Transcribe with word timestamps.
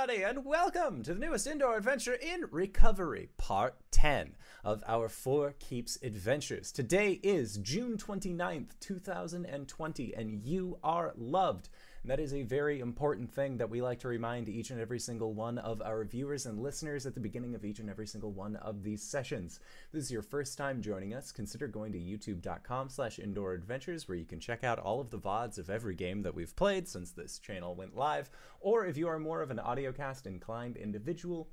everybody, 0.00 0.24
and 0.24 0.46
welcome 0.46 1.02
to 1.02 1.12
the 1.12 1.20
newest 1.20 1.46
indoor 1.46 1.76
adventure 1.76 2.14
in 2.14 2.46
recovery, 2.50 3.28
part 3.36 3.74
10 3.90 4.34
of 4.64 4.82
our 4.86 5.10
Four 5.10 5.54
Keeps 5.58 5.98
adventures. 6.02 6.72
Today 6.72 7.20
is 7.22 7.58
June 7.58 7.98
29th, 7.98 8.68
2020, 8.80 10.14
and 10.14 10.42
you 10.42 10.78
are 10.82 11.12
loved. 11.18 11.68
And 12.02 12.10
that 12.10 12.20
is 12.20 12.32
a 12.32 12.42
very 12.42 12.80
important 12.80 13.30
thing 13.30 13.58
that 13.58 13.68
we 13.68 13.82
like 13.82 13.98
to 14.00 14.08
remind 14.08 14.48
each 14.48 14.70
and 14.70 14.80
every 14.80 14.98
single 14.98 15.34
one 15.34 15.58
of 15.58 15.82
our 15.82 16.02
viewers 16.04 16.46
and 16.46 16.58
listeners 16.58 17.04
at 17.04 17.12
the 17.12 17.20
beginning 17.20 17.54
of 17.54 17.62
each 17.62 17.78
and 17.78 17.90
every 17.90 18.06
single 18.06 18.32
one 18.32 18.56
of 18.56 18.82
these 18.82 19.02
sessions. 19.02 19.60
If 19.86 19.92
this 19.92 20.04
is 20.04 20.10
your 20.10 20.22
first 20.22 20.56
time 20.56 20.80
joining 20.80 21.12
us, 21.12 21.30
consider 21.30 21.68
going 21.68 21.92
to 21.92 21.98
youtube.com 21.98 22.88
slash 22.88 23.18
indoor 23.18 23.52
adventures 23.52 24.08
where 24.08 24.16
you 24.16 24.24
can 24.24 24.40
check 24.40 24.64
out 24.64 24.78
all 24.78 25.00
of 25.00 25.10
the 25.10 25.18
VODs 25.18 25.58
of 25.58 25.68
every 25.68 25.94
game 25.94 26.22
that 26.22 26.34
we've 26.34 26.56
played 26.56 26.88
since 26.88 27.10
this 27.10 27.38
channel 27.38 27.74
went 27.74 27.94
live. 27.94 28.30
Or 28.60 28.86
if 28.86 28.96
you 28.96 29.06
are 29.06 29.18
more 29.18 29.42
of 29.42 29.50
an 29.50 29.60
audiocast 29.62 30.26
inclined 30.26 30.78
individual, 30.78 31.50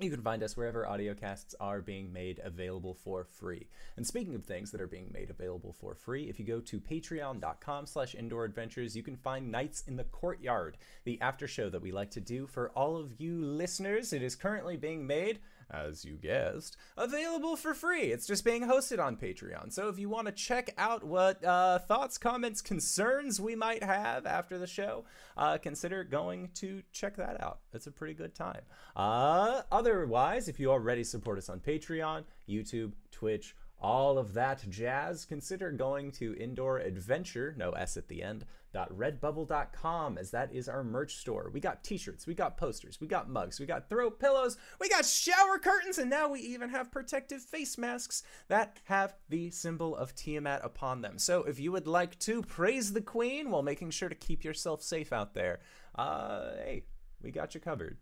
you 0.00 0.10
can 0.10 0.22
find 0.22 0.42
us 0.42 0.56
wherever 0.56 0.84
audiocasts 0.84 1.54
are 1.60 1.80
being 1.80 2.12
made 2.12 2.40
available 2.42 2.94
for 2.94 3.24
free. 3.24 3.68
And 3.96 4.04
speaking 4.04 4.34
of 4.34 4.44
things 4.44 4.72
that 4.72 4.80
are 4.80 4.88
being 4.88 5.10
made 5.12 5.30
available 5.30 5.72
for 5.72 5.94
free, 5.94 6.28
if 6.28 6.40
you 6.40 6.44
go 6.44 6.60
to 6.60 6.80
patreon.com 6.80 7.86
slash 7.86 8.14
indoor 8.14 8.44
adventures, 8.44 8.96
you 8.96 9.04
can 9.04 9.16
find 9.16 9.52
Nights 9.52 9.84
in 9.86 9.96
the 9.96 10.04
Courtyard, 10.04 10.76
the 11.04 11.20
after 11.20 11.46
show 11.46 11.70
that 11.70 11.82
we 11.82 11.92
like 11.92 12.10
to 12.10 12.20
do 12.20 12.46
for 12.46 12.70
all 12.70 12.96
of 12.96 13.20
you 13.20 13.40
listeners. 13.40 14.12
It 14.12 14.22
is 14.22 14.34
currently 14.34 14.76
being 14.76 15.06
made 15.06 15.38
as 15.70 16.04
you 16.04 16.14
guessed, 16.14 16.76
available 16.96 17.56
for 17.56 17.74
free. 17.74 18.12
It's 18.12 18.26
just 18.26 18.44
being 18.44 18.62
hosted 18.62 19.02
on 19.02 19.16
Patreon. 19.16 19.72
So 19.72 19.88
if 19.88 19.98
you 19.98 20.08
want 20.08 20.26
to 20.26 20.32
check 20.32 20.74
out 20.78 21.04
what 21.04 21.44
uh, 21.44 21.78
thoughts, 21.80 22.18
comments, 22.18 22.60
concerns 22.60 23.40
we 23.40 23.54
might 23.54 23.82
have 23.82 24.26
after 24.26 24.58
the 24.58 24.66
show, 24.66 25.04
uh, 25.36 25.58
consider 25.58 26.04
going 26.04 26.50
to 26.54 26.82
check 26.92 27.16
that 27.16 27.42
out. 27.42 27.60
It's 27.72 27.86
a 27.86 27.92
pretty 27.92 28.14
good 28.14 28.34
time. 28.34 28.62
Uh, 28.96 29.62
otherwise, 29.72 30.48
if 30.48 30.60
you 30.60 30.70
already 30.70 31.04
support 31.04 31.38
us 31.38 31.48
on 31.48 31.60
Patreon, 31.60 32.24
YouTube, 32.48 32.92
Twitch, 33.10 33.54
all 33.80 34.16
of 34.16 34.32
that 34.34 34.64
jazz, 34.70 35.24
consider 35.24 35.70
going 35.70 36.10
to 36.12 36.34
Indoor 36.36 36.78
Adventure, 36.78 37.54
no 37.58 37.72
S 37.72 37.96
at 37.96 38.08
the 38.08 38.22
end, 38.22 38.46
redbubble.com 38.74 40.18
as 40.18 40.30
that 40.30 40.52
is 40.52 40.68
our 40.68 40.84
merch 40.84 41.16
store. 41.16 41.50
We 41.52 41.60
got 41.60 41.84
t-shirts, 41.84 42.26
we 42.26 42.34
got 42.34 42.56
posters, 42.56 43.00
we 43.00 43.06
got 43.06 43.28
mugs, 43.28 43.60
we 43.60 43.66
got 43.66 43.88
throw 43.88 44.10
pillows, 44.10 44.56
we 44.80 44.88
got 44.88 45.04
shower 45.04 45.58
curtains, 45.58 45.98
and 45.98 46.10
now 46.10 46.28
we 46.28 46.40
even 46.40 46.70
have 46.70 46.90
protective 46.90 47.42
face 47.42 47.78
masks 47.78 48.22
that 48.48 48.78
have 48.84 49.14
the 49.28 49.50
symbol 49.50 49.96
of 49.96 50.14
Tiamat 50.14 50.64
upon 50.64 51.00
them. 51.00 51.18
So 51.18 51.44
if 51.44 51.58
you 51.58 51.72
would 51.72 51.86
like 51.86 52.18
to 52.20 52.42
praise 52.42 52.92
the 52.92 53.00
queen 53.00 53.50
while 53.50 53.62
making 53.62 53.90
sure 53.90 54.08
to 54.08 54.14
keep 54.14 54.44
yourself 54.44 54.82
safe 54.82 55.12
out 55.12 55.34
there, 55.34 55.60
uh, 55.94 56.50
hey, 56.56 56.84
we 57.22 57.30
got 57.30 57.54
you 57.54 57.60
covered. 57.60 57.98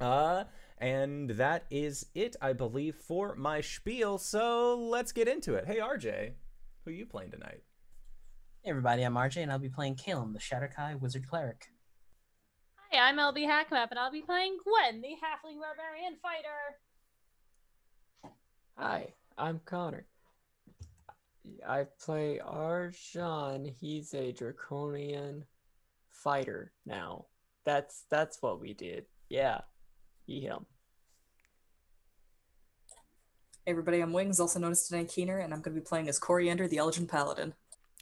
Uh, 0.00 0.44
and 0.78 1.30
that 1.30 1.64
is 1.70 2.06
it, 2.14 2.34
I 2.42 2.52
believe, 2.52 2.96
for 2.96 3.36
my 3.36 3.60
spiel. 3.60 4.18
So 4.18 4.76
let's 4.76 5.12
get 5.12 5.28
into 5.28 5.54
it. 5.54 5.66
Hey, 5.66 5.78
RJ, 5.78 6.32
who 6.84 6.90
are 6.90 6.94
you 6.94 7.06
playing 7.06 7.30
tonight? 7.30 7.62
Hey 8.64 8.70
everybody, 8.70 9.02
I'm 9.02 9.14
RJ 9.16 9.38
and 9.38 9.50
I'll 9.50 9.58
be 9.58 9.68
playing 9.68 9.96
Calum, 9.96 10.34
the 10.34 10.38
Shadar-kai 10.38 10.94
Wizard 10.94 11.28
Cleric. 11.28 11.72
Hi, 12.92 13.08
I'm 13.08 13.16
LB 13.16 13.38
Hackmap 13.38 13.90
and 13.90 13.98
I'll 13.98 14.12
be 14.12 14.20
playing 14.20 14.56
Gwen, 14.62 15.00
the 15.00 15.08
Halfling 15.08 15.58
Barbarian 15.58 16.14
Fighter. 16.22 16.78
Hi, 18.78 19.14
I'm 19.36 19.60
Connor. 19.64 20.06
I 21.66 21.86
play 22.00 22.38
Arjan. 22.40 23.68
He's 23.80 24.14
a 24.14 24.30
draconian 24.30 25.44
fighter 26.12 26.70
now. 26.86 27.26
That's 27.64 28.04
that's 28.10 28.40
what 28.42 28.60
we 28.60 28.74
did. 28.74 29.06
Yeah. 29.28 29.62
He 30.24 30.40
him. 30.40 30.66
Hey 33.66 33.72
everybody, 33.72 33.98
I'm 33.98 34.12
Wings, 34.12 34.38
also 34.38 34.60
known 34.60 34.70
as 34.70 34.86
Danae 34.86 35.06
Keener, 35.06 35.38
and 35.38 35.52
I'm 35.52 35.62
going 35.62 35.74
to 35.74 35.80
be 35.80 35.84
playing 35.84 36.08
as 36.08 36.20
Coriander, 36.20 36.68
the 36.68 36.78
Elgin 36.78 37.08
Paladin 37.08 37.54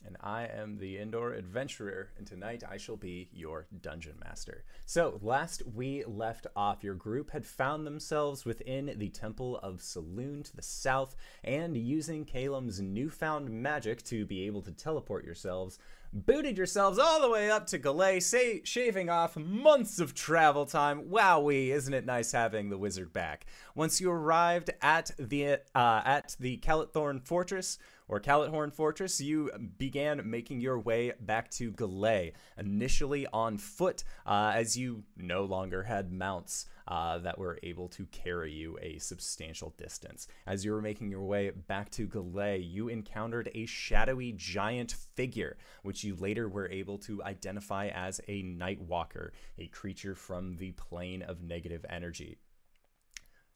and 0.06 0.16
I 0.20 0.46
am 0.46 0.78
the 0.78 0.98
indoor 0.98 1.32
adventurer, 1.32 2.10
and 2.16 2.26
tonight 2.26 2.62
I 2.68 2.76
shall 2.76 2.96
be 2.96 3.28
your 3.32 3.66
dungeon 3.82 4.14
master. 4.24 4.64
So, 4.86 5.18
last 5.22 5.62
we 5.74 6.04
left 6.04 6.46
off, 6.56 6.82
your 6.84 6.94
group 6.94 7.30
had 7.30 7.46
found 7.46 7.86
themselves 7.86 8.44
within 8.44 8.94
the 8.96 9.08
Temple 9.08 9.58
of 9.58 9.78
Selûne 9.78 10.44
to 10.44 10.56
the 10.56 10.62
south, 10.62 11.16
and 11.44 11.76
using 11.76 12.24
Calum's 12.24 12.80
newfound 12.80 13.50
magic 13.50 14.02
to 14.04 14.24
be 14.24 14.46
able 14.46 14.62
to 14.62 14.72
teleport 14.72 15.24
yourselves, 15.24 15.78
booted 16.12 16.56
yourselves 16.56 16.98
all 16.98 17.20
the 17.20 17.30
way 17.30 17.50
up 17.50 17.66
to 17.68 17.78
Galay, 17.78 18.20
say, 18.20 18.62
shaving 18.64 19.08
off 19.08 19.36
months 19.36 19.98
of 19.98 20.14
travel 20.14 20.66
time. 20.66 21.04
Wowee, 21.04 21.68
isn't 21.68 21.94
it 21.94 22.06
nice 22.06 22.32
having 22.32 22.70
the 22.70 22.78
wizard 22.78 23.12
back? 23.12 23.46
Once 23.74 24.00
you 24.00 24.10
arrived 24.10 24.70
at 24.82 25.12
the 25.18 25.60
uh, 25.74 26.02
at 26.04 26.36
the 26.40 26.58
Callithorn 26.58 27.22
Fortress, 27.22 27.78
or 28.10 28.18
Callithorn 28.18 28.72
Fortress, 28.72 29.20
you 29.20 29.50
began 29.78 30.28
making 30.28 30.60
your 30.60 30.80
way 30.80 31.12
back 31.20 31.48
to 31.52 31.70
Galay, 31.70 32.32
initially 32.58 33.24
on 33.32 33.56
foot, 33.56 34.02
uh, 34.26 34.50
as 34.52 34.76
you 34.76 35.04
no 35.16 35.44
longer 35.44 35.84
had 35.84 36.12
mounts. 36.12 36.66
Uh, 36.88 37.18
that 37.18 37.38
were 37.38 37.56
able 37.62 37.86
to 37.86 38.04
carry 38.06 38.52
you 38.52 38.76
a 38.82 38.98
substantial 38.98 39.72
distance. 39.78 40.26
As 40.44 40.64
you 40.64 40.72
were 40.72 40.82
making 40.82 41.08
your 41.08 41.22
way 41.22 41.50
back 41.50 41.88
to 41.92 42.08
Galay, 42.08 42.58
you 42.58 42.88
encountered 42.88 43.48
a 43.54 43.64
shadowy 43.66 44.32
giant 44.32 44.96
figure, 45.14 45.56
which 45.84 46.02
you 46.02 46.16
later 46.16 46.48
were 46.48 46.68
able 46.68 46.98
to 46.98 47.22
identify 47.22 47.88
as 47.88 48.20
a 48.26 48.42
Nightwalker, 48.42 49.30
a 49.56 49.68
creature 49.68 50.16
from 50.16 50.56
the 50.56 50.72
plane 50.72 51.22
of 51.22 51.44
negative 51.44 51.86
energy. 51.88 52.38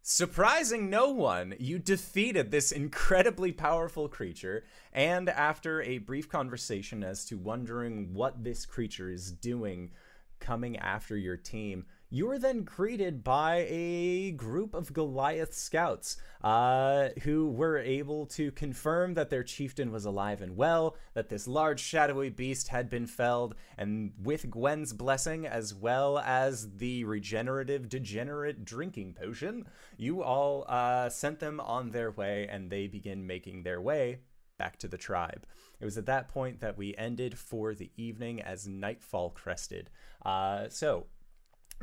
Surprising 0.07 0.91
no 0.91 1.09
one, 1.09 1.55
you 1.59 1.79
defeated 1.79 2.51
this 2.51 2.73
incredibly 2.73 3.53
powerful 3.53 4.07
creature, 4.07 4.63
and 4.93 5.31
after 5.31 5.81
a 5.81 5.97
brief 5.97 6.29
conversation 6.29 7.03
as 7.03 7.25
to 7.25 7.39
wondering 7.39 8.13
what 8.13 8.45
this 8.45 8.67
creature 8.67 9.11
is 9.11 9.33
doing 9.33 9.91
coming 10.41 10.77
after 10.77 11.17
your 11.17 11.39
team, 11.39 11.87
you 12.15 12.29
were 12.29 12.39
then 12.39 12.63
greeted 12.63 13.25
by 13.25 13.67
a 13.69 14.31
group 14.31 14.73
of 14.73 14.93
Goliath 14.93 15.53
scouts 15.53 16.17
uh, 16.45 17.09
who 17.23 17.51
were 17.51 17.79
able 17.79 18.27
to 18.27 18.53
confirm 18.53 19.15
that 19.15 19.31
their 19.31 19.43
chieftain 19.43 19.91
was 19.91 20.05
alive 20.05 20.41
and 20.41 20.57
well, 20.57 20.95
that 21.15 21.29
this 21.29 21.49
large 21.49 21.81
shadowy 21.81 22.31
beast 22.31 22.69
had 22.69 22.89
been 22.89 23.09
felled, 23.09 23.57
and 23.77 24.13
with 24.23 24.49
Gwen's 24.49 24.93
blessing, 24.93 25.45
as 25.45 25.75
well 25.75 26.21
as 26.21 26.77
the 26.77 27.03
regenerative 27.03 27.89
degenerate 27.89 28.65
drinking 28.65 29.15
potion, 29.15 29.67
you 29.97 30.23
all 30.23 30.67
uh, 30.69 31.09
sent 31.09 31.41
them 31.41 31.59
on 31.59 31.91
their 31.91 32.13
way, 32.13 32.47
and 32.49 32.71
they 32.71 32.87
begin 32.87 33.27
making 33.27 33.65
their 33.65 33.81
way 33.81 34.21
back 34.57 34.79
to 34.79 34.87
the 34.87 34.97
tribe. 34.97 35.45
It 35.81 35.85
was 35.85 35.99
at 35.99 36.07
that 36.07 36.29
point 36.29 36.61
that 36.61 36.79
we 36.79 36.95
ended 36.97 37.37
for 37.37 37.75
the 37.75 37.91
evening 37.97 38.41
as 38.41 38.69
nightfall 38.69 39.31
crested. 39.31 39.91
Uh, 40.25 40.69
so, 40.69 41.07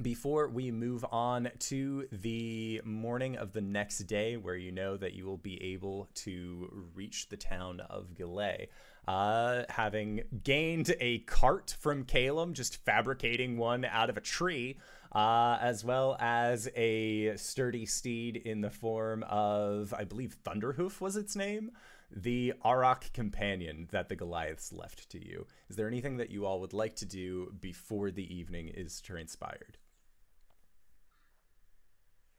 before 0.02 0.48
we 0.48 0.72
move 0.72 1.06
on 1.12 1.50
to 1.60 2.08
the 2.12 2.82
morning 2.84 3.36
of 3.38 3.54
the 3.54 3.62
next 3.62 4.00
day, 4.00 4.38
where 4.38 4.56
you 4.56 4.72
know 4.72 4.98
that 4.98 5.14
you 5.14 5.26
will 5.26 5.38
be 5.38 5.62
able 5.62 6.10
to 6.16 6.90
reach 6.96 7.30
the 7.30 7.38
town 7.38 7.80
of 7.82 8.14
Galay, 8.16 8.68
uh, 9.08 9.64
having 9.70 10.24
gained 10.44 10.94
a 11.00 11.20
cart 11.20 11.76
from 11.80 12.04
Calum, 12.04 12.54
just 12.54 12.84
fabricating 12.84 13.58
one 13.58 13.86
out 13.86 14.10
of 14.10 14.18
a 14.18 14.22
tree, 14.22 14.78
uh, 15.14 15.58
as 15.62 15.84
well 15.84 16.16
as 16.20 16.70
a 16.76 17.36
sturdy 17.36 17.86
steed 17.86 18.38
in 18.38 18.62
the 18.62 18.70
form 18.70 19.24
of, 19.24 19.94
I 19.98 20.04
believe, 20.04 20.38
Thunderhoof 20.44 21.02
was 21.02 21.18
its 21.18 21.36
name, 21.36 21.72
the 22.14 22.54
Arak 22.64 23.12
companion 23.14 23.88
that 23.92 24.10
the 24.10 24.16
Goliaths 24.16 24.74
left 24.74 25.10
to 25.12 25.24
you. 25.24 25.48
Is 25.70 25.76
there 25.76 25.88
anything 25.88 26.18
that 26.18 26.30
you 26.30 26.46
all 26.46 26.60
would 26.62 26.74
like 26.74 26.96
to 26.98 27.06
do 27.06 27.54
before 27.60 28.12
the 28.12 28.34
evening 28.34 28.70
is 28.70 29.02
transpired? 29.02 29.78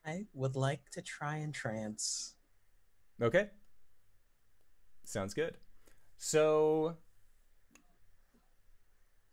I 0.04 0.26
would 0.34 0.56
like 0.56 0.90
to 0.90 1.02
try 1.02 1.36
and 1.36 1.54
trance. 1.54 2.34
Okay. 3.20 3.48
Sounds 5.04 5.34
good. 5.34 5.56
So 6.18 6.96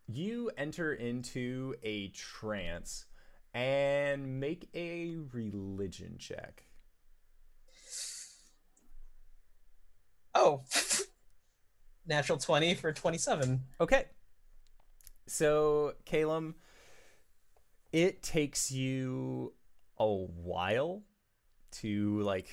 you 0.06 0.50
enter 0.56 0.92
into 0.92 1.74
a 1.82 2.08
trance 2.08 3.06
and 3.54 4.40
make 4.40 4.68
a 4.74 5.16
religion 5.32 6.16
check. 6.18 6.64
Oh, 10.34 10.62
natural 12.06 12.38
20 12.38 12.74
for 12.74 12.92
27. 12.92 13.60
Okay. 13.80 14.04
So, 15.26 15.94
Calum, 16.04 16.56
it 17.92 18.22
takes 18.22 18.70
you 18.70 19.52
a 20.00 20.06
while 20.06 21.02
to 21.70 22.20
like 22.22 22.48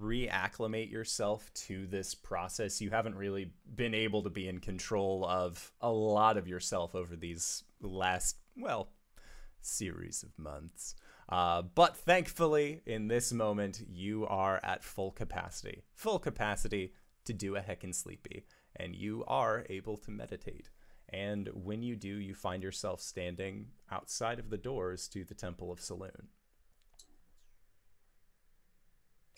reacclimate 0.00 0.90
yourself 0.90 1.52
to 1.54 1.86
this 1.86 2.14
process. 2.14 2.80
You 2.80 2.90
haven't 2.90 3.16
really 3.16 3.52
been 3.74 3.94
able 3.94 4.22
to 4.22 4.30
be 4.30 4.48
in 4.48 4.60
control 4.60 5.26
of 5.26 5.72
a 5.80 5.90
lot 5.90 6.36
of 6.36 6.46
yourself 6.46 6.94
over 6.94 7.16
these 7.16 7.64
last, 7.80 8.36
well, 8.56 8.90
series 9.60 10.22
of 10.22 10.38
months. 10.38 10.94
Uh, 11.28 11.62
but 11.62 11.96
thankfully, 11.96 12.82
in 12.86 13.08
this 13.08 13.32
moment, 13.32 13.82
you 13.88 14.26
are 14.26 14.60
at 14.62 14.84
full 14.84 15.10
capacity. 15.10 15.82
Full 15.94 16.20
capacity 16.20 16.92
to 17.24 17.32
do 17.32 17.56
a 17.56 17.60
heckin' 17.60 17.94
sleepy, 17.94 18.46
and 18.76 18.94
you 18.94 19.24
are 19.26 19.66
able 19.68 19.96
to 19.96 20.12
meditate. 20.12 20.70
And 21.08 21.48
when 21.52 21.82
you 21.82 21.96
do, 21.96 22.08
you 22.08 22.34
find 22.34 22.62
yourself 22.62 23.00
standing 23.00 23.66
outside 23.90 24.38
of 24.38 24.50
the 24.50 24.58
doors 24.58 25.08
to 25.08 25.24
the 25.24 25.34
Temple 25.34 25.72
of 25.72 25.80
Selûne. 25.80 26.26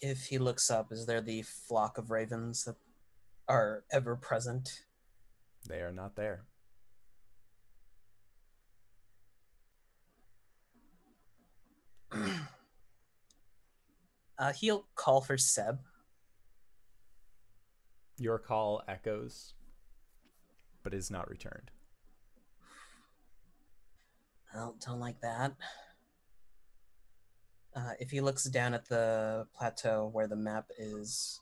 If 0.01 0.27
he 0.27 0.39
looks 0.39 0.71
up, 0.71 0.93
is 0.93 1.07
there 1.07 1.21
the 1.21 1.43
flock 1.43 1.99
of 1.99 2.11
ravens 2.11 2.65
that 2.65 2.77
are 3.49 3.85
ever 3.91 4.15
present? 4.17 4.85
They 5.69 5.81
are 5.81 5.93
not 5.93 6.17
there. 6.17 6.45
Uh, 14.39 14.53
he'll 14.53 14.87
call 14.95 15.21
for 15.21 15.37
Seb. 15.37 15.81
Your 18.19 18.39
call 18.39 18.83
echoes, 18.87 19.55
but 20.85 20.95
is 20.95 21.11
not 21.11 21.29
returned. 21.29 21.73
Well, 24.55 24.77
don't 24.85 25.01
like 25.01 25.21
that. 25.23 25.55
Uh, 27.79 27.93
if 28.01 28.11
he 28.11 28.21
looks 28.21 28.45
down 28.45 28.75
at 28.75 28.89
the 28.89 29.47
plateau 29.57 30.09
where 30.13 30.27
the 30.27 30.35
map 30.35 30.67
is, 30.79 31.41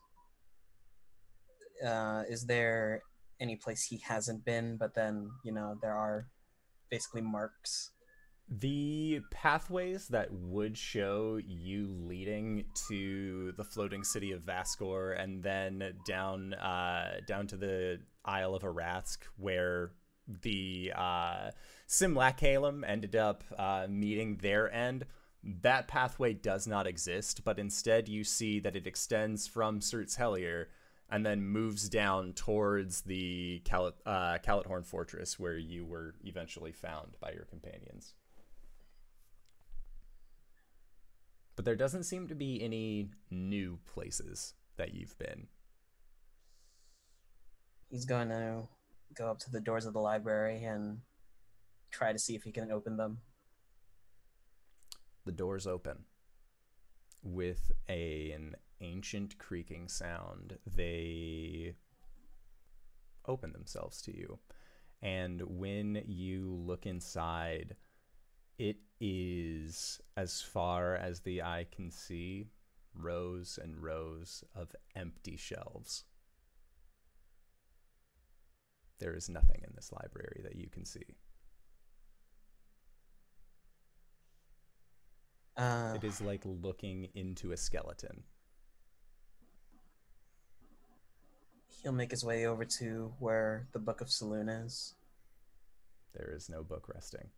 uh, 1.87 2.25
is 2.29 2.45
there 2.45 3.01
any 3.41 3.57
place 3.57 3.85
he 3.85 3.99
hasn't 3.99 4.45
been? 4.45 4.77
But 4.77 4.95
then, 4.95 5.31
you 5.45 5.53
know, 5.53 5.77
there 5.81 5.95
are 5.95 6.27
basically 6.91 7.23
marks. 7.23 7.91
The 8.49 9.21
pathways 9.31 10.09
that 10.09 10.31
would 10.31 10.77
show 10.77 11.41
you 11.43 11.89
leading 11.91 12.65
to 12.89 13.53
the 13.57 13.65
floating 13.65 14.05
city 14.05 14.33
of 14.33 14.43
Vaskor 14.43 15.19
and 15.19 15.43
then 15.43 15.95
down 16.07 16.53
uh, 16.55 17.21
down 17.27 17.47
to 17.49 17.57
the 17.57 18.01
Isle 18.27 18.55
of 18.55 18.63
Arask, 18.63 19.19
where 19.39 19.93
the 20.29 20.93
uh, 20.95 21.51
Simlacalum 21.89 22.85
ended 22.87 23.17
up 23.17 23.43
uh, 23.59 23.87
meeting 23.89 24.37
their 24.37 24.73
end, 24.73 25.07
that 25.43 25.89
pathway 25.89 26.33
does 26.33 26.67
not 26.67 26.87
exist, 26.87 27.45
but 27.45 27.59
instead 27.59 28.09
you 28.09 28.25
see 28.25 28.61
that 28.61 28.77
it 28.77 28.87
extends 28.87 29.47
from 29.47 29.81
Surt's 29.81 30.17
Hellier 30.17 30.67
and 31.09 31.25
then 31.25 31.41
moves 31.43 31.89
down 31.89 32.33
towards 32.33 33.03
the 33.03 33.61
Cal- 33.65 33.95
uh, 34.05 34.39
Calathorn 34.45 34.85
Fortress, 34.85 35.39
where 35.39 35.57
you 35.57 35.85
were 35.85 36.15
eventually 36.25 36.73
found 36.73 37.17
by 37.21 37.31
your 37.31 37.45
companions. 37.45 38.15
But 41.55 41.65
there 41.65 41.77
doesn't 41.77 42.05
seem 42.05 42.29
to 42.29 42.35
be 42.35 42.63
any 42.63 43.11
new 43.31 43.79
places 43.87 44.55
that 44.77 44.95
you've 44.95 45.17
been. 45.19 45.47
He's 47.89 48.05
going 48.05 48.29
to 48.29 48.69
go 49.15 49.31
up 49.31 49.39
to 49.41 49.51
the 49.51 49.61
doors 49.61 49.87
of 49.87 49.95
the 49.95 50.01
library 50.01 50.65
and 50.65 50.99
try 51.91 52.13
to 52.13 52.19
see 52.19 52.35
if 52.35 52.43
he 52.43 52.53
can 52.53 52.71
open 52.71 52.97
them. 52.97 53.19
The 55.27 55.33
doors 55.33 55.67
open 55.67 56.05
with 57.23 57.73
a, 57.89 58.31
an 58.31 58.55
ancient 58.81 59.37
creaking 59.39 59.89
sound. 59.89 60.57
They 60.65 61.75
open 63.27 63.53
themselves 63.53 64.01
to 64.03 64.17
you. 64.17 64.39
And 65.03 65.43
when 65.43 66.03
you 66.07 66.55
look 66.55 66.87
inside, 66.87 67.75
it 68.57 68.77
is 69.01 70.01
as 70.17 70.41
far 70.41 70.95
as 70.95 71.21
the 71.21 71.43
eye 71.43 71.67
can 71.71 71.91
see 71.91 72.47
rows 72.95 73.59
and 73.61 73.83
rows 73.83 74.45
of 74.55 74.75
empty 74.95 75.37
shelves. 75.37 76.05
There 79.01 79.15
is 79.15 79.29
nothing 79.29 79.61
in 79.67 79.73
this 79.75 79.93
library 79.93 80.41
that 80.45 80.57
you 80.57 80.69
can 80.69 80.85
see. 80.85 81.17
Uh, 85.57 85.95
It 85.97 86.05
is 86.05 86.21
like 86.21 86.43
looking 86.45 87.09
into 87.15 87.53
a 87.53 87.57
skeleton. 87.57 88.25
he'll 91.87 91.93
make 91.93 92.11
his 92.11 92.25
way 92.25 92.47
over 92.47 92.65
to 92.65 93.13
where 93.21 93.69
the 93.73 93.79
Book 93.79 94.01
of 94.01 94.09
Selûne 94.09 94.65
is. 94.65 94.95
There 96.15 96.33
is 96.35 96.49
no 96.49 96.65
book 96.65 96.89
resting. 96.93 97.29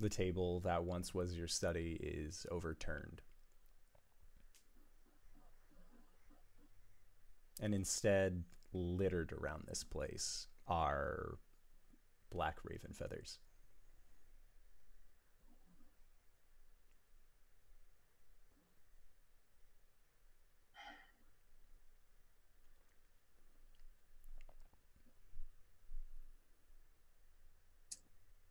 The 0.00 0.08
table 0.08 0.60
that 0.60 0.84
once 0.84 1.12
was 1.12 1.36
your 1.36 1.46
study 1.46 1.98
is 2.00 2.46
overturned. 2.50 3.20
And 7.60 7.74
instead, 7.74 8.44
littered 8.72 9.30
around 9.30 9.64
this 9.68 9.84
place 9.84 10.46
are 10.66 11.36
black 12.34 12.58
raven 12.64 12.92
feathers. 12.92 13.38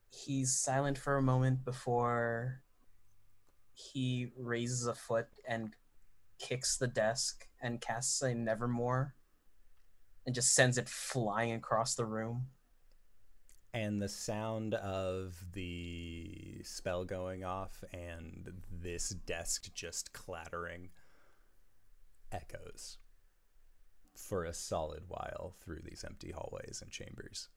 He's 0.09 0.55
silent 0.55 0.97
for 0.97 1.17
a 1.17 1.21
moment 1.21 1.65
before 1.65 2.61
he 3.73 4.31
raises 4.37 4.87
a 4.87 4.93
foot 4.93 5.27
and 5.45 5.75
kicks 6.39 6.77
the 6.77 6.87
desk 6.87 7.47
and 7.61 7.81
casts 7.81 8.21
a 8.21 8.33
Nevermore 8.33 9.15
and 10.25 10.33
just 10.33 10.55
sends 10.55 10.77
it 10.77 10.87
flying 10.87 11.51
across 11.51 11.95
the 11.95 12.05
room. 12.05 12.47
And 13.73 14.01
the 14.01 14.09
sound 14.09 14.75
of 14.75 15.43
the 15.53 16.61
spell 16.63 17.03
going 17.05 17.43
off 17.43 17.83
and 17.91 18.61
this 18.71 19.09
desk 19.09 19.73
just 19.73 20.13
clattering 20.13 20.89
echoes 22.31 22.97
for 24.15 24.45
a 24.45 24.53
solid 24.53 25.03
while 25.07 25.55
through 25.59 25.81
these 25.83 26.03
empty 26.07 26.31
hallways 26.31 26.81
and 26.83 26.91
chambers. 26.91 27.49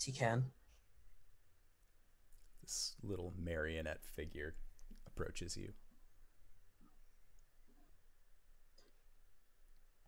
Tikan, 0.00 0.44
This 2.62 2.94
little 3.02 3.34
marionette 3.38 4.02
figure 4.02 4.54
approaches 5.18 5.56
you. 5.56 5.72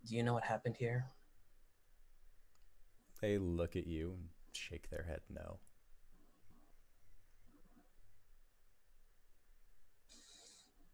do 0.07 0.15
you 0.15 0.23
know 0.23 0.33
what 0.33 0.43
happened 0.43 0.75
here? 0.77 1.05
They 3.21 3.37
look 3.37 3.75
at 3.75 3.85
you 3.85 4.15
and 4.17 4.29
shake 4.51 4.89
their 4.89 5.03
head 5.03 5.21
no. 5.29 5.59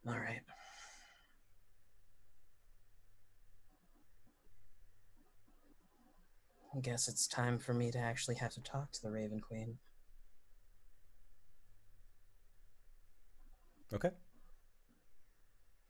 All 0.07 0.19
right. 0.19 0.41
I 6.75 6.79
guess 6.79 7.07
it's 7.07 7.27
time 7.27 7.57
for 7.57 7.73
me 7.73 7.91
to 7.91 7.97
actually 7.97 8.35
have 8.35 8.53
to 8.53 8.61
talk 8.61 8.91
to 8.91 9.01
the 9.01 9.09
Raven 9.09 9.39
Queen. 9.39 9.77
Okay. 13.93 14.09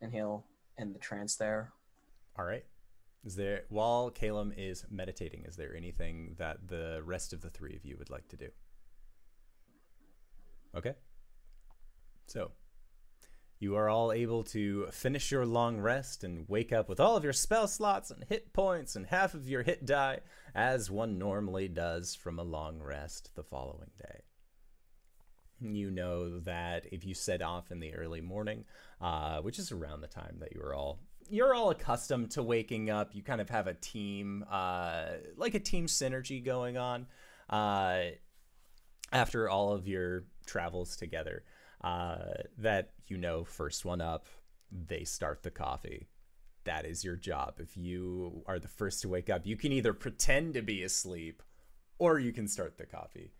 And 0.00 0.12
he'll 0.12 0.44
end 0.78 0.94
the 0.94 0.98
trance 0.98 1.36
there. 1.36 1.72
All 2.38 2.44
right. 2.44 2.64
Is 3.24 3.34
there 3.34 3.64
while 3.68 4.10
Calum 4.10 4.52
is 4.56 4.84
meditating, 4.90 5.44
is 5.44 5.56
there 5.56 5.74
anything 5.74 6.36
that 6.38 6.68
the 6.68 7.02
rest 7.04 7.32
of 7.32 7.40
the 7.40 7.50
three 7.50 7.74
of 7.74 7.84
you 7.84 7.96
would 7.98 8.10
like 8.10 8.28
to 8.28 8.36
do? 8.36 8.48
Okay. 10.76 10.94
So, 12.26 12.52
you 13.58 13.74
are 13.74 13.88
all 13.88 14.12
able 14.12 14.44
to 14.44 14.86
finish 14.92 15.32
your 15.32 15.44
long 15.44 15.80
rest 15.80 16.22
and 16.22 16.48
wake 16.48 16.72
up 16.72 16.88
with 16.88 17.00
all 17.00 17.16
of 17.16 17.24
your 17.24 17.32
spell 17.32 17.66
slots 17.66 18.10
and 18.10 18.24
hit 18.28 18.52
points 18.52 18.94
and 18.94 19.06
half 19.06 19.34
of 19.34 19.48
your 19.48 19.64
hit 19.64 19.84
die 19.84 20.20
as 20.54 20.90
one 20.90 21.18
normally 21.18 21.66
does 21.66 22.14
from 22.14 22.38
a 22.38 22.44
long 22.44 22.80
rest 22.80 23.34
the 23.34 23.42
following 23.42 23.90
day. 24.00 24.20
You 25.60 25.90
know 25.90 26.38
that 26.40 26.86
if 26.92 27.04
you 27.04 27.14
set 27.14 27.42
off 27.42 27.70
in 27.70 27.80
the 27.80 27.94
early 27.94 28.20
morning, 28.20 28.64
uh, 29.00 29.40
which 29.40 29.58
is 29.58 29.72
around 29.72 30.00
the 30.00 30.08
time 30.08 30.36
that 30.40 30.54
you 30.54 30.60
are 30.62 30.74
all 30.74 31.00
you're 31.30 31.54
all 31.54 31.70
accustomed 31.70 32.30
to 32.30 32.42
waking 32.42 32.88
up. 32.88 33.14
You 33.14 33.22
kind 33.22 33.40
of 33.40 33.50
have 33.50 33.66
a 33.66 33.74
team, 33.74 34.46
uh, 34.50 35.08
like 35.36 35.54
a 35.54 35.60
team 35.60 35.86
synergy 35.86 36.42
going 36.42 36.78
on. 36.78 37.06
Uh, 37.50 38.04
after 39.12 39.48
all 39.48 39.72
of 39.72 39.86
your 39.86 40.24
travels 40.46 40.96
together. 40.96 41.44
Uh, 41.82 42.32
that 42.58 42.90
you 43.06 43.16
know, 43.16 43.44
first 43.44 43.84
one 43.84 44.00
up, 44.00 44.26
they 44.70 45.04
start 45.04 45.42
the 45.42 45.50
coffee. 45.50 46.08
That 46.64 46.84
is 46.84 47.04
your 47.04 47.16
job. 47.16 47.54
If 47.60 47.76
you 47.76 48.42
are 48.46 48.58
the 48.58 48.68
first 48.68 49.02
to 49.02 49.08
wake 49.08 49.30
up, 49.30 49.46
you 49.46 49.56
can 49.56 49.72
either 49.72 49.92
pretend 49.92 50.54
to 50.54 50.62
be 50.62 50.82
asleep 50.82 51.42
or 51.98 52.18
you 52.18 52.32
can 52.32 52.48
start 52.48 52.76
the 52.76 52.86
coffee. 52.86 53.32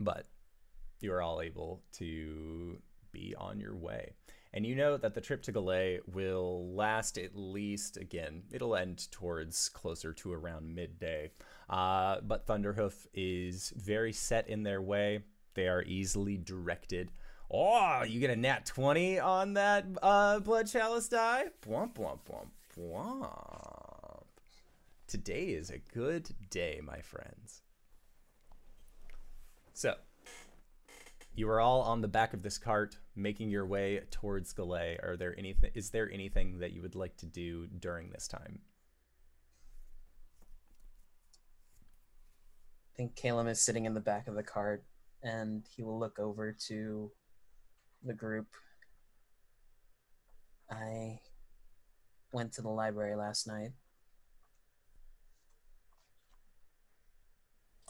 But 0.00 0.26
you 1.00 1.12
are 1.12 1.22
all 1.22 1.40
able 1.40 1.82
to 1.98 2.80
be 3.12 3.34
on 3.38 3.60
your 3.60 3.76
way. 3.76 4.14
And 4.52 4.66
you 4.66 4.74
know 4.74 4.96
that 4.96 5.14
the 5.14 5.20
trip 5.20 5.42
to 5.42 5.52
Galay 5.52 6.00
will 6.06 6.74
last 6.74 7.18
at 7.18 7.36
least, 7.36 7.96
again, 7.96 8.42
it'll 8.50 8.74
end 8.74 9.10
towards 9.12 9.68
closer 9.68 10.12
to 10.14 10.32
around 10.32 10.74
midday. 10.74 11.30
Uh, 11.68 12.20
but 12.22 12.46
Thunderhoof 12.46 13.06
is 13.14 13.72
very 13.76 14.12
set 14.12 14.48
in 14.48 14.64
their 14.64 14.82
way. 14.82 15.20
They 15.54 15.68
are 15.68 15.84
easily 15.84 16.36
directed. 16.36 17.12
Oh, 17.48 18.02
you 18.02 18.18
get 18.18 18.30
a 18.30 18.36
nat 18.36 18.66
20 18.66 19.20
on 19.20 19.54
that 19.54 19.84
uh, 20.02 20.40
Blood 20.40 20.68
Chalice 20.68 21.08
die? 21.08 21.46
Bwomp, 21.62 21.94
bwomp, 21.94 22.20
bwomp, 22.28 22.50
bwomp. 22.76 24.24
Today 25.06 25.46
is 25.46 25.70
a 25.70 25.78
good 25.92 26.30
day, 26.50 26.80
my 26.82 27.00
friends. 27.00 27.62
So, 29.80 29.94
you 31.34 31.48
are 31.48 31.58
all 31.58 31.80
on 31.80 32.02
the 32.02 32.06
back 32.06 32.34
of 32.34 32.42
this 32.42 32.58
cart, 32.58 32.98
making 33.16 33.48
your 33.48 33.64
way 33.64 34.02
towards 34.10 34.52
Galay. 34.52 34.98
Are 35.02 35.16
there 35.16 35.34
anything? 35.38 35.70
Is 35.74 35.88
there 35.88 36.10
anything 36.12 36.58
that 36.58 36.72
you 36.72 36.82
would 36.82 36.94
like 36.94 37.16
to 37.16 37.24
do 37.24 37.66
during 37.66 38.10
this 38.10 38.28
time? 38.28 38.58
I 42.92 42.96
think 42.98 43.16
Caleb 43.16 43.46
is 43.46 43.62
sitting 43.62 43.86
in 43.86 43.94
the 43.94 44.00
back 44.00 44.28
of 44.28 44.34
the 44.34 44.42
cart, 44.42 44.84
and 45.22 45.64
he 45.74 45.82
will 45.82 45.98
look 45.98 46.18
over 46.18 46.54
to 46.66 47.10
the 48.04 48.12
group. 48.12 48.48
I 50.70 51.20
went 52.32 52.52
to 52.52 52.60
the 52.60 52.68
library 52.68 53.16
last 53.16 53.46
night. 53.46 53.70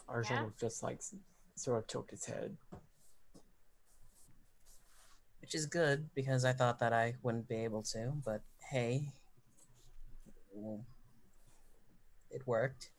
Arjan 0.09 0.31
Yeah? 0.31 0.43
will 0.45 0.53
just 0.57 0.85
like 0.85 0.99
s- 0.99 1.17
sort 1.61 1.79
of 1.79 1.87
tilt 1.87 2.13
its 2.13 2.27
head. 2.27 2.57
which 5.41 5.55
is 5.55 5.67
good 5.67 6.09
because 6.15 6.45
I 6.45 6.53
thought 6.53 6.79
that 6.79 6.93
I 6.93 7.15
wouldn't 7.23 7.49
be 7.49 7.65
able 7.65 7.83
to, 7.95 8.13
but 8.25 8.43
hey, 8.71 9.09
well, 10.53 10.85
it 12.31 12.47
worked. 12.47 12.91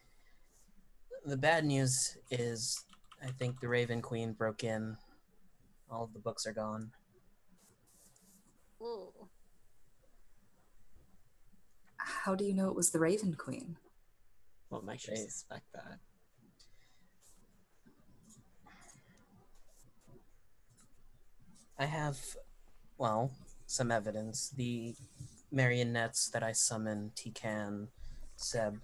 The 1.23 1.37
bad 1.37 1.63
news 1.63 2.17
is 2.29 2.83
I 3.23 3.27
think 3.27 3.61
the 3.61 3.69
Raven 3.69 4.01
Queen 4.01 4.33
broke 4.33 4.63
in. 4.65 4.97
All 5.89 6.03
of 6.03 6.13
the 6.13 6.19
books 6.19 6.45
are 6.45 6.51
gone. 6.51 6.91
Ooh. 8.81 9.13
How 11.97 12.35
do 12.35 12.43
you 12.43 12.53
know 12.53 12.67
it 12.69 12.75
was 12.75 12.89
the 12.91 12.99
Raven 12.99 13.35
Queen? 13.35 13.77
What 14.69 14.83
makes 14.83 15.07
you 15.07 15.13
Right. 15.13 15.23
suspect 15.23 15.71
that? 15.73 15.99
I 21.81 21.85
have, 21.85 22.19
well, 22.99 23.31
some 23.65 23.91
evidence. 23.91 24.51
The 24.55 24.93
marionettes 25.51 26.29
that 26.29 26.43
I 26.43 26.51
summon, 26.51 27.11
Tikan, 27.15 27.87
Seb, 28.35 28.77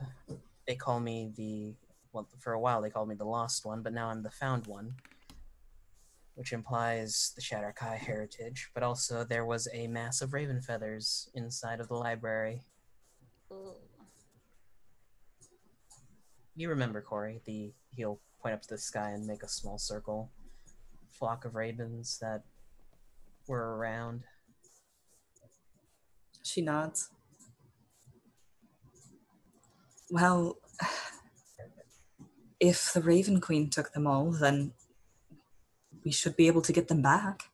they 0.66 0.74
call 0.74 1.00
me 1.00 1.32
the, 1.38 1.76
well, 2.12 2.28
for 2.40 2.54
a 2.54 2.60
while 2.60 2.82
they 2.82 2.90
called 2.90 3.08
me 3.08 3.14
the 3.14 3.24
lost 3.24 3.68
one, 3.68 3.84
but 3.84 3.94
now 3.94 4.10
I'm 4.10 4.24
the 4.24 4.32
found 4.32 4.66
one, 4.66 4.96
which 6.34 6.54
implies 6.54 7.34
the 7.36 7.42
Shadar-kai 7.44 7.98
heritage. 7.98 8.72
But 8.74 8.82
also, 8.82 9.24
there 9.24 9.46
was 9.46 9.68
a 9.72 9.86
mass 9.86 10.24
of 10.24 10.34
raven 10.34 10.60
feathers 10.60 11.30
inside 11.36 11.80
of 11.80 11.90
the 11.90 11.98
library. 11.98 12.64
Ooh. 13.52 13.76
You 16.56 16.70
remember, 16.70 17.02
Corey, 17.02 17.42
the, 17.46 17.74
he'll 17.96 18.20
point 18.42 18.56
up 18.56 18.64
to 18.64 18.70
the 18.70 18.80
sky 18.80 19.12
and 19.12 19.28
make 19.28 19.44
a 19.44 19.48
small 19.48 19.78
circle. 19.78 20.32
Flock 21.12 21.46
of 21.46 21.54
ravens 21.54 22.18
that 22.22 22.42
were 23.48 23.78
around. 23.78 24.24
She 26.44 26.62
nods. 26.62 27.10
Well, 30.10 30.58
if 32.60 32.94
the 32.94 33.02
Raven 33.02 33.42
Queen 33.42 33.70
took 33.70 33.94
them 33.94 34.08
all, 34.08 34.32
then 34.32 34.74
we 36.04 36.12
should 36.12 36.36
be 36.36 36.48
able 36.48 36.62
to 36.62 36.72
get 36.72 36.88
them 36.88 37.02
back. 37.02 37.50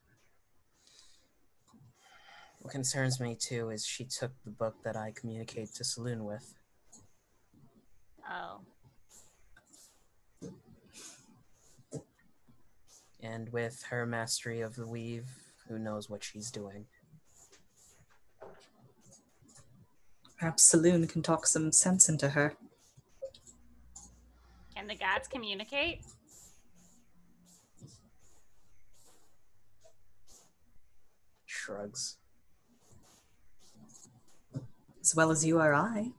What 2.59 2.71
concerns 2.71 3.19
me 3.19 3.35
too 3.35 3.71
is 3.71 3.85
she 3.85 4.05
took 4.05 4.31
the 4.45 4.51
book 4.51 4.75
that 4.83 4.95
I 4.95 5.11
communicate 5.15 5.73
to 5.75 5.83
Selûne 5.83 6.23
with. 6.23 6.53
Oh. 8.29 8.61
And 13.21 13.49
with 13.49 13.83
her 13.89 14.05
mastery 14.05 14.61
of 14.61 14.75
the 14.75 14.87
weave, 14.87 15.42
who 15.67 15.79
knows 15.79 16.09
what 16.09 16.23
she's 16.23 16.51
doing. 16.51 16.85
Perhaps 20.37 20.73
Selûne 20.73 21.07
can 21.07 21.21
talk 21.21 21.47
some 21.47 21.71
sense 21.71 22.09
into 22.09 22.29
her. 22.29 22.55
Can 24.75 24.87
the 24.87 24.95
gods 24.95 25.27
communicate? 25.27 26.01
Shrugs. 31.45 32.17
As 35.01 35.15
well 35.15 35.31
as 35.31 35.45
you 35.45 35.59
or 35.59 35.73
I. 35.73 36.11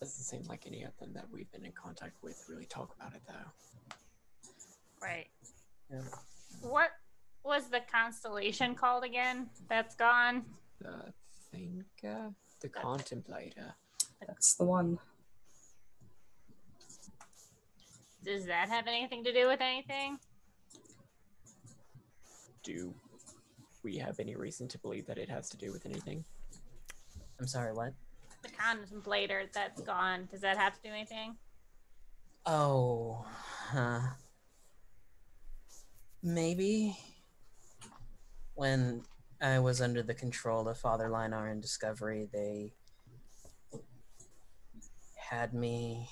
Doesn't 0.00 0.24
seem 0.24 0.42
like 0.48 0.66
any 0.66 0.84
of 0.84 0.96
them 0.98 1.12
that 1.14 1.26
we've 1.30 1.50
been 1.52 1.64
in 1.66 1.72
contact 1.72 2.22
with 2.22 2.42
really 2.48 2.64
talk 2.64 2.94
about 2.98 3.14
it 3.14 3.22
though. 3.28 3.94
Right. 5.02 5.26
Yeah. 5.90 6.00
What 6.62 6.92
was 7.44 7.68
the 7.68 7.80
constellation 7.92 8.74
called 8.74 9.04
again? 9.04 9.48
That's 9.68 9.94
gone. 9.94 10.44
The 10.80 11.12
thinker, 11.50 12.32
the 12.60 12.68
contemplator. 12.68 13.74
That's 14.26 14.54
the 14.54 14.64
one. 14.64 14.98
Does 18.24 18.46
that 18.46 18.68
have 18.68 18.86
anything 18.86 19.24
to 19.24 19.32
do 19.32 19.48
with 19.48 19.60
anything? 19.60 20.18
Do 22.62 22.94
we 23.82 23.96
have 23.96 24.20
any 24.20 24.36
reason 24.36 24.68
to 24.68 24.78
believe 24.78 25.06
that 25.06 25.18
it 25.18 25.28
has 25.28 25.50
to 25.50 25.56
do 25.56 25.72
with 25.72 25.84
anything? 25.86 26.24
I'm 27.40 27.48
sorry, 27.48 27.72
what? 27.72 27.92
The 28.42 28.50
contemplator 28.50 29.44
that's 29.52 29.80
gone. 29.82 30.28
Does 30.30 30.40
that 30.42 30.56
have 30.56 30.74
to 30.74 30.80
do 30.82 30.90
anything? 30.90 31.36
Oh, 32.46 33.24
huh. 33.70 34.00
Maybe 36.22 36.96
when 38.54 39.02
I 39.40 39.58
was 39.58 39.80
under 39.80 40.02
the 40.02 40.14
control 40.14 40.68
of 40.68 40.78
Father 40.78 41.08
Linar 41.08 41.50
and 41.50 41.60
Discovery, 41.60 42.28
they 42.32 42.72
had 45.16 45.54
me 45.54 46.08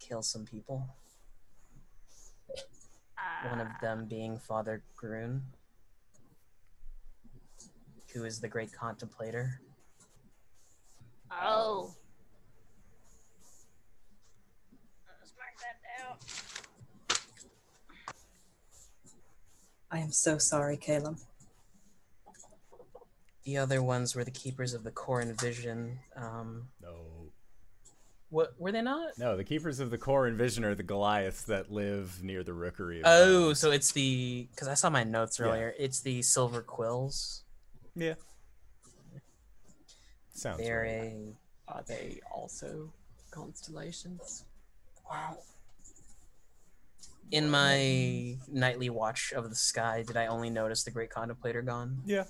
kill 0.00 0.22
some 0.22 0.44
people. 0.44 0.88
One 3.50 3.60
of 3.60 3.68
Uh, 3.68 3.80
them 3.80 4.06
being 4.06 4.38
Father 4.38 4.82
Grun, 4.96 5.52
who 8.12 8.24
is 8.24 8.40
the 8.40 8.48
great 8.48 8.72
contemplator. 8.72 9.60
Oh. 11.30 11.94
Let's 15.20 15.32
mark 15.36 15.56
that 15.60 15.80
down. 15.82 16.18
I 20.08 20.10
am 20.10 20.12
so 20.12 20.38
sorry, 20.38 20.78
Caleb. 20.78 21.18
The 23.44 23.58
other 23.58 23.82
ones 23.82 24.14
were 24.14 24.24
the 24.24 24.30
keepers 24.30 24.72
of 24.72 24.82
the 24.82 24.90
core 24.90 25.20
and 25.20 25.38
vision. 25.38 25.98
Um, 26.16 26.68
No. 26.80 27.30
what 28.30 28.58
were 28.58 28.72
they 28.72 28.80
not? 28.80 29.18
No, 29.18 29.36
the 29.36 29.44
keepers 29.44 29.80
of 29.80 29.90
the 29.90 29.98
core 29.98 30.26
and 30.26 30.38
vision 30.38 30.64
are 30.64 30.74
the 30.74 30.82
Goliaths 30.82 31.42
that 31.42 31.70
live 31.70 32.22
near 32.24 32.42
the 32.42 32.54
rookery. 32.54 33.00
of 33.00 33.04
Oh, 33.06 33.40
Bones. 33.48 33.58
so 33.60 33.70
it's 33.70 33.92
the 33.92 34.48
because 34.50 34.66
I 34.66 34.72
saw 34.72 34.88
my 34.88 35.04
notes 35.04 35.38
Yeah. 35.38 35.44
earlier. 35.44 35.74
It's 35.78 36.00
the 36.00 36.22
silver 36.22 36.62
quills. 36.62 37.42
yeah. 37.94 38.14
Sounds 40.32 40.56
They're 40.58 40.82
right. 40.84 41.36
a 41.68 41.70
Are 41.70 41.82
they 41.82 42.22
also 42.34 42.94
constellations? 43.30 44.46
wow. 45.10 45.36
In 47.30 47.50
my 47.50 48.36
nightly 48.50 48.88
watch 48.88 49.32
of 49.34 49.50
the 49.50 49.54
sky, 49.54 50.02
did 50.06 50.16
I 50.16 50.26
only 50.26 50.48
notice 50.48 50.82
the 50.82 50.90
great 50.90 51.10
contemplator 51.10 51.60
gone? 51.60 52.02
Yeah. 52.06 52.24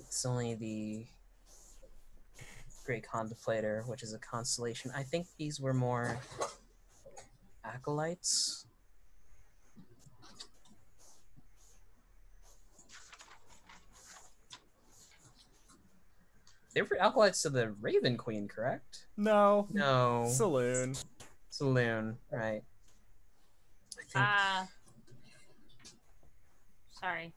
It's 0.00 0.26
only 0.26 0.54
the 0.54 1.06
Great 2.84 3.06
Contemplator, 3.06 3.84
which 3.86 4.02
is 4.02 4.14
a 4.14 4.18
constellation. 4.18 4.90
I 4.96 5.02
think 5.02 5.26
these 5.38 5.60
were 5.60 5.74
more 5.74 6.18
acolytes. 7.62 8.64
They 16.74 16.80
were 16.80 16.96
acolytes 16.98 17.42
to 17.42 17.50
the 17.50 17.72
Raven 17.72 18.16
Queen, 18.16 18.48
correct? 18.48 19.04
No. 19.18 19.68
No. 19.70 20.24
Selûne. 20.26 21.04
Selûne, 21.52 22.16
right. 22.32 22.62
Think 24.08 24.24
Uh, 24.24 24.64
sorry. 26.90 27.34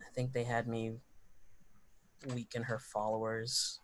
I 0.00 0.10
think 0.14 0.32
they 0.32 0.44
had 0.44 0.68
me 0.68 0.92
weaken 2.32 2.62
her 2.62 2.78
followers. 2.78 3.80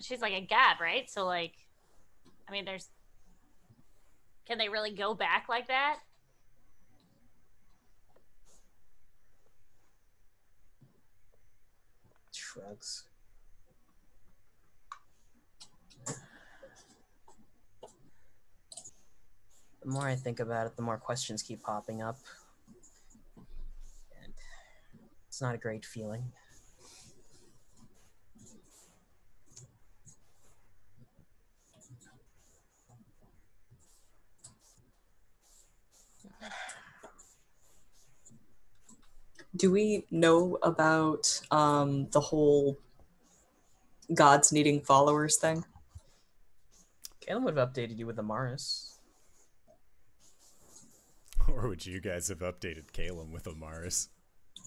She's 0.00 0.20
like 0.20 0.32
a 0.32 0.44
god, 0.44 0.76
right? 0.80 1.08
So 1.08 1.24
like, 1.24 1.54
I 2.48 2.52
mean, 2.52 2.64
there's. 2.64 2.88
Can 4.44 4.58
they 4.58 4.68
really 4.68 4.92
go 4.92 5.14
back 5.14 5.46
like 5.48 5.68
that? 5.68 5.98
Shrugs. 12.32 13.04
The 19.84 19.90
more 19.90 20.06
I 20.06 20.14
think 20.14 20.38
about 20.38 20.66
it, 20.66 20.76
the 20.76 20.82
more 20.82 20.96
questions 20.96 21.42
keep 21.42 21.62
popping 21.62 22.02
up. 22.02 22.18
And 24.22 24.32
it's 25.26 25.42
not 25.42 25.56
a 25.56 25.58
great 25.58 25.84
feeling. 25.84 26.30
Do 39.54 39.70
we 39.70 40.06
know 40.10 40.58
about 40.62 41.40
um, 41.50 42.08
the 42.10 42.20
whole 42.20 42.78
gods 44.14 44.52
needing 44.52 44.80
followers 44.80 45.36
thing? 45.36 45.64
Caleb 47.20 47.44
would 47.44 47.56
have 47.56 47.72
updated 47.72 47.98
you 47.98 48.06
with 48.06 48.16
the 48.16 48.22
Mars. 48.22 48.91
Or 51.56 51.68
would 51.68 51.84
you 51.86 52.00
guys 52.00 52.28
have 52.28 52.38
updated 52.40 52.92
Calum 52.92 53.30
with 53.32 53.44
Amaris? 53.44 54.08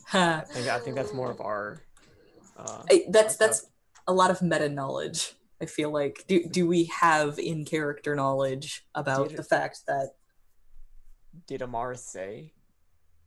Ha. 0.07 0.43
I 0.49 0.53
think, 0.53 0.67
I 0.67 0.79
think 0.79 0.95
that's 0.95 1.13
more 1.13 1.31
of 1.31 1.41
our. 1.41 1.81
Uh, 2.57 2.83
I- 2.89 3.05
that's 3.09 3.35
our 3.41 3.47
that's 3.47 3.67
a 4.07 4.13
lot 4.13 4.31
of 4.31 4.41
meta 4.41 4.69
knowledge. 4.69 5.33
I 5.61 5.65
feel 5.65 5.89
like 5.91 6.25
do 6.27 6.47
do 6.47 6.67
we 6.67 6.85
have 6.85 7.39
in 7.39 7.65
character 7.65 8.13
knowledge 8.15 8.85
about 8.93 9.29
Did 9.29 9.37
the 9.37 9.41
it- 9.41 9.47
fact 9.47 9.85
that 9.87 10.11
did 11.47 11.61
Amaris 11.61 11.99
say 11.99 12.53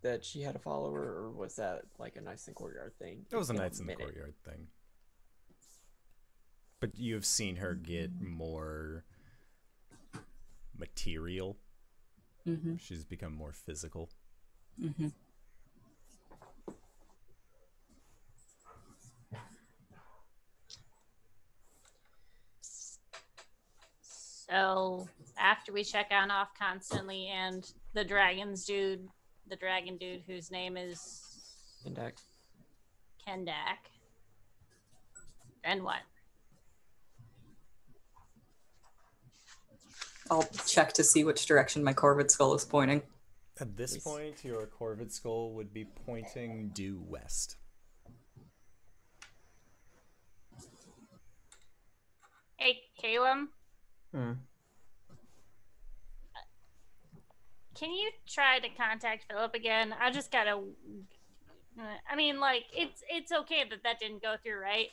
that 0.02 0.24
she 0.24 0.42
had 0.42 0.54
a 0.54 0.58
follower, 0.58 1.00
or 1.02 1.30
was 1.30 1.56
that 1.56 1.82
like 1.98 2.16
a 2.16 2.20
Knights 2.20 2.46
in 2.46 2.52
the 2.52 2.54
Courtyard 2.54 2.92
thing? 2.98 3.26
It 3.30 3.36
was 3.36 3.50
a 3.50 3.52
It's 3.54 3.60
Knights 3.60 3.80
in 3.80 3.86
the 3.86 3.92
minute. 3.92 4.04
Courtyard 4.14 4.34
thing. 4.44 4.66
But 6.80 6.96
you've 6.96 7.26
seen 7.26 7.56
her 7.56 7.74
get 7.74 8.20
more 8.20 9.04
material. 10.78 11.56
Hmm 12.45 12.76
She's 12.76 13.04
become 13.04 13.35
more 13.35 13.52
physical. 13.52 14.11
hmm 14.80 15.09
So 24.50 25.07
after 25.38 25.72
we 25.72 25.85
check 25.85 26.09
on 26.11 26.31
off 26.31 26.48
constantly, 26.59 27.29
and 27.29 27.70
the 27.94 28.05
dragons 28.05 28.64
dude, 28.64 29.07
the 29.48 29.57
dragon 29.57 29.98
dude 29.98 30.22
whose 30.27 30.51
name 30.51 30.77
is 30.77 31.22
Kendak. 31.87 31.94
that 31.94 32.14
Kendak. 33.27 33.79
Then 35.64 35.83
what? 35.85 36.01
I'll 40.30 40.48
check 40.66 40.92
to 40.94 41.04
see 41.04 41.24
which 41.24 41.46
direction 41.46 41.82
my 41.82 41.92
Corvid 41.94 42.30
skull 42.30 42.54
is 42.54 42.64
pointing. 42.64 43.02
At 43.60 43.76
this 43.76 43.94
Please. 43.94 44.04
point, 44.04 44.44
your 44.44 44.66
Corvid 44.66 45.10
skull 45.10 45.52
would 45.52 45.72
be 45.72 45.84
pointing 46.06 46.68
due 46.68 47.02
west. 47.08 47.56
Hey, 52.56 52.82
Calum, 53.00 53.50
Hmm. 54.12 54.32
can 57.74 57.92
you 57.92 58.10
try 58.26 58.58
to 58.58 58.68
contact 58.70 59.26
Philip 59.30 59.54
again? 59.54 59.94
I 59.98 60.10
just 60.10 60.32
gotta. 60.32 60.60
I 62.10 62.16
mean, 62.16 62.40
like 62.40 62.64
it's 62.72 63.02
it's 63.08 63.30
okay 63.30 63.62
that 63.70 63.84
that 63.84 64.00
didn't 64.00 64.22
go 64.22 64.36
through, 64.42 64.60
right? 64.60 64.88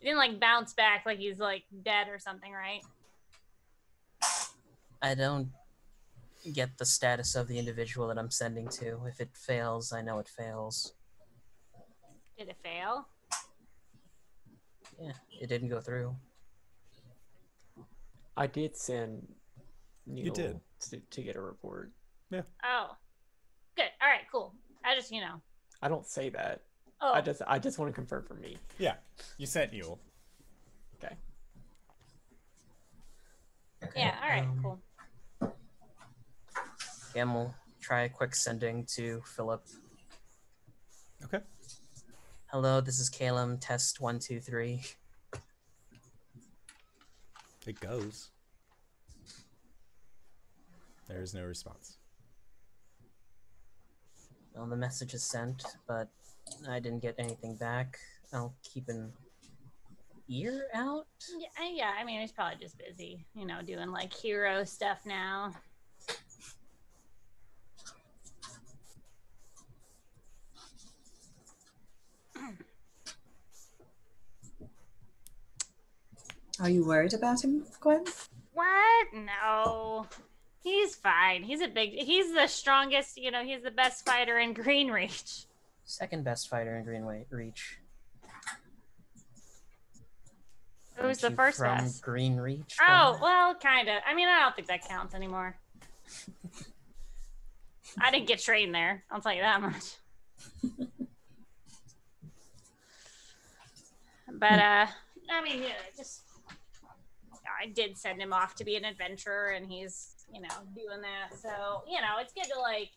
It 0.00 0.04
didn't 0.04 0.18
like 0.18 0.38
bounce 0.38 0.72
back 0.72 1.04
like 1.04 1.18
he's 1.18 1.40
like 1.40 1.64
dead 1.82 2.08
or 2.08 2.18
something, 2.20 2.52
right? 2.52 2.82
I 5.02 5.14
don't 5.14 5.48
get 6.52 6.78
the 6.78 6.84
status 6.84 7.34
of 7.34 7.48
the 7.48 7.58
individual 7.58 8.08
that 8.08 8.18
I'm 8.18 8.30
sending 8.30 8.68
to. 8.68 9.00
If 9.06 9.20
it 9.20 9.30
fails, 9.32 9.92
I 9.92 10.02
know 10.02 10.18
it 10.18 10.28
fails. 10.28 10.94
Did 12.38 12.48
it 12.48 12.56
fail? 12.62 13.06
Yeah, 15.00 15.12
it 15.40 15.48
didn't 15.48 15.68
go 15.68 15.80
through. 15.80 16.14
I 18.36 18.46
did 18.46 18.76
send. 18.76 19.26
Neil 20.06 20.32
did. 20.32 20.60
to, 20.90 20.98
to 20.98 21.22
get 21.22 21.36
a 21.36 21.40
report. 21.40 21.90
Yeah. 22.30 22.42
Oh, 22.64 22.96
good. 23.76 23.90
All 24.00 24.08
right, 24.08 24.22
cool. 24.30 24.54
I 24.84 24.94
just 24.94 25.12
you 25.12 25.20
know. 25.20 25.40
I 25.82 25.88
don't 25.88 26.06
say 26.06 26.28
that. 26.30 26.62
Oh, 27.00 27.12
I 27.12 27.20
just 27.20 27.42
I 27.46 27.58
just 27.58 27.78
want 27.78 27.90
to 27.90 27.94
confirm 27.94 28.24
for 28.24 28.34
me. 28.34 28.56
Yeah, 28.78 28.94
you 29.38 29.46
sent 29.46 29.72
Yule. 29.72 29.98
Okay. 31.02 31.14
yeah. 33.96 34.14
All 34.22 34.28
right, 34.28 34.44
um, 34.44 34.60
cool. 34.62 34.80
Again, 37.10 37.34
we'll 37.34 37.52
try 37.80 38.02
a 38.02 38.08
quick 38.08 38.36
sending 38.36 38.84
to 38.94 39.20
Philip. 39.24 39.64
Okay. 41.24 41.40
Hello, 42.46 42.80
this 42.80 43.00
is 43.00 43.08
Calum. 43.08 43.58
Test 43.58 44.00
one, 44.00 44.20
two, 44.20 44.38
three. 44.38 44.82
It 47.66 47.80
goes. 47.80 48.30
There 51.08 51.20
is 51.20 51.34
no 51.34 51.42
response. 51.42 51.98
Well, 54.54 54.66
the 54.66 54.76
message 54.76 55.12
is 55.12 55.24
sent, 55.24 55.64
but 55.88 56.08
I 56.68 56.78
didn't 56.78 57.00
get 57.00 57.16
anything 57.18 57.56
back. 57.56 57.98
I'll 58.32 58.54
keep 58.62 58.88
an 58.88 59.12
ear 60.28 60.68
out. 60.74 61.06
Yeah, 61.36 61.68
yeah. 61.72 61.92
I 61.98 62.04
mean, 62.04 62.20
he's 62.20 62.30
probably 62.30 62.58
just 62.60 62.78
busy, 62.78 63.26
you 63.34 63.46
know, 63.46 63.62
doing 63.62 63.90
like 63.90 64.12
hero 64.12 64.62
stuff 64.62 65.00
now. 65.04 65.52
Are 76.60 76.68
you 76.68 76.84
worried 76.84 77.14
about 77.14 77.42
him, 77.42 77.64
Gwen? 77.80 78.04
What? 78.52 79.06
No. 79.14 80.06
He's 80.62 80.94
fine. 80.94 81.42
He's 81.42 81.62
a 81.62 81.68
big. 81.68 81.92
He's 81.92 82.34
the 82.34 82.46
strongest. 82.46 83.16
You 83.16 83.30
know, 83.30 83.42
he's 83.42 83.62
the 83.62 83.70
best 83.70 84.04
fighter 84.04 84.38
in 84.38 84.52
Green 84.52 84.90
Reach. 84.90 85.46
Second 85.84 86.22
best 86.22 86.50
fighter 86.50 86.76
in 86.76 86.84
Green 86.84 87.04
Reach. 87.30 87.78
Who's 90.96 91.18
the 91.18 91.28
Aren't 91.28 91.32
you 91.32 91.36
first 91.36 91.58
from 91.58 91.78
best? 91.78 92.02
Green 92.02 92.36
Reach. 92.36 92.76
Oh 92.86 93.18
well, 93.22 93.54
kind 93.54 93.88
of. 93.88 94.02
I 94.06 94.14
mean, 94.14 94.28
I 94.28 94.40
don't 94.40 94.54
think 94.54 94.68
that 94.68 94.86
counts 94.86 95.14
anymore. 95.14 95.56
I 97.98 98.10
didn't 98.10 98.28
get 98.28 98.40
trained 98.40 98.74
there. 98.74 99.02
I'll 99.10 99.22
tell 99.22 99.32
you 99.32 99.40
that 99.40 99.62
much. 99.62 99.94
but 104.38 104.58
uh, 104.58 104.86
I 105.30 105.42
mean, 105.42 105.62
yeah, 105.62 105.68
just 105.96 106.20
I 107.60 107.66
did 107.66 107.96
send 107.98 108.20
him 108.20 108.32
off 108.32 108.54
to 108.56 108.64
be 108.64 108.76
an 108.76 108.84
adventurer, 108.84 109.48
and 109.50 109.66
he's 109.66 110.14
you 110.32 110.40
know 110.40 110.48
doing 110.74 111.00
that. 111.02 111.38
So 111.38 111.82
you 111.88 112.00
know, 112.00 112.18
it's 112.20 112.32
good 112.32 112.50
to 112.52 112.58
like. 112.60 112.90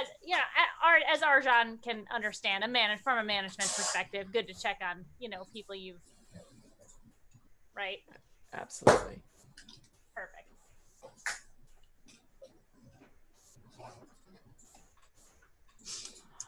As 0.00 0.06
you 0.24 0.34
know, 0.34 0.40
a- 0.40 0.86
Ar- 0.86 1.12
as 1.12 1.20
Arjan 1.20 1.82
can 1.82 2.04
understand, 2.14 2.64
a 2.64 2.68
manage 2.68 3.00
from 3.00 3.18
a 3.18 3.24
management 3.24 3.70
perspective, 3.70 4.32
good 4.32 4.48
to 4.48 4.54
check 4.54 4.78
on 4.82 5.04
you 5.18 5.28
know 5.28 5.44
people 5.52 5.74
you've 5.74 6.00
right. 7.76 7.98
Absolutely. 8.54 9.22
Perfect. 10.14 10.48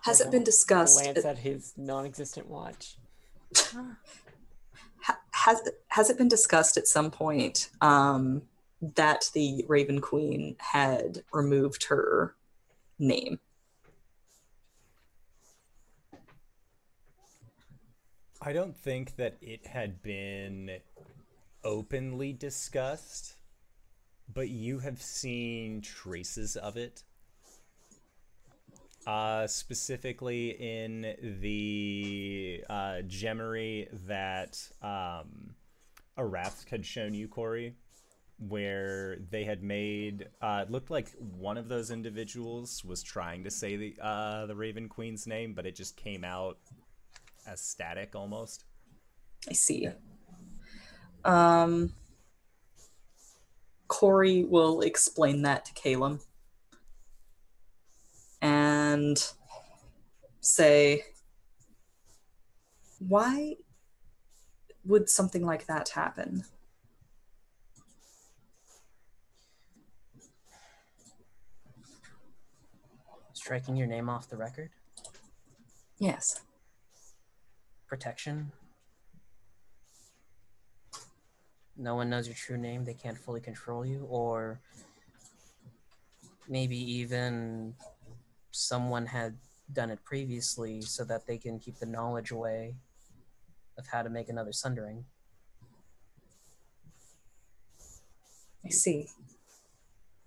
Has 0.03 0.20
it 0.20 0.31
been 0.31 0.44
discussed? 0.44 1.03
Glance 1.03 1.24
at 1.24 1.38
his 1.38 1.72
non-existent 1.77 2.48
watch. 2.48 2.96
ha- 5.44 5.50
has 5.50 5.68
has 5.88 6.11
it 6.11 6.18
been 6.18 6.28
discussed 6.28 6.76
at 6.76 6.88
some 6.88 7.11
point 7.11 7.70
um, 7.80 8.42
that 8.96 9.30
the 9.35 9.64
Raven 9.68 10.00
Queen 10.00 10.57
had 10.59 11.22
removed 11.33 11.85
her 11.85 12.35
name? 12.98 13.38
I 18.42 18.52
don't 18.52 18.76
think 18.76 19.16
that 19.16 19.37
it 19.40 19.66
had 19.66 20.02
been 20.02 20.70
openly 21.62 22.35
discussed, 22.35 23.37
but 24.33 24.50
you 24.50 24.80
have 24.80 25.00
seen 25.00 25.80
traces 25.80 26.54
of 26.57 26.76
it. 26.76 27.04
Uh, 29.06 29.46
specifically 29.46 30.50
in 30.50 31.14
the 31.40 32.64
uh, 32.70 33.02
gemery 33.06 33.86
that 34.06 34.58
um, 34.80 35.54
Arath 36.16 36.66
had 36.70 36.86
shown 36.86 37.12
you, 37.12 37.28
Corey, 37.28 37.74
where 38.38 39.18
they 39.30 39.44
had 39.44 39.62
made. 39.62 40.28
Uh, 40.40 40.64
it 40.66 40.70
looked 40.70 40.90
like 40.90 41.10
one 41.18 41.58
of 41.58 41.68
those 41.68 41.90
individuals 41.90 42.82
was 42.82 43.02
trying 43.02 43.44
to 43.44 43.50
say 43.50 43.76
the 43.76 43.94
uh, 44.00 44.46
the 44.46 44.56
Raven 44.56 44.88
Queen's 44.88 45.26
name, 45.26 45.52
but 45.52 45.66
it 45.66 45.76
just 45.76 45.96
came 45.96 46.24
out 46.24 46.56
as 47.46 47.60
static 47.60 48.14
almost. 48.14 48.64
I 49.50 49.52
see. 49.52 49.86
Um, 51.26 51.92
Corey 53.88 54.44
will 54.44 54.80
explain 54.80 55.42
that 55.42 55.66
to 55.66 55.74
Caleb 55.74 56.20
and 58.94 59.33
say, 60.40 61.04
"Why 62.98 63.57
would 64.85 65.11
something 65.11 65.44
like 65.44 65.66
that 65.66 65.90
happen?" 65.90 66.44
Striking 73.35 73.76
your 73.76 73.87
name 73.87 74.09
off 74.09 74.30
the 74.30 74.38
record? 74.38 74.70
Yes. 75.98 76.40
Protection? 77.87 78.52
No 81.76 81.94
one 81.94 82.09
knows 82.09 82.26
your 82.26 82.37
true 82.37 82.57
name, 82.57 82.85
they 82.85 82.94
can't 82.94 83.18
fully 83.18 83.40
control 83.40 83.85
you, 83.85 84.07
or 84.09 84.61
maybe 86.48 86.76
even 86.76 87.74
someone 88.54 89.06
had 89.06 89.36
done 89.72 89.90
it 89.90 90.04
previously 90.04 90.80
so 90.80 91.04
that 91.04 91.26
they 91.26 91.38
can 91.38 91.58
keep 91.58 91.78
the 91.78 91.86
knowledge 91.86 92.30
away 92.30 92.76
of 93.76 93.86
how 93.86 94.02
to 94.02 94.08
make 94.08 94.28
another 94.28 94.52
sundering. 94.52 95.04
I 98.64 98.70
see. 98.70 99.08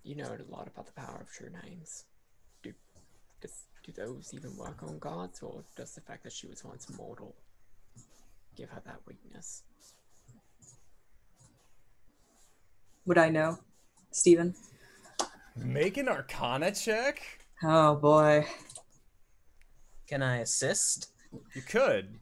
You 0.03 0.15
know 0.15 0.25
a 0.25 0.51
lot 0.51 0.67
about 0.67 0.85
the 0.85 0.91
power 0.93 1.19
of 1.21 1.31
true 1.31 1.49
names. 1.63 2.05
Do 2.63 2.73
does, 3.41 3.63
do 3.83 3.91
those 3.91 4.31
even 4.33 4.55
work 4.57 4.83
on 4.83 4.99
gods, 4.99 5.41
or 5.41 5.63
does 5.75 5.95
the 5.95 6.01
fact 6.01 6.23
that 6.23 6.33
she 6.33 6.47
was 6.47 6.63
once 6.63 6.87
mortal 6.97 7.35
give 8.55 8.69
her 8.69 8.81
that 8.85 8.99
weakness? 9.05 9.63
Would 13.05 13.17
I 13.17 13.29
know, 13.29 13.57
Stephen? 14.11 14.53
Make 15.55 15.97
an 15.97 16.07
Arcana 16.07 16.71
check. 16.71 17.36
Oh 17.63 17.95
boy. 17.95 18.45
Can 20.07 20.21
I 20.21 20.37
assist? 20.37 21.09
You 21.53 21.61
could. 21.61 22.19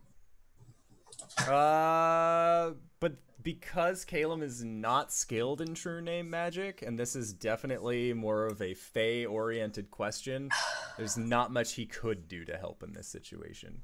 Uh, 1.48 2.72
but 3.00 3.18
because 3.44 4.06
Calum 4.06 4.42
is 4.42 4.64
not 4.64 5.12
skilled 5.12 5.62
in 5.62 5.76
True 5.76 6.02
Name 6.02 6.30
magic, 6.30 6.82
and 6.82 6.98
this 6.98 7.16
is 7.16 7.34
definitely 7.34 8.14
more 8.14 8.46
of 8.46 8.62
a 8.62 8.74
Fey-oriented 8.74 9.92
question, 9.92 10.50
there's 10.98 11.18
not 11.18 11.52
much 11.52 11.74
he 11.74 11.86
could 11.86 12.28
do 12.28 12.46
to 12.46 12.58
help 12.58 12.82
in 12.82 12.94
this 12.94 13.08
situation. 13.08 13.82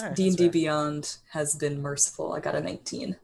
Alright, 0.00 0.16
D 0.16 0.28
and 0.28 0.36
D. 0.36 0.48
Beyond 0.48 1.16
has 1.30 1.54
been 1.54 1.82
merciful. 1.82 2.32
I 2.32 2.40
got 2.40 2.54
a 2.54 2.60
19. 2.60 3.16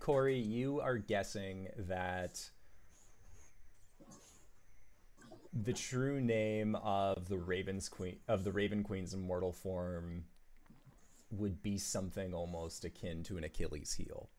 Corey, 0.00 0.38
you 0.38 0.80
are 0.80 0.98
guessing 0.98 1.68
that 1.76 2.50
the 5.62 5.72
true 5.72 6.20
name 6.20 6.74
of 6.76 7.28
the 7.28 7.38
Raven's 7.38 7.88
Queen 7.88 8.16
of 8.28 8.44
the 8.44 8.52
Raven 8.52 8.82
Queen's 8.82 9.14
immortal 9.14 9.52
form 9.52 10.24
would 11.30 11.62
be 11.62 11.78
something 11.78 12.34
almost 12.34 12.84
akin 12.84 13.22
to 13.24 13.36
an 13.36 13.44
Achilles 13.44 13.94
heel. 13.94 14.30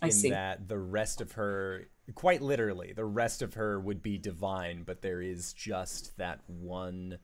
I 0.00 0.06
in 0.06 0.12
see. 0.12 0.30
that 0.30 0.68
the 0.68 0.78
rest 0.78 1.20
of 1.20 1.32
her 1.32 1.84
quite 2.14 2.42
literally 2.42 2.92
the 2.92 3.04
rest 3.04 3.40
of 3.40 3.54
her 3.54 3.78
would 3.78 4.02
be 4.02 4.18
divine 4.18 4.82
but 4.82 5.00
there 5.00 5.22
is 5.22 5.52
just 5.52 6.16
that 6.18 6.40
one 6.48 7.18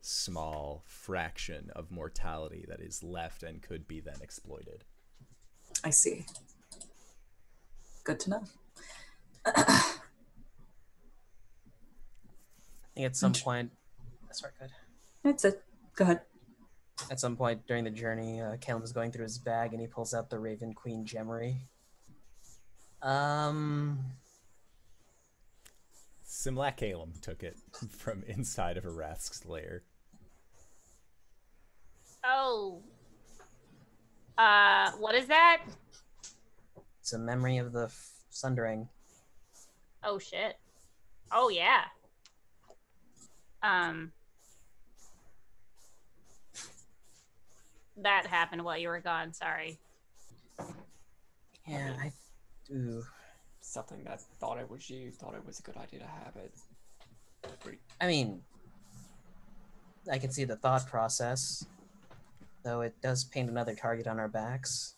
small 0.00 0.82
fraction 0.86 1.70
of 1.76 1.90
mortality 1.90 2.64
that 2.68 2.80
is 2.80 3.02
left 3.02 3.42
and 3.42 3.60
could 3.60 3.86
be 3.86 4.00
then 4.00 4.16
exploited 4.22 4.84
I 5.84 5.90
see. 5.90 6.24
Good 8.04 8.20
to 8.20 8.30
know. 8.30 8.44
I 12.92 12.94
think 12.94 13.06
at 13.06 13.16
some 13.16 13.32
point, 13.32 13.70
sorry, 14.32 14.52
good. 14.60 14.70
That's 15.24 15.44
it. 15.44 15.62
Go 15.96 16.04
ahead. 16.04 16.20
At 17.10 17.18
some 17.18 17.36
point 17.36 17.66
during 17.66 17.84
the 17.84 17.90
journey, 17.90 18.40
uh, 18.40 18.56
Caleb 18.60 18.84
is 18.84 18.92
going 18.92 19.12
through 19.12 19.24
his 19.24 19.38
bag 19.38 19.72
and 19.72 19.80
he 19.80 19.86
pulls 19.86 20.12
out 20.12 20.28
the 20.28 20.38
Raven 20.38 20.74
Queen 20.74 21.06
Gemery. 21.06 21.56
Um, 23.00 23.98
Simlac 26.26 26.76
Calum 26.76 27.12
took 27.22 27.42
it 27.42 27.56
from 27.90 28.22
inside 28.26 28.76
of 28.76 28.84
Arath's 28.84 29.44
lair. 29.46 29.82
Oh. 32.24 32.82
Uh, 34.36 34.90
what 34.92 35.14
is 35.14 35.26
that? 35.26 35.62
it's 37.00 37.12
a 37.12 37.18
memory 37.18 37.58
of 37.58 37.72
the 37.72 37.84
f- 37.84 38.10
Sundering. 38.30 38.88
Oh 40.04 40.18
shit. 40.18 40.56
Oh 41.32 41.48
yeah. 41.48 41.82
Um. 43.62 44.12
That 47.96 48.26
happened 48.26 48.64
while 48.64 48.78
you 48.78 48.88
were 48.88 49.00
gone. 49.00 49.32
Sorry. 49.32 49.78
Yeah, 51.68 51.94
I 52.00 52.12
do. 52.66 53.04
Something 53.60 54.02
that 54.04 54.20
thought 54.40 54.58
it 54.58 54.68
was 54.68 54.90
you, 54.90 55.10
thought 55.10 55.34
it 55.34 55.46
was 55.46 55.60
a 55.60 55.62
good 55.62 55.76
idea 55.76 56.00
to 56.00 56.06
have 56.06 56.36
it. 56.36 56.52
I 58.00 58.06
mean, 58.06 58.42
I 60.10 60.18
can 60.18 60.30
see 60.30 60.44
the 60.44 60.56
thought 60.56 60.86
process, 60.88 61.64
though 62.64 62.80
it 62.80 62.94
does 63.00 63.24
paint 63.24 63.50
another 63.50 63.74
target 63.74 64.06
on 64.06 64.18
our 64.18 64.28
backs. 64.28 64.96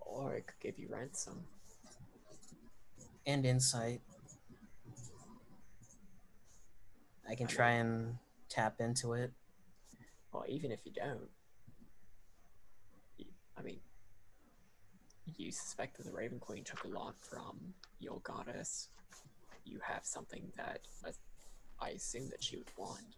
Or 0.00 0.34
it 0.34 0.46
could 0.46 0.60
give 0.60 0.78
you 0.78 0.88
ransom. 0.90 1.44
And 3.26 3.44
insight. 3.46 4.00
I 7.28 7.34
can 7.34 7.46
try 7.46 7.70
and 7.70 8.18
tap 8.48 8.80
into 8.80 9.14
it. 9.14 9.32
Well, 10.32 10.44
even 10.48 10.70
if 10.72 10.80
you 10.84 10.92
don't, 10.92 11.30
I 13.56 13.62
mean, 13.62 13.78
you 15.36 15.50
suspect 15.50 15.96
that 15.96 16.06
the 16.06 16.12
Raven 16.12 16.38
Queen 16.38 16.64
took 16.64 16.84
a 16.84 16.88
lot 16.88 17.14
from 17.20 17.74
your 18.00 18.20
goddess. 18.22 18.88
You 19.64 19.78
have 19.82 20.04
something 20.04 20.52
that 20.56 20.80
I 21.80 21.90
assume 21.90 22.28
that 22.30 22.42
she 22.42 22.56
would 22.56 22.70
want. 22.76 23.16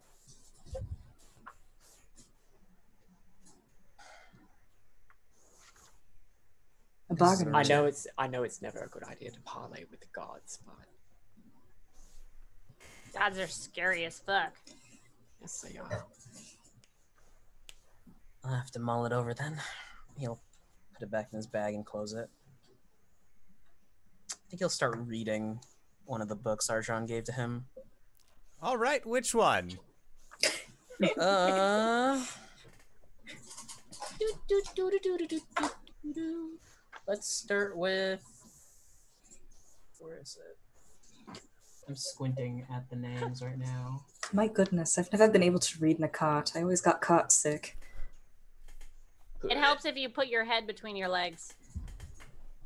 A 7.08 7.14
bargain. 7.14 7.54
I 7.54 7.62
know 7.62 7.84
it's 7.86 8.06
I 8.18 8.26
know 8.26 8.42
it's 8.42 8.60
never 8.60 8.80
a 8.80 8.88
good 8.88 9.04
idea 9.04 9.30
to 9.30 9.40
parley 9.40 9.86
with 9.90 10.00
the 10.00 10.06
gods, 10.12 10.58
but 10.66 10.74
Gods 13.16 13.38
are 13.38 13.46
scary 13.46 14.04
as 14.04 14.18
fuck. 14.18 14.52
yes, 15.40 15.60
they 15.62 15.78
are. 15.78 16.04
I'll 18.44 18.54
have 18.54 18.70
to 18.72 18.78
mull 18.78 19.06
it 19.06 19.12
over 19.12 19.32
then. 19.32 19.58
He'll 20.18 20.40
put 20.92 21.02
it 21.02 21.10
back 21.10 21.28
in 21.32 21.36
his 21.36 21.46
bag 21.46 21.74
and 21.74 21.84
close 21.84 22.12
it. 22.12 22.28
I 24.32 24.36
think 24.50 24.60
he'll 24.60 24.68
start 24.68 24.98
reading 25.06 25.60
one 26.04 26.20
of 26.20 26.28
the 26.28 26.36
books 26.36 26.68
Arjan 26.68 27.06
gave 27.08 27.24
to 27.24 27.32
him. 27.32 27.66
All 28.60 28.76
right, 28.76 29.04
which 29.06 29.34
one? 29.34 29.70
Uh, 31.18 32.24
let's 37.06 37.28
start 37.28 37.76
with. 37.76 38.20
Where 39.98 40.18
is 40.20 40.38
it? 40.40 41.40
I'm 41.88 41.96
squinting 41.96 42.66
at 42.74 42.88
the 42.90 42.96
names 42.96 43.42
right 43.42 43.58
now. 43.58 44.04
My 44.32 44.48
goodness, 44.48 44.98
I've 44.98 45.12
never 45.12 45.28
been 45.30 45.42
able 45.42 45.60
to 45.60 45.78
read 45.78 45.98
in 45.98 46.04
a 46.04 46.08
cart. 46.08 46.52
I 46.56 46.62
always 46.62 46.80
got 46.80 47.00
cart 47.00 47.30
sick. 47.30 47.76
It 49.48 49.56
helps 49.56 49.84
if 49.84 49.96
you 49.96 50.08
put 50.08 50.26
your 50.26 50.44
head 50.44 50.66
between 50.66 50.96
your 50.96 51.08
legs. 51.08 51.54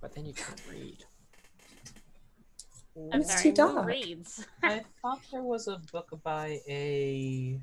But 0.01 0.15
then 0.15 0.25
you 0.25 0.33
can't 0.33 0.63
read. 0.71 1.05
I'm 3.13 3.21
It's 3.21 3.31
sorry, 3.33 3.43
too 3.43 3.53
dark. 3.53 3.87
reads? 3.87 4.47
I 4.63 4.83
thought 5.03 5.21
there 5.31 5.43
was 5.43 5.69
a 5.69 5.79
book 5.93 6.09
by 6.23 6.61
a 6.67 7.61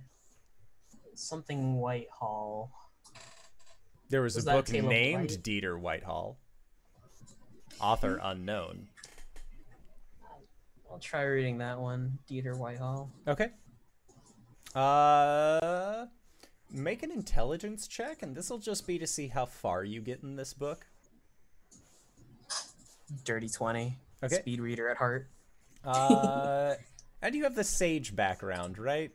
something 1.15 1.77
Whitehall. 1.77 2.71
There 4.09 4.21
was, 4.21 4.35
Was 4.35 4.45
a 4.47 4.51
book 4.51 4.69
named 4.71 4.87
White? 4.87 5.37
Dieter 5.43 5.79
Whitehall. 5.79 6.37
Author 7.79 8.19
unknown. 8.23 8.87
I'll 10.91 10.99
try 10.99 11.23
reading 11.23 11.59
that 11.59 11.79
one. 11.79 12.17
Dieter 12.29 12.57
Whitehall. 12.57 13.11
Okay. 13.27 13.49
Uh, 14.73 16.05
make 16.71 17.03
an 17.03 17.11
intelligence 17.11 17.87
check, 17.87 18.21
and 18.21 18.35
this 18.35 18.49
will 18.49 18.57
just 18.57 18.87
be 18.87 18.97
to 18.99 19.07
see 19.07 19.27
how 19.27 19.45
far 19.45 19.83
you 19.83 20.01
get 20.01 20.23
in 20.23 20.35
this 20.35 20.53
book. 20.53 20.85
Dirty 23.23 23.49
twenty. 23.49 23.97
Okay. 24.23 24.35
Speed 24.35 24.59
reader 24.59 24.89
at 24.89 24.97
heart. 24.97 25.29
Uh, 25.83 26.73
and 27.21 27.35
you 27.35 27.43
have 27.43 27.55
the 27.55 27.63
sage 27.63 28.15
background, 28.15 28.77
right? 28.77 29.11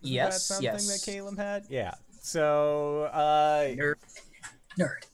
Yes. 0.00 0.34
that 0.34 0.54
something 0.54 0.64
yes. 0.64 1.04
that 1.04 1.10
Caleb 1.10 1.36
had? 1.36 1.64
Yeah. 1.68 1.94
So, 2.20 3.04
uh, 3.12 3.74
Nerd. 3.76 3.94
Nerd, 4.78 5.06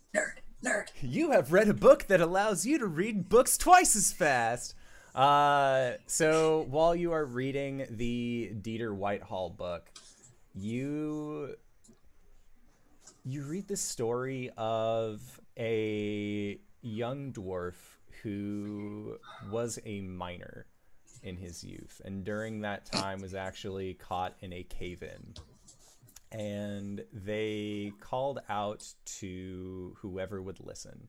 nerd, 0.64 0.88
you 1.00 1.32
have 1.32 1.52
read 1.52 1.68
a 1.68 1.74
book 1.74 2.06
that 2.06 2.20
allows 2.20 2.64
you 2.64 2.78
to 2.78 2.86
read 2.86 3.28
books 3.28 3.58
twice 3.58 3.96
as 3.96 4.12
fast. 4.12 4.74
Uh, 5.14 5.92
so 6.06 6.66
while 6.70 6.94
you 6.94 7.12
are 7.12 7.24
reading 7.24 7.86
the 7.90 8.52
Dieter 8.62 8.94
Whitehall 8.94 9.50
book, 9.50 9.90
you 10.54 11.54
you 13.24 13.42
read 13.42 13.68
the 13.68 13.76
story 13.76 14.50
of 14.56 15.40
a 15.58 16.58
young 16.80 17.32
dwarf 17.32 17.74
who 18.22 19.16
was 19.50 19.78
a 19.84 20.00
miner 20.00 20.66
in 21.22 21.36
his 21.36 21.62
youth 21.62 22.00
and 22.04 22.24
during 22.24 22.60
that 22.60 22.84
time 22.84 23.20
was 23.20 23.32
actually 23.32 23.94
caught 23.94 24.34
in 24.40 24.52
a 24.52 24.64
cave-in 24.64 25.34
and 26.32 27.04
they 27.12 27.92
called 28.00 28.40
out 28.48 28.84
to 29.04 29.94
whoever 30.00 30.42
would 30.42 30.58
listen 30.58 31.08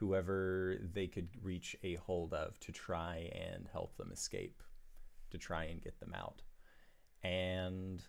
whoever 0.00 0.78
they 0.94 1.06
could 1.06 1.28
reach 1.42 1.76
a 1.82 1.94
hold 1.96 2.32
of 2.32 2.58
to 2.58 2.72
try 2.72 3.30
and 3.34 3.68
help 3.70 3.94
them 3.98 4.10
escape 4.10 4.62
to 5.30 5.36
try 5.36 5.64
and 5.64 5.82
get 5.82 6.00
them 6.00 6.14
out. 6.16 6.40
And 7.22 8.02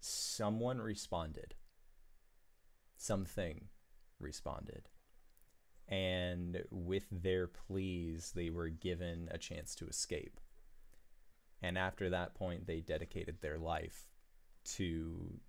someone 0.00 0.82
responded. 0.82 1.54
Something 2.98 3.68
responded. 4.20 4.90
And 5.88 6.62
with 6.70 7.06
their 7.10 7.46
pleas 7.46 8.32
they 8.36 8.50
were 8.50 8.68
given 8.68 9.28
a 9.30 9.38
chance 9.38 9.74
to 9.76 9.86
escape. 9.86 10.38
And 11.62 11.78
after 11.78 12.10
that 12.10 12.34
point 12.34 12.66
they 12.66 12.80
dedicated 12.80 13.40
their 13.40 13.58
life 13.58 14.10
to 14.64 15.40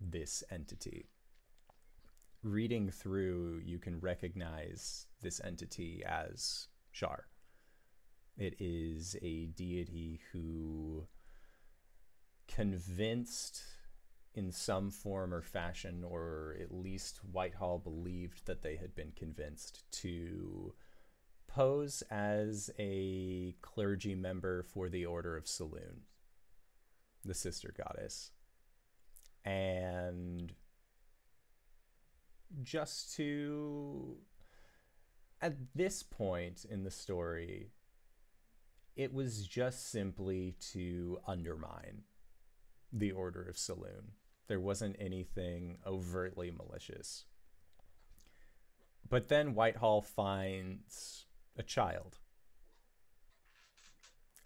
this 0.00 0.42
entity 0.50 1.08
reading 2.42 2.90
through 2.90 3.60
you 3.64 3.78
can 3.78 4.00
recognize 4.00 5.06
this 5.20 5.40
entity 5.44 6.02
as 6.04 6.68
shar 6.90 7.26
it 8.36 8.54
is 8.58 9.16
a 9.22 9.46
deity 9.46 10.20
who 10.32 11.06
convinced 12.48 13.62
in 14.34 14.50
some 14.50 14.90
form 14.90 15.34
or 15.34 15.42
fashion, 15.42 16.04
or 16.04 16.56
at 16.60 16.72
least 16.72 17.20
Whitehall 17.30 17.78
believed 17.78 18.46
that 18.46 18.62
they 18.62 18.76
had 18.76 18.94
been 18.94 19.12
convinced 19.14 19.84
to 19.92 20.74
pose 21.46 22.02
as 22.10 22.70
a 22.78 23.54
clergy 23.60 24.14
member 24.14 24.62
for 24.62 24.88
the 24.88 25.04
Order 25.04 25.36
of 25.36 25.44
Selûne, 25.44 26.00
the 27.24 27.34
sister 27.34 27.74
goddess. 27.76 28.30
And 29.44 30.52
just 32.62 33.14
to. 33.16 34.16
At 35.40 35.56
this 35.74 36.04
point 36.04 36.64
in 36.64 36.84
the 36.84 36.90
story, 36.90 37.72
it 38.94 39.12
was 39.12 39.44
just 39.46 39.90
simply 39.90 40.54
to 40.72 41.18
undermine 41.26 42.02
the 42.92 43.10
Order 43.10 43.42
of 43.42 43.56
Selûne. 43.56 44.12
There 44.46 44.60
wasn't 44.60 44.96
anything 45.00 45.78
overtly 45.84 46.52
malicious. 46.52 47.24
But 49.08 49.28
then 49.28 49.54
Whitehall 49.54 50.02
finds 50.02 51.26
a 51.56 51.62
child. 51.62 52.18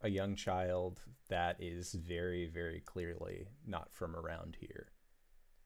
A 0.02 0.08
young 0.08 0.36
child 0.36 1.00
that 1.28 1.56
is 1.58 1.94
very, 1.94 2.46
very 2.46 2.80
clearly 2.80 3.48
not 3.66 3.92
from 3.92 4.14
around 4.14 4.56
here. 4.60 4.92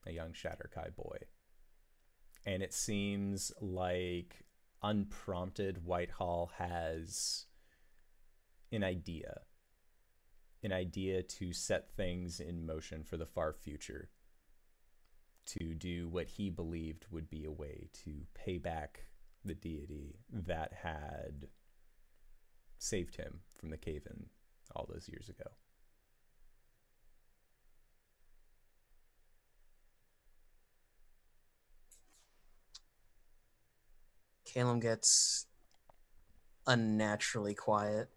A 0.06 0.12
young 0.12 0.32
Shadar-kai 0.32 0.90
boy. 0.96 1.18
And 2.46 2.62
it 2.62 2.72
seems 2.72 3.52
like 3.60 4.44
unprompted 4.82 5.84
Whitehall 5.84 6.52
has 6.56 7.46
an 8.72 8.82
idea 8.84 9.40
an 10.62 10.72
idea 10.72 11.22
to 11.22 11.52
set 11.52 11.88
things 11.96 12.40
in 12.40 12.66
motion 12.66 13.02
for 13.02 13.16
the 13.16 13.26
far 13.26 13.52
future 13.52 14.10
to 15.46 15.74
do 15.74 16.08
what 16.08 16.28
he 16.28 16.50
believed 16.50 17.06
would 17.10 17.30
be 17.30 17.44
a 17.44 17.50
way 17.50 17.88
to 17.92 18.12
pay 18.34 18.58
back 18.58 19.06
the 19.44 19.54
deity 19.54 20.18
that 20.30 20.72
had 20.82 21.48
saved 22.80 23.16
him 23.16 23.40
from 23.58 23.70
the 23.70 23.76
cave 23.76 24.06
in 24.10 24.26
all 24.74 24.88
those 24.90 25.08
years 25.08 25.28
ago. 25.28 25.50
Calum 34.46 34.80
gets 34.80 35.46
unnaturally 36.66 37.54
quiet. 37.54 38.08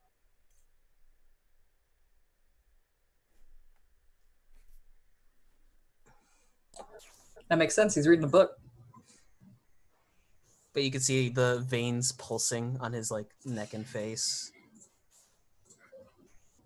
That 7.49 7.57
makes 7.57 7.75
sense. 7.75 7.93
He's 7.93 8.07
reading 8.07 8.23
a 8.23 8.27
book. 8.27 8.57
But 10.73 10.81
you 10.81 10.89
can 10.89 11.01
see 11.01 11.29
the 11.29 11.63
veins 11.67 12.13
pulsing 12.13 12.77
on 12.79 12.93
his 12.93 13.11
like 13.11 13.27
neck 13.45 13.75
and 13.75 13.85
face. 13.85 14.52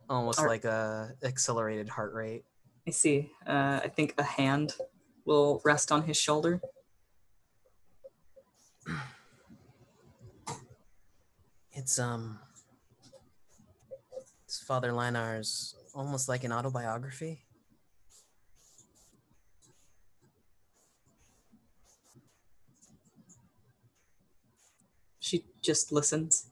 Almost 0.10 0.39
like 0.39 0.63
a 0.63 1.12
accelerated 1.24 1.89
heart 1.89 2.13
rate. 2.13 2.46
I 2.88 2.91
see. 2.91 3.30
Uh, 3.46 3.82
I 3.84 3.89
think 3.89 4.13
a 4.17 4.24
hand 4.24 4.74
will 5.26 5.62
rest 5.65 5.91
on 5.91 6.04
his 6.04 6.17
shoulder. 6.17 6.62
It's 11.80 12.00
um 12.00 12.39
it's 14.46 14.60
Father 14.60 14.93
Linar's 14.93 15.76
almost 15.93 16.28
like 16.28 16.43
an 16.43 16.52
autobiography. 16.52 17.43
She 25.20 25.46
just 25.62 25.91
listens. 25.91 26.48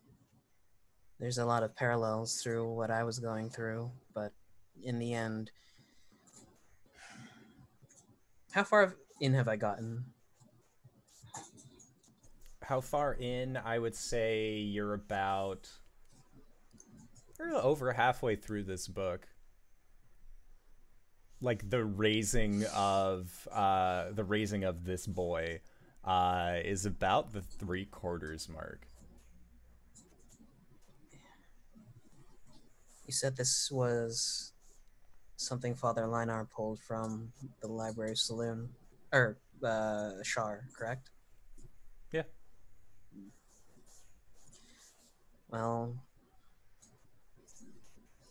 There's 1.20 1.38
a 1.38 1.46
lot 1.46 1.64
of 1.64 1.76
parallels 1.76 2.42
through 2.42 2.74
what 2.74 2.92
I 2.92 3.04
was 3.04 3.20
going 3.20 3.50
through, 3.50 3.92
but 4.14 4.34
in 4.84 5.00
the 5.00 5.14
end 5.14 5.52
How 8.56 8.64
far 8.64 8.96
in 9.20 9.34
have 9.34 9.50
I 9.50 9.58
gotten? 9.58 10.06
How 12.62 12.80
far 12.80 13.14
in? 13.14 13.58
I 13.58 13.78
would 13.78 13.96
say 13.96 14.54
you're 14.54 14.94
about 14.94 15.70
you're 17.38 17.54
over 17.54 17.92
halfway 17.92 18.38
through 18.38 18.64
this 18.64 18.88
book. 18.88 19.28
Like 21.42 21.70
the 21.70 21.84
raising 21.84 22.64
of 22.74 23.46
uh, 23.52 24.12
the 24.14 24.24
raising 24.24 24.64
of 24.64 24.86
this 24.86 25.06
boy 25.06 25.60
uh, 26.06 26.60
is 26.64 26.86
about 26.86 27.34
the 27.34 27.42
three 27.42 27.84
quarters 27.84 28.48
mark. 28.48 28.88
You 33.06 33.14
said 33.14 33.38
this 33.38 33.70
was 33.72 34.54
something 35.38 35.76
Father 35.76 36.08
Linar 36.08 36.50
pulled 36.50 36.80
from 36.80 37.32
the 37.62 37.68
library 37.68 38.14
Selûne, 38.14 38.68
or 39.14 39.38
uh, 39.64 40.12
Shar, 40.24 40.66
correct? 40.76 41.12
Yeah. 42.12 42.24
Well, 45.50 45.96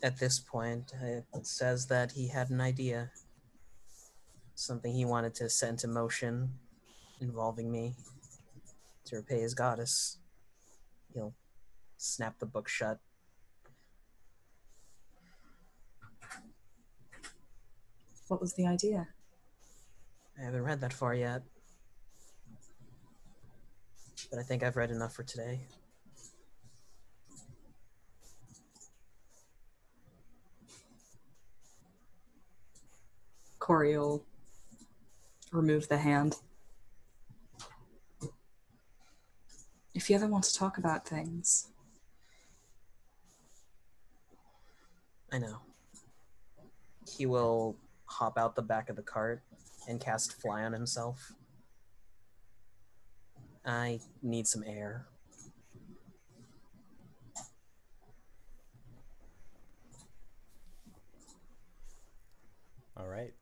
at 0.02 0.18
this 0.18 0.40
point, 0.40 0.92
it 1.02 1.46
says 1.46 1.87
that 1.87 2.12
he 2.12 2.28
had 2.28 2.50
an 2.50 2.60
idea, 2.60 3.10
something 4.54 4.92
he 4.92 5.04
wanted 5.04 5.34
to 5.37 5.48
set 5.48 5.70
into 5.70 5.88
motion 5.88 6.50
involving 7.20 7.70
me 7.70 7.94
to 9.06 9.16
repay 9.16 9.40
his 9.40 9.54
goddess. 9.54 10.18
He'll 11.12 11.34
snap 11.96 12.38
the 12.38 12.46
book 12.46 12.68
shut. 12.68 12.98
What 18.28 18.40
was 18.40 18.54
the 18.54 18.66
idea? 18.66 19.08
I 20.38 20.44
haven't 20.44 20.62
read 20.62 20.80
that 20.80 20.92
far 20.92 21.14
yet, 21.14 21.42
but 24.30 24.38
I 24.38 24.42
think 24.42 24.62
I've 24.62 24.76
read 24.76 24.90
enough 24.90 25.14
for 25.14 25.22
today. 25.22 25.60
Corey 33.58 33.96
will 33.96 34.24
remove 35.52 35.88
the 35.88 35.98
hand. 35.98 36.37
If 39.94 40.10
you 40.10 40.16
ever 40.16 40.26
want 40.26 40.44
to 40.44 40.54
talk 40.54 40.76
about 40.76 41.06
things, 41.06 41.68
I 45.32 45.38
know. 45.38 45.58
He 47.08 47.26
will 47.26 47.76
hop 48.14 48.38
out 48.38 48.55
the 48.55 48.62
back 48.62 48.88
of 48.88 48.96
the 48.96 49.03
cart 49.03 49.42
and 49.88 50.00
cast 50.00 50.40
fly 50.40 50.62
on 50.62 50.72
himself. 50.72 51.33
I 53.66 53.98
need 54.22 54.46
some 54.46 54.62
air. 54.64 55.07
All 62.96 63.09
right. 63.09 63.35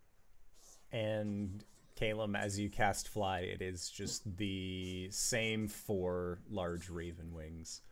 And 0.91 1.63
Caleb, 1.95 2.35
as 2.35 2.59
you 2.59 2.71
cast 2.71 3.09
fly, 3.09 3.41
it 3.41 3.61
is 3.61 3.91
just 3.91 4.37
the 4.39 5.09
same 5.11 5.69
four 5.69 6.39
large 6.51 6.89
raven 6.89 7.35
wings 7.35 7.83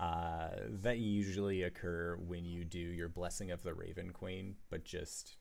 uh, 0.00 0.48
that 0.80 0.98
usually 0.98 1.62
occur 1.62 2.16
when 2.26 2.46
you 2.46 2.64
do 2.64 2.78
your 2.78 3.08
blessing 3.08 3.50
of 3.50 3.62
the 3.62 3.74
Raven 3.74 4.10
Queen, 4.10 4.56
but 4.70 4.84
just 4.84 5.36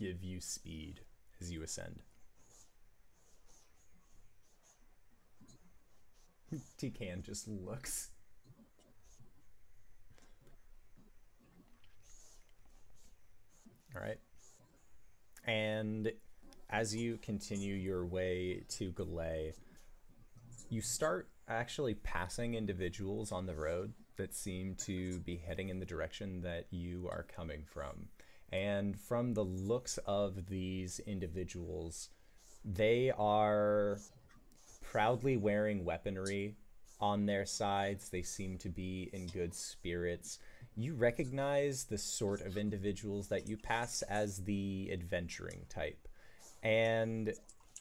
give 0.00 0.24
you 0.24 0.40
speed 0.40 1.00
as 1.40 1.52
you 1.52 1.62
ascend. 1.62 2.02
Tikan 6.78 7.22
just 7.22 7.46
looks. 7.46 8.10
All 13.94 14.02
right. 14.02 14.18
And 15.46 16.12
as 16.70 16.94
you 16.94 17.18
continue 17.18 17.74
your 17.74 18.06
way 18.06 18.62
to 18.70 18.92
Galay, 18.92 19.52
you 20.68 20.80
start 20.80 21.28
actually 21.48 21.94
passing 21.94 22.54
individuals 22.54 23.32
on 23.32 23.46
the 23.46 23.54
road 23.54 23.92
that 24.16 24.34
seem 24.34 24.76
to 24.76 25.18
be 25.20 25.36
heading 25.36 25.68
in 25.68 25.80
the 25.80 25.86
direction 25.86 26.42
that 26.42 26.66
you 26.70 27.08
are 27.10 27.26
coming 27.34 27.64
from. 27.66 28.08
And 28.52 28.98
from 28.98 29.34
the 29.34 29.44
looks 29.44 29.98
of 30.06 30.46
these 30.46 31.00
individuals, 31.06 32.10
they 32.64 33.12
are 33.16 33.98
proudly 34.82 35.36
wearing 35.36 35.84
weaponry 35.84 36.56
on 37.00 37.26
their 37.26 37.46
sides. 37.46 38.08
They 38.08 38.22
seem 38.22 38.58
to 38.58 38.68
be 38.68 39.08
in 39.12 39.28
good 39.28 39.54
spirits. 39.54 40.38
You 40.76 40.94
recognize 40.94 41.84
the 41.84 41.98
sort 41.98 42.40
of 42.42 42.56
individuals 42.56 43.28
that 43.28 43.48
you 43.48 43.56
pass 43.56 44.02
as 44.02 44.44
the 44.44 44.90
adventuring 44.92 45.66
type. 45.68 46.08
And 46.62 47.32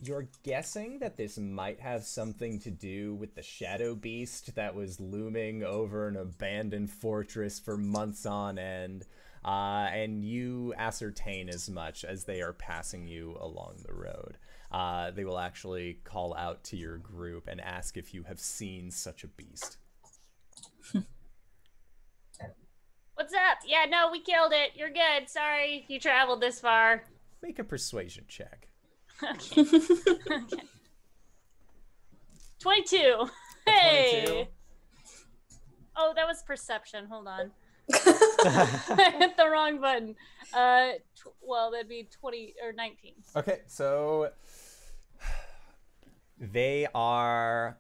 you're 0.02 0.30
guessing 0.44 1.00
that 1.00 1.18
this 1.18 1.38
might 1.38 1.82
have 1.82 2.04
something 2.06 2.60
to 2.60 2.72
do 2.72 3.16
with 3.16 3.36
the 3.36 3.42
shadow 3.42 3.96
beast 3.96 4.56
that 4.56 4.74
was 4.74 5.00
looming 5.00 5.64
over 5.64 6.08
an 6.08 6.16
abandoned 6.16 6.90
fortress 6.90 7.60
for 7.60 7.76
months 7.76 8.26
on 8.26 8.58
end. 8.58 9.06
Uh, 9.44 9.88
and 9.94 10.24
you 10.24 10.74
ascertain 10.78 11.50
as 11.50 11.70
much 11.70 12.04
as 12.04 12.26
they 12.26 12.42
are 12.42 12.54
passing 12.54 13.08
you 13.08 13.38
along 13.40 13.78
the 13.86 13.94
road. 13.94 14.38
Uh, 14.72 15.12
they 15.12 15.24
will 15.24 15.40
actually 15.40 16.00
call 16.04 16.36
out 16.36 16.64
to 16.64 16.78
your 16.78 16.98
group 16.98 17.48
and 17.48 17.60
ask 17.62 17.98
if 17.98 18.14
you 18.14 18.24
have 18.24 18.40
seen 18.40 18.92
such 18.92 19.24
a 19.24 19.28
beast. 19.28 19.78
What's 23.20 23.34
up? 23.34 23.58
Yeah, 23.66 23.84
no, 23.90 24.10
we 24.10 24.22
killed 24.22 24.54
it. 24.54 24.72
You're 24.76 24.92
good. 24.92 25.28
Sorry 25.28 25.86
you 25.90 26.00
traveled 26.00 26.40
this 26.40 26.62
far. 26.62 27.04
Make 27.44 27.60
a 27.60 27.66
persuasion 27.66 28.24
check. 28.30 28.70
Okay. 29.22 29.62
okay. 30.32 30.64
22. 32.60 33.28
Hey. 33.66 34.24
22. 34.26 34.48
Oh, 35.98 36.14
that 36.16 36.26
was 36.26 36.44
perception. 36.44 37.08
Hold 37.08 37.28
on. 37.28 37.52
I 38.46 39.16
hit 39.18 39.38
the 39.38 39.50
wrong 39.50 39.80
button. 39.82 40.16
Uh, 40.54 40.94
tw- 41.16 41.34
well, 41.42 41.72
that'd 41.72 41.90
be 41.90 42.08
20 42.20 42.56
or 42.64 42.74
19. 42.74 43.14
Okay, 43.36 43.60
so 43.68 44.30
they 46.40 46.88
are 46.96 47.78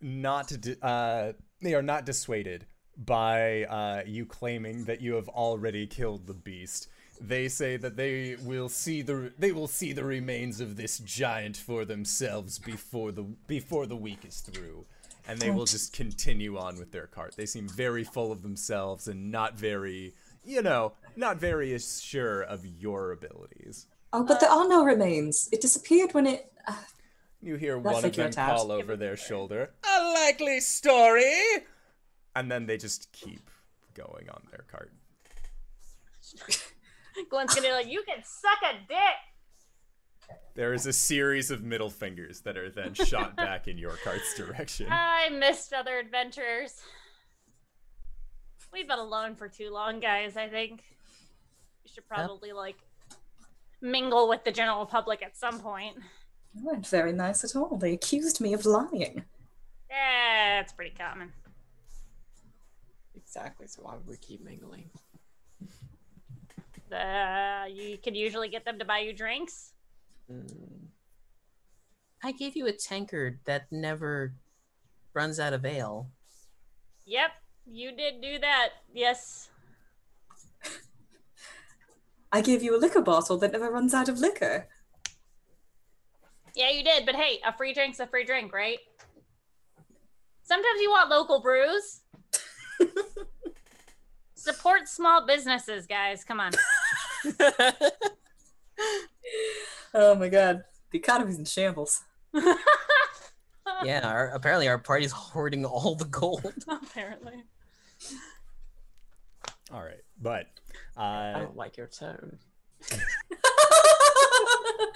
not 0.00 0.52
di- 0.60 0.76
uh, 0.82 1.32
they 1.60 1.74
are 1.74 1.82
not 1.82 2.04
dissuaded 2.04 2.66
by 2.96 3.64
uh, 3.64 4.02
you 4.06 4.26
claiming 4.26 4.84
that 4.84 5.00
you 5.00 5.14
have 5.14 5.28
already 5.28 5.86
killed 5.86 6.26
the 6.26 6.34
beast. 6.34 6.88
They 7.20 7.48
say 7.48 7.76
that 7.76 7.96
they 7.96 8.36
will 8.42 8.68
see 8.68 9.00
the 9.02 9.32
they 9.38 9.52
will 9.52 9.68
see 9.68 9.92
the 9.92 10.04
remains 10.04 10.60
of 10.60 10.76
this 10.76 10.98
giant 10.98 11.56
for 11.56 11.84
themselves 11.84 12.58
before 12.58 13.12
the 13.12 13.22
before 13.22 13.86
the 13.86 13.96
week 13.96 14.24
is 14.26 14.40
through, 14.40 14.84
and 15.26 15.38
they 15.38 15.50
will 15.50 15.64
just 15.64 15.92
continue 15.92 16.58
on 16.58 16.78
with 16.78 16.92
their 16.92 17.06
cart. 17.06 17.34
They 17.36 17.46
seem 17.46 17.68
very 17.68 18.04
full 18.04 18.30
of 18.32 18.42
themselves 18.42 19.08
and 19.08 19.30
not 19.30 19.58
very, 19.58 20.14
you 20.44 20.62
know, 20.62 20.92
not 21.16 21.38
very 21.38 21.78
sure 21.78 22.42
of 22.42 22.64
your 22.66 23.12
abilities. 23.12 23.86
oh, 24.12 24.22
but 24.24 24.40
there 24.40 24.50
are 24.50 24.68
no 24.68 24.84
remains. 24.84 25.48
It 25.52 25.60
disappeared 25.60 26.12
when 26.14 26.26
it. 26.26 26.52
Uh, 26.66 26.74
You 27.42 27.56
hear 27.56 27.78
one 27.78 27.96
of 27.96 28.02
them 28.02 28.10
figure 28.10 28.24
attached. 28.26 28.56
call 28.58 28.72
over 28.72 28.96
their 28.96 29.16
shoulder, 29.16 29.74
"A 29.84 30.12
likely 30.14 30.60
story," 30.60 31.34
and 32.36 32.50
then 32.50 32.66
they 32.66 32.76
just 32.78 33.12
keep 33.12 33.50
going 33.94 34.28
on 34.30 34.42
their 34.50 34.64
cart. 34.70 34.92
Glenn's 37.30 37.54
gonna 37.54 37.68
be 37.68 37.72
like, 37.72 37.86
you 37.86 38.02
can 38.06 38.22
suck 38.24 38.58
a 38.62 38.74
dick. 38.88 39.18
There 40.54 40.72
is 40.72 40.86
a 40.86 40.92
series 40.92 41.50
of 41.50 41.64
middle 41.64 41.90
fingers 41.90 42.40
that 42.42 42.56
are 42.56 42.70
then 42.70 42.94
shot 42.94 43.34
back 43.36 43.66
in 43.66 43.76
your 43.76 43.96
cart's 44.04 44.34
direction. 44.34 44.86
I 44.90 45.28
missed 45.30 45.72
other 45.72 45.98
adventures. 45.98 46.80
We've 48.72 48.86
been 48.86 48.98
alone 48.98 49.34
for 49.34 49.48
too 49.48 49.70
long, 49.70 50.00
guys. 50.00 50.36
I 50.36 50.48
think 50.48 50.82
we 51.84 51.90
should 51.92 52.08
probably 52.08 52.52
like 52.52 52.76
mingle 53.80 54.28
with 54.28 54.44
the 54.44 54.52
general 54.52 54.86
public 54.86 55.22
at 55.22 55.36
some 55.36 55.60
point. 55.60 55.96
they 56.54 56.62
weren't 56.62 56.86
very 56.86 57.12
nice 57.12 57.44
at 57.44 57.54
all. 57.56 57.76
They 57.76 57.92
accused 57.92 58.40
me 58.40 58.52
of 58.52 58.64
lying. 58.64 59.24
Yeah, 59.90 60.60
it's 60.60 60.72
pretty 60.72 60.94
common. 60.98 61.32
Exactly. 63.14 63.66
So 63.66 63.82
why 63.82 63.94
would 63.94 64.06
we 64.06 64.16
keep 64.16 64.44
mingling? 64.44 64.90
Uh, 66.92 67.64
you 67.68 67.98
can 67.98 68.14
usually 68.14 68.48
get 68.48 68.64
them 68.64 68.78
to 68.78 68.84
buy 68.84 69.00
you 69.00 69.12
drinks. 69.12 69.73
Mm, 70.30 70.86
I 72.22 72.32
gave 72.32 72.56
you 72.56 72.66
a 72.66 72.72
tankard 72.72 73.40
that 73.44 73.70
never 73.70 74.34
runs 75.12 75.38
out 75.38 75.52
of 75.52 75.64
ale. 75.64 76.10
Yep, 77.06 77.30
you 77.66 77.92
did 77.94 78.20
do 78.22 78.38
that. 78.38 78.70
Yes. 78.92 79.50
I 82.32 82.40
gave 82.40 82.62
you 82.62 82.76
a 82.76 82.80
liquor 82.80 83.02
bottle 83.02 83.36
that 83.38 83.52
never 83.52 83.70
runs 83.70 83.92
out 83.94 84.08
of 84.08 84.18
liquor. 84.18 84.68
Yeah, 86.54 86.70
you 86.70 86.82
did. 86.84 87.04
But 87.04 87.16
hey, 87.16 87.40
a 87.44 87.52
free 87.52 87.74
drink's 87.74 88.00
a 88.00 88.06
free 88.06 88.24
drink, 88.24 88.52
right? 88.52 88.78
Sometimes 90.42 90.80
you 90.80 90.90
want 90.90 91.10
local 91.10 91.40
brews. 91.40 92.02
Support 94.34 94.88
small 94.88 95.26
businesses, 95.26 95.86
guys. 95.86 96.24
Come 96.24 96.40
on. 96.40 96.52
Oh 99.94 100.14
my 100.16 100.28
god. 100.28 100.64
The 100.90 100.98
economy's 100.98 101.38
in 101.38 101.44
shambles. 101.44 102.02
yeah, 103.84 104.00
our, 104.04 104.28
apparently 104.30 104.68
our 104.68 104.78
party's 104.78 105.12
hoarding 105.12 105.64
all 105.64 105.94
the 105.94 106.04
gold. 106.04 106.52
Apparently. 106.68 107.44
All 109.72 109.82
right, 109.82 110.02
but 110.20 110.46
I 110.96 111.30
uh, 111.30 111.38
don't 111.40 111.56
like 111.56 111.76
your 111.76 111.86
tone. 111.86 112.38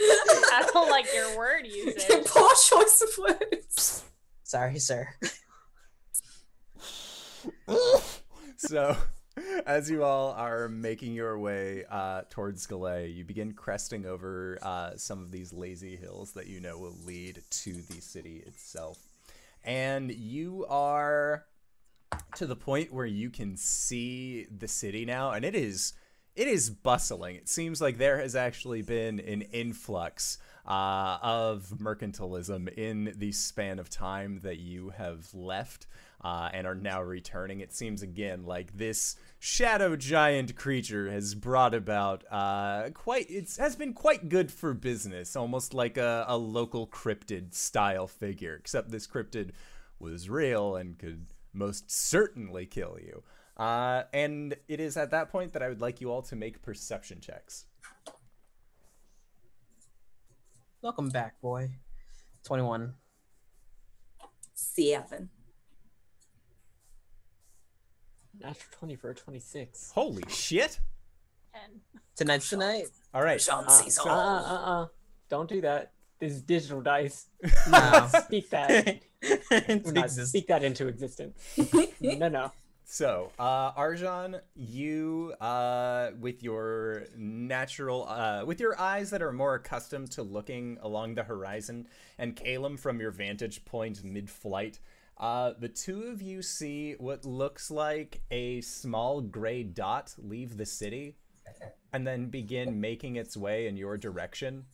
I 0.00 0.68
don't 0.72 0.90
like 0.90 1.06
your 1.14 1.36
word 1.36 1.66
usage. 1.66 2.26
Poor 2.26 2.50
choice 2.68 3.02
of 3.02 3.08
words. 3.18 4.04
Sorry, 4.42 4.78
sir. 4.78 5.08
so 8.56 8.96
As 9.66 9.90
you 9.90 10.04
all 10.04 10.32
are 10.32 10.68
making 10.68 11.14
your 11.14 11.38
way 11.38 11.84
uh, 11.90 12.22
towards 12.30 12.66
Galay, 12.66 13.08
you 13.08 13.24
begin 13.24 13.52
cresting 13.52 14.06
over 14.06 14.58
uh, 14.62 14.92
some 14.96 15.20
of 15.20 15.30
these 15.30 15.52
lazy 15.52 15.96
hills 15.96 16.32
that 16.32 16.46
you 16.46 16.60
know 16.60 16.78
will 16.78 16.96
lead 17.04 17.42
to 17.50 17.72
the 17.72 18.00
city 18.00 18.42
itself. 18.46 18.98
And 19.64 20.10
you 20.10 20.66
are 20.68 21.44
to 22.36 22.46
the 22.46 22.56
point 22.56 22.92
where 22.92 23.06
you 23.06 23.30
can 23.30 23.56
see 23.56 24.46
the 24.46 24.68
city 24.68 25.04
now, 25.04 25.32
and 25.32 25.44
it 25.44 25.54
is 25.54 25.92
it 26.34 26.46
is 26.46 26.70
bustling. 26.70 27.36
It 27.36 27.48
seems 27.48 27.80
like 27.80 27.98
there 27.98 28.18
has 28.18 28.36
actually 28.36 28.82
been 28.82 29.18
an 29.20 29.42
influx 29.42 30.38
uh, 30.66 31.18
of 31.20 31.72
mercantilism 31.78 32.72
in 32.78 33.12
the 33.16 33.32
span 33.32 33.78
of 33.78 33.90
time 33.90 34.40
that 34.44 34.58
you 34.58 34.90
have 34.90 35.34
left 35.34 35.86
uh, 36.22 36.48
and 36.52 36.66
are 36.66 36.74
now 36.74 37.02
returning. 37.02 37.60
It 37.60 37.72
seems 37.72 38.02
again 38.02 38.44
like 38.44 38.76
this 38.76 39.16
shadow 39.38 39.96
giant 39.96 40.56
creature 40.56 41.10
has 41.10 41.34
brought 41.34 41.74
about 41.74 42.24
uh, 42.30 42.90
quite. 42.94 43.30
It 43.30 43.54
has 43.58 43.76
been 43.76 43.92
quite 43.92 44.28
good 44.28 44.50
for 44.50 44.74
business, 44.74 45.36
almost 45.36 45.74
like 45.74 45.96
a, 45.96 46.24
a 46.28 46.36
local 46.36 46.86
cryptid 46.86 47.54
style 47.54 48.06
figure. 48.06 48.56
Except 48.56 48.90
this 48.90 49.06
cryptid 49.06 49.50
was 49.98 50.28
real 50.28 50.76
and 50.76 50.98
could 50.98 51.26
most 51.52 51.90
certainly 51.90 52.66
kill 52.66 52.98
you. 53.00 53.22
Uh, 53.56 54.04
and 54.12 54.54
it 54.68 54.78
is 54.78 54.96
at 54.96 55.10
that 55.10 55.30
point 55.30 55.52
that 55.52 55.62
I 55.62 55.68
would 55.68 55.80
like 55.80 56.00
you 56.00 56.12
all 56.12 56.22
to 56.22 56.36
make 56.36 56.62
perception 56.62 57.20
checks. 57.20 57.64
Welcome 60.80 61.08
back, 61.08 61.40
boy. 61.40 61.70
21. 62.44 62.94
Seven. 64.54 65.28
Natural 68.40 68.66
20 68.78 68.96
for 68.96 69.10
a 69.10 69.14
26. 69.14 69.92
Holy 69.94 70.22
shit! 70.28 70.80
And 71.54 71.80
Tonight's 72.16 72.50
the 72.50 72.56
night. 72.56 72.86
All 73.14 73.22
right. 73.22 73.40
Sean 73.40 73.64
Uh, 73.64 73.68
sees 73.70 73.98
uh, 73.98 74.02
all. 74.04 74.10
uh, 74.18 74.42
uh, 74.42 74.82
uh. 74.82 74.86
Don't 75.28 75.48
do 75.48 75.60
that. 75.62 75.92
This 76.18 76.32
is 76.32 76.42
digital 76.42 76.80
dice. 76.80 77.26
No. 77.70 78.08
Speak 78.24 78.50
that. 78.50 79.00
Not 79.86 80.10
speak 80.10 80.46
that 80.48 80.62
into 80.64 80.86
existence. 80.88 81.36
No, 82.00 82.28
no. 82.28 82.52
So, 82.90 83.32
uh, 83.38 83.72
Arjan, 83.72 84.40
you, 84.54 85.34
uh, 85.42 86.12
with 86.18 86.42
your 86.42 87.04
natural, 87.18 88.08
uh, 88.08 88.44
with 88.46 88.60
your 88.60 88.80
eyes 88.80 89.10
that 89.10 89.20
are 89.20 89.32
more 89.32 89.56
accustomed 89.56 90.10
to 90.12 90.22
looking 90.22 90.78
along 90.80 91.14
the 91.16 91.22
horizon, 91.24 91.86
and 92.16 92.34
Calum 92.34 92.78
from 92.78 92.98
your 92.98 93.10
vantage 93.10 93.62
point 93.66 94.02
mid 94.02 94.30
flight, 94.30 94.78
uh, 95.18 95.52
the 95.58 95.68
two 95.68 96.04
of 96.04 96.22
you 96.22 96.42
see 96.42 96.94
what 96.98 97.24
looks 97.24 97.70
like 97.70 98.20
a 98.30 98.60
small 98.60 99.20
gray 99.20 99.64
dot 99.64 100.14
leave 100.18 100.56
the 100.56 100.66
city 100.66 101.16
and 101.92 102.06
then 102.06 102.26
begin 102.26 102.80
making 102.80 103.16
its 103.16 103.36
way 103.36 103.66
in 103.66 103.76
your 103.76 103.96
direction. 103.96 104.64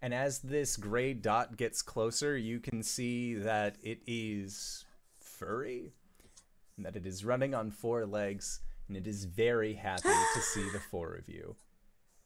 And 0.00 0.14
as 0.14 0.40
this 0.40 0.76
gray 0.76 1.12
dot 1.12 1.56
gets 1.56 1.82
closer, 1.82 2.36
you 2.36 2.58
can 2.58 2.82
see 2.82 3.34
that 3.34 3.76
it 3.82 4.00
is 4.06 4.84
furry 5.20 5.92
and 6.76 6.86
that 6.86 6.96
it 6.96 7.06
is 7.06 7.24
running 7.24 7.54
on 7.54 7.70
four 7.70 8.06
legs, 8.06 8.60
and 8.88 8.96
it 8.96 9.06
is 9.06 9.24
very 9.24 9.74
happy 9.74 10.08
to 10.34 10.40
see 10.54 10.68
the 10.72 10.80
four 10.90 11.14
of 11.14 11.28
you. 11.28 11.54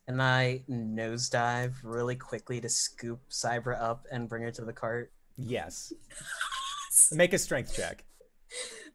And 0.07 0.23
I 0.23 0.63
nosedive 0.71 1.75
really 1.83 2.15
quickly 2.15 2.61
to 2.61 2.69
scoop 2.69 3.21
Cybra 3.29 3.81
up 3.83 4.07
and 4.13 4.29
bring 4.29 4.45
her 4.45 4.53
to 4.53 4.65
the 4.65 4.73
cart. 4.73 5.11
Yes. 5.37 5.93
Make 7.13 7.33
a 7.33 7.39
strength 7.39 7.75
check. 7.75 8.05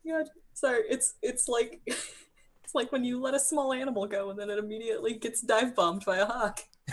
God, 0.08 0.28
sorry. 0.54 0.84
It's 0.90 1.16
it's 1.22 1.48
like 1.48 1.82
it's 1.86 2.74
like 2.76 2.92
when 2.92 3.04
you 3.04 3.20
let 3.22 3.34
a 3.34 3.40
small 3.40 3.74
animal 3.74 4.08
go 4.08 4.30
and 4.30 4.40
then 4.40 4.50
it 4.50 4.58
immediately 4.60 5.14
gets 5.16 5.42
dive 5.42 5.76
bombed 5.76 6.06
by 6.06 6.18
a 6.18 6.26
hawk. 6.26 6.60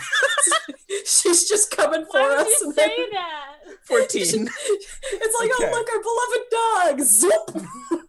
She's 1.05 1.47
just 1.49 1.71
coming 1.75 2.05
for 2.05 2.19
why 2.19 2.29
would 2.29 2.39
us. 2.39 2.47
you 2.61 2.73
say 2.73 2.87
then- 2.97 3.09
that? 3.11 3.45
14. 3.83 4.21
It's 4.21 5.39
like, 5.39 5.51
oh 5.53 5.69
look, 5.71 5.87
our 5.89 6.01
beloved 6.03 6.49
dog. 6.51 7.07
Zoop. 7.07 8.05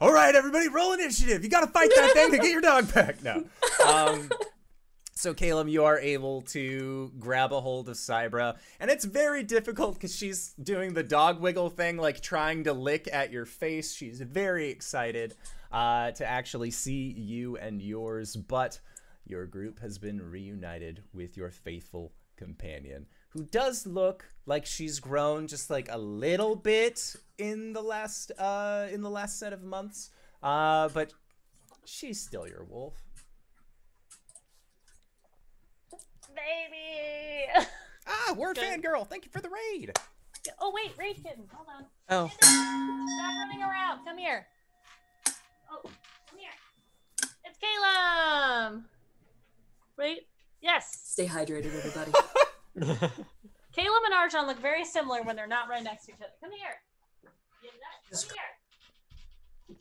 All 0.00 0.12
right, 0.12 0.34
everybody, 0.34 0.68
roll 0.68 0.92
initiative. 0.92 1.42
You 1.42 1.50
got 1.50 1.60
to 1.62 1.66
fight 1.68 1.90
that 1.96 2.12
thing 2.12 2.30
to 2.30 2.38
get 2.38 2.50
your 2.50 2.60
dog 2.60 2.92
back. 2.94 3.22
No. 3.24 3.44
Um, 3.84 4.30
so, 5.18 5.34
Caleb, 5.34 5.66
you 5.66 5.82
are 5.82 5.98
able 5.98 6.42
to 6.42 7.10
grab 7.18 7.52
a 7.52 7.60
hold 7.60 7.88
of 7.88 7.96
Cybra, 7.96 8.56
and 8.78 8.88
it's 8.88 9.04
very 9.04 9.42
difficult 9.42 9.94
because 9.94 10.14
she's 10.14 10.54
doing 10.62 10.94
the 10.94 11.02
dog 11.02 11.40
wiggle 11.40 11.70
thing, 11.70 11.96
like 11.96 12.20
trying 12.20 12.62
to 12.62 12.72
lick 12.72 13.08
at 13.12 13.32
your 13.32 13.44
face. 13.44 13.92
She's 13.92 14.20
very 14.20 14.68
excited 14.68 15.34
uh, 15.72 16.12
to 16.12 16.24
actually 16.24 16.70
see 16.70 17.12
you 17.16 17.56
and 17.56 17.82
yours, 17.82 18.36
but 18.36 18.78
your 19.26 19.44
group 19.46 19.80
has 19.80 19.98
been 19.98 20.22
reunited 20.22 21.02
with 21.12 21.36
your 21.36 21.50
faithful 21.50 22.12
companion, 22.36 23.06
who 23.30 23.42
does 23.42 23.88
look 23.88 24.28
like 24.46 24.66
she's 24.66 25.00
grown 25.00 25.48
just 25.48 25.68
like 25.68 25.88
a 25.90 25.98
little 25.98 26.54
bit 26.54 27.16
in 27.38 27.72
the 27.72 27.82
last 27.82 28.30
uh, 28.38 28.86
in 28.92 29.02
the 29.02 29.10
last 29.10 29.40
set 29.40 29.52
of 29.52 29.64
months, 29.64 30.10
uh, 30.44 30.88
but 30.90 31.12
she's 31.84 32.20
still 32.20 32.46
your 32.46 32.62
wolf. 32.62 33.07
Baby. 36.38 37.66
Ah, 38.06 38.32
word 38.34 38.56
Good. 38.56 38.82
fangirl. 38.82 39.06
Thank 39.06 39.24
you 39.24 39.30
for 39.30 39.40
the 39.40 39.50
raid. 39.50 39.92
Oh 40.60 40.72
wait, 40.74 40.92
Raid 40.96 41.16
Kitten. 41.16 41.44
Hold 41.52 41.68
on. 41.68 41.84
Oh, 42.08 42.30
Stop 42.40 43.34
running 43.38 43.62
around. 43.62 44.04
Come 44.04 44.16
here. 44.16 44.46
Oh, 45.70 45.82
come 45.82 46.38
here. 46.38 46.50
It's 47.44 47.58
Caleb. 47.58 48.84
Wait. 49.98 50.26
Yes. 50.62 51.00
Stay 51.04 51.26
hydrated, 51.26 51.66
everybody. 51.76 52.12
Caleb 53.72 54.02
and 54.06 54.14
Arjan 54.14 54.46
look 54.46 54.58
very 54.60 54.84
similar 54.84 55.22
when 55.22 55.36
they're 55.36 55.46
not 55.46 55.68
right 55.68 55.82
next 55.82 56.06
to 56.06 56.12
each 56.12 56.18
other. 56.18 56.32
Come 56.40 56.52
here. 56.52 56.80
Come 58.10 58.20
here. 59.68 59.76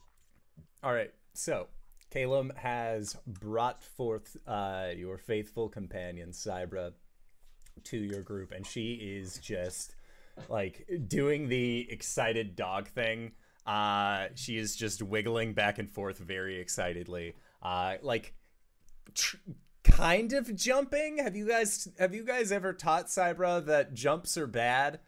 All 0.84 0.94
right, 0.94 1.14
so 1.34 1.68
Caleb 2.10 2.56
has 2.58 3.18
brought 3.26 3.84
forth 3.84 4.38
uh, 4.48 4.90
your 4.96 5.18
faithful 5.18 5.70
companion 5.70 6.30
Cybra 6.30 6.94
to 7.86 7.98
your 7.98 8.22
group, 8.22 8.52
and 8.52 8.66
she 8.66 8.94
is 8.94 9.40
just 9.40 9.96
like 10.50 10.88
doing 11.08 11.50
the 11.50 11.88
excited 11.92 12.56
dog 12.56 12.88
thing. 12.88 13.32
Uh, 13.66 14.28
she 14.36 14.58
is 14.58 14.76
just 14.76 15.02
wiggling 15.04 15.54
back 15.54 15.78
and 15.78 15.90
forth 15.90 16.18
very 16.18 16.60
excitedly, 16.60 17.34
uh, 17.62 17.96
like 18.02 18.34
tr- 19.14 19.38
kind 19.84 20.34
of 20.34 20.56
jumping. 20.56 21.18
Have 21.18 21.36
you 21.36 21.48
guys 21.48 21.88
have 22.00 22.14
you 22.14 22.24
guys 22.24 22.52
ever 22.52 22.72
taught 22.72 23.08
Cybra 23.08 23.66
that 23.66 23.94
jumps 23.94 24.38
are 24.38 24.48
bad? 24.48 25.00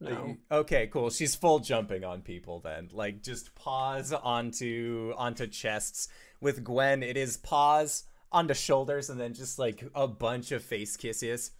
No. 0.00 0.36
Okay, 0.50 0.86
cool. 0.86 1.10
She's 1.10 1.34
full 1.34 1.58
jumping 1.58 2.04
on 2.04 2.22
people 2.22 2.60
then. 2.60 2.88
Like 2.92 3.22
just 3.22 3.54
pause 3.54 4.12
onto 4.12 5.12
onto 5.16 5.46
chests. 5.46 6.08
With 6.40 6.62
Gwen, 6.64 7.02
it 7.02 7.16
is 7.16 7.36
paws 7.36 8.04
on 8.30 8.46
the 8.46 8.54
shoulders 8.54 9.10
and 9.10 9.18
then 9.18 9.34
just 9.34 9.58
like 9.58 9.82
a 9.94 10.06
bunch 10.06 10.52
of 10.52 10.62
face 10.62 10.96
kisses. 10.96 11.52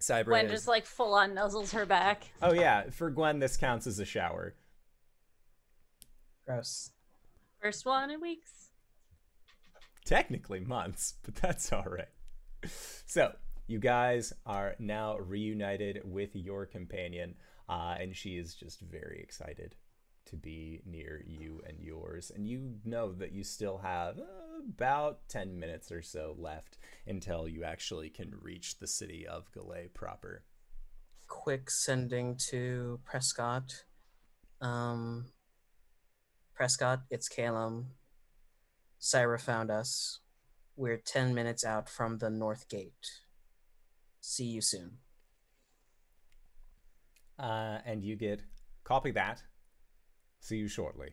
Cybra 0.00 0.24
Gwen 0.26 0.46
is- 0.46 0.52
just 0.52 0.68
like 0.68 0.84
full 0.84 1.14
on 1.14 1.32
nuzzles 1.32 1.72
her 1.72 1.86
back. 1.86 2.24
Oh 2.42 2.52
yeah, 2.52 2.90
for 2.90 3.10
Gwen 3.10 3.38
this 3.38 3.56
counts 3.56 3.86
as 3.86 3.98
a 3.98 4.04
shower. 4.04 4.54
gross. 6.46 6.90
First 7.60 7.86
one 7.86 8.10
in 8.10 8.20
weeks. 8.20 8.70
Technically 10.04 10.60
months, 10.60 11.14
but 11.24 11.34
that's 11.36 11.72
all 11.72 11.84
right. 11.84 12.70
So, 13.06 13.32
you 13.66 13.78
guys 13.80 14.32
are 14.44 14.76
now 14.78 15.18
reunited 15.18 16.02
with 16.04 16.36
your 16.36 16.66
companion, 16.66 17.34
uh, 17.68 17.96
and 17.98 18.14
she 18.14 18.36
is 18.36 18.54
just 18.54 18.80
very 18.80 19.20
excited 19.20 19.74
to 20.26 20.36
be 20.36 20.80
near 20.84 21.22
you 21.26 21.62
and 21.66 21.80
yours. 21.80 22.30
And 22.34 22.46
you 22.46 22.74
know 22.84 23.12
that 23.12 23.32
you 23.32 23.44
still 23.44 23.78
have 23.78 24.18
uh, 24.18 24.58
about 24.68 25.28
10 25.28 25.58
minutes 25.58 25.90
or 25.90 26.02
so 26.02 26.34
left 26.38 26.78
until 27.06 27.48
you 27.48 27.64
actually 27.64 28.10
can 28.10 28.34
reach 28.40 28.78
the 28.78 28.86
city 28.86 29.26
of 29.26 29.50
Galay 29.52 29.88
proper. 29.92 30.44
Quick 31.28 31.70
sending 31.70 32.36
to 32.50 33.00
Prescott. 33.04 33.84
Um, 34.60 35.26
Prescott, 36.54 37.00
it's 37.10 37.28
Calum. 37.28 37.92
Cybra 39.00 39.40
found 39.40 39.70
us. 39.70 40.20
We're 40.76 40.98
10 40.98 41.34
minutes 41.34 41.64
out 41.64 41.88
from 41.88 42.18
the 42.18 42.30
North 42.30 42.68
Gate. 42.68 43.22
See 44.20 44.44
you 44.44 44.60
soon. 44.60 44.98
Uh, 47.38 47.78
and 47.84 48.02
you 48.02 48.16
get 48.16 48.42
copy 48.84 49.10
that. 49.12 49.42
See 50.46 50.58
you 50.58 50.68
shortly. 50.68 51.08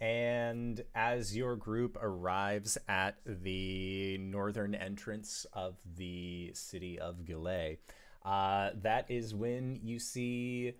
And 0.00 0.82
as 0.94 1.36
your 1.36 1.56
group 1.56 1.98
arrives 2.00 2.78
at 2.88 3.18
the 3.26 4.16
northern 4.16 4.74
entrance 4.74 5.44
of 5.52 5.76
the 5.94 6.52
city 6.54 6.98
of 6.98 7.26
Galay, 7.26 7.80
uh, 8.24 8.70
that 8.76 9.10
is 9.10 9.34
when 9.34 9.78
you 9.82 9.98
see 9.98 10.72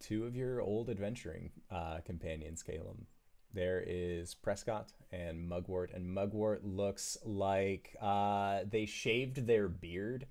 two 0.00 0.24
of 0.24 0.34
your 0.34 0.60
old 0.60 0.90
adventuring 0.90 1.52
uh, 1.70 1.98
companions, 2.04 2.64
Caleb. 2.64 3.06
There 3.54 3.80
is 3.86 4.34
Prescott 4.34 4.92
and 5.12 5.48
Mugwort, 5.48 5.94
and 5.94 6.04
Mugwort 6.04 6.64
looks 6.64 7.16
like 7.24 7.94
uh, 8.02 8.62
they 8.68 8.86
shaved 8.86 9.46
their 9.46 9.68
beard 9.68 10.26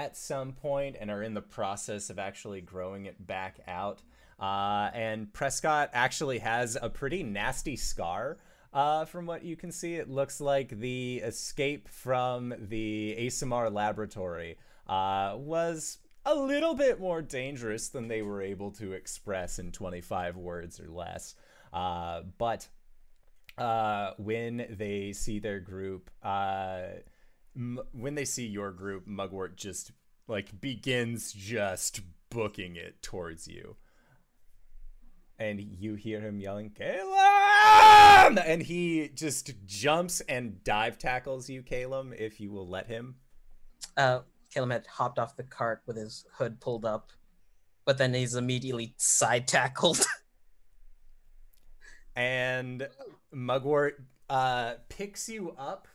at 0.00 0.16
some 0.16 0.52
point 0.52 0.96
and 0.98 1.10
are 1.10 1.22
in 1.22 1.34
the 1.34 1.42
process 1.42 2.08
of 2.08 2.18
actually 2.18 2.62
growing 2.62 3.04
it 3.04 3.26
back 3.26 3.60
out. 3.68 4.00
Uh, 4.40 4.90
and 4.94 5.30
Prescott 5.30 5.90
actually 5.92 6.38
has 6.38 6.78
a 6.80 6.88
pretty 6.88 7.22
nasty 7.22 7.76
scar. 7.76 8.38
Uh, 8.72 9.04
from 9.04 9.26
what 9.26 9.44
you 9.44 9.56
can 9.56 9.70
see, 9.70 9.96
it 9.96 10.08
looks 10.08 10.40
like 10.40 10.70
the 10.70 11.16
escape 11.16 11.86
from 11.86 12.54
the 12.58 13.14
Aasimar 13.18 13.70
laboratory 13.70 14.56
uh, 14.86 15.34
was 15.36 15.98
a 16.24 16.34
little 16.34 16.74
bit 16.74 16.98
more 16.98 17.20
dangerous 17.20 17.88
than 17.88 18.08
they 18.08 18.22
were 18.22 18.40
able 18.40 18.70
to 18.70 18.92
express 18.92 19.58
in 19.58 19.70
25 19.70 20.38
words 20.38 20.80
or 20.80 20.88
less. 20.88 21.34
Uh, 21.74 22.22
but 22.38 22.66
uh, 23.58 24.12
when 24.16 24.66
they 24.70 25.12
see 25.12 25.40
their 25.40 25.60
group, 25.60 26.10
uh, 26.22 26.84
m- 27.56 27.80
when 27.92 28.14
they 28.14 28.24
see 28.24 28.46
your 28.46 28.72
group, 28.72 29.06
Mugwort 29.06 29.56
just 29.56 29.92
like 30.28 30.60
begins 30.60 31.32
just 31.32 32.00
booking 32.30 32.76
it 32.76 33.02
towards 33.02 33.48
you. 33.48 33.76
And 35.38 35.58
you 35.58 35.94
hear 35.94 36.20
him 36.20 36.38
yelling, 36.38 36.70
Caleb! 36.70 38.38
And 38.44 38.62
he 38.62 39.08
just 39.14 39.52
jumps 39.64 40.20
and 40.22 40.62
dive 40.64 40.98
tackles 40.98 41.48
you, 41.48 41.62
Caleb, 41.62 42.14
if 42.18 42.40
you 42.40 42.50
will 42.50 42.68
let 42.68 42.86
him. 42.86 43.16
Uh, 43.96 44.20
Caleb 44.52 44.72
had 44.72 44.86
hopped 44.86 45.18
off 45.18 45.36
the 45.36 45.42
cart 45.42 45.82
with 45.86 45.96
his 45.96 46.26
hood 46.34 46.60
pulled 46.60 46.84
up, 46.84 47.10
but 47.86 47.96
then 47.96 48.12
he's 48.12 48.34
immediately 48.34 48.94
side 48.98 49.48
tackled. 49.48 50.04
and 52.16 52.86
Mugwort 53.32 53.94
uh, 54.28 54.74
picks 54.88 55.28
you 55.28 55.54
up, 55.56 55.88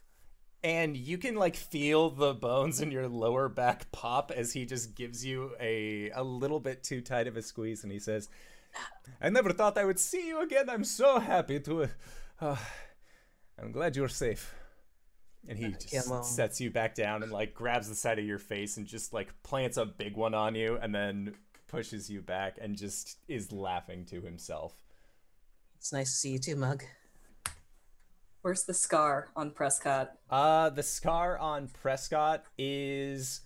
and 0.65 0.97
you 0.97 1.17
can 1.19 1.35
like 1.35 1.55
feel 1.55 2.09
the 2.09 2.33
bones 2.33 2.81
in 2.81 2.89
your 2.91 3.07
lower 3.07 3.47
back 3.47 3.91
pop 3.91 4.31
as 4.35 4.51
he 4.51 4.65
just 4.65 4.95
gives 4.95 5.23
you 5.23 5.51
a 5.59 6.09
a 6.09 6.23
little 6.23 6.59
bit 6.59 6.83
too 6.83 7.01
tight 7.01 7.27
of 7.27 7.37
a 7.37 7.41
squeeze, 7.43 7.83
and 7.83 7.91
he 7.91 7.99
says, 7.99 8.27
"I 9.21 9.29
never 9.29 9.53
thought 9.53 9.77
I 9.77 9.85
would 9.85 9.99
see 9.99 10.27
you 10.27 10.41
again. 10.41 10.67
I'm 10.69 10.83
so 10.83 11.19
happy 11.19 11.59
to. 11.61 11.89
Uh, 12.41 12.57
I'm 13.59 13.71
glad 13.71 13.95
you're 13.95 14.09
safe." 14.09 14.53
And 15.47 15.59
he 15.59 15.71
just 15.73 15.93
Yeah, 15.93 16.01
well- 16.09 16.23
sets 16.23 16.59
you 16.59 16.71
back 16.71 16.95
down 16.95 17.21
and 17.21 17.31
like 17.31 17.53
grabs 17.53 17.87
the 17.87 17.93
side 17.95 18.17
of 18.17 18.25
your 18.25 18.39
face 18.39 18.77
and 18.77 18.87
just 18.87 19.13
like 19.13 19.29
plants 19.43 19.77
a 19.77 19.85
big 19.85 20.17
one 20.17 20.33
on 20.33 20.55
you, 20.55 20.77
and 20.81 20.93
then 20.95 21.35
pushes 21.67 22.09
you 22.09 22.21
back 22.21 22.57
and 22.59 22.75
just 22.75 23.17
is 23.27 23.51
laughing 23.51 24.05
to 24.05 24.21
himself. 24.21 24.73
it's 25.77 25.93
nice 25.93 26.09
to 26.11 26.17
see 26.17 26.31
you 26.31 26.39
too, 26.39 26.55
Mug. 26.55 26.83
Where's 28.45 28.63
the 28.63 28.75
scar 28.75 29.29
on 29.35 29.49
Prescott? 29.49 30.19
Uh, 30.29 30.69
the 30.69 30.83
scar 30.83 31.35
on 31.39 31.67
Prescott 31.67 32.43
is 32.59 33.41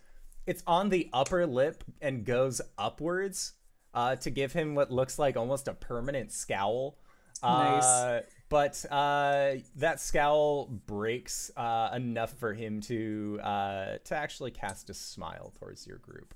it's 0.46 0.62
on 0.68 0.90
the 0.90 1.10
upper 1.14 1.48
lip 1.48 1.86
and 2.02 2.26
goes 2.26 2.60
upwards 2.78 3.54
uh, 3.94 4.18
to 4.18 4.30
give 4.30 4.52
him 4.52 4.76
what 4.76 4.92
looks 4.92 5.18
like 5.18 5.38
almost 5.38 5.70
a 5.70 5.74
permanent 5.74 6.34
scowl. 6.34 6.98
Nice. 7.42 7.82
Uh, 7.82 8.22
but 8.50 8.84
uh, 8.92 9.54
that 9.78 10.02
scowl 10.02 10.66
breaks 10.66 11.50
uh, 11.56 11.92
enough 11.96 12.34
for 12.34 12.54
him 12.54 12.82
to 12.82 13.40
uh, 13.42 14.00
to 14.04 14.16
actually 14.18 14.52
cast 14.52 14.90
a 14.90 14.94
smile 14.94 15.54
towards 15.58 15.88
your 15.88 16.00
group. 16.00 16.34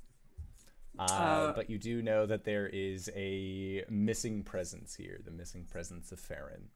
Uh, 0.97 1.03
Uh, 1.03 1.51
but 1.51 1.69
you 1.69 1.77
do 1.77 2.01
know 2.01 2.25
that 2.25 2.45
there 2.45 2.67
is 2.67 3.09
a 3.13 3.83
missing 3.89 4.41
presence 4.41 4.95
here, 4.95 5.19
the 5.25 5.31
missing 5.31 5.65
presence 5.65 6.13
of 6.13 6.19
Farron. 6.21 6.69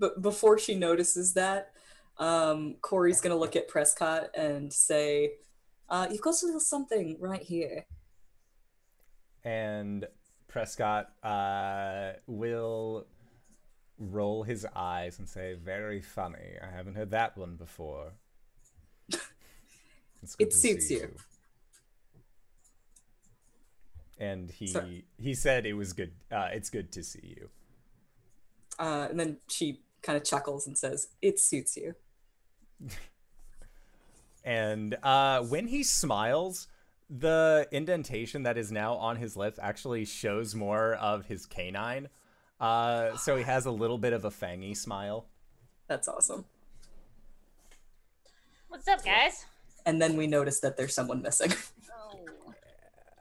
But 0.00 0.22
before 0.22 0.58
she 0.58 0.74
notices 0.74 1.34
that, 1.34 1.72
um, 2.16 2.74
Corey's 2.80 3.20
gonna 3.20 3.36
look 3.36 3.54
at 3.54 3.68
Prescott 3.68 4.30
and 4.34 4.72
say, 4.72 5.34
uh, 5.88 6.08
"You've 6.10 6.22
got 6.22 6.42
a 6.42 6.46
little 6.46 6.60
something 6.60 7.16
right 7.20 7.42
here." 7.42 7.86
and 9.42 10.06
Prescott 10.48 11.12
uh, 11.22 12.12
will 12.26 13.06
roll 13.98 14.42
his 14.42 14.66
eyes 14.76 15.18
and 15.18 15.26
say, 15.28 15.54
"Very 15.54 16.02
funny. 16.02 16.56
I 16.62 16.70
haven't 16.70 16.94
heard 16.96 17.10
that 17.12 17.36
one 17.36 17.56
before." 17.56 18.12
It 20.38 20.52
suits 20.52 20.88
see 20.88 20.94
you. 20.96 21.14
And 24.18 24.50
he 24.50 24.66
So- 24.66 24.86
he 25.18 25.34
said 25.34 25.64
it 25.64 25.72
was 25.72 25.94
good. 25.94 26.12
Uh, 26.30 26.50
it's 26.52 26.68
good 26.68 26.92
to 26.92 27.02
see 27.02 27.34
you. 27.38 27.48
Uh, 28.78 29.06
and 29.08 29.18
then 29.18 29.38
she 29.48 29.80
kind 30.02 30.16
of 30.16 30.24
chuckles 30.24 30.66
and 30.66 30.76
says, 30.76 31.08
"It 31.22 31.38
suits 31.38 31.76
you." 31.76 31.94
And 34.44 34.96
uh, 35.02 35.42
when 35.42 35.66
he 35.66 35.82
smiles, 35.82 36.68
the 37.10 37.68
indentation 37.72 38.44
that 38.44 38.56
is 38.56 38.72
now 38.72 38.94
on 38.94 39.16
his 39.16 39.36
lip 39.36 39.58
actually 39.60 40.04
shows 40.04 40.54
more 40.54 40.94
of 40.94 41.26
his 41.26 41.44
canine. 41.44 42.08
Uh, 42.60 43.16
so 43.16 43.36
he 43.36 43.42
has 43.42 43.66
a 43.66 43.70
little 43.70 43.98
bit 43.98 44.12
of 44.12 44.24
a 44.24 44.30
fangy 44.30 44.76
smile. 44.76 45.26
That's 45.88 46.08
awesome. 46.08 46.44
What's 48.68 48.86
up, 48.86 49.04
guys? 49.04 49.44
And 49.86 50.00
then 50.00 50.16
we 50.16 50.26
notice 50.26 50.60
that 50.60 50.76
there's 50.76 50.94
someone 50.94 51.22
missing. 51.22 51.52
Oh, 51.92 52.18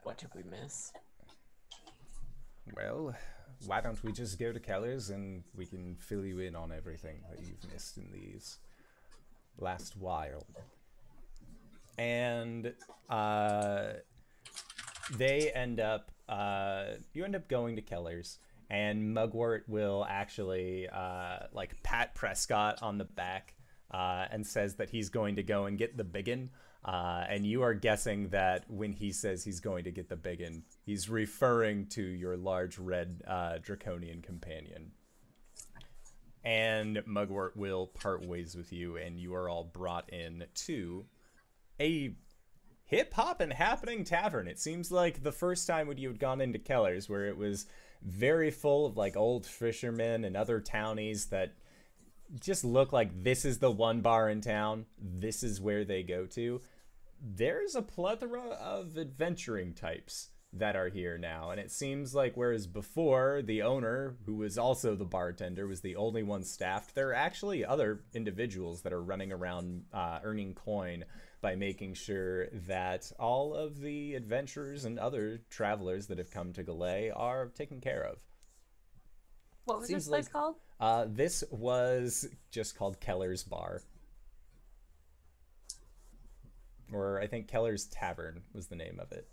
What 0.03 0.17
did 0.17 0.29
we 0.35 0.43
miss? 0.43 0.93
Well, 2.75 3.15
why 3.65 3.81
don't 3.81 4.01
we 4.03 4.11
just 4.11 4.39
go 4.39 4.51
to 4.51 4.59
Keller's 4.59 5.09
and 5.09 5.43
we 5.55 5.65
can 5.65 5.95
fill 5.99 6.25
you 6.25 6.39
in 6.39 6.55
on 6.55 6.71
everything 6.71 7.17
that 7.29 7.39
you've 7.39 7.71
missed 7.71 7.97
in 7.97 8.09
these 8.11 8.57
last 9.57 9.97
while. 9.97 10.45
And 11.97 12.73
uh, 13.09 13.93
they 15.17 15.51
end 15.51 15.79
up, 15.79 16.11
uh, 16.29 16.85
you 17.13 17.25
end 17.25 17.35
up 17.35 17.47
going 17.49 17.75
to 17.75 17.81
Keller's, 17.81 18.39
and 18.69 19.15
Mugwort 19.15 19.67
will 19.67 20.05
actually 20.07 20.87
uh, 20.87 21.39
like 21.51 21.81
pat 21.83 22.15
Prescott 22.15 22.81
on 22.81 22.97
the 22.97 23.05
back 23.05 23.55
uh, 23.91 24.25
and 24.31 24.45
says 24.45 24.75
that 24.75 24.89
he's 24.89 25.09
going 25.09 25.35
to 25.35 25.43
go 25.43 25.65
and 25.65 25.77
get 25.77 25.97
the 25.97 26.03
biggin. 26.03 26.51
Uh, 26.83 27.25
and 27.27 27.45
you 27.45 27.61
are 27.61 27.73
guessing 27.73 28.29
that 28.29 28.63
when 28.69 28.93
he 28.93 29.11
says 29.11 29.43
he's 29.43 29.59
going 29.59 29.83
to 29.83 29.91
get 29.91 30.07
the 30.07 30.15
big 30.15 30.39
biggin, 30.39 30.63
he's 30.85 31.09
referring 31.09 31.85
to 31.87 32.01
your 32.01 32.37
large 32.37 32.77
red 32.77 33.21
uh, 33.27 33.57
draconian 33.61 34.21
companion. 34.21 34.91
And 36.43 37.03
Mugwort 37.05 37.57
will 37.57 37.87
part 37.87 38.25
ways 38.25 38.55
with 38.55 38.71
you, 38.71 38.95
and 38.95 39.19
you 39.19 39.35
are 39.35 39.49
all 39.49 39.65
brought 39.65 40.09
in 40.13 40.45
to 40.65 41.05
a 41.81 42.15
hip 42.85 43.13
hop 43.13 43.41
and 43.41 43.51
happening 43.51 44.05
tavern. 44.05 44.47
It 44.47 44.59
seems 44.59 44.91
like 44.91 45.21
the 45.21 45.33
first 45.33 45.67
time 45.67 45.87
when 45.87 45.97
you 45.97 46.07
had 46.07 46.19
gone 46.19 46.39
into 46.39 46.59
Keller's, 46.59 47.09
where 47.09 47.25
it 47.25 47.37
was 47.37 47.65
very 48.01 48.51
full 48.51 48.85
of 48.85 48.95
like 48.95 49.17
old 49.17 49.45
fishermen 49.45 50.23
and 50.23 50.37
other 50.37 50.61
townies 50.61 51.25
that 51.27 51.53
just 52.39 52.63
look 52.63 52.91
like 52.93 53.23
this 53.23 53.45
is 53.45 53.59
the 53.59 53.71
one 53.71 54.01
bar 54.01 54.29
in 54.29 54.41
town, 54.41 54.85
this 54.99 55.43
is 55.43 55.59
where 55.61 55.83
they 55.85 56.03
go 56.03 56.25
to. 56.27 56.61
There's 57.21 57.75
a 57.75 57.81
plethora 57.81 58.41
of 58.61 58.97
adventuring 58.97 59.73
types 59.73 60.29
that 60.53 60.75
are 60.75 60.89
here 60.89 61.17
now, 61.17 61.51
and 61.51 61.59
it 61.59 61.71
seems 61.71 62.15
like 62.15 62.35
whereas 62.35 62.65
before 62.65 63.41
the 63.43 63.61
owner, 63.61 64.15
who 64.25 64.35
was 64.35 64.57
also 64.57 64.95
the 64.95 65.05
bartender, 65.05 65.67
was 65.67 65.81
the 65.81 65.95
only 65.95 66.23
one 66.23 66.43
staffed, 66.43 66.95
there 66.95 67.09
are 67.09 67.13
actually 67.15 67.63
other 67.63 68.01
individuals 68.15 68.81
that 68.81 68.93
are 68.93 69.01
running 69.01 69.31
around 69.31 69.83
uh, 69.93 70.19
earning 70.23 70.55
coin 70.55 71.05
by 71.41 71.55
making 71.55 71.93
sure 71.93 72.47
that 72.67 73.11
all 73.19 73.53
of 73.53 73.79
the 73.79 74.15
adventurers 74.15 74.85
and 74.85 74.97
other 74.97 75.39
travelers 75.49 76.07
that 76.07 76.17
have 76.17 76.31
come 76.31 76.51
to 76.53 76.63
Galay 76.63 77.11
are 77.15 77.47
taken 77.47 77.79
care 77.79 78.03
of. 78.03 78.19
what 79.65 79.79
was 79.79 79.87
Seems 79.87 80.05
this 80.05 80.09
place 80.09 80.25
like- 80.25 80.33
called? 80.33 80.55
Uh, 80.79 81.05
this 81.07 81.43
was 81.51 82.27
just 82.51 82.77
called 82.77 82.99
Keller's 82.99 83.43
Bar. 83.43 83.81
Or 86.91 87.19
I 87.19 87.27
think 87.27 87.47
Keller's 87.47 87.85
Tavern 87.85 88.41
was 88.53 88.67
the 88.67 88.75
name 88.75 88.99
of 88.99 89.11
it. 89.11 89.27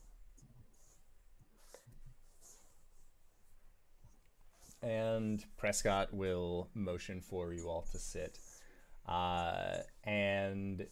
And 4.83 5.45
Prescott 5.57 6.13
will 6.13 6.69
motion 6.75 7.21
for 7.21 7.53
you 7.53 7.69
all 7.69 7.87
to 7.93 7.99
sit. 7.99 8.39
Uh, 9.07 9.79
and 10.05 10.87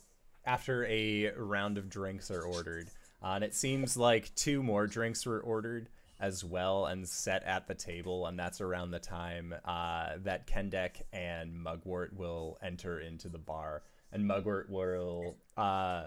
after 0.46 0.86
a 0.86 1.32
round 1.36 1.78
of 1.78 1.90
drinks 1.90 2.30
are 2.30 2.42
ordered, 2.42 2.88
uh, 3.22 3.32
and 3.34 3.44
it 3.44 3.54
seems 3.54 3.96
like 3.96 4.34
two 4.34 4.62
more 4.62 4.86
drinks 4.86 5.26
were 5.26 5.40
ordered 5.40 5.88
as 6.24 6.42
well 6.42 6.86
and 6.86 7.06
set 7.06 7.44
at 7.44 7.66
the 7.66 7.74
table, 7.74 8.26
and 8.26 8.38
that's 8.38 8.62
around 8.62 8.90
the 8.90 8.98
time 8.98 9.54
uh, 9.66 10.14
that 10.22 10.46
Kendek 10.46 11.02
and 11.12 11.54
Mugwort 11.54 12.16
will 12.16 12.56
enter 12.62 12.98
into 12.98 13.28
the 13.28 13.38
bar, 13.38 13.82
and 14.10 14.26
Mugwort 14.26 14.70
will 14.70 15.36
uh, 15.58 16.04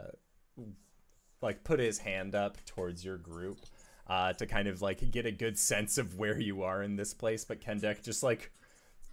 like 1.41 1.63
put 1.63 1.80
his 1.80 1.99
hand 1.99 2.34
up 2.34 2.57
towards 2.65 3.05
your 3.05 3.18
group, 3.18 3.59
uh, 4.07 4.34
to 4.34 4.47
kind 4.47 4.68
of 4.68 4.82
like 4.82 5.11
get 5.11 5.28
a 5.28 5.32
good 5.32 5.57
sense 5.59 5.99
of 5.99 6.18
where 6.18 6.39
you 6.39 6.63
are 6.63 6.82
in 6.82 6.95
this 6.95 7.13
place. 7.13 7.45
But 7.45 7.61
Kendek 7.61 8.03
just 8.03 8.24
like 8.24 8.51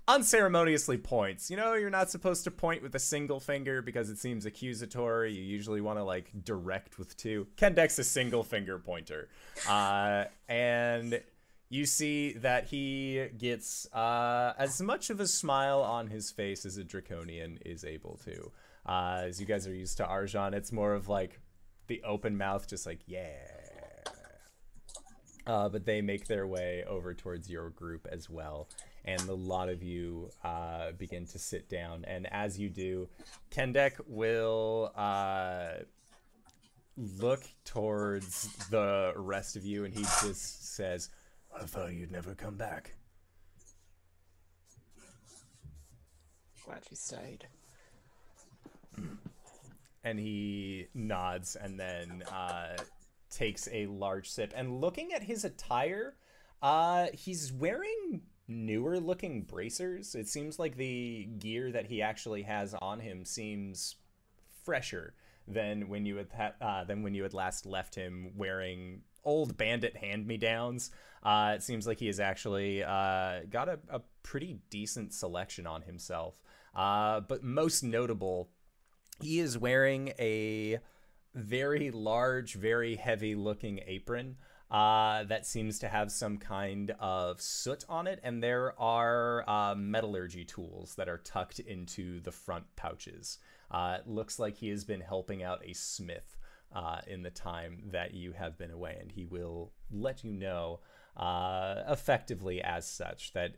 unceremoniously 0.06 0.98
points. 0.98 1.50
You 1.50 1.56
know, 1.56 1.74
you're 1.74 1.90
not 1.90 2.10
supposed 2.10 2.44
to 2.44 2.50
point 2.50 2.82
with 2.82 2.94
a 2.94 2.98
single 2.98 3.40
finger 3.40 3.82
because 3.82 4.10
it 4.10 4.18
seems 4.18 4.46
accusatory. 4.46 5.32
You 5.32 5.42
usually 5.42 5.80
want 5.80 5.98
to 5.98 6.04
like 6.04 6.30
direct 6.44 6.98
with 6.98 7.16
two. 7.16 7.46
Kendek's 7.56 7.98
a 7.98 8.04
single 8.04 8.42
finger 8.42 8.78
pointer. 8.78 9.28
Uh, 9.68 10.24
and 10.48 11.22
you 11.70 11.86
see 11.86 12.32
that 12.34 12.66
he 12.66 13.28
gets 13.38 13.92
uh, 13.92 14.52
as 14.58 14.80
much 14.80 15.10
of 15.10 15.20
a 15.20 15.26
smile 15.26 15.80
on 15.80 16.08
his 16.08 16.30
face 16.30 16.66
as 16.66 16.76
a 16.76 16.84
draconian 16.84 17.58
is 17.64 17.84
able 17.84 18.20
to. 18.24 18.50
Uh, 18.86 19.22
as 19.24 19.40
you 19.40 19.46
guys 19.46 19.66
are 19.66 19.74
used 19.74 19.96
to 19.96 20.04
Arjan, 20.04 20.52
it's 20.52 20.70
more 20.70 20.94
of 20.94 21.08
like 21.08 21.40
the 21.86 22.02
open 22.04 22.36
mouth, 22.36 22.68
just 22.68 22.84
like, 22.84 23.00
yeah. 23.06 23.30
Uh, 25.46 25.68
but 25.68 25.84
they 25.84 26.00
make 26.00 26.26
their 26.26 26.46
way 26.46 26.84
over 26.86 27.12
towards 27.12 27.50
your 27.50 27.70
group 27.70 28.06
as 28.10 28.30
well 28.30 28.68
and 29.04 29.20
a 29.28 29.34
lot 29.34 29.68
of 29.68 29.82
you 29.82 30.30
uh, 30.42 30.92
begin 30.92 31.26
to 31.26 31.38
sit 31.38 31.68
down. 31.68 32.04
And 32.06 32.26
as 32.32 32.58
you 32.58 32.68
do, 32.68 33.08
Kendek 33.50 33.92
will 34.06 34.92
uh, 34.96 35.84
look 36.96 37.44
towards 37.64 38.48
the 38.70 39.12
rest 39.16 39.56
of 39.56 39.64
you, 39.64 39.84
and 39.84 39.92
he 39.92 40.02
just 40.02 40.74
says, 40.74 41.10
"I 41.54 41.64
thought 41.64 41.92
you'd 41.92 42.12
never 42.12 42.34
come 42.34 42.56
back." 42.56 42.94
Glad 46.64 46.82
you 46.90 46.96
stayed. 46.96 47.46
And 50.02 50.18
he 50.18 50.86
nods, 50.94 51.56
and 51.56 51.78
then 51.78 52.22
uh, 52.30 52.76
takes 53.30 53.68
a 53.72 53.86
large 53.86 54.30
sip. 54.30 54.52
And 54.54 54.80
looking 54.80 55.12
at 55.12 55.22
his 55.22 55.44
attire, 55.44 56.14
uh, 56.62 57.08
he's 57.12 57.52
wearing 57.52 58.22
newer 58.48 59.00
looking 59.00 59.42
bracers. 59.42 60.14
It 60.14 60.28
seems 60.28 60.58
like 60.58 60.76
the 60.76 61.28
gear 61.38 61.72
that 61.72 61.86
he 61.86 62.02
actually 62.02 62.42
has 62.42 62.74
on 62.74 63.00
him 63.00 63.24
seems 63.24 63.96
fresher 64.64 65.14
than 65.46 65.88
when 65.88 66.06
you 66.06 66.16
had 66.16 66.28
ha- 66.36 66.54
uh, 66.60 66.84
than 66.84 67.02
when 67.02 67.14
you 67.14 67.22
had 67.22 67.34
last 67.34 67.66
left 67.66 67.94
him 67.94 68.32
wearing 68.36 69.02
old 69.24 69.56
bandit 69.56 69.96
hand 69.96 70.26
me 70.26 70.36
downs. 70.36 70.90
Uh, 71.22 71.52
it 71.56 71.62
seems 71.62 71.86
like 71.86 71.98
he 71.98 72.06
has 72.06 72.20
actually 72.20 72.82
uh, 72.82 73.40
got 73.50 73.68
a, 73.68 73.78
a, 73.88 74.02
pretty 74.22 74.58
decent 74.70 75.12
selection 75.12 75.66
on 75.66 75.82
himself. 75.82 76.34
Uh, 76.74 77.20
but 77.20 77.42
most 77.42 77.82
notable, 77.82 78.50
he 79.20 79.38
is 79.38 79.56
wearing 79.56 80.08
a 80.18 80.78
very 81.34 81.90
large, 81.90 82.54
very 82.54 82.96
heavy 82.96 83.34
looking 83.34 83.80
apron 83.86 84.36
uh, 84.74 85.22
that 85.22 85.46
seems 85.46 85.78
to 85.78 85.88
have 85.88 86.10
some 86.10 86.36
kind 86.36 86.96
of 86.98 87.40
soot 87.40 87.84
on 87.88 88.08
it, 88.08 88.18
and 88.24 88.42
there 88.42 88.74
are 88.76 89.48
uh, 89.48 89.72
metallurgy 89.76 90.44
tools 90.44 90.96
that 90.96 91.08
are 91.08 91.18
tucked 91.18 91.60
into 91.60 92.18
the 92.22 92.32
front 92.32 92.64
pouches. 92.74 93.38
Uh, 93.70 93.98
it 94.00 94.08
looks 94.08 94.40
like 94.40 94.56
he 94.56 94.70
has 94.70 94.82
been 94.82 95.00
helping 95.00 95.44
out 95.44 95.64
a 95.64 95.72
smith 95.72 96.36
uh, 96.74 96.98
in 97.06 97.22
the 97.22 97.30
time 97.30 97.84
that 97.92 98.14
you 98.14 98.32
have 98.32 98.58
been 98.58 98.72
away, 98.72 98.96
and 99.00 99.12
he 99.12 99.24
will 99.24 99.70
let 99.92 100.24
you 100.24 100.32
know 100.32 100.80
uh, 101.16 101.84
effectively 101.88 102.60
as 102.60 102.84
such 102.84 103.32
that 103.32 103.52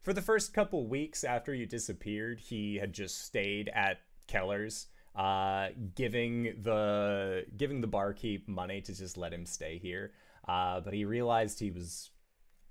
for 0.00 0.14
the 0.14 0.22
first 0.22 0.54
couple 0.54 0.86
weeks 0.86 1.24
after 1.24 1.52
you 1.52 1.66
disappeared, 1.66 2.40
he 2.40 2.76
had 2.76 2.94
just 2.94 3.22
stayed 3.22 3.68
at 3.74 3.98
Keller's 4.28 4.86
uh, 5.16 5.68
giving 5.94 6.54
the 6.62 7.44
giving 7.56 7.80
the 7.80 7.86
barkeep 7.86 8.48
money 8.48 8.80
to 8.82 8.94
just 8.94 9.16
let 9.16 9.32
him 9.32 9.46
stay 9.46 9.78
here. 9.78 10.12
Uh, 10.46 10.80
but 10.80 10.92
he 10.92 11.04
realized 11.04 11.58
he 11.58 11.70
was 11.70 12.10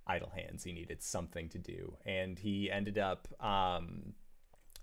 idle 0.07 0.31
hands. 0.35 0.63
He 0.63 0.71
needed 0.71 1.01
something 1.01 1.49
to 1.49 1.57
do, 1.57 1.97
and 2.05 2.37
he 2.37 2.71
ended 2.71 2.97
up 2.97 3.27
um, 3.43 4.13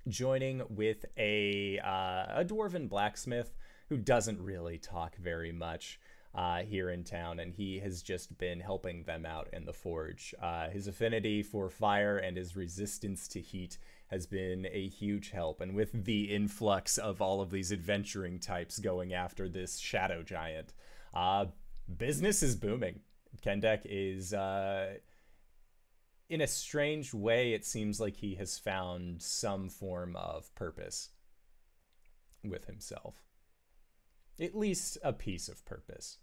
joining 0.08 0.62
with 0.68 1.04
a 1.16 1.78
uh, 1.78 2.40
a 2.40 2.44
dwarven 2.44 2.88
blacksmith 2.88 3.54
who 3.88 3.96
doesn't 3.96 4.40
really 4.40 4.78
talk 4.78 5.16
very 5.16 5.52
much. 5.52 6.00
Uh, 6.34 6.62
here 6.62 6.88
in 6.88 7.04
town, 7.04 7.38
and 7.40 7.52
he 7.52 7.78
has 7.78 8.02
just 8.02 8.38
been 8.38 8.58
helping 8.58 9.02
them 9.04 9.26
out 9.26 9.48
in 9.52 9.66
the 9.66 9.72
forge. 9.74 10.34
Uh, 10.40 10.70
his 10.70 10.86
affinity 10.86 11.42
for 11.42 11.68
fire 11.68 12.16
and 12.16 12.38
his 12.38 12.56
resistance 12.56 13.28
to 13.28 13.38
heat 13.38 13.76
has 14.06 14.24
been 14.24 14.66
a 14.72 14.88
huge 14.88 15.28
help. 15.28 15.60
And 15.60 15.74
with 15.74 16.04
the 16.06 16.34
influx 16.34 16.96
of 16.96 17.20
all 17.20 17.42
of 17.42 17.50
these 17.50 17.70
adventuring 17.70 18.38
types 18.38 18.78
going 18.78 19.12
after 19.12 19.46
this 19.46 19.78
shadow 19.78 20.22
giant, 20.22 20.72
uh, 21.12 21.46
business 21.98 22.42
is 22.42 22.56
booming. 22.56 23.00
Kendek 23.44 23.82
is, 23.84 24.32
uh, 24.32 24.94
in 26.30 26.40
a 26.40 26.46
strange 26.46 27.12
way, 27.12 27.52
it 27.52 27.66
seems 27.66 28.00
like 28.00 28.16
he 28.16 28.36
has 28.36 28.58
found 28.58 29.20
some 29.20 29.68
form 29.68 30.16
of 30.16 30.54
purpose 30.54 31.10
with 32.42 32.64
himself. 32.64 33.22
At 34.40 34.56
least 34.56 34.98
a 35.02 35.12
piece 35.12 35.48
of 35.48 35.64
purpose. 35.64 36.18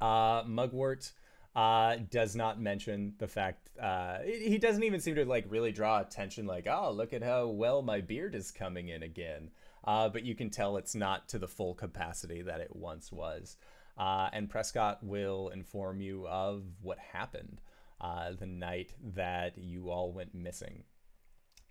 Uh, 0.00 0.42
Mugwort 0.44 1.12
uh, 1.54 1.96
does 2.10 2.34
not 2.34 2.60
mention 2.60 3.14
the 3.18 3.28
fact 3.28 3.70
uh, 3.80 4.18
he 4.24 4.58
doesn't 4.58 4.82
even 4.82 5.00
seem 5.00 5.14
to 5.14 5.24
like 5.24 5.44
really 5.48 5.70
draw 5.70 6.00
attention 6.00 6.46
like 6.46 6.66
oh 6.66 6.90
look 6.90 7.12
at 7.12 7.22
how 7.22 7.46
well 7.46 7.82
my 7.82 8.00
beard 8.00 8.34
is 8.34 8.50
coming 8.50 8.88
in 8.88 9.02
again. 9.02 9.50
Uh, 9.84 10.08
but 10.08 10.24
you 10.24 10.34
can 10.34 10.48
tell 10.48 10.76
it's 10.76 10.94
not 10.94 11.28
to 11.28 11.38
the 11.38 11.48
full 11.48 11.74
capacity 11.74 12.42
that 12.42 12.60
it 12.60 12.74
once 12.74 13.10
was. 13.10 13.56
Uh, 13.98 14.28
and 14.32 14.48
prescott 14.48 15.02
will 15.02 15.48
inform 15.48 16.00
you 16.00 16.26
of 16.28 16.62
what 16.80 16.98
happened 16.98 17.60
uh, 18.00 18.30
the 18.38 18.46
night 18.46 18.94
that 19.14 19.58
you 19.58 19.90
all 19.90 20.12
went 20.12 20.34
missing. 20.34 20.84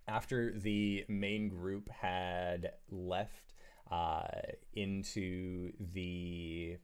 After 0.07 0.51
the 0.57 1.05
main 1.07 1.47
group 1.47 1.89
had 1.89 2.73
left 2.89 3.53
uh, 3.91 4.23
into 4.73 5.71
the 5.93 6.77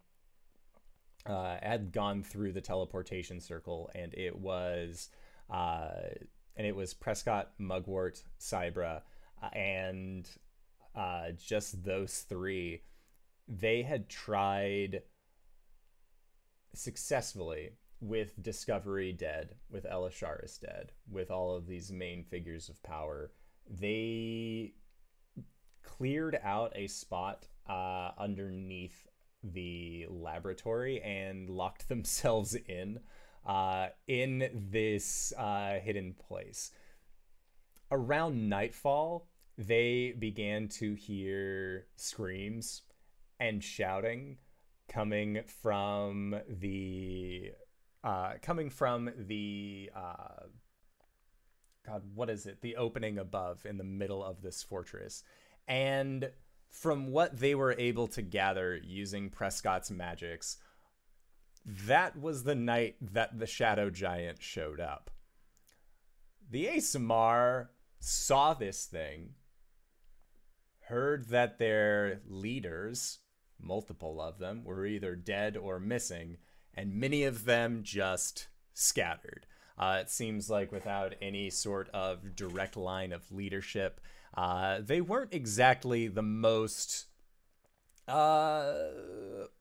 uh, 1.26 1.58
had 1.62 1.92
gone 1.92 2.24
through 2.24 2.54
the 2.54 2.62
teleportation 2.62 3.40
circle, 3.40 3.90
and 3.96 4.14
it 4.14 4.38
was 4.38 5.10
uh, 5.50 5.90
and 6.56 6.68
it 6.68 6.76
was 6.76 6.94
Prescott, 6.94 7.52
Mugwort, 7.60 8.24
Cybra, 8.40 9.02
uh, 9.42 9.48
and 9.54 10.30
uh, 10.96 11.32
just 11.38 11.84
those 11.84 12.26
three. 12.28 12.82
They 13.48 13.84
had 13.84 14.10
tried 14.10 15.04
successfully 16.74 17.72
with 18.02 18.42
Discovery 18.42 19.14
dead, 19.14 19.56
with 19.70 19.86
Elisharis 19.86 20.60
dead, 20.60 20.92
with 21.10 21.32
all 21.32 21.56
of 21.56 21.68
these 21.68 21.92
main 21.92 22.24
figures 22.24 22.70
of 22.70 22.82
power. 22.84 23.32
They 23.70 24.74
cleared 25.88 26.38
out 26.44 26.74
a 26.76 26.88
spot 26.88 27.48
uh, 27.70 28.12
underneath 28.18 29.08
the 29.44 30.06
laboratory 30.10 31.02
and 31.02 31.50
locked 31.50 31.88
themselves 31.90 32.56
in 32.56 33.00
uh, 33.46 33.88
in 34.08 34.50
this 34.54 35.32
uh, 35.38 35.80
hidden 35.80 36.14
place. 36.28 36.72
Around 37.90 38.50
nightfall, 38.50 39.30
they 39.58 40.14
began 40.20 40.68
to 40.68 40.96
hear 40.96 41.88
screams 41.96 42.82
and 43.40 43.64
shouting 43.64 44.38
coming 44.90 45.40
from 45.62 46.36
the 46.50 47.52
uh, 48.04 48.34
coming 48.42 48.70
from 48.70 49.10
the 49.18 49.90
uh, 49.96 50.48
God, 51.86 52.04
what 52.14 52.30
is 52.30 52.46
it? 52.46 52.62
The 52.62 52.76
opening 52.76 53.18
above 53.18 53.66
in 53.66 53.78
the 53.78 53.84
middle 53.84 54.24
of 54.24 54.42
this 54.42 54.62
fortress, 54.62 55.24
and 55.68 56.32
from 56.70 57.12
what 57.12 57.40
they 57.40 57.56
were 57.56 57.76
able 57.78 58.08
to 58.08 58.22
gather 58.22 58.78
using 58.78 59.30
Prescott's 59.30 59.92
magics, 59.92 60.58
that 61.66 62.20
was 62.20 62.44
the 62.44 62.56
night 62.56 62.96
that 63.02 63.40
the 63.40 63.48
Shadow 63.48 63.90
Giant 63.90 64.42
showed 64.42 64.80
up. 64.80 65.10
The 66.50 66.66
Aasimar 66.68 67.68
saw 68.00 68.54
this 68.54 68.86
thing, 68.86 69.32
heard 70.88 71.28
that 71.30 71.60
their 71.60 72.22
leaders, 72.26 73.20
multiple 73.60 74.22
of 74.22 74.40
them, 74.40 74.64
were 74.64 74.86
either 74.86 75.16
dead 75.16 75.58
or 75.58 75.80
missing, 75.80 76.38
and 76.74 76.94
many 76.94 77.24
of 77.24 77.44
them 77.44 77.82
just 77.84 78.48
scattered. 78.74 79.46
Uh, 79.78 79.98
it 80.02 80.10
seems 80.10 80.50
like 80.50 80.72
without 80.72 81.16
any 81.22 81.50
sort 81.50 81.90
of 81.90 82.36
direct 82.36 82.78
line 82.78 83.12
of 83.12 83.32
leadership, 83.32 84.00
uh, 84.38 84.80
they 84.82 85.02
weren't 85.02 85.34
exactly 85.34 86.08
the 86.08 86.22
most 86.22 87.08
uh, 88.08 88.74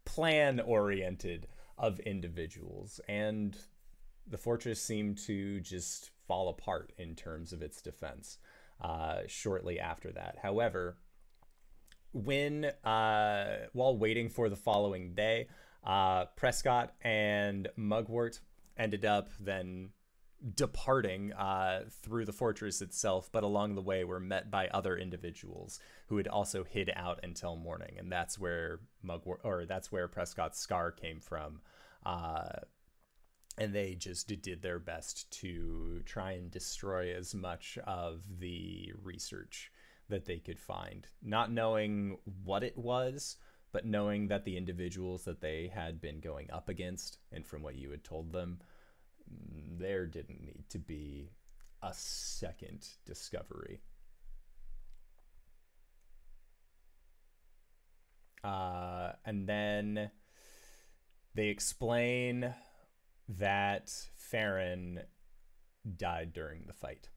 plan 0.05 0.61
oriented 0.61 1.49
of 1.77 1.99
individuals, 2.01 3.01
and 3.09 3.57
the 4.27 4.39
fortress 4.39 4.81
seemed 4.81 5.19
to 5.27 5.61
just 5.61 6.11
fall 6.29 6.49
apart 6.49 6.93
in 6.99 7.17
terms 7.17 7.53
of 7.53 7.63
its 7.63 7.83
defense 7.83 8.39
uh, 8.81 9.23
shortly 9.27 9.81
after 9.81 10.13
that. 10.13 10.37
However, 10.43 10.99
when 12.13 12.67
uh, 12.85 13.67
while 13.73 13.99
waiting 13.99 14.29
for 14.29 14.49
the 14.49 14.57
following 14.57 15.15
day, 15.15 15.49
Uh, 15.87 16.27
Prescott 16.35 16.89
and 17.01 17.69
Mugwort 17.77 18.41
ended 18.77 19.05
up 19.05 19.29
then 19.39 19.93
departing 20.55 21.33
uh, 21.33 21.85
through 22.03 22.25
the 22.25 22.33
fortress 22.33 22.83
itself, 22.83 23.31
but 23.33 23.43
along 23.43 23.75
the 23.75 23.83
way 23.83 24.05
were 24.05 24.21
met 24.21 24.51
by 24.51 24.69
other 24.69 24.97
individuals 24.97 25.81
who 26.09 26.17
had 26.17 26.29
also 26.29 26.65
hid 26.65 26.91
out 26.95 27.21
until 27.23 27.57
morning, 27.57 27.97
and 27.99 28.13
that's 28.13 28.39
where 28.39 28.81
Mugwort 29.03 29.41
or 29.45 29.65
that's 29.65 29.91
where 29.91 30.09
Prescott's 30.09 30.59
scar 30.59 30.91
came 30.91 31.21
from. 31.21 31.61
Uh, 32.05 32.61
and 33.59 33.75
they 33.75 33.95
just 33.95 34.29
did 34.29 34.61
their 34.63 34.79
best 34.79 35.31
to 35.31 36.03
try 36.05 36.33
and 36.33 36.51
destroy 36.51 37.15
as 37.15 37.35
much 37.35 37.79
of 37.87 38.23
the 38.39 38.93
research 39.03 39.73
that 40.09 40.27
they 40.27 40.39
could 40.39 40.61
find, 40.61 41.09
not 41.23 41.51
knowing 41.51 42.19
what 42.45 42.63
it 42.63 42.77
was, 42.77 43.39
but 43.73 43.87
knowing 43.87 44.29
that 44.29 44.45
the 44.45 44.57
individuals 44.57 45.25
that 45.25 45.41
they 45.41 45.71
had 45.75 46.01
been 46.01 46.21
going 46.21 46.51
up 46.51 46.69
against, 46.69 47.19
and 47.33 47.47
from 47.47 47.63
what 47.63 47.77
you 47.77 47.91
had 47.91 48.05
told 48.05 48.33
them, 48.33 48.61
there 49.79 50.07
didn't 50.07 50.43
need 50.43 50.65
to 50.71 50.79
be 50.79 51.31
a 51.83 51.93
second 51.93 52.87
discovery. 53.05 53.81
Uh, 58.43 59.13
and 59.25 59.49
then 59.49 60.11
they 61.35 61.49
explain 61.49 62.55
that 63.29 63.91
Farron 64.15 65.01
died 65.97 66.33
during 66.33 66.67
the 66.67 66.73
fight. 66.73 67.09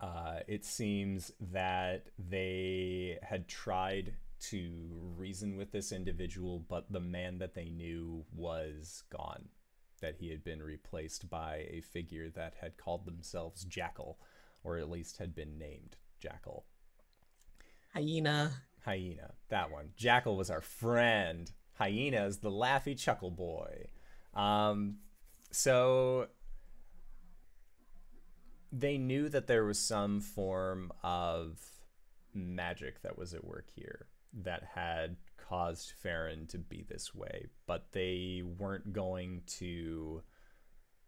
Uh, 0.00 0.40
it 0.46 0.64
seems 0.64 1.32
that 1.40 2.08
they 2.18 3.18
had 3.22 3.48
tried 3.48 4.14
to 4.38 5.14
reason 5.16 5.56
with 5.56 5.72
this 5.72 5.92
individual, 5.92 6.64
but 6.68 6.92
the 6.92 7.00
man 7.00 7.38
that 7.38 7.54
they 7.54 7.70
knew 7.70 8.24
was 8.34 9.02
gone. 9.10 9.48
That 10.00 10.16
he 10.18 10.30
had 10.30 10.44
been 10.44 10.62
replaced 10.62 11.28
by 11.30 11.66
a 11.70 11.80
figure 11.80 12.28
that 12.30 12.54
had 12.60 12.76
called 12.76 13.06
themselves 13.06 13.64
Jackal, 13.64 14.18
or 14.62 14.76
at 14.78 14.90
least 14.90 15.18
had 15.18 15.34
been 15.34 15.58
named 15.58 15.96
Jackal. 16.20 16.64
Hyena. 17.94 18.52
Hyena, 18.84 19.32
that 19.48 19.70
one. 19.70 19.90
Jackal 19.96 20.36
was 20.36 20.50
our 20.50 20.60
friend. 20.60 21.50
Hyena 21.74 22.26
is 22.26 22.38
the 22.38 22.50
laughy 22.50 22.98
chuckle 22.98 23.30
boy. 23.30 23.88
Um, 24.34 24.98
so 25.50 26.28
they 28.70 28.98
knew 28.98 29.28
that 29.28 29.46
there 29.46 29.64
was 29.64 29.78
some 29.78 30.20
form 30.20 30.92
of 31.02 31.58
magic 32.34 33.02
that 33.02 33.16
was 33.16 33.34
at 33.34 33.44
work 33.44 33.66
here 33.74 34.06
that 34.34 34.62
had 34.74 35.16
caused 35.48 35.92
Farron 35.92 36.46
to 36.48 36.58
be 36.58 36.84
this 36.88 37.14
way, 37.14 37.46
but 37.66 37.92
they 37.92 38.42
weren't 38.58 38.92
going 38.92 39.42
to 39.58 40.22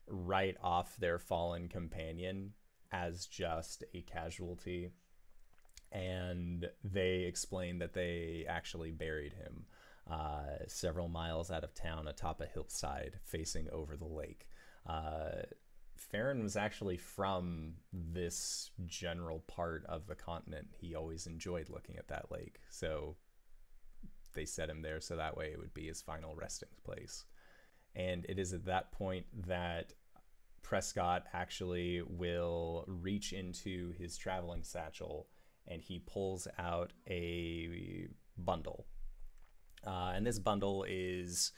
write 0.07 0.57
off 0.63 0.97
their 0.97 1.19
fallen 1.19 1.69
companion 1.69 2.53
as 2.93 3.27
just 3.27 3.85
a 3.95 4.03
casualty. 4.03 4.91
And 5.91 6.69
they 6.85 7.21
explained 7.23 7.81
that 7.81 7.95
they 7.95 8.45
actually 8.49 8.91
buried 8.91 9.33
him 9.33 9.67
uh, 10.11 10.65
several 10.67 11.09
miles 11.09 11.51
out 11.51 11.65
of 11.65 11.75
town 11.75 12.09
atop 12.09 12.41
a 12.41 12.47
hillside 12.47 13.19
facing 13.25 13.69
over 13.71 13.97
the 13.97 14.07
lake. 14.07 14.49
Uh, 14.87 15.43
Farron 15.97 16.43
was 16.43 16.57
actually 16.57 16.97
from 16.97 17.75
this 17.93 18.71
general 18.87 19.41
part 19.41 19.85
of 19.87 20.07
the 20.07 20.15
continent. 20.15 20.69
He 20.79 20.95
always 20.95 21.27
enjoyed 21.27 21.69
looking 21.69 21.97
at 21.97 22.09
that 22.09 22.31
lake. 22.31 22.61
So 22.71 23.17
they 24.39 24.45
set 24.45 24.71
him 24.71 24.83
there 24.83 25.01
so 25.01 25.17
that 25.17 25.37
way 25.37 25.47
it 25.47 25.59
would 25.59 25.75
be 25.75 25.89
his 25.89 26.01
final 26.01 26.37
resting 26.37 26.69
place. 26.85 27.25
And 27.97 28.25
it 28.29 28.39
is 28.39 28.53
at 28.53 28.67
that 28.67 28.93
point 28.93 29.27
that 29.49 29.95
Prescott 30.63 31.25
actually 31.33 32.03
will 32.03 32.85
reach 32.87 33.33
into 33.33 33.91
his 33.99 34.17
traveling 34.17 34.63
satchel 34.63 35.27
and 35.67 35.83
he 35.83 35.99
pulls 35.99 36.47
out 36.57 36.93
a 37.09 38.07
bundle. 38.37 38.87
Uh, 39.85 40.13
and 40.15 40.25
this 40.25 40.39
bundle 40.39 40.85
is 40.89 41.51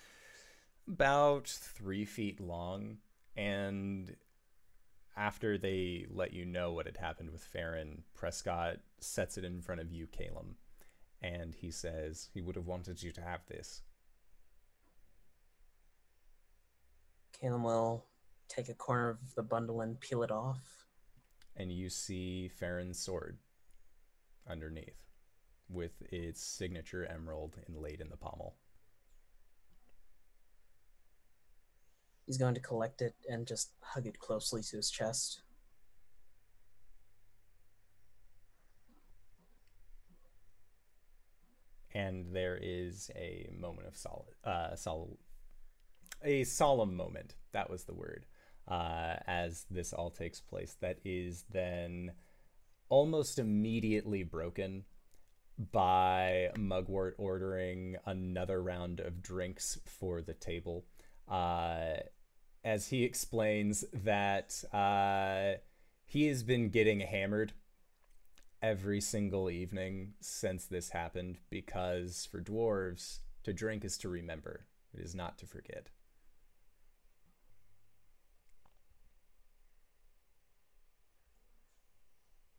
about 0.89 1.49
three 1.49 2.07
feet 2.07 2.41
long. 2.41 2.97
And 3.37 4.17
after 5.19 5.59
they 5.59 6.07
let 6.09 6.33
you 6.33 6.47
know 6.47 6.73
what 6.73 6.87
had 6.87 6.97
happened 6.97 7.31
with 7.31 7.45
Farron, 7.45 8.05
Prescott 8.15 8.77
sets 9.01 9.37
it 9.37 9.45
in 9.45 9.61
front 9.61 9.83
of 9.83 9.93
you, 9.93 10.07
Calum. 10.07 10.57
And 11.23 11.55
he 11.55 11.71
says 11.71 12.29
he 12.33 12.41
would 12.41 12.57
have 12.57 12.67
wanted 12.67 13.03
you 13.03 13.13
to 13.13 13.21
have 13.21 13.41
this. 13.47 13.83
Caleb 17.33 17.63
will 17.63 18.07
take 18.49 18.69
a 18.69 18.75
corner 18.75 19.09
of 19.11 19.35
the 19.35 19.43
bundle 19.43 19.81
and 19.81 20.01
peel 20.01 20.23
it 20.23 20.31
off. 20.31 20.87
And 21.57 21.73
you 21.73 21.89
see 21.89 22.49
Farron's 22.49 22.99
sword 22.99 23.39
underneath 24.49 24.97
with 25.69 26.03
its 26.11 26.43
signature 26.43 27.07
emerald 27.07 27.57
inlaid 27.69 28.01
in 28.01 28.09
the 28.09 28.17
pommel. 28.17 28.57
He's 32.27 32.39
going 32.39 32.55
to 32.55 32.61
collect 32.61 33.03
it 33.03 33.15
and 33.29 33.47
just 33.47 33.73
hug 33.81 34.07
it 34.07 34.19
closely 34.19 34.63
to 34.63 34.77
his 34.77 34.91
chest. 34.91 35.43
And 41.93 42.35
there 42.35 42.59
is 42.61 43.11
a 43.17 43.51
moment 43.59 43.89
of 43.89 43.97
solid, 43.97 44.35
uh, 44.45 44.75
sol- 44.77 45.19
a 46.23 46.45
solemn 46.45 46.97
moment. 46.97 47.35
That 47.53 47.71
was 47.71 47.85
the 47.85 47.95
word. 47.95 48.27
Uh, 48.69 49.17
as 49.27 49.67
this 49.71 49.93
all 49.93 50.11
takes 50.11 50.41
place, 50.41 50.77
that 50.81 51.01
is 51.05 51.45
then 51.51 52.13
almost 52.89 53.39
immediately 53.39 54.23
broken 54.23 54.85
by 55.73 56.51
Mugwort 56.57 57.15
ordering 57.19 57.97
another 58.07 58.63
round 58.63 59.01
of 59.01 59.23
drinks 59.23 59.79
for 59.85 60.23
the 60.23 60.35
table. 60.35 60.85
Uh, 61.29 61.97
as 62.65 62.89
he 62.89 63.05
explains 63.05 63.85
that 63.93 64.63
uh, 64.73 65.59
he 66.05 66.27
has 66.27 66.43
been 66.43 66.71
getting 66.71 67.01
hammered 67.01 67.53
every 68.63 69.01
single 69.01 69.51
evening 69.51 70.15
since 70.21 70.67
this 70.67 70.91
happened 70.91 71.39
because 71.49 72.29
for 72.31 72.41
dwarves, 72.41 73.21
to 73.45 73.53
drink 73.53 73.85
is 73.85 73.97
to 73.99 74.09
remember, 74.09 74.67
it 74.93 75.01
is 75.01 75.15
not 75.15 75.39
to 75.39 75.47
forget. 75.47 75.89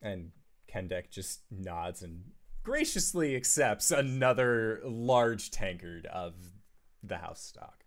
And 0.02 0.32
Kendek 0.68 1.12
just 1.12 1.41
nods 1.52 2.02
and 2.02 2.24
graciously 2.64 3.36
accepts 3.36 3.91
another 3.91 4.82
large 4.84 5.52
tankard 5.52 6.08
of 6.08 6.34
the 7.04 7.18
house 7.18 7.41
stock. 7.43 7.84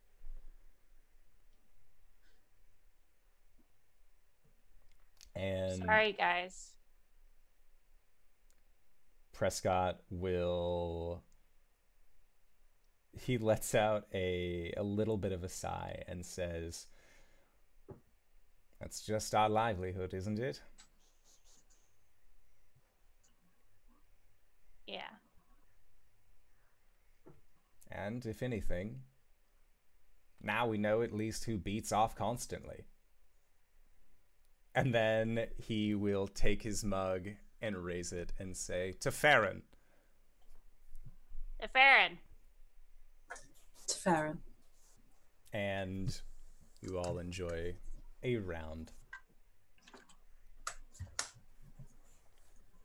And 5.35 5.83
Sorry, 5.83 6.12
guys. 6.12 6.74
Prescott 9.35 9.99
will 10.11 11.22
he 13.12 13.37
lets 13.37 13.74
out 13.74 14.07
a 14.14 14.72
a 14.76 14.82
little 14.82 15.16
bit 15.18 15.32
of 15.32 15.45
a 15.45 15.49
sigh 15.49 16.03
and 16.09 16.24
says 16.24 16.87
that's 18.80 19.05
just 19.05 19.35
our 19.35 19.49
livelihood, 19.49 20.14
isn't 20.14 20.39
it? 20.39 20.61
Yeah. 24.87 25.11
And 27.91 28.26
if 28.26 28.43
anything, 28.43 29.01
now 30.43 30.66
we 30.66 30.78
know 30.78 31.03
at 31.03 31.14
least 31.14 31.45
who 31.45 31.57
beats 31.57 31.93
off 31.93 32.14
constantly. 32.14 32.85
And 34.74 34.93
then 34.93 35.47
he 35.57 35.95
will 35.95 36.26
take 36.26 36.62
his 36.62 36.85
mug 36.85 37.28
and 37.65 37.79
raise 37.79 38.12
it 38.12 38.33
and 38.39 38.55
say, 38.57 38.95
To 39.01 39.11
Farron. 39.11 39.62
The 41.61 41.69
Farron. 41.69 42.19
To 43.89 43.95
Farron. 43.97 44.39
And 45.53 46.21
you 46.83 46.99
all 46.99 47.19
enjoy 47.19 47.75
a 48.23 48.37
round. 48.37 48.93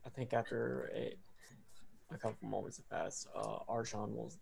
I 0.06 0.08
think 0.08 0.32
after 0.32 0.90
a, 0.94 1.14
a 2.12 2.18
couple 2.18 2.48
moments 2.48 2.78
have 2.78 2.88
passed, 2.88 3.28
uh, 3.36 3.58
Arjan 3.68 4.14
will 4.14 4.32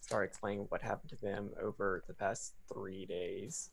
start 0.00 0.26
explaining 0.28 0.66
what 0.70 0.82
happened 0.82 1.10
to 1.10 1.16
them 1.16 1.50
over 1.62 2.02
the 2.08 2.14
past 2.14 2.54
three 2.72 3.06
days. 3.06 3.70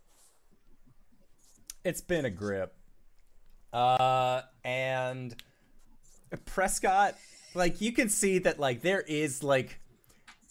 It's 1.84 2.02
been 2.02 2.26
a 2.26 2.30
grip. 2.30 2.76
Uh, 3.74 4.42
and 4.64 5.36
Prescott, 6.38 7.16
like 7.54 7.82
you 7.82 7.92
can 7.92 8.10
see 8.10 8.40
that 8.40 8.60
like 8.60 8.82
there 8.82 9.02
is 9.02 9.44
like 9.44 9.80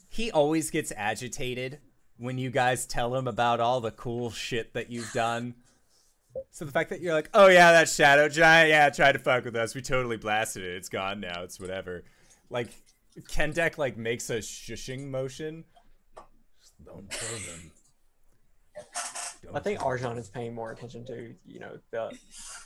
he 0.09 0.31
always 0.31 0.71
gets 0.71 0.93
agitated 0.97 1.79
when 2.17 2.39
you 2.39 2.51
guys 2.51 2.87
tell 2.87 3.15
him 3.15 3.29
about 3.29 3.61
all 3.61 3.81
the 3.81 3.91
cool 3.91 4.31
shit 4.31 4.73
that 4.75 4.91
you've 4.91 5.13
done. 5.13 5.55
So 6.51 6.65
the 6.65 6.73
fact 6.73 6.91
that 6.91 7.01
you're 7.01 7.15
like, 7.15 7.31
oh 7.35 7.49
yeah, 7.49 7.73
that 7.73 7.89
shadow 7.89 8.29
giant, 8.29 8.71
yeah, 8.71 8.91
tried 8.91 9.13
to 9.13 9.19
fuck 9.19 9.45
with 9.45 9.57
us. 9.57 9.75
We 9.75 9.83
totally 9.83 10.17
blasted 10.17 10.63
it. 10.63 10.77
It's 10.77 10.89
gone 10.89 11.21
now. 11.21 11.43
It's 11.43 11.59
whatever. 11.59 12.05
Like, 12.51 12.69
Kendek 13.31 13.79
like 13.79 13.97
makes 13.97 14.31
a 14.31 14.39
shushing 14.39 15.09
motion. 15.09 15.65
Don't 16.85 17.11
tell 17.11 17.39
them. 17.39 17.73
Don't 19.45 19.57
I 19.57 19.61
think 19.61 19.79
tell. 19.79 19.89
Arjan 19.89 20.19
is 20.19 20.29
paying 20.29 20.55
more 20.55 20.73
attention 20.73 21.05
to, 21.07 21.35
you 21.47 21.61
know, 21.61 21.79
the 21.91 22.17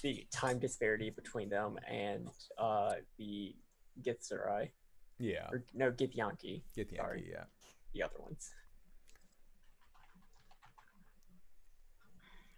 the 0.03 0.27
time 0.33 0.59
disparity 0.59 1.11
between 1.11 1.49
them 1.49 1.79
and 1.89 2.29
uh 2.59 2.95
the 3.19 3.55
Githzerai. 4.03 4.71
Yeah, 5.19 5.47
Or 5.53 5.65
no, 5.75 5.93
Githyanki, 5.93 6.63
get 6.75 6.89
the 6.89 6.97
sorry. 6.97 7.19
idea. 7.21 7.47
the 7.95 8.03
other 8.03 8.19
ones. 8.19 8.51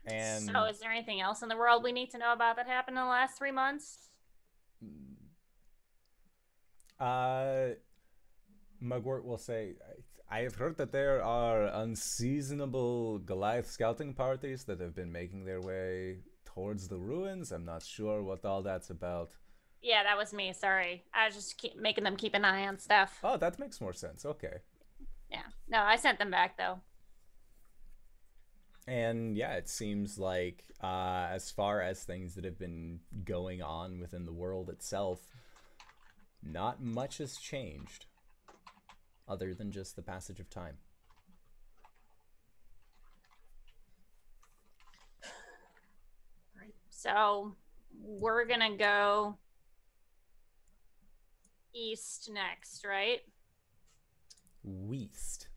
And 0.07 0.45
so, 0.45 0.65
is 0.65 0.79
there 0.81 0.91
anything 0.91 1.21
else 1.21 1.43
in 1.43 1.49
the 1.49 1.57
world 1.57 1.83
we 1.83 1.93
need 1.93 2.11
to 2.11 2.19
know 2.19 2.33
about 2.33 2.57
that 2.57 2.67
happened 2.67 2.97
in 2.97 3.03
the 3.03 3.09
last 3.09 3.37
three 3.39 3.51
months? 3.51 3.99
Uh, 7.01 7.71
Mugwort 8.83 9.25
will 9.25 9.39
say, 9.39 9.75
I 10.35 10.39
I 10.39 10.43
have 10.43 10.57
heard 10.57 10.79
that 10.79 10.91
there 10.91 11.23
are 11.23 11.67
unseasonable 11.67 13.19
Goliath 13.21 13.71
scouting 13.71 14.15
parties 14.15 14.65
that 14.65 14.81
have 14.81 14.93
been 14.93 15.13
making 15.13 15.45
their 15.45 15.61
way 15.61 16.19
towards 16.45 16.89
the 16.89 16.99
ruins. 16.99 17.53
I'm 17.53 17.65
not 17.65 17.85
sure 17.85 18.21
what 18.21 18.45
all 18.45 18.61
that's 18.61 18.91
about. 18.91 19.31
Yeah, 19.81 20.03
that 20.03 20.19
was 20.19 20.33
me. 20.33 20.53
Sorry, 20.53 21.05
I 21.15 21.27
was 21.27 21.37
just 21.37 21.57
keep 21.57 21.81
making 21.81 22.03
them 22.03 22.17
keep 22.17 22.35
an 22.35 22.45
eye 22.45 22.67
on 22.67 22.81
stuff. 22.81 23.21
Oh, 23.23 23.37
that 23.37 23.61
makes 23.61 23.81
more 23.81 23.93
sense. 23.93 24.27
Okay. 24.27 24.57
Yeah, 25.31 25.47
no, 25.69 25.79
I 25.83 25.95
sent 25.95 26.19
them 26.19 26.33
back 26.33 26.59
though. 26.59 26.81
And 28.89 29.37
yeah, 29.37 29.55
it 29.55 29.69
seems 29.69 30.19
like 30.19 30.65
uh, 30.83 31.29
as 31.31 31.53
far 31.53 31.81
as 31.81 32.03
things 32.03 32.35
that 32.35 32.45
have 32.45 32.59
been 32.59 32.99
going 33.25 33.63
on 33.63 34.01
within 34.01 34.27
the 34.27 34.33
world 34.33 34.69
itself, 34.69 35.29
not 36.43 36.83
much 36.83 37.19
has 37.19 37.37
changed 37.37 38.07
other 39.29 39.55
than 39.55 39.71
just 39.71 39.97
the 39.97 40.03
passage 40.03 40.41
of 40.41 40.51
time. 40.51 40.77
So 46.91 47.55
we're 48.01 48.47
gonna 48.47 48.77
go 48.77 49.37
east 51.75 52.31
next, 52.33 52.85
right? 52.87 53.21
Weast. 54.63 55.49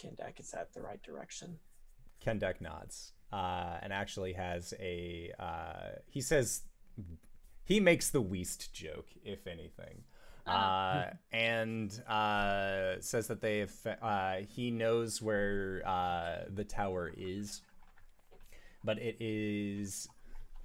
Kendek 0.00 0.38
is 0.38 0.54
at 0.54 0.72
the 0.72 0.80
right 0.80 1.02
direction. 1.02 1.58
Kendek 2.24 2.60
nods 2.60 3.12
uh, 3.32 3.78
and 3.82 3.92
actually 3.92 4.34
has 4.34 4.72
a. 4.78 5.32
Uh, 5.38 5.98
he 6.06 6.20
says 6.20 6.62
he 7.64 7.80
makes 7.80 8.10
the 8.10 8.20
Weast 8.20 8.72
joke, 8.72 9.08
if 9.24 9.48
anything, 9.48 10.04
uh, 10.46 11.04
and 11.32 12.02
uh, 12.08 13.00
says 13.00 13.26
that 13.28 13.40
they 13.40 13.60
have. 13.60 13.72
Uh, 14.02 14.34
he 14.48 14.70
knows 14.70 15.22
where 15.22 15.82
uh, 15.86 16.44
the 16.52 16.64
tower 16.64 17.12
is, 17.16 17.62
but 18.84 18.98
it 18.98 19.16
is 19.20 20.08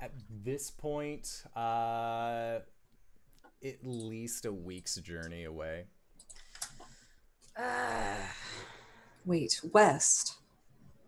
at 0.02 0.12
this 0.44 0.72
point 0.72 1.44
uh, 1.56 2.60
at 3.64 3.78
least 3.84 4.46
a 4.46 4.52
week's 4.52 4.96
journey 4.98 5.46
away. 5.46 5.86
Wait, 9.26 9.62
west. 9.72 10.36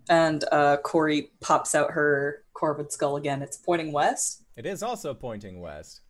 And 0.09 0.43
uh, 0.51 0.77
Corey 0.77 1.31
pops 1.39 1.75
out 1.75 1.91
her 1.91 2.43
Corvid 2.53 2.91
skull 2.91 3.15
again. 3.15 3.41
It's 3.41 3.57
pointing 3.57 3.91
west. 3.91 4.43
It 4.57 4.65
is 4.65 4.83
also 4.83 5.13
pointing 5.13 5.61
west. 5.61 6.01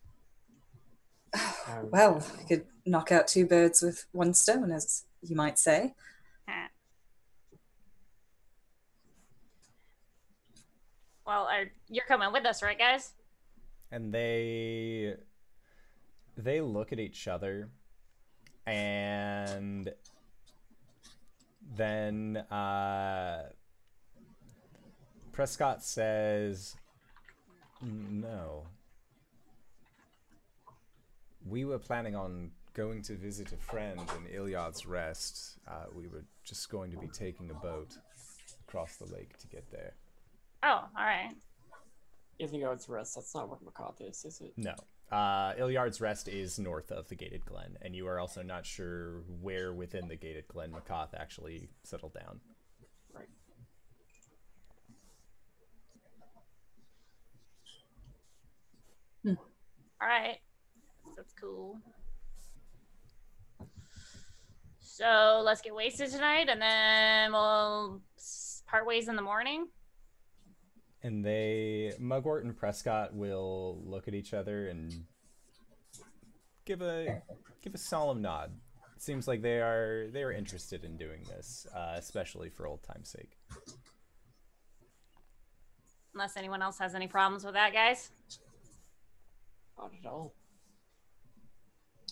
Um, 1.34 1.88
Well, 1.90 2.26
you 2.40 2.46
could 2.46 2.66
knock 2.84 3.10
out 3.12 3.26
two 3.28 3.46
birds 3.46 3.82
with 3.82 4.06
one 4.12 4.34
stone, 4.34 4.70
as 4.72 5.04
you 5.22 5.36
might 5.36 5.58
say. 5.58 5.94
Huh. 6.48 6.68
Well, 11.26 11.44
are, 11.46 11.70
you're 11.88 12.04
coming 12.04 12.32
with 12.32 12.44
us, 12.44 12.62
right, 12.62 12.78
guys? 12.78 13.12
and 13.92 14.12
they 14.12 15.14
they 16.36 16.60
look 16.62 16.92
at 16.92 16.98
each 16.98 17.28
other 17.28 17.68
and 18.66 19.92
then 21.76 22.38
uh 22.50 23.42
Prescott 25.30 25.84
says 25.84 26.74
no 27.82 28.66
we 31.46 31.64
were 31.64 31.78
planning 31.78 32.14
on 32.14 32.50
going 32.74 33.02
to 33.02 33.16
visit 33.16 33.52
a 33.52 33.56
friend 33.56 34.00
in 34.16 34.34
Iliad's 34.34 34.86
Rest 34.86 35.58
uh, 35.68 35.86
we 35.94 36.08
were 36.08 36.24
just 36.44 36.70
going 36.70 36.90
to 36.90 36.96
be 36.96 37.08
taking 37.08 37.50
a 37.50 37.54
boat 37.54 37.96
across 38.66 38.96
the 38.96 39.06
lake 39.06 39.36
to 39.38 39.46
get 39.46 39.70
there 39.70 39.94
Oh, 40.62 40.84
all 40.96 41.04
right. 41.04 41.34
Iliard's 42.38 42.88
Rest, 42.88 43.16
that's 43.16 43.34
not 43.34 43.48
where 43.48 43.58
Macath 43.58 44.00
is, 44.00 44.24
is 44.24 44.40
it? 44.40 44.52
No. 44.56 44.74
Uh, 45.10 45.54
Iliard's 45.58 46.00
Rest 46.00 46.28
is 46.28 46.58
north 46.58 46.90
of 46.90 47.08
the 47.08 47.14
Gated 47.14 47.44
Glen, 47.44 47.76
and 47.82 47.94
you 47.94 48.06
are 48.06 48.18
also 48.18 48.42
not 48.42 48.64
sure 48.64 49.22
where 49.40 49.72
within 49.72 50.08
the 50.08 50.16
Gated 50.16 50.48
Glen 50.48 50.72
Macath 50.72 51.14
actually 51.14 51.68
settled 51.82 52.14
down. 52.14 52.40
Right. 53.12 53.28
All 60.00 60.08
right. 60.08 60.38
That's 61.22 61.34
cool. 61.34 61.78
So 64.80 65.40
let's 65.44 65.60
get 65.60 65.72
wasted 65.72 66.10
tonight, 66.10 66.48
and 66.48 66.60
then 66.60 67.30
we'll 67.30 68.00
part 68.66 68.84
ways 68.88 69.06
in 69.06 69.14
the 69.14 69.22
morning. 69.22 69.68
And 71.04 71.24
they, 71.24 71.92
Mugwort 72.00 72.44
and 72.44 72.56
Prescott, 72.56 73.14
will 73.14 73.80
look 73.84 74.08
at 74.08 74.14
each 74.14 74.34
other 74.34 74.66
and 74.66 74.92
give 76.64 76.82
a 76.82 77.22
give 77.62 77.72
a 77.72 77.78
solemn 77.78 78.20
nod. 78.20 78.50
It 78.96 79.02
seems 79.02 79.28
like 79.28 79.42
they 79.42 79.60
are 79.60 80.08
they 80.12 80.24
are 80.24 80.32
interested 80.32 80.84
in 80.84 80.96
doing 80.96 81.22
this, 81.28 81.68
uh, 81.72 81.94
especially 81.94 82.50
for 82.50 82.66
old 82.66 82.82
time's 82.82 83.10
sake. 83.10 83.38
Unless 86.14 86.36
anyone 86.36 86.62
else 86.62 86.80
has 86.80 86.96
any 86.96 87.06
problems 87.06 87.44
with 87.44 87.54
that, 87.54 87.72
guys. 87.72 88.10
Not 89.78 89.92
at 90.04 90.10
all. 90.10 90.34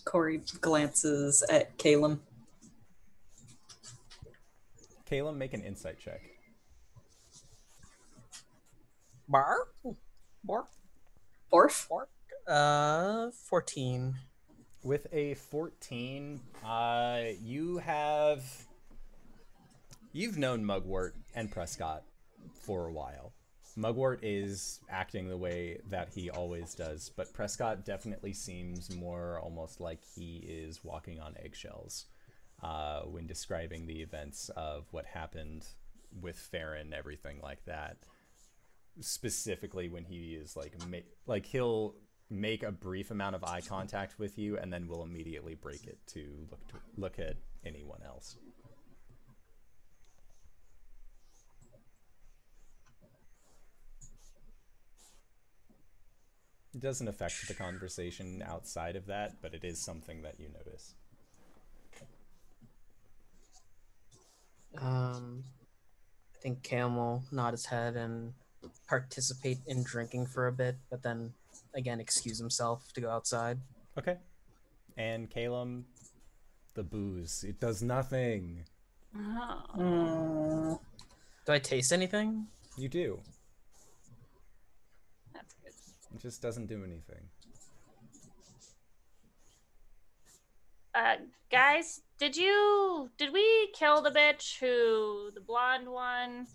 Corey 0.05 0.41
glances 0.59 1.43
at 1.49 1.77
Caleb. 1.77 2.19
Caleb, 5.05 5.35
make 5.35 5.53
an 5.53 5.61
insight 5.61 5.99
check. 5.99 6.21
Bar? 9.27 9.67
Bar? 10.43 10.65
Orf? 11.51 11.89
Uh, 12.47 13.29
14. 13.49 14.15
With 14.83 15.07
a 15.11 15.35
14, 15.35 16.41
uh, 16.65 17.21
you 17.39 17.77
have. 17.77 18.43
You've 20.11 20.37
known 20.37 20.65
Mugwort 20.65 21.15
and 21.35 21.51
Prescott 21.51 22.03
for 22.53 22.87
a 22.87 22.91
while. 22.91 23.33
Mugwort 23.77 24.19
is 24.21 24.79
acting 24.89 25.29
the 25.29 25.37
way 25.37 25.79
that 25.89 26.09
he 26.13 26.29
always 26.29 26.73
does, 26.73 27.11
but 27.15 27.33
Prescott 27.33 27.85
definitely 27.85 28.33
seems 28.33 28.93
more 28.95 29.39
almost 29.39 29.79
like 29.79 30.01
he 30.15 30.37
is 30.37 30.83
walking 30.83 31.19
on 31.19 31.35
eggshells 31.43 32.05
uh, 32.61 33.01
when 33.01 33.27
describing 33.27 33.87
the 33.87 34.01
events 34.01 34.49
of 34.55 34.85
what 34.91 35.05
happened 35.05 35.65
with 36.21 36.35
Farron, 36.37 36.93
everything 36.93 37.39
like 37.41 37.63
that. 37.65 37.97
Specifically, 38.99 39.87
when 39.87 40.03
he 40.03 40.33
is 40.33 40.57
like, 40.57 40.73
ma- 40.89 40.97
like 41.25 41.45
he'll 41.45 41.95
make 42.29 42.63
a 42.63 42.71
brief 42.71 43.09
amount 43.11 43.35
of 43.35 43.43
eye 43.43 43.61
contact 43.61 44.19
with 44.19 44.37
you, 44.37 44.57
and 44.57 44.71
then 44.71 44.87
will 44.87 45.03
immediately 45.03 45.55
break 45.55 45.85
it 45.85 45.99
to 46.07 46.47
look 46.49 46.67
to 46.67 46.75
look 46.97 47.19
at 47.19 47.37
anyone 47.65 48.01
else. 48.05 48.35
It 56.73 56.79
doesn't 56.79 57.07
affect 57.07 57.47
the 57.47 57.53
conversation 57.53 58.41
outside 58.45 58.95
of 58.95 59.05
that, 59.07 59.41
but 59.41 59.53
it 59.53 59.63
is 59.63 59.83
something 59.83 60.21
that 60.21 60.39
you 60.39 60.47
notice. 60.49 60.95
Um, 64.77 65.43
I 66.33 66.39
think 66.41 66.63
Cam 66.63 66.95
will 66.95 67.23
nod 67.31 67.51
his 67.51 67.65
head 67.65 67.97
and 67.97 68.33
participate 68.87 69.59
in 69.67 69.83
drinking 69.83 70.27
for 70.27 70.47
a 70.47 70.51
bit, 70.51 70.77
but 70.89 71.03
then 71.03 71.33
again 71.75 71.99
excuse 71.99 72.39
himself 72.39 72.93
to 72.93 73.01
go 73.01 73.09
outside. 73.09 73.59
Okay. 73.97 74.17
And 74.95 75.29
Calum, 75.29 75.85
the 76.73 76.83
booze, 76.83 77.43
it 77.43 77.59
does 77.59 77.81
nothing. 77.81 78.65
Oh. 79.15 79.63
Mm. 79.77 80.79
Do 81.45 81.51
I 81.51 81.59
taste 81.59 81.91
anything? 81.91 82.47
You 82.77 82.87
do. 82.87 83.19
That's 86.11 86.13
good. 86.13 86.17
It 86.17 86.21
just 86.21 86.41
doesn't 86.41 86.67
do 86.67 86.83
anything. 86.83 87.29
Uh, 90.93 91.15
guys, 91.49 92.01
did 92.19 92.35
you 92.35 93.09
did 93.17 93.31
we 93.31 93.69
kill 93.73 94.01
the 94.01 94.11
bitch 94.11 94.59
who 94.59 95.31
the 95.33 95.41
blonde 95.41 95.87
one? 95.89 96.47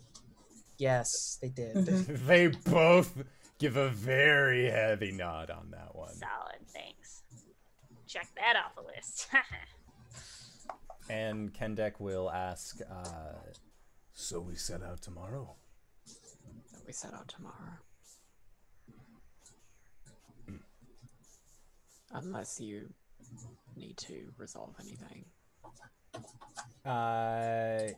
Yes, 0.77 1.39
they 1.41 1.49
did. 1.49 1.75
Mhm. 1.75 2.17
they 2.27 2.47
both 2.47 3.23
give 3.57 3.77
a 3.77 3.89
very 3.89 4.69
heavy 4.69 5.11
nod 5.11 5.49
on 5.49 5.71
that 5.71 5.95
one. 5.95 6.13
Solid, 6.13 6.67
thanks. 6.67 7.23
Check 8.07 8.27
that 8.35 8.55
off 8.55 8.75
the 8.75 8.83
list. 8.83 9.27
And 11.09 11.53
Kendek 11.53 12.01
will 12.01 12.29
ask, 12.29 12.81
uh, 12.81 13.31
So 14.13 14.41
we 14.41 14.55
set 14.55 14.83
out 14.83 15.01
tomorrow? 15.01 15.55
We 16.85 16.91
set 16.91 17.13
out 17.13 17.29
tomorrow. 17.29 17.77
Unless 22.11 22.59
you 22.59 22.93
need 23.75 23.97
to 23.97 24.31
resolve 24.37 24.73
anything. 24.81 25.25
Uh, 26.85 27.93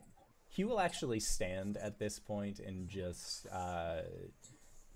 he 0.47 0.63
will 0.63 0.79
actually 0.79 1.19
stand 1.19 1.77
at 1.77 1.99
this 1.99 2.19
point 2.19 2.59
and 2.59 2.89
just 2.89 3.45
uh, 3.51 4.01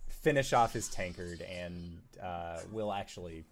finish 0.07 0.53
off 0.53 0.73
his 0.73 0.87
tankard 0.87 1.41
and 1.41 1.99
uh, 2.21 2.59
will 2.71 2.91
actually 2.91 3.45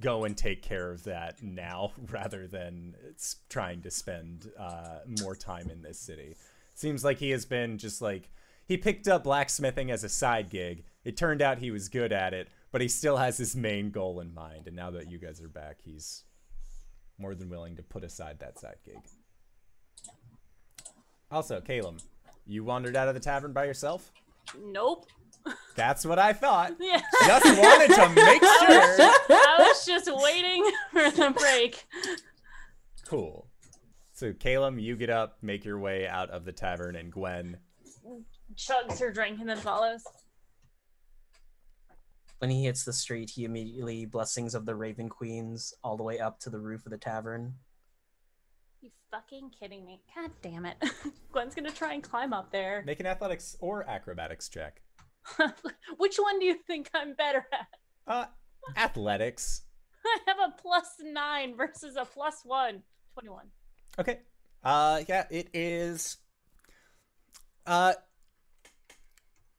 go 0.00 0.24
and 0.24 0.36
take 0.36 0.62
care 0.62 0.90
of 0.90 1.04
that 1.04 1.42
now 1.42 1.92
rather 2.10 2.46
than 2.46 2.94
trying 3.48 3.82
to 3.82 3.90
spend 3.90 4.50
uh, 4.58 4.98
more 5.20 5.36
time 5.36 5.68
in 5.70 5.82
this 5.82 5.98
city. 5.98 6.34
Seems 6.74 7.04
like 7.04 7.18
he 7.18 7.30
has 7.30 7.44
been 7.44 7.78
just 7.78 8.00
like 8.00 8.30
he 8.66 8.76
picked 8.76 9.06
up 9.06 9.24
blacksmithing 9.24 9.90
as 9.90 10.02
a 10.04 10.08
side 10.08 10.50
gig. 10.50 10.84
It 11.04 11.16
turned 11.16 11.42
out 11.42 11.58
he 11.58 11.70
was 11.70 11.88
good 11.88 12.12
at 12.12 12.32
it, 12.32 12.48
but 12.74 12.80
he 12.80 12.88
still 12.88 13.16
has 13.16 13.36
his 13.38 13.54
main 13.54 13.92
goal 13.92 14.18
in 14.18 14.34
mind. 14.34 14.66
And 14.66 14.74
now 14.74 14.90
that 14.90 15.08
you 15.08 15.16
guys 15.16 15.40
are 15.40 15.46
back, 15.46 15.76
he's 15.84 16.24
more 17.18 17.32
than 17.36 17.48
willing 17.48 17.76
to 17.76 17.84
put 17.84 18.02
aside 18.02 18.40
that 18.40 18.58
side 18.58 18.78
gig. 18.84 18.98
Also, 21.30 21.60
Caleb, 21.60 22.00
you 22.44 22.64
wandered 22.64 22.96
out 22.96 23.06
of 23.06 23.14
the 23.14 23.20
tavern 23.20 23.52
by 23.52 23.66
yourself? 23.66 24.10
nope. 24.60 25.06
That's 25.76 26.04
what 26.04 26.18
I 26.18 26.32
thought. 26.32 26.72
Yeah. 26.80 27.00
Just 27.24 27.46
wanted 27.46 27.94
to 27.94 28.08
make 28.08 28.42
sure. 28.42 29.12
I 29.30 29.56
was 29.60 29.86
just 29.86 30.10
waiting 30.12 30.68
for 30.90 31.12
the 31.12 31.30
break. 31.30 31.86
Cool. 33.06 33.46
So, 34.14 34.32
Caleb, 34.32 34.80
you 34.80 34.96
get 34.96 35.10
up, 35.10 35.38
make 35.42 35.64
your 35.64 35.78
way 35.78 36.08
out 36.08 36.30
of 36.30 36.44
the 36.44 36.52
tavern, 36.52 36.96
and 36.96 37.12
Gwen. 37.12 37.58
Chugs 38.56 38.98
her 38.98 39.12
drink 39.12 39.38
and 39.38 39.48
then 39.48 39.58
follows. 39.58 40.02
When 42.38 42.50
he 42.50 42.64
hits 42.64 42.84
the 42.84 42.92
street, 42.92 43.30
he 43.30 43.44
immediately 43.44 44.04
blessings 44.04 44.54
of 44.54 44.66
the 44.66 44.74
Raven 44.74 45.08
Queens 45.08 45.74
all 45.82 45.96
the 45.96 46.02
way 46.02 46.18
up 46.18 46.40
to 46.40 46.50
the 46.50 46.58
roof 46.58 46.84
of 46.86 46.92
the 46.92 46.98
tavern. 46.98 47.54
You 48.80 48.90
fucking 49.10 49.50
kidding 49.58 49.86
me? 49.86 50.02
God 50.14 50.30
damn 50.42 50.66
it. 50.66 50.76
Gwen's 51.32 51.54
gonna 51.54 51.70
try 51.70 51.94
and 51.94 52.02
climb 52.02 52.32
up 52.32 52.52
there. 52.52 52.82
Make 52.86 53.00
an 53.00 53.06
athletics 53.06 53.56
or 53.60 53.88
acrobatics 53.88 54.48
check. 54.48 54.82
Which 55.96 56.16
one 56.16 56.38
do 56.38 56.44
you 56.44 56.56
think 56.66 56.90
I'm 56.92 57.14
better 57.14 57.46
at? 57.52 57.66
Uh, 58.06 58.26
athletics. 58.76 59.62
I 60.04 60.18
have 60.26 60.36
a 60.38 60.60
plus 60.60 60.96
nine 61.00 61.56
versus 61.56 61.96
a 61.96 62.04
plus 62.04 62.40
one. 62.44 62.82
21. 63.14 63.46
Okay. 63.98 64.20
Uh, 64.62 65.02
yeah, 65.08 65.24
it 65.30 65.48
is. 65.54 66.18
Uh, 67.66 67.94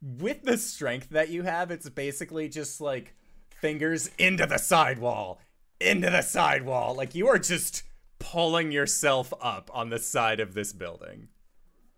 with 0.05 0.43
the 0.43 0.57
strength 0.57 1.09
that 1.09 1.29
you 1.29 1.43
have, 1.43 1.71
it's 1.71 1.89
basically 1.89 2.47
just 2.47 2.79
like 2.79 3.15
fingers 3.59 4.11
into 4.19 4.45
the 4.45 4.57
sidewall, 4.57 5.39
into 5.81 6.09
the 6.11 6.21
sidewall. 6.21 6.93
Like 6.93 7.15
you 7.15 7.27
are 7.27 7.39
just 7.39 7.83
pulling 8.19 8.71
yourself 8.71 9.33
up 9.41 9.71
on 9.73 9.89
the 9.89 9.99
side 9.99 10.39
of 10.39 10.53
this 10.53 10.73
building. 10.73 11.29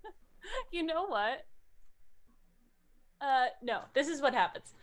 You 0.71 0.83
know 0.83 1.07
what? 1.07 1.45
Uh, 3.19 3.47
no, 3.61 3.81
this 3.93 4.07
is 4.07 4.21
what 4.21 4.33
happens. 4.33 4.73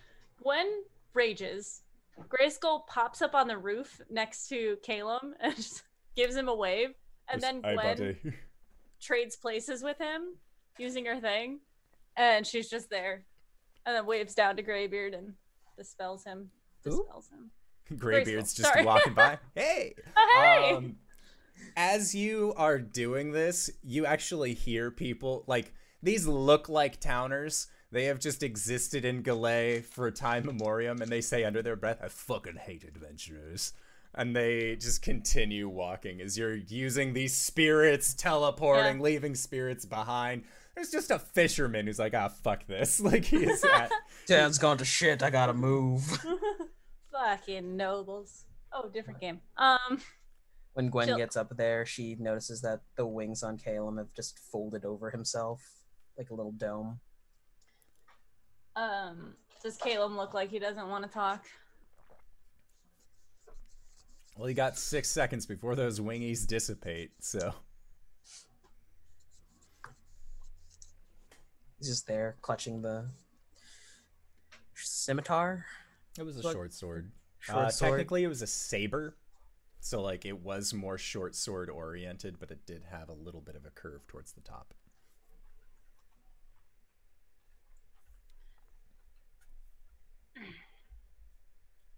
Gwen 0.42 0.66
rages. 1.14 1.80
Grayskull 2.28 2.86
pops 2.86 3.22
up 3.22 3.34
on 3.34 3.48
the 3.48 3.56
roof 3.56 3.98
next 4.10 4.48
to 4.48 4.76
Calum 4.82 5.34
and 5.40 5.56
just 5.56 5.84
gives 6.16 6.36
him 6.36 6.48
a 6.48 6.54
wave. 6.54 6.90
And 7.32 7.40
then 7.40 7.62
Hey, 7.64 7.74
Gwen 7.74 8.34
trades 9.00 9.36
places 9.36 9.82
with 9.82 9.96
him 9.96 10.34
using 10.78 11.06
her 11.06 11.18
thing. 11.18 11.60
And 12.16 12.46
she's 12.46 12.68
just 12.68 12.90
there. 12.90 13.24
And 13.86 13.94
then 13.94 14.06
waves 14.06 14.34
down 14.34 14.56
to 14.56 14.62
Graybeard 14.62 15.14
and 15.14 15.34
dispels 15.76 16.24
him. 16.24 16.50
Dispels 16.84 17.28
him. 17.28 17.50
Graybeard's 17.98 18.54
just 18.54 18.72
Sorry. 18.72 18.84
walking 18.84 19.14
by. 19.14 19.38
Hey. 19.54 19.94
Oh, 20.16 20.34
hey! 20.38 20.74
Um, 20.74 20.96
as 21.76 22.14
you 22.14 22.54
are 22.56 22.78
doing 22.78 23.32
this, 23.32 23.70
you 23.82 24.06
actually 24.06 24.54
hear 24.54 24.90
people 24.90 25.44
like 25.46 25.72
these 26.02 26.26
look 26.26 26.68
like 26.68 27.00
towners. 27.00 27.66
They 27.90 28.04
have 28.06 28.18
just 28.18 28.42
existed 28.42 29.04
in 29.04 29.22
Galay 29.22 29.82
for 29.84 30.06
a 30.06 30.12
time 30.12 30.46
memoriam, 30.46 31.00
and 31.02 31.10
they 31.12 31.20
say 31.20 31.44
under 31.44 31.62
their 31.62 31.76
breath, 31.76 31.98
"I 32.02 32.08
fucking 32.08 32.56
hate 32.56 32.84
adventurers." 32.84 33.72
And 34.14 34.34
they 34.34 34.76
just 34.76 35.02
continue 35.02 35.68
walking 35.68 36.20
as 36.20 36.38
you're 36.38 36.54
using 36.54 37.12
these 37.12 37.36
spirits, 37.36 38.14
teleporting, 38.14 38.96
Yeah. 38.98 39.02
leaving 39.02 39.34
spirits 39.34 39.84
behind. 39.84 40.44
There's 40.74 40.90
just 40.90 41.10
a 41.10 41.18
fisherman 41.18 41.86
who's 41.86 41.98
like, 41.98 42.14
"Ah, 42.14 42.28
fuck 42.28 42.66
this!" 42.66 43.00
Like 43.04 43.24
he 43.24 43.44
is 43.44 43.64
at 43.64 43.90
Dad's 44.26 44.58
gone 44.58 44.78
to 44.78 44.84
shit. 44.84 45.22
I 45.22 45.30
gotta 45.30 45.54
move. 45.54 46.02
Fucking 47.12 47.76
nobles. 47.76 48.44
Oh, 48.72 48.88
different 48.88 49.20
game. 49.20 49.40
Um, 49.56 50.00
When 50.72 50.88
Gwen 50.90 51.06
Chill. 51.06 51.16
gets 51.16 51.36
up 51.36 51.56
there, 51.56 51.86
she 51.86 52.16
notices 52.18 52.60
that 52.62 52.80
the 52.96 53.06
wings 53.06 53.44
on 53.44 53.56
Calum 53.56 53.98
have 53.98 54.12
just 54.14 54.38
folded 54.38 54.84
over 54.84 55.10
himself 55.10 55.62
like 56.18 56.30
a 56.30 56.34
little 56.34 56.50
dome. 56.52 56.98
um, 58.74 59.34
does 59.62 59.76
Caleb 59.76 60.12
look 60.12 60.34
like 60.34 60.50
he 60.50 60.58
doesn't 60.58 60.88
want 60.88 61.04
to 61.04 61.10
talk? 61.10 61.44
well, 64.36 64.46
he 64.48 64.54
got 64.54 64.76
six 64.76 65.08
seconds 65.08 65.46
before 65.46 65.76
those 65.76 66.00
wingies 66.00 66.44
dissipate, 66.46 67.12
so. 67.20 67.54
He's 71.84 71.90
just 71.96 72.06
there 72.06 72.36
clutching 72.40 72.80
the 72.80 73.10
scimitar. 74.72 75.66
It 76.18 76.22
was 76.22 76.38
a 76.38 76.42
Like- 76.42 76.54
short 76.54 76.72
sword. 76.72 77.12
Short 77.40 77.58
uh, 77.58 77.70
sword. 77.70 77.90
Technically, 77.90 78.24
it 78.24 78.28
was 78.28 78.40
a 78.40 78.46
saber, 78.46 79.18
so 79.80 80.00
like 80.00 80.24
it 80.24 80.40
was 80.40 80.72
more 80.72 80.96
short 80.96 81.34
sword 81.34 81.68
oriented, 81.68 82.38
but 82.40 82.50
it 82.50 82.64
did 82.64 82.84
have 82.84 83.10
a 83.10 83.12
little 83.12 83.42
bit 83.42 83.54
of 83.54 83.66
a 83.66 83.70
curve 83.70 84.06
towards 84.06 84.32
the 84.32 84.40
top. 84.40 84.72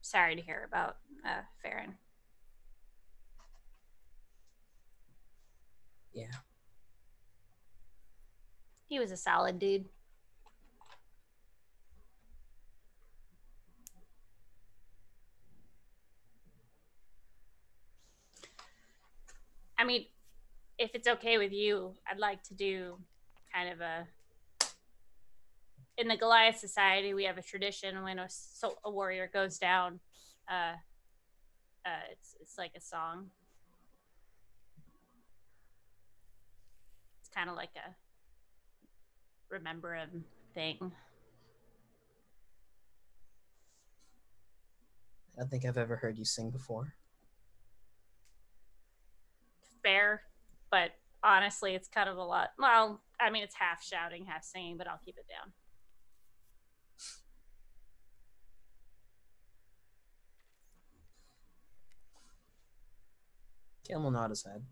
Sorry 0.00 0.36
to 0.36 0.42
hear 0.42 0.64
about 0.66 0.96
uh, 1.24 1.42
Farron. 1.62 1.94
Yeah. 6.12 6.26
He 8.88 8.98
was 8.98 9.10
a 9.10 9.16
solid 9.16 9.58
dude. 9.58 9.86
I 19.78 19.84
mean, 19.84 20.06
if 20.78 20.94
it's 20.94 21.08
okay 21.08 21.36
with 21.38 21.52
you, 21.52 21.94
I'd 22.10 22.18
like 22.18 22.42
to 22.44 22.54
do 22.54 22.96
kind 23.52 23.70
of 23.70 23.80
a. 23.80 24.06
In 25.98 26.08
the 26.08 26.16
Goliath 26.16 26.58
Society, 26.58 27.14
we 27.14 27.24
have 27.24 27.38
a 27.38 27.42
tradition 27.42 28.02
when 28.02 28.18
a, 28.18 28.28
a 28.84 28.90
warrior 28.90 29.30
goes 29.32 29.58
down. 29.58 30.00
Uh, 30.48 30.74
uh, 31.84 32.04
it's 32.12 32.36
it's 32.40 32.58
like 32.58 32.72
a 32.76 32.80
song. 32.80 33.30
It's 37.20 37.30
kind 37.34 37.50
of 37.50 37.56
like 37.56 37.70
a 37.76 38.05
remember 39.50 39.94
him 39.94 40.24
thing. 40.54 40.92
I 45.36 45.40
don't 45.40 45.50
think 45.50 45.64
I've 45.64 45.76
ever 45.76 45.96
heard 45.96 46.18
you 46.18 46.24
sing 46.24 46.50
before. 46.50 46.94
Fair, 49.82 50.22
but 50.70 50.92
honestly, 51.22 51.74
it's 51.74 51.88
kind 51.88 52.08
of 52.08 52.16
a 52.16 52.22
lot. 52.22 52.50
Well, 52.58 53.02
I 53.20 53.30
mean, 53.30 53.42
it's 53.42 53.54
half 53.54 53.84
shouting, 53.84 54.24
half 54.24 54.44
singing, 54.44 54.76
but 54.78 54.88
I'll 54.88 55.00
keep 55.04 55.16
it 55.18 55.26
down. 55.28 55.52
Calum 63.86 64.04
will 64.04 64.10
nod 64.10 64.30
his 64.30 64.44
head. 64.44 64.64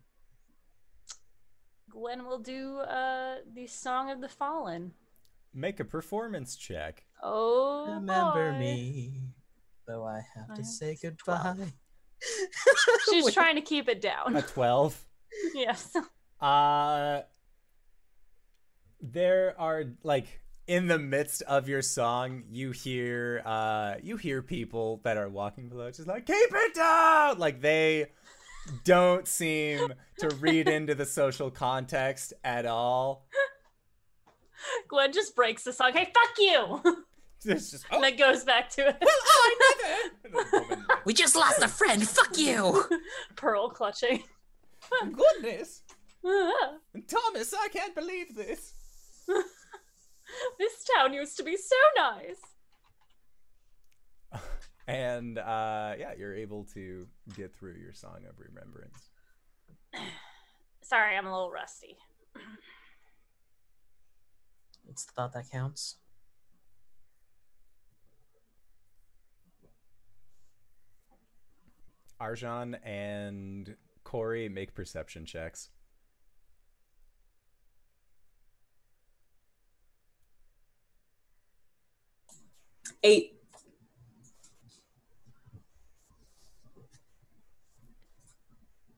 Gwen 1.95 2.25
will 2.25 2.39
do 2.39 2.79
uh, 2.79 3.37
the 3.53 3.67
Song 3.67 4.11
of 4.11 4.19
the 4.19 4.27
Fallen. 4.27 4.91
Make 5.53 5.79
a 5.79 5.85
performance 5.85 6.57
check. 6.57 7.05
Oh, 7.23 7.85
Remember 7.95 8.51
boy. 8.51 8.59
me, 8.59 9.21
though 9.87 10.05
I 10.05 10.21
have 10.35 10.51
I 10.51 10.55
to 10.55 10.61
have 10.61 10.65
say 10.65 10.95
to 10.95 11.07
goodbye. 11.11 11.55
She's 13.09 13.23
Wait, 13.25 13.33
trying 13.33 13.55
to 13.55 13.61
keep 13.61 13.87
it 13.87 14.01
down. 14.01 14.35
A 14.35 14.41
12. 14.41 15.01
yes. 15.55 15.95
Uh 16.41 17.21
there 19.01 19.55
are 19.59 19.85
like 20.03 20.41
in 20.67 20.87
the 20.87 20.97
midst 20.97 21.43
of 21.43 21.69
your 21.69 21.81
song 21.81 22.43
you 22.49 22.71
hear 22.71 23.41
uh 23.45 23.95
you 24.01 24.17
hear 24.17 24.41
people 24.41 24.99
that 25.03 25.15
are 25.15 25.29
walking 25.29 25.69
below 25.69 25.91
just 25.91 26.07
like 26.07 26.25
keep 26.25 26.49
it 26.51 26.73
down 26.73 27.37
like 27.37 27.61
they 27.61 28.07
don't 28.83 29.27
seem 29.27 29.93
to 30.19 30.29
read 30.35 30.67
into 30.67 30.95
the 30.95 31.05
social 31.05 31.51
context 31.51 32.33
at 32.43 32.65
all 32.65 33.25
Gwen 34.87 35.13
just 35.13 35.35
breaks 35.35 35.63
the 35.63 35.73
song. 35.73 35.93
Hey, 35.93 36.05
fuck 36.05 36.37
you! 36.39 37.05
it's 37.45 37.69
just 37.69 37.85
oh, 37.91 37.95
and 37.95 38.03
then 38.03 38.17
goes 38.17 38.43
back 38.43 38.69
to 38.71 38.87
it. 38.87 38.97
Oh, 38.99 39.41
I 39.43 39.55
never 39.59 40.13
And 40.23 40.33
the 40.33 40.59
woman, 40.59 40.85
We 41.05 41.13
just 41.13 41.35
lost 41.35 41.61
a 41.61 41.67
friend. 41.67 42.07
Fuck 42.07 42.35
you. 42.37 42.83
Pearl 43.35 43.69
clutching. 43.69 44.23
"Oh, 44.91 45.05
goodness 45.11 45.81
thomas 47.07 47.53
i 47.53 47.67
can't 47.69 47.95
believe 47.95 48.35
this 48.35 48.73
this 50.59 50.85
town 50.95 51.13
used 51.13 51.37
to 51.37 51.43
be 51.43 51.57
so 51.57 51.75
nice. 51.97 52.39
And 54.87 55.39
uh 55.39 55.93
yeah 55.97 56.11
you're 56.17 56.35
able 56.35 56.63
to 56.63 57.07
get 57.35 57.55
through 57.55 57.73
your 57.73 57.93
song 57.93 58.19
of 58.29 58.35
remembrance 58.39 59.09
Sorry, 60.85 61.17
I'm 61.17 61.25
a 61.25 61.31
little 61.31 61.51
rusty. 61.51 61.97
It's 64.87 65.03
the 65.03 65.13
thought 65.13 65.33
that 65.33 65.49
counts. 65.51 65.95
arjan 72.21 72.77
and 72.85 73.75
corey 74.03 74.47
make 74.47 74.75
perception 74.75 75.25
checks 75.25 75.69
Eight. 83.03 83.34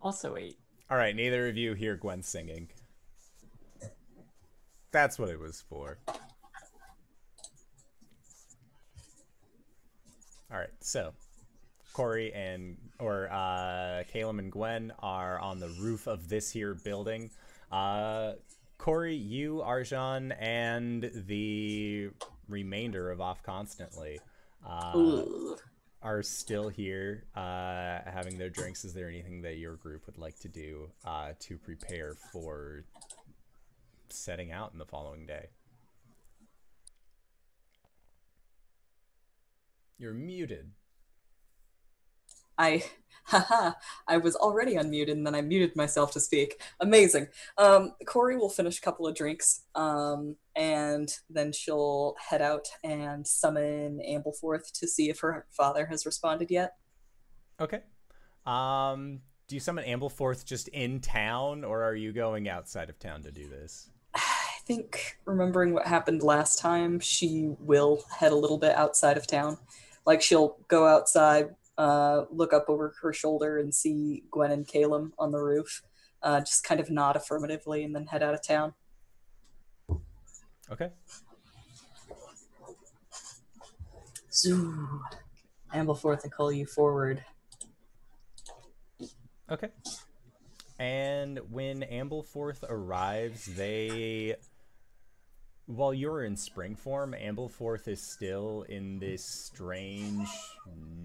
Also 0.08 0.38
eight. 0.38 0.58
All 0.90 0.96
right, 0.96 1.14
neither 1.14 1.50
of 1.50 1.58
you 1.58 1.74
hear 1.74 1.98
Gwen 1.98 2.24
singing. 2.24 2.70
That's 4.90 5.20
what 5.20 5.28
it 5.28 5.38
was 5.38 5.62
for. 5.68 5.98
All 10.50 10.58
right, 10.58 10.70
so 10.80 11.12
Corey 11.92 12.32
and 12.34 12.78
or 13.00 13.30
uh, 13.30 14.04
Caleb 14.10 14.40
and 14.40 14.50
Gwen 14.50 14.94
are 15.00 15.40
on 15.40 15.60
the 15.60 15.76
roof 15.82 16.08
of 16.08 16.30
this 16.30 16.50
here 16.52 16.74
building. 16.74 17.30
Uh, 17.70 18.36
Corey, 18.78 19.14
you, 19.14 19.56
Arjan, 19.56 20.34
and 20.40 21.12
the 21.28 22.12
remainder 22.48 23.12
of 23.12 23.20
Off 23.20 23.44
Constantly 23.44 24.22
uh, 24.66 24.94
Ugh. 24.96 25.60
Are 26.08 26.24
still 26.24 26.70
here 26.70 27.26
uh, 27.36 28.00
having 28.06 28.38
their 28.38 28.50
drinks. 28.50 28.86
Is 28.86 28.94
there 28.94 29.10
anything 29.10 29.42
that 29.42 29.58
your 29.58 29.76
group 29.76 30.06
would 30.06 30.18
like 30.18 30.40
to 30.40 30.48
do 30.48 30.90
uh, 31.06 31.34
to 31.40 31.58
prepare 31.58 32.14
for 32.32 32.86
setting 34.08 34.54
out 34.54 34.72
in 34.72 34.80
the 34.80 34.86
following 34.86 35.26
day? 35.26 35.48
You're 40.00 40.14
muted. 40.14 40.72
I, 42.58 42.84
haha, 43.26 43.74
I 44.08 44.18
was 44.18 44.36
already 44.36 44.76
unmuted 44.76 45.12
and 45.12 45.26
then 45.26 45.36
I 45.36 45.42
muted 45.42 45.76
myself 45.76 46.12
to 46.14 46.20
speak. 46.20 46.62
Amazing. 46.80 47.28
Um, 47.58 47.94
Corey 48.06 48.38
will 48.38 48.50
finish 48.50 48.78
a 48.78 48.82
couple 48.82 49.06
of 49.06 49.16
drinks, 49.16 49.64
um, 49.76 50.38
and 50.56 51.10
then 51.30 51.52
she'll 51.52 52.16
head 52.30 52.42
out 52.42 52.68
and 52.84 53.28
summon 53.28 54.00
Ampleforth 54.08 54.72
to 54.80 54.88
see 54.88 55.10
if 55.10 55.20
her 55.20 55.46
father 55.52 55.86
has 55.88 56.06
responded 56.06 56.50
yet. 56.50 56.76
Okay. 57.60 57.82
Um, 58.46 59.20
do 59.48 59.56
you 59.56 59.60
summon 59.60 59.86
Ampleforth 59.86 60.46
just 60.46 60.68
in 60.70 61.00
town, 61.00 61.64
or 61.64 61.84
are 61.84 61.96
you 61.96 62.12
going 62.12 62.50
outside 62.50 62.90
of 62.90 63.00
town 63.00 63.24
to 63.24 63.32
do 63.32 63.48
this? 63.48 63.90
I 64.16 64.60
think 64.66 65.18
remembering 65.26 65.74
what 65.74 65.88
happened 65.88 66.24
last 66.24 66.60
time, 66.60 67.00
she 67.00 67.56
will 67.60 68.04
head 68.20 68.32
a 68.32 68.36
little 68.36 68.58
bit 68.58 68.76
outside 68.76 69.18
of 69.18 69.26
town. 69.26 69.58
Like 70.06 70.22
she'll 70.22 70.58
go 70.68 70.86
outside, 70.86 71.56
uh, 71.78 72.26
look 72.32 72.54
up 72.54 72.66
over 72.68 72.94
her 73.02 73.14
shoulder 73.14 73.58
and 73.58 73.74
see 73.74 74.24
Gwen 74.32 74.52
and 74.52 74.68
Caleb 74.68 75.12
on 75.20 75.32
the 75.32 75.40
roof, 75.40 75.84
uh, 76.24 76.40
just 76.40 76.64
kind 76.64 76.80
of 76.80 76.90
nod 76.90 77.16
affirmatively 77.16 77.84
and 77.84 77.96
then 77.96 78.08
head 78.08 78.24
out 78.24 78.34
of 78.34 78.46
town. 78.46 78.74
Okay. 80.72 80.90
Zoo. 84.32 85.02
Ampleforth, 85.74 86.26
I 86.26 86.30
call 86.30 86.52
you 86.52 86.66
forward. 86.66 87.24
Okay. 89.50 89.70
And 90.80 91.40
when 91.50 91.82
Ampleforth 91.82 92.64
arrives, 92.70 93.46
they. 93.46 94.36
While 95.68 95.94
you're 95.94 96.24
in 96.24 96.38
spring 96.38 96.76
form, 96.76 97.14
Ampleforth 97.14 97.90
is 97.90 98.02
still 98.02 98.64
in 98.70 99.00
this 99.00 99.24
strange 99.24 100.30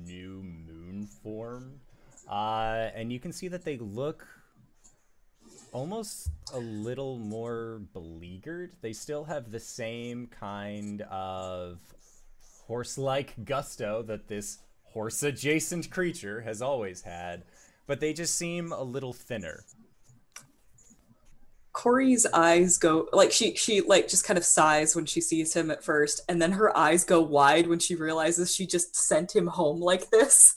new 0.07 0.41
moon 0.41 1.09
form. 1.23 1.81
Uh, 2.31 2.91
and 2.95 3.13
you 3.13 3.19
can 3.19 3.33
see 3.33 3.49
that 3.49 3.65
they 3.65 3.77
look 3.79 4.25
almost 5.73 6.31
a 6.55 6.61
little 6.61 7.19
more 7.19 7.83
beleaguered. 7.93 8.77
They 8.83 8.93
still 8.93 9.25
have 9.25 9.51
the 9.51 9.59
same 9.59 10.29
kind 10.29 11.03
of 11.11 11.81
horse 12.65 12.97
like 12.97 13.45
gusto 13.45 14.03
that 14.03 14.29
this 14.29 14.59
horse 14.85 15.25
adjacent 15.25 15.91
creature 15.91 16.43
has 16.43 16.63
always 16.63 17.03
had, 17.03 17.43
but 17.89 17.99
they 17.99 18.13
just 18.13 18.37
seem 18.37 18.71
a 18.71 18.83
little 18.83 19.13
thinner. 19.13 19.64
Corey's 21.72 22.26
eyes 22.26 22.76
go 22.76 23.08
like 23.12 23.32
she 23.32 23.54
she 23.54 23.80
like 23.80 24.07
just 24.07 24.26
kind 24.26 24.36
of 24.36 24.44
sighs 24.44 24.94
when 24.94 25.07
she 25.07 25.20
sees 25.20 25.54
him 25.54 25.70
at 25.70 25.82
first, 25.82 26.20
and 26.28 26.40
then 26.40 26.53
her 26.53 26.76
eyes 26.76 27.04
go 27.04 27.20
wide 27.22 27.66
when 27.66 27.78
she 27.78 27.94
realizes 27.94 28.54
she 28.54 28.66
just 28.66 28.94
sent 28.94 29.34
him 29.34 29.46
home 29.46 29.80
like 29.80 30.11
this. 30.11 30.57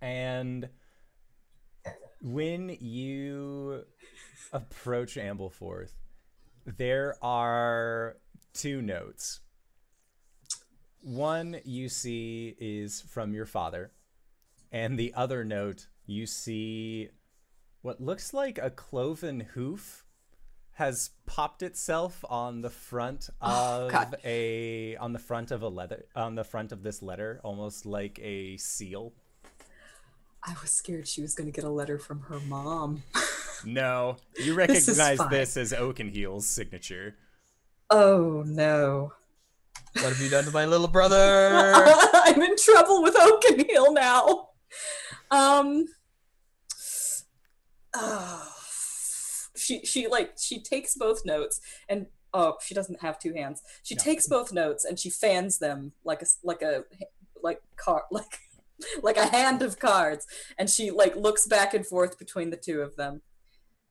And 0.00 0.68
when 2.20 2.76
you 2.80 3.84
approach 4.52 5.14
Ampleforth, 5.14 5.92
there 6.66 7.14
are 7.22 8.16
two 8.54 8.82
notes. 8.82 9.40
One 11.00 11.60
you 11.64 11.88
see 11.88 12.56
is 12.58 13.00
from 13.02 13.32
your 13.32 13.46
father, 13.46 13.92
and 14.72 14.98
the 14.98 15.14
other 15.14 15.44
note 15.44 15.86
you 16.06 16.26
see 16.26 17.10
what 17.82 18.00
looks 18.00 18.32
like 18.32 18.58
a 18.58 18.70
cloven 18.70 19.40
hoof 19.54 20.04
has 20.76 21.10
popped 21.26 21.62
itself 21.62 22.24
on 22.30 22.62
the 22.62 22.70
front 22.70 23.28
Oh, 23.42 23.86
of 23.86 23.92
God. 23.92 24.16
a 24.24 24.96
on 24.96 25.12
the 25.12 25.18
front 25.18 25.50
of 25.50 25.62
a 25.62 25.68
leather 25.68 26.06
on 26.16 26.34
the 26.34 26.44
front 26.44 26.72
of 26.72 26.82
this 26.82 27.02
letter 27.02 27.40
almost 27.44 27.84
like 27.84 28.18
a 28.22 28.56
seal 28.56 29.12
I 30.44 30.54
was 30.60 30.70
scared 30.72 31.06
she 31.06 31.22
was 31.22 31.34
gonna 31.34 31.50
get 31.52 31.64
a 31.64 31.70
letter 31.70 31.98
from 31.98 32.20
her 32.22 32.40
mom. 32.40 33.02
No, 33.64 34.16
you 34.36 34.54
recognize 34.54 35.18
fine. 35.18 35.30
this 35.30 35.56
as 35.56 35.72
Oakenheel's 35.72 36.46
signature. 36.48 37.14
oh 37.90 38.42
no. 38.44 39.12
What 39.92 40.04
have 40.06 40.20
you 40.20 40.28
done 40.28 40.44
to 40.46 40.50
my 40.50 40.64
little 40.66 40.88
brother? 40.88 41.72
I'm 41.76 42.42
in 42.42 42.56
trouble 42.56 43.04
with 43.04 43.14
Oakenheel 43.14 43.94
now. 43.94 44.48
Um. 45.30 45.86
Ah. 47.94 48.54
she 49.56 49.84
she 49.84 50.06
like 50.06 50.32
she 50.38 50.60
takes 50.62 50.94
both 50.96 51.24
notes 51.24 51.60
and 51.88 52.06
oh 52.34 52.56
she 52.62 52.74
doesn't 52.74 53.00
have 53.02 53.18
two 53.18 53.34
hands. 53.34 53.62
She 53.82 53.94
No. 53.94 54.02
takes 54.02 54.26
both 54.28 54.52
notes 54.52 54.84
and 54.84 54.98
she 54.98 55.10
fans 55.10 55.58
them 55.58 55.92
like 56.04 56.22
a 56.22 56.26
like 56.42 56.62
a 56.62 56.84
like 57.42 57.60
car 57.76 58.04
like 58.10 58.38
like 59.02 59.16
a 59.16 59.26
hand 59.26 59.62
of 59.62 59.78
cards 59.78 60.26
and 60.58 60.68
she 60.68 60.90
like 60.90 61.14
looks 61.14 61.46
back 61.46 61.74
and 61.74 61.86
forth 61.86 62.18
between 62.18 62.50
the 62.50 62.56
two 62.56 62.80
of 62.80 62.96
them 62.96 63.22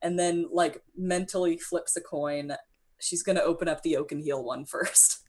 and 0.02 0.18
then 0.18 0.46
like 0.52 0.82
mentally 0.96 1.56
flips 1.56 1.96
a 1.96 2.00
coin. 2.00 2.54
She's 3.00 3.22
gonna 3.22 3.40
open 3.40 3.68
up 3.68 3.82
the 3.82 3.94
Oakenheel 3.94 4.42
one 4.42 4.64
first. 4.74 5.20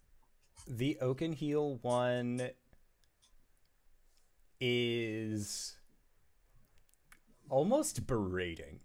The 0.68 0.98
Oakenheel 1.02 1.80
one 1.84 2.50
is 4.60 5.76
almost 7.54 8.08
berating 8.08 8.80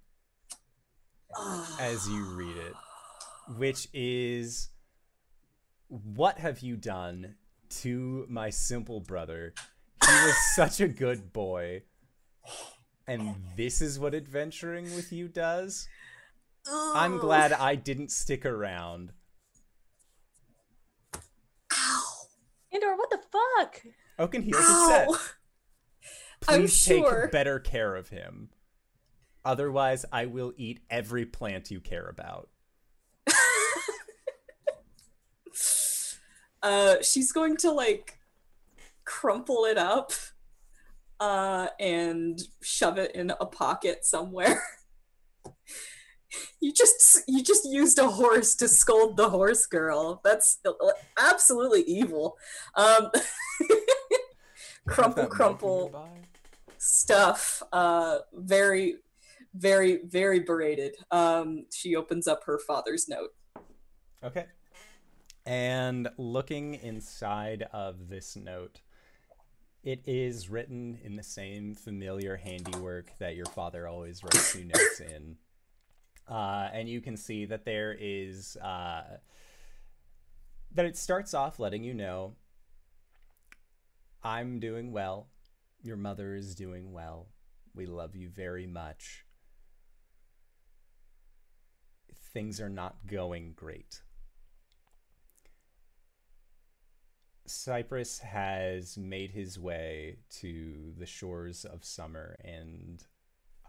as 1.81 2.07
you 2.07 2.23
read 2.37 2.55
it, 2.55 2.75
which 3.57 3.89
is 3.95 4.69
what 5.89 6.37
have 6.39 6.61
you 6.61 6.77
done 6.77 7.37
to 7.71 8.27
my 8.29 8.51
simple 8.51 9.01
brother? 9.01 9.55
He 10.07 10.13
was 10.13 10.37
such 10.55 10.83
a 10.83 10.89
good 10.89 11.33
boy. 11.33 11.85
And 13.07 13.37
this 13.57 13.81
is 13.81 13.99
what 13.99 14.15
adventuring 14.15 14.95
with 14.95 15.15
you 15.15 15.29
does? 15.29 15.89
I'm 16.71 17.17
glad 17.17 17.55
I 17.55 17.75
didn't 17.75 18.11
stick 18.11 18.45
around. 18.45 19.13
Ow. 21.73 22.03
Andor, 22.71 22.97
what 22.97 23.09
the 23.09 23.21
fuck? 23.33 23.83
Oh, 24.19 24.25
Oaken 24.25 24.43
heals 24.43 24.59
his 24.59 24.89
set. 24.89 25.09
Ow. 25.09 25.19
I'm 26.49 26.61
Please 26.61 26.77
sure. 26.77 27.23
take 27.23 27.33
better 27.33 27.59
care 27.59 27.97
of 27.97 28.11
him. 28.11 28.51
Otherwise, 29.49 30.05
I 30.13 30.27
will 30.27 30.53
eat 30.59 30.81
every 30.91 31.25
plant 31.25 31.71
you 31.71 31.81
care 31.81 32.07
about. 32.07 32.51
uh, 36.63 36.97
she's 37.01 37.33
going 37.33 37.57
to 37.57 37.71
like 37.73 38.19
crumple 39.07 39.65
it 39.65 39.79
up 39.79 40.13
uh, 41.19 41.69
and 41.81 42.39
shove 42.61 42.99
it 42.99 43.15
in 43.15 43.33
a 43.41 43.47
pocket 43.47 44.05
somewhere. 44.05 44.63
you 46.61 46.71
just 46.71 47.23
you 47.27 47.43
just 47.43 47.67
used 47.71 47.99
a 47.99 48.07
horse 48.07 48.55
to 48.57 48.69
scold 48.69 49.17
the 49.17 49.31
horse 49.31 49.65
girl. 49.65 50.21
That's 50.23 50.59
absolutely 51.19 51.85
evil. 51.85 52.37
Um, 52.75 53.11
crumple, 54.87 55.05
Have 55.05 55.15
that 55.15 55.23
milk 55.23 55.31
crumple 55.31 56.09
stuff. 56.77 57.63
Uh, 57.73 58.19
very, 58.35 58.97
very, 59.55 60.01
very 60.05 60.41
berated. 60.41 60.97
Um, 61.11 61.67
she 61.73 61.97
opens 61.97 62.27
up 62.27 62.45
her 62.45 62.59
father's 62.59 63.09
note. 63.09 63.35
Okay. 64.23 64.47
And 65.47 66.09
looking 66.19 66.75
inside 66.75 67.67
of 67.73 68.09
this 68.09 68.37
note, 68.37 68.81
it 69.83 70.03
is 70.07 70.51
written 70.51 70.99
in 71.03 71.17
the 71.17 71.23
same 71.23 71.75
familiar 71.75 72.37
handiwork 72.37 73.13
that 73.19 73.37
your 73.37 73.47
father 73.47 73.89
always 73.89 74.23
writes 74.23 74.55
you 74.55 74.67
notes 74.67 75.01
in. 75.01 75.37
Uh, 76.29 76.69
and 76.73 76.89
you 76.89 77.01
can 77.01 77.17
see 77.17 77.47
that 77.47 77.65
there 77.65 77.97
is 77.99 78.57
uh, 78.57 79.03
that 80.75 80.85
it 80.85 80.97
starts 80.97 81.33
off 81.33 81.59
letting 81.59 81.83
you 81.83 81.95
know 81.95 82.35
I'm 84.23 84.61
doing 84.61 84.93
well. 84.93 85.29
Your 85.83 85.97
mother 85.97 86.35
is 86.35 86.55
doing 86.55 86.93
well. 86.93 87.29
We 87.75 87.87
love 87.87 88.15
you 88.15 88.29
very 88.29 88.67
much. 88.67 89.25
Things 92.33 92.61
are 92.61 92.69
not 92.69 93.07
going 93.07 93.53
great. 93.57 94.03
Cyprus 97.47 98.19
has 98.19 98.99
made 98.99 99.31
his 99.31 99.59
way 99.59 100.19
to 100.41 100.93
the 100.99 101.07
shores 101.07 101.65
of 101.65 101.85
summer 101.85 102.37
and 102.45 103.05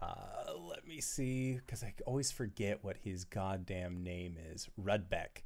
uh, 0.02 0.52
let 0.68 0.86
me 0.86 1.00
see 1.00 1.54
because 1.54 1.82
I 1.82 1.94
always 2.06 2.30
forget 2.30 2.82
what 2.82 2.96
his 2.98 3.24
goddamn 3.24 4.02
name 4.02 4.36
is. 4.52 4.68
Rudbeck. 4.80 5.42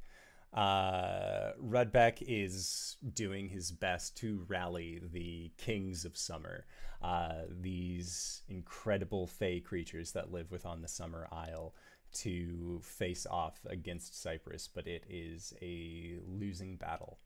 Uh, 0.53 1.51
Rudbeck 1.61 2.23
is 2.25 2.95
doing 3.13 3.49
his 3.49 3.71
best 3.71 4.15
to 4.17 4.45
rally 4.47 5.01
the 5.11 5.51
kings 5.57 6.05
of 6.05 6.15
summer, 6.15 6.65
uh, 7.01 7.41
these 7.49 8.43
incredible 8.47 9.27
fey 9.27 9.59
creatures 9.59 10.13
that 10.13 10.31
live 10.31 10.51
within 10.51 10.81
the 10.81 10.87
Summer 10.87 11.27
Isle, 11.29 11.75
to 12.15 12.79
face 12.83 13.25
off 13.29 13.59
against 13.67 14.21
Cyprus. 14.21 14.67
But 14.73 14.87
it 14.87 15.05
is 15.09 15.53
a 15.61 16.17
losing 16.27 16.77
battle 16.77 17.19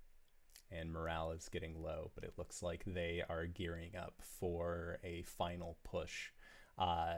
and 0.71 0.91
morale 0.91 1.31
is 1.31 1.49
getting 1.49 1.81
low, 1.81 2.11
but 2.15 2.23
it 2.23 2.33
looks 2.37 2.61
like 2.61 2.83
they 2.85 3.23
are 3.27 3.45
gearing 3.45 3.95
up 3.95 4.21
for 4.21 4.99
a 5.03 5.23
final 5.23 5.77
push 5.83 6.29
uh, 6.77 7.15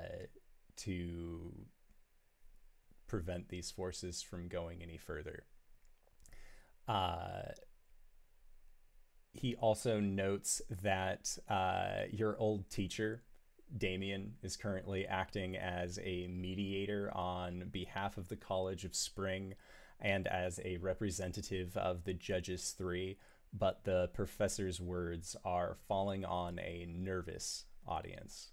to 0.78 1.52
prevent 3.08 3.50
these 3.50 3.70
forces 3.70 4.22
from 4.22 4.48
going 4.48 4.82
any 4.82 4.98
further. 4.98 5.44
Uh, 6.88 7.52
he 9.34 9.56
also 9.56 10.00
notes 10.00 10.62
that 10.82 11.38
uh, 11.50 12.04
your 12.10 12.38
old 12.38 12.70
teacher, 12.70 13.24
Damien, 13.78 14.34
is 14.44 14.58
currently 14.58 15.06
acting 15.08 15.56
as 15.56 16.00
a 16.04 16.28
mediator 16.28 17.10
on 17.16 17.70
behalf 17.72 18.18
of 18.18 18.28
the 18.28 18.36
College 18.36 18.86
of 18.86 18.96
Spring 18.96 19.56
and 20.00 20.28
as 20.28 20.60
a 20.66 20.78
representative 20.78 21.78
of 21.78 22.04
the 22.04 22.14
Judges 22.14 22.72
Three 22.78 23.18
but 23.54 23.84
the 23.84 24.10
professor's 24.14 24.80
words 24.80 25.36
are 25.44 25.78
falling 25.88 26.24
on 26.24 26.60
a 26.60 26.88
nervous 26.90 27.66
audience. 27.86 28.52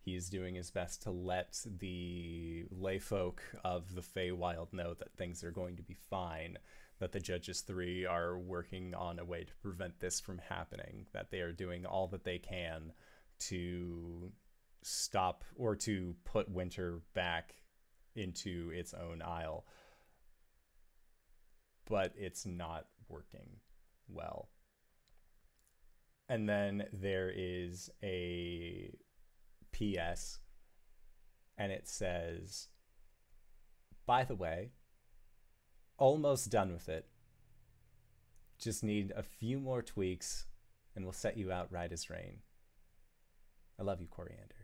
He 0.00 0.16
is 0.16 0.28
doing 0.28 0.56
his 0.56 0.70
best 0.70 1.02
to 1.02 1.12
let 1.12 1.60
the 1.78 2.64
layfolk 2.74 3.38
of 3.64 3.94
the 3.94 4.00
Feywild 4.00 4.72
know 4.72 4.94
that 4.94 5.16
things 5.16 5.44
are 5.44 5.52
going 5.52 5.76
to 5.76 5.82
be 5.82 5.96
fine, 6.10 6.58
that 6.98 7.12
the 7.12 7.20
Judges 7.20 7.60
Three 7.60 8.04
are 8.04 8.36
working 8.36 8.94
on 8.94 9.20
a 9.20 9.24
way 9.24 9.44
to 9.44 9.54
prevent 9.62 10.00
this 10.00 10.18
from 10.18 10.38
happening, 10.38 11.06
that 11.12 11.30
they 11.30 11.40
are 11.40 11.52
doing 11.52 11.86
all 11.86 12.08
that 12.08 12.24
they 12.24 12.38
can 12.38 12.92
to 13.38 14.32
stop 14.82 15.44
or 15.56 15.76
to 15.76 16.14
put 16.24 16.50
winter 16.50 17.00
back 17.14 17.54
into 18.14 18.70
its 18.74 18.94
own 18.94 19.22
aisle. 19.22 19.66
But 21.88 22.12
it's 22.16 22.46
not 22.46 22.86
working 23.08 23.60
well. 24.08 24.48
And 26.28 26.48
then 26.48 26.84
there 26.92 27.30
is 27.34 27.90
a 28.02 28.94
PS, 29.72 30.38
and 31.58 31.72
it 31.72 31.88
says, 31.88 32.68
by 34.06 34.24
the 34.24 34.34
way, 34.34 34.70
almost 35.98 36.50
done 36.50 36.72
with 36.72 36.88
it. 36.88 37.06
Just 38.58 38.82
need 38.84 39.12
a 39.16 39.22
few 39.22 39.58
more 39.58 39.82
tweaks, 39.82 40.46
and 40.94 41.04
we'll 41.04 41.12
set 41.12 41.36
you 41.36 41.52
out 41.52 41.72
right 41.72 41.92
as 41.92 42.08
rain. 42.08 42.38
I 43.78 43.82
love 43.82 44.00
you, 44.00 44.06
Coriander. 44.06 44.61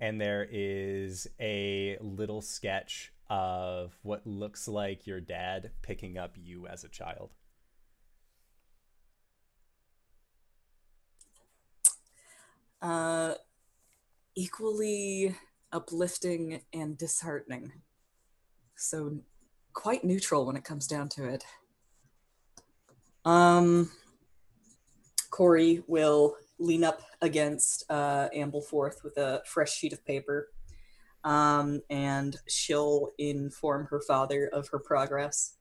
And 0.00 0.20
there 0.20 0.46
is 0.50 1.26
a 1.40 1.98
little 2.00 2.40
sketch 2.40 3.12
of 3.28 3.96
what 4.02 4.26
looks 4.26 4.68
like 4.68 5.06
your 5.06 5.20
dad 5.20 5.70
picking 5.82 6.16
up 6.16 6.36
you 6.36 6.66
as 6.66 6.84
a 6.84 6.88
child. 6.88 7.30
Uh, 12.80 13.34
equally 14.36 15.34
uplifting 15.72 16.60
and 16.72 16.96
disheartening. 16.96 17.72
So 18.76 19.18
quite 19.74 20.04
neutral 20.04 20.46
when 20.46 20.56
it 20.56 20.64
comes 20.64 20.86
down 20.86 21.08
to 21.10 21.28
it. 21.28 21.44
Um, 23.24 23.90
Corey 25.30 25.82
will 25.86 26.36
lean 26.58 26.84
up 26.84 27.02
against 27.22 27.84
uh, 27.90 28.28
Ampleforth 28.34 29.04
with 29.04 29.16
a 29.16 29.42
fresh 29.46 29.72
sheet 29.76 29.92
of 29.92 30.04
paper, 30.04 30.48
um, 31.24 31.80
and 31.88 32.36
she'll 32.48 33.10
inform 33.18 33.86
her 33.86 34.00
father 34.00 34.48
of 34.52 34.68
her 34.68 34.78
progress, 34.78 35.56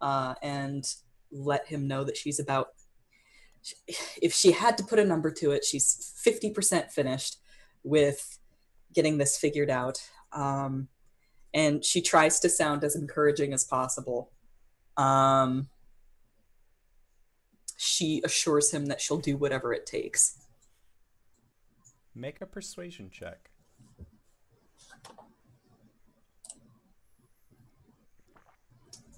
uh, 0.00 0.34
and 0.42 0.84
let 1.30 1.66
him 1.66 1.86
know 1.86 2.04
that 2.04 2.16
she's 2.16 2.40
about. 2.40 2.68
If 4.20 4.34
she 4.34 4.52
had 4.52 4.76
to 4.78 4.84
put 4.84 4.98
a 4.98 5.04
number 5.04 5.30
to 5.30 5.52
it, 5.52 5.64
she's 5.64 6.12
fifty 6.16 6.50
percent 6.50 6.90
finished 6.90 7.38
with 7.84 8.38
getting 8.92 9.18
this 9.18 9.38
figured 9.38 9.70
out. 9.70 10.02
Um, 10.32 10.88
and 11.54 11.84
she 11.84 12.00
tries 12.00 12.40
to 12.40 12.48
sound 12.48 12.82
as 12.82 12.96
encouraging 12.96 13.52
as 13.52 13.64
possible. 13.64 14.30
Um, 14.96 15.68
she 17.82 18.22
assures 18.24 18.70
him 18.70 18.86
that 18.86 19.00
she'll 19.00 19.18
do 19.18 19.36
whatever 19.36 19.72
it 19.72 19.86
takes. 19.86 20.38
Make 22.14 22.40
a 22.40 22.46
persuasion 22.46 23.10
check. 23.10 23.50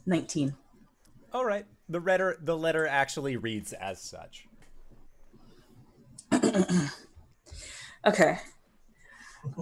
Nineteen. 0.07 0.55
All 1.33 1.45
right. 1.45 1.67
The 1.89 2.01
letter 2.01 2.39
the 2.41 2.57
letter 2.57 2.87
actually 2.87 3.37
reads 3.37 3.73
as 3.73 4.01
such. 4.01 4.47
Okay. 8.07 8.39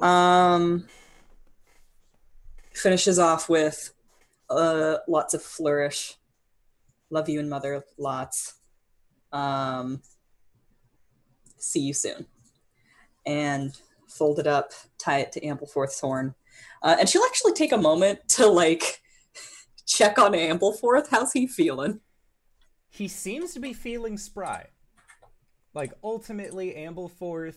Um, 0.01 0.89
finishes 2.75 3.21
off 3.21 3.49
with 3.49 3.95
uh, 4.51 4.97
lots 5.07 5.33
of 5.33 5.43
flourish. 5.43 6.17
Love 7.11 7.29
you 7.29 7.39
and 7.39 7.49
mother, 7.49 7.85
lots. 7.99 8.55
Um, 9.33 10.03
see 11.59 11.81
you 11.81 11.95
soon. 11.95 12.27
And 13.25 13.77
fold 14.09 14.39
it 14.39 14.47
up, 14.47 14.73
tie 14.99 15.21
it 15.21 15.33
to 15.33 15.41
Ampleforth's 15.41 16.01
horn, 16.01 16.35
uh, 16.83 16.97
and 16.99 17.09
she'll 17.09 17.25
actually 17.25 17.53
take 17.53 17.73
a 17.73 17.79
moment 17.79 18.21
to 18.29 18.47
like 18.47 19.01
check 19.87 20.19
on 20.19 20.33
Ampleforth. 20.33 21.09
How's 21.11 21.33
he 21.33 21.47
feeling? 21.47 22.01
He 22.91 23.09
seems 23.09 23.55
to 23.55 23.61
be 23.61 23.73
feeling 23.73 24.19
spry. 24.19 24.67
Like 25.75 25.95
ultimately, 26.05 26.75
Ampleforth. 26.75 27.57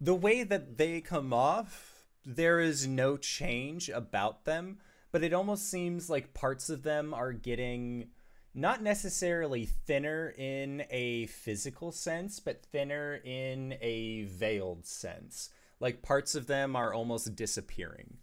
The 0.00 0.14
way 0.14 0.44
that 0.44 0.76
they 0.76 1.00
come 1.00 1.32
off, 1.32 2.04
there 2.24 2.60
is 2.60 2.86
no 2.86 3.16
change 3.16 3.88
about 3.88 4.44
them, 4.44 4.78
but 5.10 5.24
it 5.24 5.32
almost 5.32 5.70
seems 5.70 6.10
like 6.10 6.34
parts 6.34 6.68
of 6.68 6.82
them 6.82 7.14
are 7.14 7.32
getting 7.32 8.08
not 8.54 8.82
necessarily 8.82 9.66
thinner 9.66 10.34
in 10.36 10.84
a 10.90 11.26
physical 11.26 11.92
sense, 11.92 12.40
but 12.40 12.64
thinner 12.64 13.16
in 13.24 13.74
a 13.80 14.24
veiled 14.24 14.86
sense. 14.86 15.50
Like 15.80 16.02
parts 16.02 16.34
of 16.34 16.46
them 16.46 16.74
are 16.74 16.92
almost 16.92 17.36
disappearing. 17.36 18.18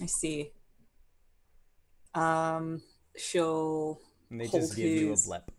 I 0.00 0.06
see. 0.06 0.52
Um, 2.14 2.82
she'll 3.16 4.00
And 4.30 4.40
they 4.40 4.46
just 4.48 4.76
give 4.76 4.86
you 4.86 5.12
a 5.12 5.16
blip. 5.16 5.46
blep. 5.46 5.50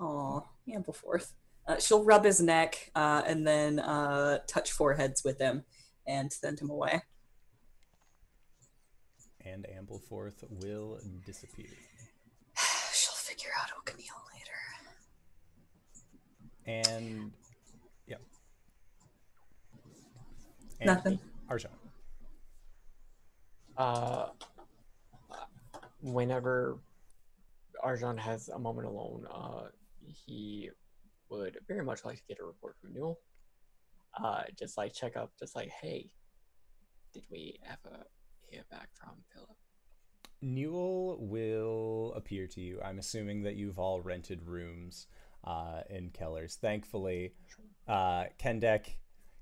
Aw, 0.00 0.40
Ampleforth. 0.68 1.32
Uh, 1.66 1.78
she'll 1.78 2.04
rub 2.04 2.24
his 2.24 2.40
neck 2.40 2.90
uh, 2.94 3.22
and 3.26 3.46
then 3.46 3.78
uh, 3.78 4.38
touch 4.46 4.72
foreheads 4.72 5.22
with 5.24 5.40
him 5.40 5.64
and 6.06 6.32
send 6.32 6.60
him 6.60 6.70
away. 6.70 7.02
And 9.44 9.64
Ampleforth 9.64 10.42
will 10.50 10.98
disappear. 11.24 11.70
She'll 13.46 13.52
figure 13.52 13.58
out 13.60 13.70
O'Connell 13.78 14.22
later. 14.34 14.60
And 16.66 17.32
yeah. 18.06 18.16
And 20.80 20.86
Nothing. 20.86 21.18
Arjan. 21.50 21.66
Uh, 23.76 24.28
whenever 26.00 26.78
Arjan 27.84 28.18
has 28.18 28.48
a 28.48 28.58
moment 28.58 28.88
alone, 28.88 29.26
uh, 29.32 29.68
he 30.06 30.70
would 31.28 31.58
very 31.68 31.84
much 31.84 32.04
like 32.04 32.16
to 32.16 32.22
get 32.28 32.38
a 32.40 32.44
report 32.44 32.76
from 32.80 32.94
Newell. 32.94 33.18
Uh, 34.18 34.42
just 34.58 34.78
like 34.78 34.94
check 34.94 35.16
up, 35.16 35.32
just 35.38 35.54
like, 35.54 35.68
hey, 35.68 36.10
did 37.12 37.24
we 37.30 37.60
ever 37.66 38.06
hear 38.48 38.64
back 38.70 38.88
from 38.94 39.12
Philip? 39.32 39.56
Newell 40.46 41.18
will 41.20 42.12
appear 42.14 42.46
to 42.46 42.60
you. 42.60 42.80
I'm 42.82 42.98
assuming 42.98 43.42
that 43.42 43.56
you've 43.56 43.78
all 43.78 44.00
rented 44.00 44.46
rooms 44.46 45.08
uh, 45.44 45.80
in 45.90 46.10
Keller's. 46.10 46.54
Thankfully, 46.54 47.34
uh, 47.88 48.24
Kendek. 48.38 48.96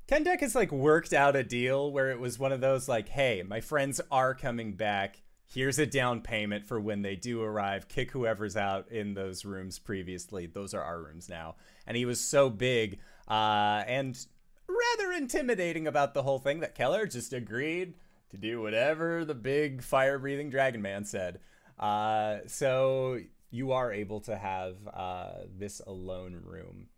Kendek 0.09 0.41
has 0.41 0.55
like 0.55 0.73
worked 0.73 1.13
out 1.13 1.37
a 1.37 1.43
deal 1.45 1.93
where 1.93 2.11
it 2.11 2.19
was 2.19 2.39
one 2.39 2.53
of 2.53 2.61
those 2.61 2.89
like, 2.89 3.09
hey, 3.09 3.43
my 3.47 3.61
friends 3.61 4.01
are 4.11 4.35
coming 4.35 4.73
back. 4.73 5.23
Here's 5.47 5.79
a 5.79 5.87
down 5.87 6.23
payment 6.23 6.67
for 6.67 6.81
when 6.81 7.03
they 7.03 7.17
do 7.17 7.43
arrive. 7.43 7.87
Kick 7.87 8.11
whoever's 8.11 8.57
out 8.57 8.91
in 8.91 9.15
those 9.15 9.45
rooms 9.45 9.79
previously. 9.79 10.47
Those 10.47 10.75
are 10.75 10.83
our 10.83 11.03
rooms 11.03 11.29
now. 11.29 11.57
And 11.87 11.97
he 11.97 12.07
was 12.07 12.19
so 12.19 12.49
big 12.49 12.99
uh, 13.29 13.85
and 13.87 14.19
rather 14.67 15.13
intimidating 15.13 15.87
about 15.87 16.15
the 16.15 16.23
whole 16.23 16.39
thing 16.39 16.61
that 16.61 16.75
Keller 16.75 17.07
just 17.07 17.33
agreed 17.33 17.95
to 18.35 18.41
do 18.41 18.61
whatever 18.61 19.25
the 19.25 19.35
big 19.35 19.83
fire 19.83 20.19
breathing 20.19 20.51
dragon 20.51 20.83
man 20.83 21.05
said. 21.05 21.39
Uh, 21.79 22.39
so 22.47 23.21
you 23.51 23.73
are 23.73 23.93
able 23.93 24.21
to 24.21 24.37
have 24.37 24.77
uh, 24.93 25.31
this 25.57 25.81
alone 25.87 26.41
room, 26.45 26.89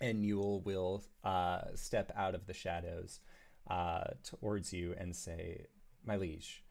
and 0.00 0.20
Newell 0.20 0.60
will 0.60 1.04
uh, 1.22 1.60
step 1.74 2.12
out 2.16 2.34
of 2.34 2.46
the 2.46 2.52
shadows 2.52 3.20
uh, 3.70 4.04
towards 4.24 4.72
you 4.72 4.94
and 4.98 5.14
say, 5.14 5.66
My 6.04 6.16
liege, 6.16 6.64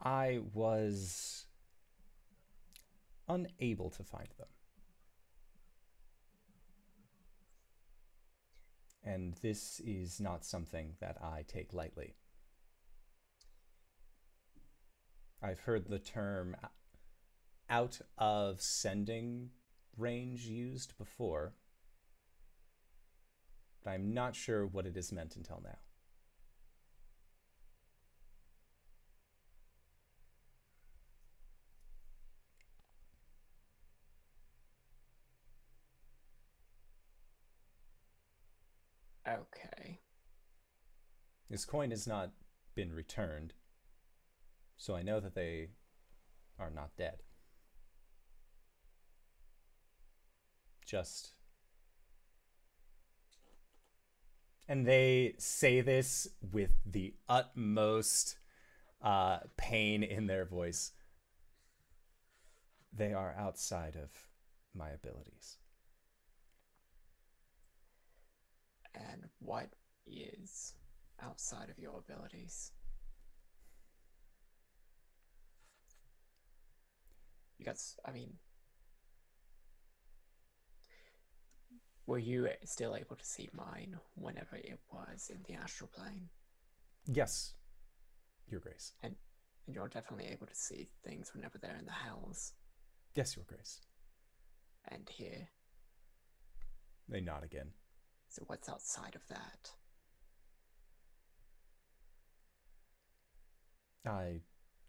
I 0.00 0.40
was 0.54 1.46
unable 3.28 3.90
to 3.90 4.04
find 4.04 4.28
them. 4.38 4.46
And 9.06 9.34
this 9.40 9.80
is 9.86 10.20
not 10.20 10.44
something 10.44 10.94
that 11.00 11.16
I 11.22 11.44
take 11.46 11.72
lightly. 11.72 12.16
I've 15.40 15.60
heard 15.60 15.88
the 15.88 16.00
term 16.00 16.56
out 17.70 18.00
of 18.18 18.60
sending 18.60 19.50
range 19.96 20.46
used 20.46 20.98
before, 20.98 21.54
but 23.84 23.90
I'm 23.90 24.12
not 24.12 24.34
sure 24.34 24.66
what 24.66 24.86
it 24.86 24.96
is 24.96 25.12
meant 25.12 25.36
until 25.36 25.62
now. 25.62 25.78
Okay. 39.28 40.00
This 41.50 41.64
coin 41.64 41.90
has 41.90 42.06
not 42.06 42.30
been 42.74 42.92
returned, 42.92 43.54
so 44.76 44.94
I 44.94 45.02
know 45.02 45.20
that 45.20 45.34
they 45.34 45.70
are 46.58 46.70
not 46.70 46.96
dead. 46.96 47.22
Just. 50.84 51.32
And 54.68 54.86
they 54.86 55.34
say 55.38 55.80
this 55.80 56.28
with 56.52 56.70
the 56.84 57.14
utmost 57.28 58.38
uh, 59.02 59.38
pain 59.56 60.02
in 60.02 60.26
their 60.26 60.44
voice. 60.44 60.92
They 62.92 63.12
are 63.12 63.34
outside 63.38 63.96
of 63.96 64.10
my 64.74 64.90
abilities. 64.90 65.58
And 68.96 69.24
what 69.38 69.68
is 70.06 70.74
outside 71.22 71.68
of 71.70 71.78
your 71.78 71.98
abilities? 71.98 72.72
You 77.58 77.64
got, 77.64 77.76
I 78.04 78.12
mean, 78.12 78.34
were 82.06 82.18
you 82.18 82.48
still 82.64 82.96
able 82.96 83.16
to 83.16 83.24
see 83.24 83.48
mine 83.52 83.96
whenever 84.14 84.56
it 84.56 84.80
was 84.92 85.30
in 85.32 85.42
the 85.48 85.60
astral 85.60 85.90
plane? 85.94 86.28
Yes, 87.06 87.54
Your 88.48 88.60
Grace. 88.60 88.92
And 89.02 89.16
you're 89.66 89.88
definitely 89.88 90.28
able 90.32 90.46
to 90.46 90.54
see 90.54 90.88
things 91.04 91.32
whenever 91.34 91.58
they're 91.58 91.76
in 91.78 91.86
the 91.86 91.92
hells. 91.92 92.52
Yes, 93.14 93.36
Your 93.36 93.44
Grace. 93.46 93.80
And 94.88 95.08
here, 95.08 95.48
They 97.08 97.20
nod 97.20 97.44
again. 97.44 97.72
So 98.28 98.42
what's 98.46 98.68
outside 98.68 99.14
of 99.14 99.26
that? 99.28 99.72
I 104.06 104.40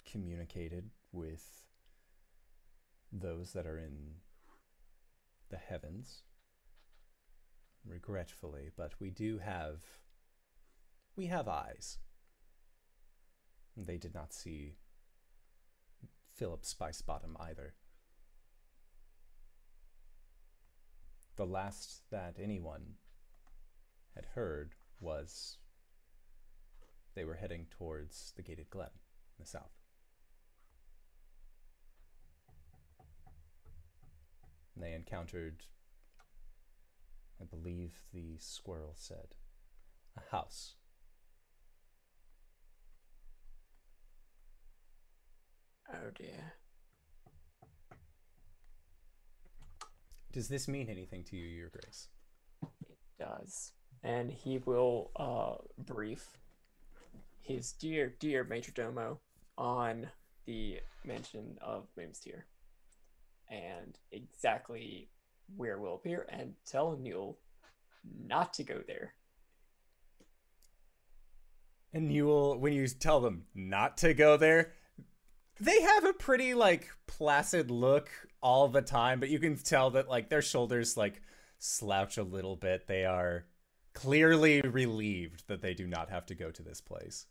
communicated 0.09 0.89
with 1.11 1.63
those 3.11 3.53
that 3.53 3.65
are 3.65 3.79
in 3.79 4.15
the 5.49 5.57
heavens. 5.57 6.23
Regretfully, 7.85 8.69
but 8.75 8.93
we 8.99 9.09
do 9.09 9.37
have 9.37 9.81
we 11.15 11.27
have 11.27 11.47
eyes. 11.47 11.99
They 13.77 13.97
did 13.97 14.13
not 14.13 14.33
see 14.33 14.75
Philip 16.35 16.63
Spicebottom 16.63 17.39
either. 17.39 17.75
The 21.37 21.45
last 21.45 22.01
that 22.11 22.35
anyone 22.41 22.95
had 24.17 24.25
heard 24.33 24.73
was 24.99 25.57
they 27.13 27.23
were 27.23 27.35
heading 27.35 27.67
towards 27.69 28.33
the 28.35 28.41
gated 28.41 28.69
glen 28.71 28.89
in 28.89 29.43
the 29.43 29.45
south. 29.45 29.71
And 34.75 34.83
they 34.83 34.93
encountered, 34.93 35.63
I 37.39 37.45
believe 37.45 38.01
the 38.11 38.37
squirrel 38.39 38.93
said, 38.95 39.35
a 40.17 40.35
house. 40.35 40.73
Oh 45.93 46.09
dear. 46.15 46.53
Does 50.31 50.47
this 50.47 50.67
mean 50.67 50.89
anything 50.89 51.23
to 51.25 51.35
you, 51.35 51.45
Your 51.45 51.69
Grace? 51.69 52.07
And 54.03 54.31
he 54.31 54.59
will 54.59 55.11
uh 55.15 55.55
brief 55.77 56.37
his 57.41 57.71
dear, 57.71 58.13
dear 58.19 58.43
Major 58.43 58.71
Domo 58.71 59.19
on 59.57 60.07
the 60.45 60.79
mention 61.05 61.57
of 61.61 61.87
Moon's 61.95 62.19
Tear. 62.19 62.45
And 63.49 63.97
exactly 64.11 65.09
where 65.55 65.77
we'll 65.77 65.95
appear 65.95 66.27
and 66.29 66.53
tell 66.65 66.97
Newell 66.97 67.37
not 68.27 68.53
to 68.55 68.63
go 68.63 68.81
there. 68.85 69.13
And 71.93 72.11
will, 72.11 72.59
when 72.59 72.73
you 72.73 72.87
tell 72.87 73.21
them 73.21 73.45
not 73.55 73.97
to 73.97 74.13
go 74.13 74.35
there, 74.35 74.73
they 75.59 75.81
have 75.81 76.03
a 76.03 76.13
pretty 76.13 76.53
like 76.53 76.89
placid 77.07 77.71
look 77.71 78.09
all 78.41 78.67
the 78.67 78.81
time, 78.81 79.19
but 79.19 79.29
you 79.29 79.39
can 79.39 79.55
tell 79.55 79.91
that 79.91 80.09
like 80.09 80.29
their 80.29 80.41
shoulders 80.41 80.97
like 80.97 81.21
slouch 81.59 82.17
a 82.17 82.23
little 82.23 82.57
bit. 82.57 82.87
They 82.87 83.05
are 83.05 83.45
clearly 83.97 84.61
relieved 84.61 85.47
that 85.47 85.63
they 85.63 85.73
do 85.73 85.87
not 85.87 86.07
have 86.11 86.23
to 86.27 86.35
go 86.35 86.51
to 86.51 86.61
this 86.61 86.79
place. 86.79 87.25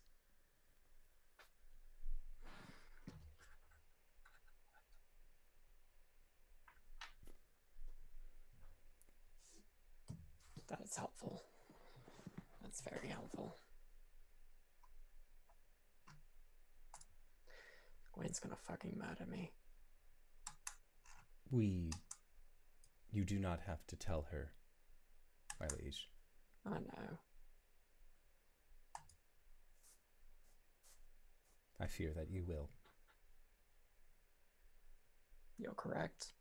That 10.67 10.81
is 10.83 10.97
helpful. 10.97 11.41
That's 12.61 12.81
very 12.81 13.07
helpful. 13.07 13.55
Gwen's 18.11 18.39
gonna 18.41 18.57
fucking 18.67 18.97
murder 18.97 19.25
me. 19.31 19.53
We. 21.49 21.91
You 23.09 23.23
do 23.23 23.39
not 23.39 23.61
have 23.67 23.87
to 23.87 23.95
tell 23.95 24.27
her, 24.31 24.51
my 25.61 25.67
liege. 25.81 26.09
I 26.67 26.79
know. 26.79 27.19
I 31.79 31.87
fear 31.87 32.11
that 32.15 32.29
you 32.29 32.43
will. 32.45 32.69
You're 35.57 35.73
correct. 35.73 36.33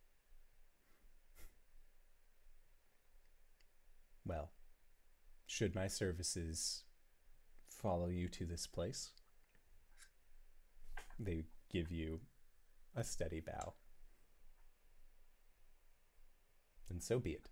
Well, 4.25 4.51
should 5.47 5.75
my 5.75 5.87
services 5.87 6.83
follow 7.69 8.09
you 8.09 8.29
to 8.29 8.45
this 8.45 8.67
place? 8.67 9.13
They 11.19 11.45
give 11.71 11.93
you 11.93 12.21
a 12.95 13.05
steady 13.05 13.41
bow. 13.41 13.75
And 16.91 17.03
so 17.03 17.19
be 17.19 17.31
it. 17.31 17.49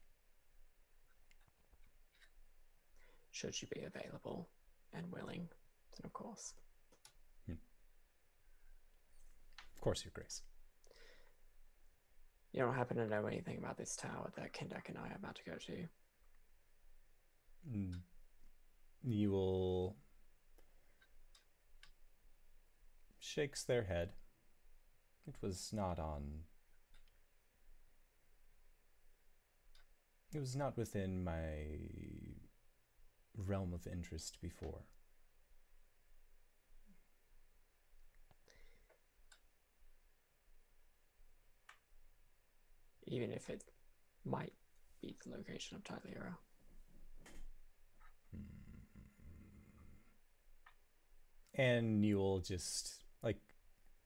Should 3.35 3.61
you 3.61 3.67
be 3.75 3.81
available 3.83 4.49
and 4.93 5.11
willing, 5.11 5.49
then 5.97 6.05
of 6.05 6.13
course. 6.13 6.55
Of 9.75 9.81
course, 9.81 10.05
Your 10.05 10.13
Grace. 10.15 10.43
You 12.53 12.61
don't 12.61 12.75
happen 12.75 12.97
to 12.99 13.09
know 13.09 13.27
anything 13.27 13.59
about 13.59 13.77
this 13.77 13.97
tower 13.97 14.31
that 14.37 14.53
Kendek 14.53 14.89
and 14.89 14.97
I 14.97 15.09
are 15.09 15.17
about 15.17 15.35
to 15.35 15.45
go 15.45 15.57
to. 15.67 15.89
Mm. 17.69 17.99
You 19.03 19.33
will. 19.33 19.97
Shakes 23.19 23.65
their 23.65 23.83
head. 23.83 24.11
It 25.27 25.35
was 25.43 25.71
not 25.73 25.99
on. 25.99 26.45
It 30.33 30.39
was 30.39 30.55
not 30.55 30.77
within 30.77 31.25
my 31.25 31.67
realm 33.37 33.73
of 33.73 33.87
interest 33.87 34.39
before. 34.41 34.83
Even 43.07 43.33
if 43.33 43.51
it 43.51 43.65
might 44.25 44.53
be 45.03 45.17
the 45.25 45.31
location 45.31 45.77
of 45.77 45.85
Tylera. 45.85 46.37
Hmm. 48.33 48.41
And 51.55 52.01
Newell 52.01 52.41
just 52.41 53.05
like 53.23 53.41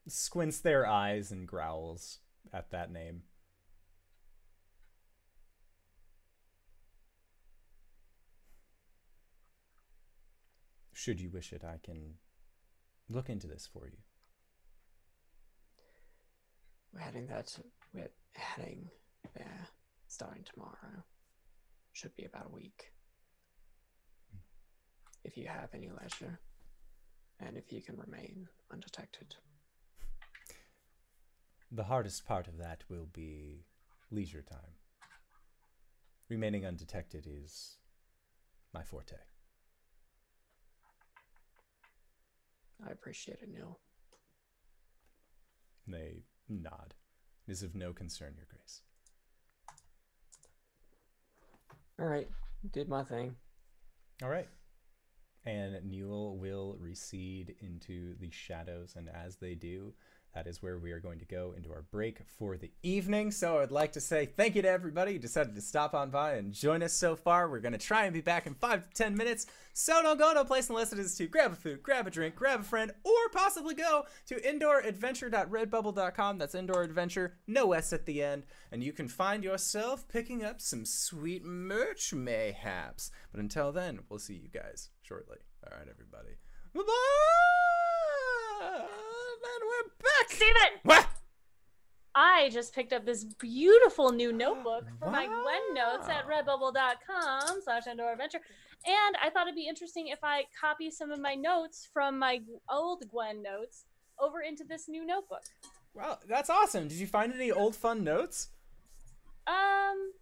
squints 0.09 0.61
their 0.61 0.87
eyes 0.87 1.31
and 1.31 1.47
growls 1.47 2.19
at 2.53 2.71
that 2.71 2.91
name. 2.91 3.23
Should 10.99 11.20
you 11.20 11.31
wish 11.31 11.53
it, 11.53 11.62
I 11.62 11.79
can 11.81 12.15
look 13.09 13.31
into 13.31 13.47
this 13.47 13.69
for 13.73 13.87
you. 13.87 13.99
We're 16.93 17.03
heading 17.03 17.29
there. 17.29 17.41
To, 17.41 17.62
we're 17.95 18.11
heading 18.33 18.89
there 19.37 19.69
starting 20.09 20.43
tomorrow. 20.43 21.05
Should 21.93 22.16
be 22.16 22.25
about 22.25 22.47
a 22.47 22.53
week. 22.53 22.87
Hmm. 24.33 24.39
If 25.23 25.37
you 25.37 25.47
have 25.47 25.69
any 25.73 25.89
leisure, 25.89 26.41
and 27.39 27.57
if 27.57 27.73
you 27.73 27.81
can 27.81 27.97
remain 27.97 28.49
undetected. 28.73 29.37
The 31.70 31.85
hardest 31.85 32.27
part 32.27 32.49
of 32.49 32.59
that 32.59 32.83
will 32.89 33.07
be 33.12 33.66
leisure 34.11 34.43
time. 34.43 34.75
Remaining 36.29 36.66
undetected 36.66 37.25
is 37.31 37.77
my 38.75 38.83
forte. 38.83 39.15
I 42.87 42.91
appreciate 42.91 43.39
it, 43.43 43.49
Neil. 43.51 43.79
They 45.87 46.23
nod. 46.49 46.95
It 47.47 47.53
is 47.53 47.63
of 47.63 47.75
no 47.75 47.93
concern, 47.93 48.35
Your 48.37 48.47
Grace. 48.51 48.83
All 51.99 52.07
right, 52.07 52.29
did 52.73 52.89
my 52.89 53.03
thing. 53.03 53.35
All 54.23 54.29
right. 54.29 54.49
And 55.45 55.83
Newell 55.85 56.37
will 56.37 56.77
recede 56.79 57.55
into 57.61 58.15
the 58.21 58.31
shadows, 58.31 58.95
and 58.97 59.09
as 59.09 59.37
they 59.37 59.55
do, 59.55 59.95
that 60.35 60.47
is 60.47 60.63
where 60.63 60.79
we 60.79 60.93
are 60.93 61.01
going 61.01 61.19
to 61.19 61.25
go 61.25 61.55
into 61.57 61.71
our 61.71 61.85
break 61.91 62.21
for 62.39 62.57
the 62.57 62.71
evening. 62.83 63.31
So 63.31 63.59
I'd 63.59 63.71
like 63.71 63.93
to 63.93 64.01
say 64.01 64.27
thank 64.27 64.55
you 64.55 64.63
to 64.63 64.69
everybody 64.69 65.13
who 65.13 65.19
decided 65.19 65.55
to 65.55 65.61
stop 65.61 65.95
on 65.95 66.11
by 66.11 66.35
and 66.35 66.53
join 66.53 66.83
us 66.83 66.93
so 66.93 67.17
far. 67.17 67.49
We're 67.49 67.61
going 67.61 67.73
to 67.73 67.79
try 67.79 68.05
and 68.05 68.13
be 68.13 68.21
back 68.21 68.47
in 68.47 68.55
five 68.55 68.89
to 68.89 68.95
ten 68.95 69.17
minutes. 69.17 69.47
So 69.73 70.03
don't 70.03 70.19
go 70.19 70.35
to 70.35 70.41
a 70.41 70.45
place 70.45 70.69
unless 70.69 70.93
it 70.93 70.99
is 70.99 71.15
to 71.17 71.27
grab 71.27 71.53
a 71.53 71.57
food, 71.57 71.83
grab 71.83 72.07
a 72.07 72.11
drink, 72.11 72.35
grab 72.35 72.61
a 72.61 72.65
friend, 72.65 72.93
or 73.05 73.29
possibly 73.33 73.75
go 73.75 74.05
to 74.27 74.35
indooradventure.redbubble.com. 74.37 76.39
That's 76.39 76.55
indoor 76.55 76.83
adventure, 76.83 77.37
no 77.47 77.73
S 77.73 77.93
at 77.93 78.07
the 78.07 78.23
end. 78.23 78.45
And 78.71 78.83
you 78.83 78.93
can 78.93 79.09
find 79.09 79.43
yourself 79.43 80.07
picking 80.09 80.45
up 80.45 80.61
some 80.61 80.85
sweet 80.85 81.45
merch, 81.45 82.13
mayhaps. 82.13 83.11
But 83.33 83.41
until 83.41 83.73
then, 83.73 84.01
we'll 84.09 84.19
see 84.19 84.35
you 84.35 84.49
guys 84.49 84.91
shortly. 85.03 85.39
All 85.65 85.77
right, 85.77 85.89
everybody. 85.89 86.37
Bye 86.75 86.83
bye! 88.61 89.08
And 89.39 89.62
we're 89.65 89.90
back! 90.02 90.31
Steven! 90.31 90.81
What? 90.82 91.06
I 92.15 92.51
just 92.52 92.74
picked 92.74 92.93
up 92.93 93.06
this 93.06 93.23
beautiful 93.23 94.10
new 94.10 94.32
notebook 94.32 94.85
for 94.98 95.10
my 95.10 95.27
Gwen 95.27 95.74
notes 95.74 96.09
at 96.09 96.27
redbubble.com 96.27 97.60
slash 97.62 97.86
indoor 97.86 98.12
adventure. 98.12 98.40
And 98.85 99.16
I 99.23 99.31
thought 99.31 99.47
it'd 99.47 99.55
be 99.55 99.69
interesting 99.69 100.09
if 100.09 100.19
I 100.24 100.44
copy 100.60 100.90
some 100.90 101.12
of 101.12 101.20
my 101.20 101.35
notes 101.35 101.89
from 101.93 102.19
my 102.19 102.40
old 102.69 103.05
Gwen 103.10 103.43
notes 103.43 103.85
over 104.19 104.40
into 104.40 104.65
this 104.65 104.89
new 104.89 105.06
notebook. 105.06 105.44
Wow, 105.94 106.19
that's 106.28 106.51
awesome. 106.51 106.89
Did 106.89 106.98
you 106.98 107.06
find 107.06 107.32
any 107.32 107.52
old 107.52 107.77
fun 107.77 108.02
notes? 108.02 108.48
Um, 109.47 110.12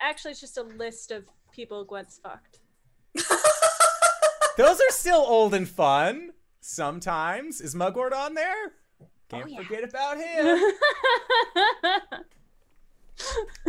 actually, 0.00 0.32
it's 0.32 0.40
just 0.40 0.58
a 0.58 0.62
list 0.62 1.12
of 1.12 1.24
people 1.52 1.84
Gwen's 1.84 2.20
fucked. 2.20 2.58
Those 4.56 4.80
are 4.80 4.90
still 4.90 5.24
old 5.26 5.54
and 5.54 5.68
fun. 5.68 6.32
Sometimes. 6.62 7.60
Is 7.60 7.74
Mugwort 7.74 8.12
on 8.12 8.34
there? 8.34 8.72
Can't 9.28 9.44
Oh, 9.44 9.48
yeah. 9.48 9.62
forget 9.62 9.84
about 9.84 10.16
him. 10.18 10.58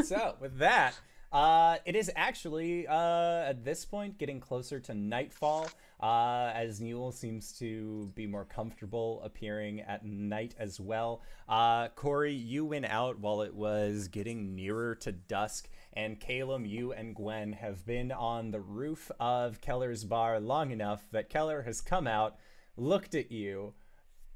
so 0.04 0.36
with 0.40 0.58
that 0.60 0.94
uh, 1.32 1.78
it 1.86 1.96
is 1.96 2.12
actually 2.16 2.86
uh, 2.88 3.44
at 3.46 3.64
this 3.66 3.84
point 3.86 4.18
getting 4.20 4.40
closer 4.40 4.80
to 4.80 4.94
nightfall 4.94 5.68
uh, 6.02 6.52
as 6.54 6.80
Newell 6.80 7.12
seems 7.12 7.52
to 7.58 8.12
be 8.14 8.28
more 8.28 8.46
comfortable 8.46 9.20
appearing 9.24 9.82
at 9.82 10.06
night 10.06 10.54
as 10.60 10.80
well. 10.80 11.22
Uh, 11.50 11.88
Corey, 11.96 12.34
you 12.34 12.66
went 12.66 12.86
out 12.86 13.20
while 13.20 13.42
it 13.42 13.56
was 13.56 14.10
getting 14.10 14.54
nearer 14.54 14.96
to 14.96 15.12
dusk, 15.14 15.70
and 15.94 16.20
Caleb, 16.20 16.66
you 16.66 16.92
and 16.92 17.16
Gwen 17.16 17.54
have 17.54 17.86
been 17.86 18.12
on 18.12 18.52
the 18.52 18.60
roof 18.60 19.10
of 19.20 19.62
Keller's 19.62 20.04
bar 20.04 20.40
long 20.42 20.72
enough 20.72 21.08
that 21.12 21.30
Keller 21.30 21.62
has 21.62 21.80
come 21.80 22.06
out, 22.06 22.36
looked 22.78 23.16
at 23.16 23.32
you, 23.32 23.74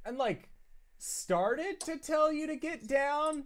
and 0.06 0.18
like 0.18 0.50
started 0.98 1.80
to 1.82 1.98
tell 1.98 2.32
you 2.32 2.48
to 2.48 2.56
get 2.56 2.88
down 2.88 3.46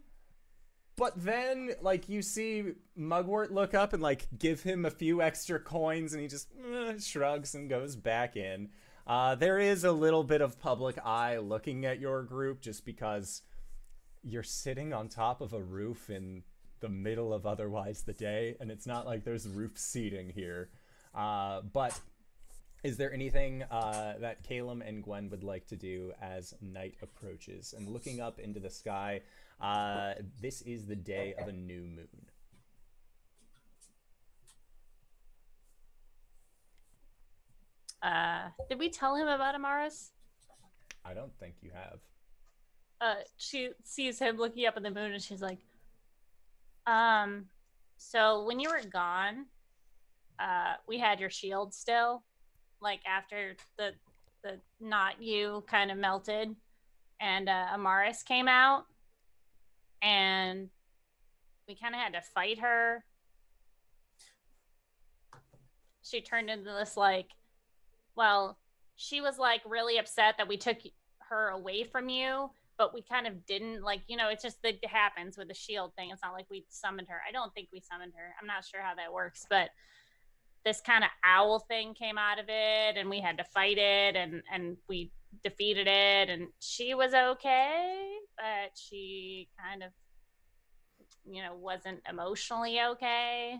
but 1.01 1.13
then, 1.23 1.72
like, 1.81 2.09
you 2.09 2.22
see 2.22 2.73
Mugwort 2.95 3.51
look 3.51 3.73
up 3.73 3.93
and, 3.93 4.03
like, 4.03 4.27
give 4.38 4.61
him 4.61 4.85
a 4.85 4.91
few 4.91 5.19
extra 5.19 5.59
coins, 5.59 6.13
and 6.13 6.22
he 6.22 6.27
just 6.27 6.49
eh, 6.63 6.99
shrugs 6.99 7.55
and 7.55 7.68
goes 7.68 7.95
back 7.95 8.35
in. 8.35 8.69
Uh, 9.07 9.34
there 9.34 9.57
is 9.57 9.84
a 9.84 9.91
little 9.91 10.23
bit 10.23 10.41
of 10.41 10.59
public 10.59 10.97
eye 11.03 11.38
looking 11.38 11.85
at 11.85 11.99
your 11.99 12.22
group 12.22 12.61
just 12.61 12.85
because 12.85 13.41
you're 14.22 14.43
sitting 14.43 14.93
on 14.93 15.09
top 15.09 15.41
of 15.41 15.53
a 15.53 15.59
roof 15.59 16.09
in 16.09 16.43
the 16.81 16.89
middle 16.89 17.34
of 17.34 17.47
otherwise 17.47 18.03
the 18.03 18.13
day, 18.13 18.55
and 18.59 18.69
it's 18.69 18.85
not 18.85 19.07
like 19.07 19.23
there's 19.23 19.47
roof 19.47 19.80
seating 19.80 20.30
here. 20.30 20.69
Uh, 21.15 21.61
but 21.61 21.99
is 22.83 22.97
there 22.97 23.13
anything 23.13 23.63
uh, 23.63 24.15
that 24.19 24.43
Calum 24.43 24.81
and 24.81 25.03
Gwen 25.03 25.29
would 25.29 25.43
like 25.43 25.67
to 25.67 25.75
do 25.75 26.13
as 26.21 26.53
night 26.61 26.95
approaches? 27.01 27.73
And 27.77 27.87
looking 27.87 28.19
up 28.21 28.39
into 28.39 28.59
the 28.59 28.69
sky, 28.71 29.21
uh, 29.59 30.13
this 30.41 30.61
is 30.63 30.85
the 30.87 30.95
day 30.95 31.35
of 31.37 31.47
a 31.47 31.51
new 31.51 31.83
moon. 31.83 32.07
Uh, 38.01 38.49
did 38.69 38.79
we 38.79 38.89
tell 38.89 39.15
him 39.15 39.27
about 39.27 39.55
Amaris? 39.55 40.09
I 41.05 41.13
don't 41.13 41.33
think 41.39 41.55
you 41.61 41.71
have. 41.73 41.99
uh 43.01 43.15
she 43.37 43.69
sees 43.83 44.19
him 44.19 44.37
looking 44.37 44.65
up 44.67 44.77
at 44.77 44.83
the 44.83 44.91
moon 44.91 45.11
and 45.11 45.21
she's 45.21 45.41
like 45.41 45.59
um 46.85 47.45
so 47.97 48.43
when 48.45 48.59
you 48.59 48.69
were 48.69 48.81
gone 48.83 49.45
uh 50.39 50.73
we 50.87 50.99
had 50.99 51.19
your 51.19 51.29
shield 51.29 51.73
still 51.73 52.23
like 52.81 53.01
after 53.05 53.55
the 53.77 53.91
the 54.43 54.59
not 54.79 55.21
you 55.21 55.63
kind 55.67 55.91
of 55.91 55.97
melted 55.97 56.55
and 57.19 57.47
uh 57.47 57.67
amaris 57.75 58.25
came 58.25 58.47
out 58.47 58.85
and 60.01 60.69
we 61.67 61.75
kind 61.75 61.93
of 61.93 62.01
had 62.01 62.13
to 62.13 62.21
fight 62.21 62.59
her. 62.59 63.03
She 66.03 66.21
turned 66.21 66.49
into 66.49 66.71
this 66.71 66.97
like 66.97 67.27
well 68.15 68.57
she 68.95 69.21
was 69.21 69.39
like 69.39 69.61
really 69.65 69.97
upset 69.97 70.35
that 70.37 70.47
we 70.47 70.57
took 70.57 70.77
her 71.29 71.49
away 71.49 71.83
from 71.83 72.09
you 72.09 72.49
but 72.77 72.93
we 72.93 73.01
kind 73.01 73.25
of 73.25 73.45
didn't 73.45 73.81
like 73.81 74.01
you 74.07 74.17
know 74.17 74.27
it's 74.29 74.43
just 74.43 74.61
that 74.63 74.75
it 74.81 74.87
happens 74.89 75.37
with 75.37 75.47
the 75.47 75.53
shield 75.53 75.93
thing. 75.95 76.09
It's 76.11 76.23
not 76.23 76.33
like 76.33 76.47
we 76.49 76.65
summoned 76.69 77.07
her. 77.09 77.21
I 77.27 77.31
don't 77.31 77.53
think 77.53 77.69
we 77.71 77.79
summoned 77.79 78.13
her. 78.17 78.33
I'm 78.41 78.47
not 78.47 78.65
sure 78.65 78.81
how 78.81 78.95
that 78.95 79.13
works 79.13 79.45
but 79.49 79.69
this 80.65 80.81
kind 80.81 81.03
of 81.03 81.09
owl 81.25 81.59
thing 81.59 81.93
came 81.93 82.17
out 82.17 82.39
of 82.39 82.45
it 82.47 82.97
and 82.97 83.09
we 83.09 83.19
had 83.19 83.38
to 83.38 83.43
fight 83.43 83.77
it 83.77 84.15
and 84.15 84.41
and 84.53 84.77
we 84.88 85.11
defeated 85.43 85.88
it 85.88 86.29
and 86.29 86.47
she 86.59 86.93
was 86.93 87.13
okay 87.13 88.09
but 88.38 88.71
she 88.75 89.47
kind 89.57 89.81
of 89.81 89.89
you 91.25 91.41
know 91.41 91.55
wasn't 91.55 91.99
emotionally 92.09 92.79
okay 92.81 93.55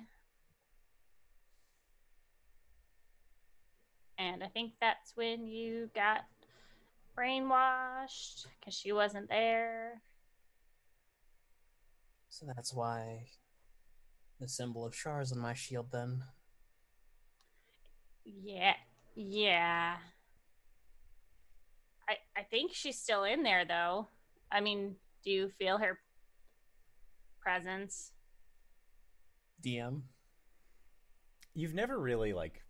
and 4.18 4.44
i 4.44 4.48
think 4.48 4.74
that's 4.82 5.14
when 5.16 5.48
you 5.48 5.90
got 5.96 6.22
brainwashed 7.18 8.48
because 8.60 8.74
she 8.74 8.92
wasn't 8.92 9.30
there. 9.30 10.02
So 12.30 12.46
that's 12.46 12.74
why 12.74 13.26
the 14.40 14.48
symbol 14.48 14.86
of 14.86 14.96
Shar's 14.96 15.32
on 15.32 15.40
my 15.40 15.54
shield 15.54 15.88
then. 15.92 16.24
Yeah, 18.26 18.74
yeah. 19.16 19.98
I 22.08 22.18
I 22.38 22.44
think 22.44 22.74
she's 22.74 22.98
still 22.98 23.24
in 23.24 23.44
there 23.44 23.66
though. 23.66 24.08
I 24.52 24.62
mean, 24.62 24.96
do 25.24 25.32
you 25.32 25.50
feel 25.58 25.78
her 25.78 26.00
presence? 27.40 28.12
DM. 29.64 30.02
You've 31.54 31.74
never 31.74 32.00
really 32.00 32.34
like 32.34 32.64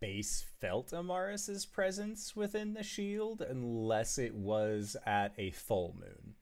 base 0.00 0.44
felt 0.60 0.92
Amaris's 0.92 1.64
presence 1.64 2.36
within 2.36 2.74
the 2.74 2.82
shield 2.82 3.40
unless 3.40 4.18
it 4.18 4.34
was 4.34 4.96
at 5.06 5.32
a 5.38 5.50
full 5.52 5.96
moon. 5.98 6.34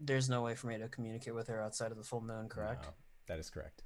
There's 0.00 0.28
no 0.28 0.42
way 0.42 0.54
for 0.54 0.66
me 0.68 0.78
to 0.78 0.88
communicate 0.88 1.34
with 1.34 1.48
her 1.48 1.60
outside 1.60 1.90
of 1.90 1.96
the 1.96 2.04
full 2.04 2.20
moon, 2.20 2.48
correct? 2.48 2.84
No, 2.84 2.90
that 3.28 3.38
is 3.38 3.50
correct. 3.50 3.82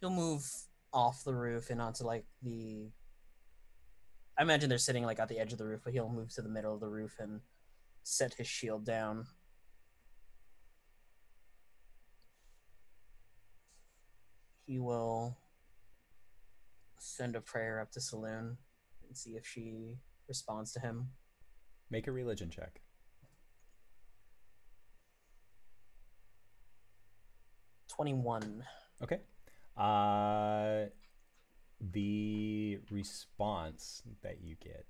He'll 0.00 0.10
move 0.10 0.44
off 0.92 1.24
the 1.24 1.34
roof 1.34 1.70
and 1.70 1.80
onto 1.80 2.04
like 2.04 2.24
the. 2.42 2.90
I 4.38 4.42
imagine 4.42 4.68
they're 4.68 4.78
sitting 4.78 5.04
like 5.04 5.18
at 5.18 5.28
the 5.28 5.38
edge 5.38 5.52
of 5.52 5.58
the 5.58 5.66
roof, 5.66 5.80
but 5.82 5.92
he'll 5.92 6.08
move 6.08 6.32
to 6.34 6.42
the 6.42 6.48
middle 6.48 6.74
of 6.74 6.80
the 6.80 6.88
roof 6.88 7.16
and 7.18 7.40
set 8.04 8.34
his 8.34 8.46
shield 8.46 8.84
down. 8.84 9.26
He 14.66 14.78
will 14.78 15.36
send 16.98 17.34
a 17.34 17.40
prayer 17.40 17.80
up 17.80 17.90
to 17.92 18.00
Selûne 18.00 18.56
and 19.06 19.16
see 19.16 19.30
if 19.30 19.46
she 19.46 19.96
responds 20.28 20.72
to 20.72 20.80
him. 20.80 21.08
Make 21.90 22.06
a 22.06 22.12
religion 22.12 22.50
check. 22.50 22.80
Twenty-one. 27.98 28.62
Okay. 29.02 29.18
Uh, 29.76 30.84
the 31.80 32.78
response 32.92 34.04
that 34.22 34.38
you 34.40 34.54
get 34.62 34.86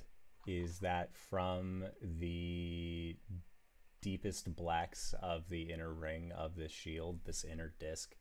is 0.46 0.80
that 0.80 1.16
from 1.16 1.84
the 2.02 3.16
deepest 4.02 4.54
blacks 4.54 5.14
of 5.22 5.48
the 5.48 5.72
inner 5.72 5.92
ring 5.92 6.32
of 6.32 6.54
this 6.54 6.70
shield, 6.70 7.20
this 7.24 7.44
inner 7.44 7.72
disc, 7.78 8.14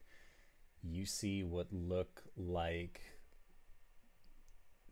you 0.81 1.05
see 1.05 1.43
what 1.43 1.67
look 1.73 2.23
like 2.37 3.01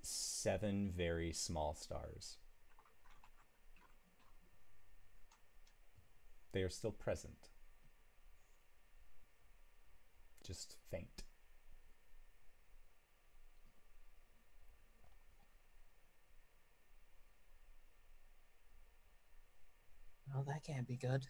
seven 0.01 0.91
very 0.93 1.31
small 1.31 1.73
stars. 1.73 2.35
They 6.51 6.63
are 6.63 6.69
still 6.69 6.91
present, 6.91 7.49
just 10.45 10.77
faint. 10.91 11.23
Oh, 20.35 20.43
that 20.47 20.63
can't 20.63 20.87
be 20.87 20.97
good. 20.97 21.25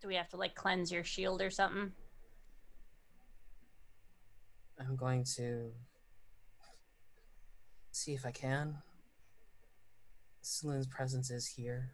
Do 0.00 0.08
we 0.08 0.14
have 0.14 0.28
to 0.30 0.36
like 0.36 0.54
cleanse 0.54 0.90
your 0.90 1.04
shield 1.04 1.42
or 1.42 1.50
something? 1.50 1.92
I'm 4.78 4.96
going 4.96 5.24
to 5.36 5.72
see 7.90 8.14
if 8.14 8.24
I 8.24 8.30
can. 8.30 8.78
Selûne's 10.42 10.86
presence 10.86 11.30
is 11.30 11.46
here. 11.46 11.90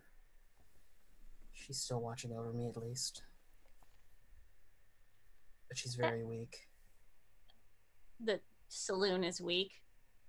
She's 1.53 1.79
still 1.79 2.01
watching 2.01 2.33
over 2.33 2.53
me, 2.53 2.69
at 2.69 2.77
least. 2.77 3.23
But 5.69 5.79
she's 5.79 5.95
very 5.95 6.25
weak. 6.25 6.69
The 8.25 8.41
Selûne 8.71 9.27
is 9.27 9.41
weak, 9.41 9.73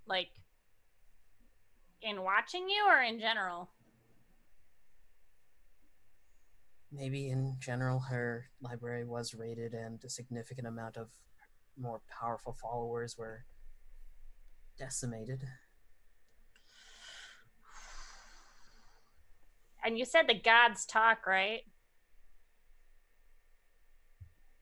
like 0.06 0.28
in 2.02 2.22
watching 2.22 2.68
you 2.68 2.86
or 2.88 3.02
in 3.02 3.20
general. 3.20 3.70
Maybe 6.90 7.28
in 7.28 7.56
general, 7.60 8.00
her 8.00 8.46
library 8.60 9.04
was 9.04 9.34
raided, 9.34 9.74
and 9.74 10.02
a 10.04 10.08
significant 10.08 10.66
amount 10.66 10.96
of 10.96 11.10
more 11.76 12.00
powerful 12.08 12.56
followers 12.60 13.16
were 13.18 13.44
decimated. 14.78 15.44
And 19.84 19.98
you 19.98 20.04
said 20.04 20.26
the 20.28 20.38
gods 20.38 20.86
talk, 20.86 21.26
right? 21.26 21.62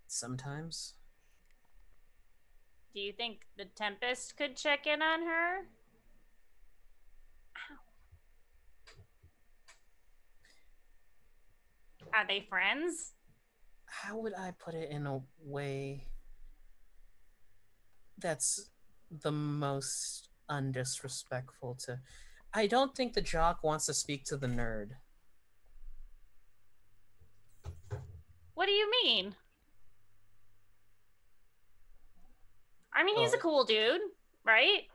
Sometimes. 0.07 0.95
Do 2.95 3.01
you 3.01 3.13
think 3.13 3.41
the 3.57 3.67
Tempest 3.67 4.37
could 4.37 4.57
check 4.57 4.87
in 4.87 5.03
on 5.03 5.23
her? 5.23 5.67
Ow. 7.57 7.77
Are 12.15 12.27
they 12.27 12.47
friends? 12.49 13.13
How 13.87 14.19
would 14.19 14.35
I 14.35 14.53
put 14.59 14.75
it 14.75 14.91
in 14.91 15.07
a 15.07 15.21
way 15.45 16.07
that's 18.19 18.71
the 19.11 19.33
most 19.33 20.29
undisrespectful 20.49 21.75
to. 21.85 22.01
I 22.53 22.67
don't 22.67 22.95
think 22.95 23.13
the 23.13 23.21
jock 23.21 23.63
wants 23.63 23.87
to 23.87 23.95
speak 23.95 24.25
to 24.27 24.37
the 24.37 24.47
nerd. 24.47 24.93
What 28.55 28.67
do 28.67 28.73
you 28.73 28.91
mean? 29.05 29.35
I 32.97 33.05
mean, 33.05 33.17
he's 33.19 33.35
a 33.35 33.37
Oh. 33.37 33.41
cool 33.41 33.65
dude, 33.65 34.01
right? 34.45 34.89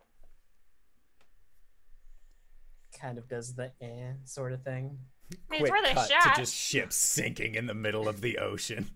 Kind 3.00 3.18
of 3.18 3.28
does 3.30 3.54
the 3.56 3.72
eh 3.82 4.14
sort 4.26 4.52
of 4.54 4.64
thing. 4.64 4.98
I 5.32 5.36
mean, 5.50 5.62
it's 5.62 5.70
Quick 5.70 5.72
worth 5.84 5.92
a 5.92 5.94
cut 5.94 6.10
shot. 6.10 6.36
to 6.36 6.42
just 6.42 6.54
ships 6.56 6.96
sinking 6.98 7.56
in 7.56 7.66
the 7.68 7.74
middle 7.74 8.08
of 8.10 8.22
the 8.22 8.38
ocean. 8.38 8.90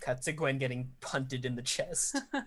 Cut 0.00 0.20
to 0.22 0.32
Gwen 0.32 0.58
getting 0.58 0.90
punted 1.00 1.44
in 1.46 1.54
the 1.54 1.62
chest. 1.62 2.16
I 2.34 2.42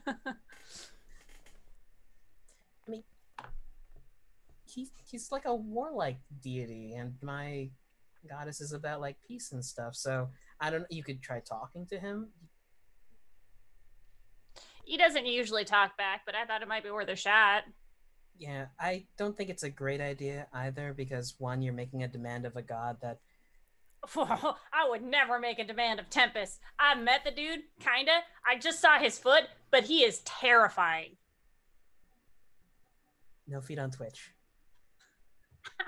mean, 2.88 3.04
he 4.66 4.90
he's 5.10 5.32
like 5.32 5.46
a 5.46 5.56
warlike 5.56 6.20
deity, 6.44 6.94
and 6.96 7.16
my 7.22 7.70
goddess 8.30 8.60
is 8.62 8.74
about 8.74 9.00
like 9.02 9.16
peace 9.28 9.52
and 9.52 9.64
stuff. 9.66 9.96
So 9.96 10.30
I 10.60 10.70
don't. 10.70 10.82
Know 10.82 10.88
you 10.90 11.04
could 11.04 11.22
try 11.22 11.40
talking 11.40 11.86
to 11.88 11.98
him. 12.00 12.28
He 14.86 14.98
doesn't 14.98 15.26
usually 15.26 15.66
talk 15.66 15.98
back, 15.98 16.22
but 16.26 16.36
I 16.36 16.46
thought 16.46 16.62
it 16.62 16.68
might 16.68 16.84
be 16.84 16.92
worth 16.92 17.10
a 17.10 17.16
shot. 17.16 17.64
Yeah, 18.38 18.68
I 18.80 19.06
don't 19.18 19.36
think 19.36 19.50
it's 19.50 19.64
a 19.64 19.70
great 19.70 20.02
idea 20.02 20.48
either 20.54 20.94
because 20.94 21.36
one, 21.40 21.62
you're 21.62 21.74
making 21.74 22.04
a 22.04 22.08
demand 22.08 22.46
of 22.46 22.56
a 22.56 22.62
god 22.62 22.98
that 23.02 23.20
I 24.16 24.88
would 24.88 25.02
never 25.02 25.40
make 25.40 25.58
a 25.58 25.64
demand 25.64 26.00
of 26.00 26.10
Tempest. 26.10 26.60
I 26.80 26.94
met 26.96 27.24
the 27.24 27.32
dude, 27.32 27.62
kinda. 27.80 28.12
I 28.48 28.58
just 28.60 28.80
saw 28.80 29.00
his 29.00 29.18
foot, 29.18 29.46
but 29.72 29.86
he 29.86 30.04
is 30.04 30.20
terrifying. 30.20 31.18
no 33.48 33.62
feet 33.62 33.80
on 33.80 33.90
Twitch. 33.92 34.34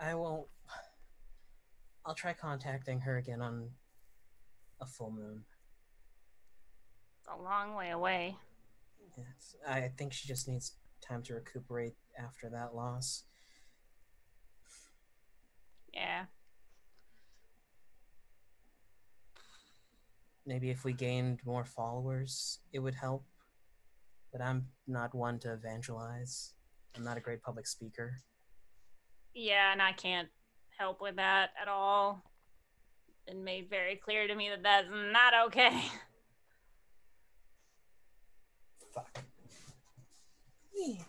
I 0.00 0.14
won't. 0.14 0.46
I'll 2.06 2.14
try 2.14 2.32
contacting 2.32 3.00
her 3.00 3.18
again 3.18 3.42
on 3.42 3.70
a 4.80 4.86
full 4.86 5.10
moon. 5.10 5.44
It's 7.20 7.28
a 7.28 7.42
long 7.42 7.74
way 7.74 7.90
away. 7.90 8.36
Yes, 9.16 9.56
I 9.66 9.90
think 9.96 10.12
she 10.12 10.28
just 10.28 10.48
needs 10.48 10.74
time 11.00 11.22
to 11.24 11.34
recuperate 11.34 11.94
after 12.18 12.48
that 12.50 12.74
loss. 12.74 13.24
Yeah. 15.92 16.24
Maybe 20.46 20.70
if 20.70 20.84
we 20.84 20.92
gained 20.92 21.40
more 21.44 21.64
followers, 21.64 22.60
it 22.72 22.78
would 22.78 22.94
help. 22.94 23.24
But 24.32 24.40
I'm 24.40 24.68
not 24.86 25.14
one 25.14 25.38
to 25.40 25.52
evangelize. 25.52 26.54
I'm 26.96 27.04
not 27.04 27.16
a 27.16 27.20
great 27.20 27.42
public 27.42 27.66
speaker. 27.66 28.18
Yeah, 29.34 29.72
and 29.72 29.82
I 29.82 29.92
can't 29.92 30.28
help 30.78 31.00
with 31.00 31.16
that 31.16 31.50
at 31.60 31.68
all. 31.68 32.22
Been 33.28 33.44
made 33.44 33.68
very 33.68 33.96
clear 33.96 34.26
to 34.26 34.34
me 34.34 34.48
that 34.48 34.62
that's 34.62 34.88
not 34.90 35.34
okay. 35.48 35.82
Fuck. 38.94 39.22
Yeah. 40.74 41.02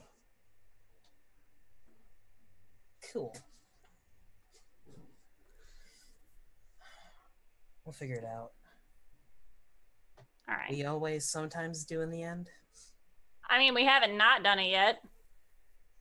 Cool. 3.14 3.34
We'll 7.86 7.94
figure 7.94 8.18
it 8.18 8.26
out. 8.26 8.52
All 10.50 10.56
right. 10.56 10.70
We 10.70 10.84
always 10.84 11.24
sometimes 11.24 11.86
do 11.86 12.02
in 12.02 12.10
the 12.10 12.22
end. 12.22 12.50
I 13.50 13.60
mean, 13.60 13.74
we 13.74 13.86
haven't 13.86 14.18
not 14.18 14.44
done 14.44 14.60
it 14.60 14.72
yet. 14.72 15.02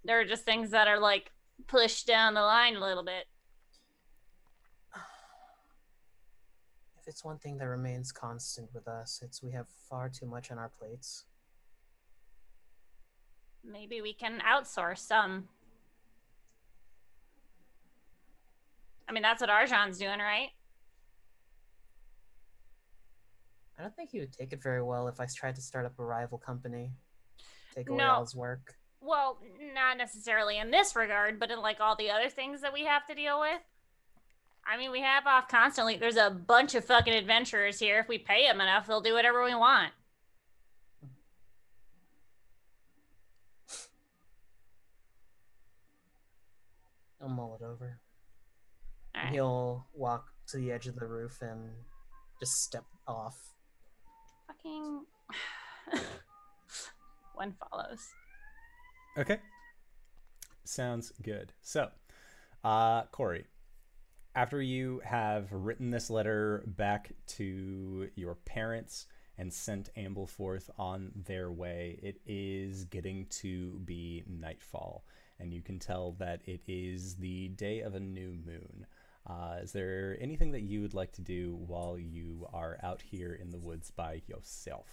There 0.05 0.21
are 0.21 0.25
just 0.25 0.45
things 0.45 0.71
that 0.71 0.89
are 0.89 0.99
like 0.99 1.31
pushed 1.69 2.09
down 2.09 2.35
the 2.35 2.41
line 2.41 2.75
a 2.75 2.81
little 2.81 3.05
bit. 3.05 3.27
It's 7.09 7.25
one 7.25 7.39
thing 7.39 7.57
that 7.59 7.67
remains 7.67 8.13
constant 8.13 8.69
with 8.75 8.87
us, 8.87 9.21
it's 9.25 9.43
we 9.43 9.51
have 9.53 9.67
far 9.89 10.09
too 10.09 10.27
much 10.27 10.51
on 10.51 10.59
our 10.59 10.71
plates. 10.79 11.25
Maybe 13.65 14.01
we 14.01 14.13
can 14.13 14.41
outsource 14.41 14.99
some. 14.99 15.49
I 19.09 19.13
mean, 19.13 19.23
that's 19.23 19.41
what 19.41 19.51
Arjan's 19.51 19.99
doing, 19.99 20.19
right? 20.19 20.51
I 23.79 23.83
don't 23.83 23.95
think 23.97 24.11
he 24.11 24.21
would 24.21 24.33
take 24.33 24.53
it 24.53 24.63
very 24.63 24.83
well 24.83 25.09
if 25.09 25.19
I 25.19 25.27
tried 25.35 25.55
to 25.55 25.63
start 25.63 25.87
up 25.87 25.99
a 25.99 26.05
rival 26.05 26.37
company. 26.37 26.91
Take 27.75 27.89
away 27.89 27.99
No. 27.99 28.11
all 28.11 28.21
his 28.25 28.35
work. 28.35 28.75
Well, 29.01 29.39
not 29.73 29.97
necessarily 29.97 30.59
in 30.59 30.71
this 30.71 30.95
regard, 30.97 31.39
but 31.39 31.51
in 31.51 31.61
like 31.61 31.81
all 31.81 31.97
the 31.97 32.11
other 32.11 32.29
things 32.29 32.61
that 32.63 32.73
we 32.73 32.85
have 32.85 33.07
to 33.07 33.15
deal 33.15 33.41
with. 33.41 33.63
I 34.71 34.77
mean, 34.77 34.91
we 34.91 35.01
have 35.01 35.27
off 35.27 35.49
constantly. 35.49 35.97
There's 35.97 36.17
a 36.17 36.29
bunch 36.29 36.75
of 36.75 36.85
fucking 36.85 37.15
adventurers 37.15 37.79
here. 37.79 38.01
If 38.01 38.09
we 38.09 38.19
pay 38.19 38.47
them 38.47 38.61
enough, 38.61 38.87
they'll 38.87 39.01
do 39.01 39.15
whatever 39.15 39.43
we 39.43 39.55
want. 39.55 39.93
I'll 47.23 47.31
mull 47.31 47.59
it 47.59 47.65
over. 47.65 47.99
All 49.15 49.23
right. 49.23 49.33
He'll 49.33 49.87
walk 49.95 50.27
to 50.49 50.59
the 50.59 50.71
edge 50.71 50.87
of 50.87 50.97
the 50.97 51.07
roof 51.07 51.39
and 51.41 51.71
just 52.39 52.63
step 52.63 52.85
off. 53.07 53.55
Fucking. 54.47 55.05
One 57.35 57.55
follows. 57.71 58.07
Okay. 59.17 59.39
Sounds 60.65 61.11
good. 61.23 61.55
So, 61.63 61.89
uh, 62.63 63.05
Corey, 63.07 63.47
after 64.39 64.63
you 64.63 65.03
have 65.05 65.51
written 65.51 65.91
this 65.91 66.09
letter 66.09 66.63
back 66.65 67.11
to 67.27 68.09
your 68.15 68.37
parents 68.37 69.09
and 69.37 69.53
sent 69.53 69.93
Ampleforth 69.97 70.71
on 70.79 71.11
their 71.27 71.51
way, 71.51 71.99
it 72.05 72.21
is 72.25 72.85
getting 72.85 73.27
to 73.31 73.81
be 73.85 74.23
nightfall, 74.29 75.05
and 75.41 75.53
you 75.53 75.61
can 75.61 75.81
tell 75.81 76.13
that 76.21 76.41
it 76.45 76.61
is 76.69 77.17
the 77.17 77.49
day 77.49 77.81
of 77.81 77.97
a 77.97 78.01
new 78.01 78.37
moon. 78.47 78.87
Uh, 79.27 79.57
is 79.61 79.73
there 79.73 80.17
anything 80.21 80.53
that 80.53 80.63
you 80.63 80.83
would 80.83 80.95
like 80.95 81.11
to 81.15 81.21
do 81.21 81.59
while 81.67 81.99
you 81.99 82.47
are 82.53 82.79
out 82.85 83.03
here 83.03 83.35
in 83.35 83.51
the 83.51 83.59
woods 83.59 83.91
by 83.91 84.23
yourself? 84.29 84.87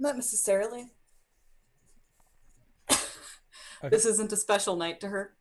Not 0.00 0.16
necessarily. 0.16 0.90
Okay. 2.90 3.90
This 3.90 4.06
isn't 4.06 4.32
a 4.32 4.36
special 4.36 4.74
night 4.74 5.00
to 5.02 5.08
her. 5.08 5.34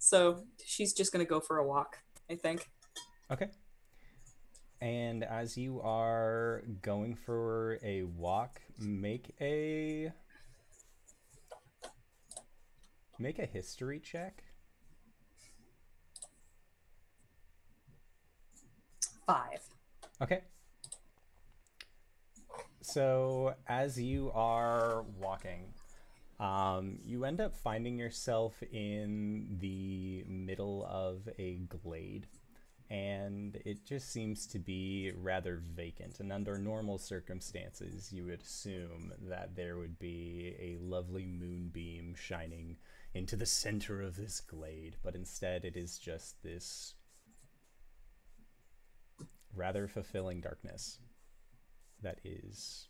So 0.00 0.44
she's 0.64 0.94
just 0.94 1.12
gonna 1.12 1.26
go 1.26 1.40
for 1.40 1.58
a 1.58 1.66
walk, 1.66 1.98
I 2.28 2.34
think. 2.34 2.68
Okay. 3.30 3.48
And 4.80 5.22
as 5.22 5.58
you 5.58 5.80
are 5.82 6.62
going 6.80 7.14
for 7.14 7.78
a 7.84 8.04
walk, 8.04 8.62
make 8.78 9.34
a 9.40 10.10
make 13.18 13.38
a 13.38 13.44
history 13.44 14.00
check. 14.00 14.42
Five. 19.26 19.60
Okay. 20.22 20.40
So 22.80 23.54
as 23.68 24.00
you 24.00 24.32
are 24.34 25.04
walking, 25.20 25.74
um, 26.40 26.98
you 27.04 27.26
end 27.26 27.40
up 27.40 27.54
finding 27.54 27.98
yourself 27.98 28.62
in 28.72 29.58
the 29.60 30.24
middle 30.26 30.86
of 30.88 31.28
a 31.38 31.56
glade, 31.68 32.26
and 32.88 33.60
it 33.66 33.84
just 33.84 34.10
seems 34.10 34.46
to 34.46 34.58
be 34.58 35.12
rather 35.14 35.62
vacant. 35.74 36.18
And 36.18 36.32
under 36.32 36.56
normal 36.56 36.96
circumstances, 36.96 38.10
you 38.10 38.24
would 38.24 38.40
assume 38.40 39.12
that 39.28 39.54
there 39.54 39.76
would 39.76 39.98
be 39.98 40.56
a 40.58 40.82
lovely 40.82 41.26
moonbeam 41.26 42.14
shining 42.14 42.78
into 43.12 43.36
the 43.36 43.46
center 43.46 44.00
of 44.00 44.16
this 44.16 44.40
glade, 44.40 44.96
but 45.02 45.14
instead, 45.14 45.66
it 45.66 45.76
is 45.76 45.98
just 45.98 46.42
this 46.42 46.94
rather 49.54 49.88
fulfilling 49.88 50.40
darkness 50.40 50.98
that 52.02 52.18
is 52.24 52.88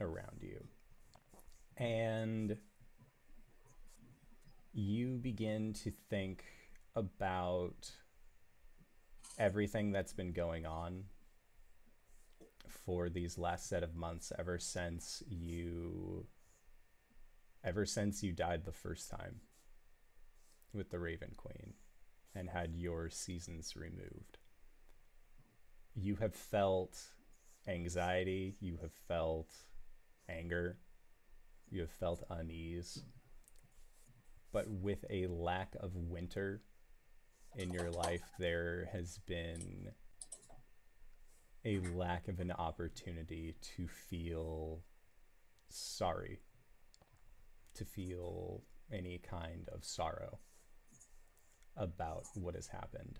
around 0.00 0.42
you. 0.42 0.62
And 1.78 2.58
you 4.72 5.18
begin 5.18 5.72
to 5.72 5.90
think 6.08 6.44
about 6.94 7.90
everything 9.38 9.90
that's 9.90 10.12
been 10.12 10.32
going 10.32 10.66
on 10.66 11.04
for 12.68 13.08
these 13.08 13.38
last 13.38 13.68
set 13.68 13.82
of 13.82 13.94
months 13.94 14.32
ever 14.38 14.58
since 14.58 15.22
you 15.28 16.26
ever 17.64 17.84
since 17.84 18.22
you 18.22 18.32
died 18.32 18.64
the 18.64 18.72
first 18.72 19.10
time 19.10 19.40
with 20.72 20.90
the 20.90 20.98
Raven 20.98 21.32
Queen 21.36 21.74
and 22.34 22.48
had 22.48 22.74
your 22.74 23.10
seasons 23.10 23.74
removed. 23.76 24.38
You 25.94 26.16
have 26.16 26.34
felt 26.34 26.96
anxiety, 27.66 28.56
you 28.60 28.78
have 28.80 28.92
felt 29.08 29.52
anger, 30.28 30.78
you 31.70 31.80
have 31.80 31.90
felt 31.90 32.22
unease. 32.30 33.02
But 34.52 34.68
with 34.68 35.04
a 35.10 35.26
lack 35.28 35.76
of 35.80 35.94
winter 35.94 36.62
in 37.56 37.72
your 37.72 37.90
life, 37.90 38.22
there 38.38 38.88
has 38.92 39.18
been 39.26 39.92
a 41.64 41.78
lack 41.94 42.28
of 42.28 42.40
an 42.40 42.50
opportunity 42.50 43.54
to 43.76 43.86
feel 43.86 44.82
sorry, 45.68 46.40
to 47.74 47.84
feel 47.84 48.62
any 48.92 49.18
kind 49.18 49.68
of 49.72 49.84
sorrow 49.84 50.38
about 51.76 52.24
what 52.34 52.54
has 52.54 52.66
happened. 52.66 53.18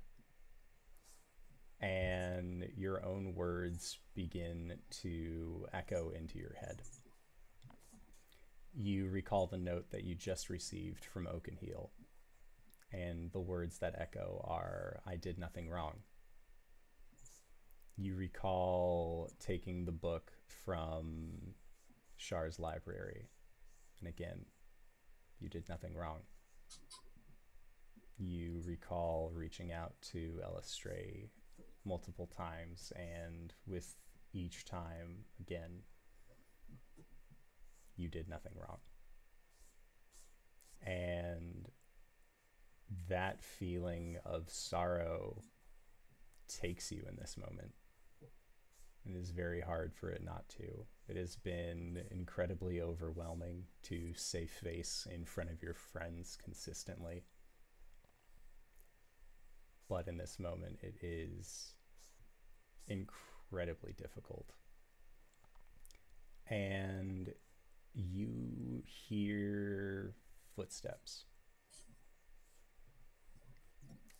And 1.81 2.67
your 2.77 3.05
own 3.05 3.35
words 3.35 3.99
begin 4.15 4.79
to 5.03 5.67
echo 5.73 6.11
into 6.11 6.39
your 6.39 6.55
head. 6.61 6.83
You 8.75 9.09
recall 9.09 9.47
the 9.47 9.59
note 9.59 9.91
that 9.91 10.05
you 10.05 10.15
just 10.15 10.49
received 10.49 11.05
from 11.05 11.27
Oakenheel. 11.27 11.91
And 12.93 13.31
the 13.33 13.41
words 13.41 13.79
that 13.79 13.95
echo 13.99 14.45
are, 14.49 15.01
I 15.07 15.17
did 15.17 15.39
nothing 15.39 15.69
wrong. 15.69 15.99
You 17.97 18.17
recall 18.17 19.31
taking 19.39 19.85
the 19.85 19.93
book 19.93 20.33
from 20.65 21.55
Shar's 22.17 22.59
library. 22.59 23.29
And 24.01 24.09
again, 24.09 24.47
you 25.39 25.49
did 25.49 25.69
nothing 25.69 25.95
wrong. 25.95 26.21
You 28.19 28.63
recall 28.67 29.31
reaching 29.35 29.73
out 29.73 29.95
to 30.13 30.41
Elistray 30.45 31.29
multiple 31.85 32.27
times, 32.27 32.93
and 32.95 33.55
with 33.67 33.95
each 34.33 34.65
time, 34.65 35.25
again, 35.41 35.81
you 38.01 38.09
did 38.09 38.29
nothing 38.29 38.53
wrong. 38.57 38.79
And 40.83 41.69
that 43.09 43.43
feeling 43.43 44.17
of 44.25 44.49
sorrow 44.49 45.43
takes 46.49 46.91
you 46.91 47.05
in 47.09 47.17
this 47.17 47.37
moment. 47.37 47.73
It 49.05 49.17
is 49.17 49.31
very 49.31 49.61
hard 49.61 49.95
for 49.95 50.11
it 50.11 50.23
not 50.23 50.49
to. 50.59 50.87
It 51.09 51.17
has 51.17 51.37
been 51.37 52.03
incredibly 52.11 52.81
overwhelming 52.81 53.65
to 53.85 54.13
save 54.15 54.51
face 54.51 55.07
in 55.13 55.25
front 55.25 55.51
of 55.51 55.63
your 55.63 55.75
friends 55.75 56.37
consistently. 56.43 57.25
But 59.89 60.07
in 60.07 60.19
this 60.19 60.39
moment, 60.39 60.79
it 60.83 60.97
is 61.03 61.75
incredibly 62.89 63.93
difficult. 63.93 64.53
And 66.49 67.33
you 67.95 68.83
hear 68.85 70.15
footsteps. 70.55 71.25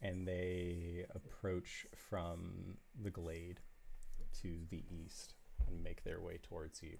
And 0.03 0.27
they 0.27 1.05
approach 1.15 1.87
from 1.95 2.79
the 3.03 3.11
glade 3.11 3.61
to 4.43 4.61
the 4.71 4.85
east 4.91 5.35
and 5.69 5.83
make 5.83 6.05
their 6.05 6.21
way 6.21 6.39
towards 6.43 6.83
you. 6.83 6.97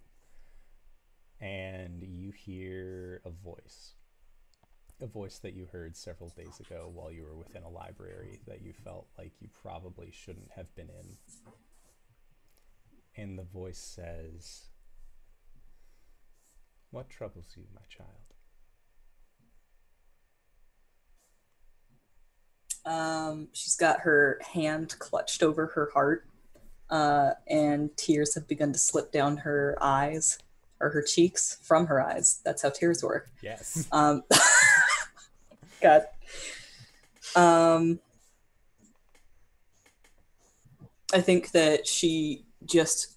And 1.39 2.03
you 2.03 2.31
hear 2.31 3.21
a 3.25 3.31
voice. 3.31 3.95
A 5.01 5.07
voice 5.07 5.39
that 5.39 5.53
you 5.53 5.65
heard 5.71 5.97
several 5.97 6.29
days 6.29 6.59
ago 6.59 6.91
while 6.93 7.11
you 7.11 7.23
were 7.23 7.35
within 7.35 7.63
a 7.63 7.69
library 7.69 8.39
that 8.45 8.61
you 8.61 8.71
felt 8.71 9.07
like 9.17 9.31
you 9.39 9.49
probably 9.63 10.11
shouldn't 10.11 10.51
have 10.55 10.73
been 10.75 10.89
in. 10.89 11.17
And 13.17 13.39
the 13.39 13.43
voice 13.43 13.79
says, 13.79 14.69
What 16.91 17.09
troubles 17.09 17.45
you, 17.55 17.63
my 17.73 17.81
child? 17.89 18.09
Um, 22.85 23.47
she's 23.53 23.77
got 23.77 24.01
her 24.01 24.41
hand 24.53 24.95
clutched 24.99 25.41
over 25.41 25.67
her 25.67 25.89
heart, 25.93 26.27
uh, 26.89 27.31
and 27.47 27.95
tears 27.95 28.35
have 28.35 28.47
begun 28.47 28.73
to 28.73 28.79
slip 28.79 29.11
down 29.11 29.37
her 29.37 29.77
eyes 29.81 30.37
or 30.81 30.89
her 30.89 31.01
cheeks 31.01 31.59
from 31.61 31.87
her 31.87 32.01
eyes. 32.01 32.41
That's 32.43 32.61
how 32.61 32.69
tears 32.69 33.03
work. 33.03 33.29
Yes. 33.41 33.87
Um, 33.93 34.23
God. 35.81 36.03
Um, 37.35 37.99
I 41.13 41.21
think 41.21 41.51
that 41.51 41.87
she 41.87 42.45
just 42.65 43.15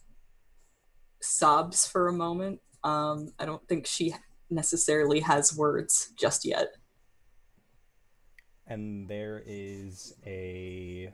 sobs 1.20 1.86
for 1.86 2.06
a 2.08 2.12
moment. 2.12 2.60
Um, 2.84 3.32
I 3.38 3.46
don't 3.46 3.66
think 3.66 3.86
she 3.86 4.14
necessarily 4.50 5.20
has 5.20 5.56
words 5.56 6.12
just 6.16 6.44
yet. 6.44 6.68
and 8.66 9.08
there 9.08 9.42
is 9.46 10.14
a 10.24 11.12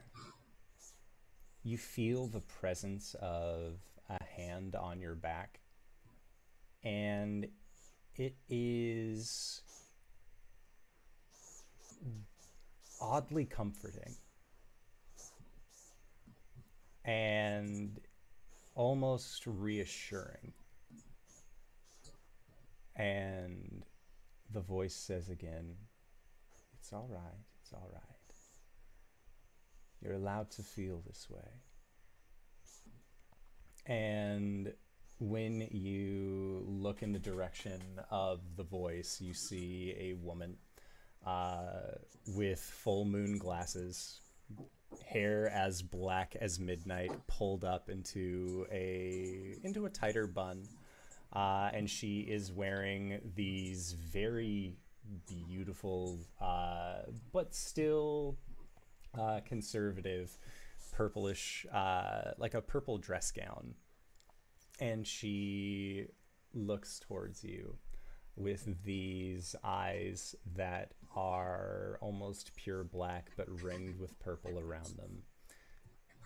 you 1.62 1.76
feel 1.76 2.26
the 2.26 2.40
presence 2.40 3.14
of 3.20 3.78
a 4.08 4.22
hand 4.24 4.74
on 4.74 5.00
your 5.00 5.14
back. 5.14 5.60
And 6.82 7.46
it 8.16 8.34
is 8.48 9.60
oddly 13.00 13.44
comforting. 13.44 14.14
And 17.04 18.00
almost 18.74 19.46
reassuring 19.46 20.52
and 23.00 23.84
the 24.52 24.60
voice 24.60 24.94
says 24.94 25.28
again 25.28 25.76
it's 26.80 26.92
all 26.94 27.08
right. 27.08 27.44
It's 27.62 27.72
all 27.72 27.88
right. 27.92 28.02
You're 30.02 30.14
allowed 30.14 30.50
to 30.52 30.62
feel 30.62 31.02
this 31.06 31.28
way. 31.28 31.46
And 33.86 34.72
when 35.18 35.68
you 35.70 36.64
look 36.66 37.02
in 37.02 37.12
the 37.12 37.18
direction 37.18 37.80
of 38.10 38.40
the 38.56 38.64
voice, 38.64 39.20
you 39.20 39.34
see 39.34 39.94
a 39.98 40.14
woman 40.14 40.56
uh, 41.26 41.92
with 42.28 42.60
full 42.60 43.04
moon 43.04 43.36
glasses, 43.36 44.20
hair 45.06 45.50
as 45.50 45.82
black 45.82 46.34
as 46.40 46.58
midnight, 46.58 47.12
pulled 47.26 47.64
up 47.64 47.90
into 47.90 48.66
a 48.72 49.58
into 49.62 49.84
a 49.84 49.90
tighter 49.90 50.26
bun, 50.26 50.66
uh, 51.32 51.70
and 51.72 51.88
she 51.88 52.20
is 52.20 52.52
wearing 52.52 53.20
these 53.34 53.92
very 53.92 54.76
beautiful, 55.26 56.18
uh, 56.40 57.02
but 57.32 57.54
still 57.54 58.36
uh, 59.18 59.40
conservative, 59.46 60.36
purplish, 60.92 61.66
uh, 61.72 62.32
like 62.38 62.54
a 62.54 62.60
purple 62.60 62.98
dress 62.98 63.30
gown. 63.30 63.74
And 64.80 65.06
she 65.06 66.06
looks 66.54 67.00
towards 67.00 67.44
you 67.44 67.76
with 68.36 68.82
these 68.84 69.54
eyes 69.62 70.34
that 70.56 70.92
are 71.14 71.98
almost 72.00 72.54
pure 72.56 72.84
black 72.84 73.30
but 73.36 73.62
ringed 73.62 73.98
with 73.98 74.18
purple 74.20 74.58
around 74.58 74.96
them. 74.96 75.22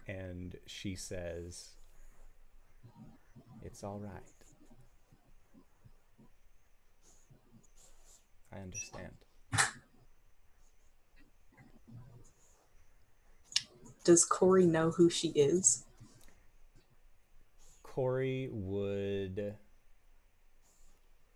And 0.06 0.56
she 0.66 0.94
says, 0.94 1.70
It's 3.62 3.82
all 3.82 3.98
right. 3.98 4.43
Understand. 8.64 9.12
Does 14.04 14.24
Corey 14.24 14.66
know 14.66 14.90
who 14.90 15.08
she 15.08 15.28
is? 15.28 15.84
Corey 17.82 18.48
would, 18.50 19.54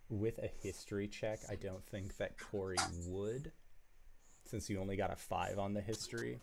with 0.09 0.37
a 0.39 0.49
history 0.61 1.07
check, 1.07 1.39
I 1.49 1.55
don't 1.55 1.83
think 1.87 2.17
that 2.17 2.37
Corey 2.37 2.77
would, 3.07 3.51
since 4.45 4.69
you 4.69 4.79
only 4.79 4.97
got 4.97 5.11
a 5.11 5.15
five 5.15 5.57
on 5.57 5.73
the 5.73 5.81
history. 5.81 6.41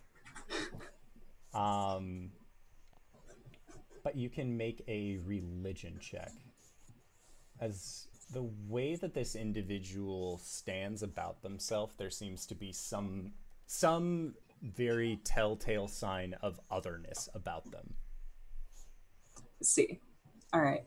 Um, 1.54 2.30
but 4.02 4.16
you 4.16 4.28
can 4.28 4.56
make 4.56 4.82
a 4.88 5.18
religion 5.24 5.98
check. 6.00 6.32
As 7.60 8.08
the 8.32 8.48
way 8.68 8.96
that 8.96 9.14
this 9.14 9.36
individual 9.36 10.38
stands 10.38 11.02
about 11.02 11.42
themselves, 11.42 11.94
there 11.96 12.10
seems 12.10 12.46
to 12.46 12.54
be 12.54 12.72
some 12.72 13.32
some 13.66 14.34
very 14.62 15.20
telltale 15.24 15.88
sign 15.88 16.34
of 16.42 16.60
otherness 16.70 17.28
about 17.34 17.70
them. 17.70 17.94
Let's 19.60 19.70
see. 19.70 20.00
All 20.52 20.60
right. 20.60 20.84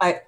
I 0.00 0.22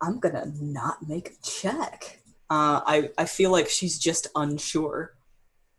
I'm 0.00 0.18
gonna 0.18 0.52
not 0.60 1.06
make 1.06 1.30
a 1.30 1.42
check. 1.42 2.20
Uh, 2.48 2.80
I 2.86 3.10
I 3.18 3.26
feel 3.26 3.50
like 3.50 3.68
she's 3.68 3.98
just 3.98 4.28
unsure, 4.34 5.14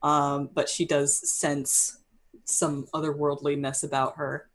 um, 0.03 0.49
but 0.53 0.69
she 0.69 0.85
does 0.85 1.29
sense 1.29 1.97
some 2.45 2.87
otherworldliness 2.93 3.83
about 3.83 4.17
her. 4.17 4.50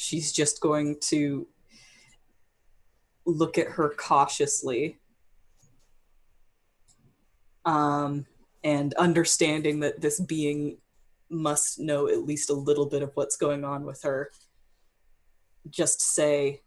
She's 0.00 0.30
just 0.30 0.60
going 0.60 0.98
to 1.10 1.48
look 3.26 3.58
at 3.58 3.66
her 3.66 3.92
cautiously, 3.98 5.00
um, 7.64 8.24
and 8.62 8.94
understanding 8.94 9.80
that 9.80 10.00
this 10.00 10.20
being 10.20 10.78
must 11.28 11.80
know 11.80 12.06
at 12.06 12.22
least 12.22 12.48
a 12.48 12.54
little 12.54 12.86
bit 12.86 13.02
of 13.02 13.10
what's 13.14 13.36
going 13.36 13.64
on 13.64 13.84
with 13.84 14.02
her. 14.02 14.30
Just 15.68 16.00
say, 16.00 16.60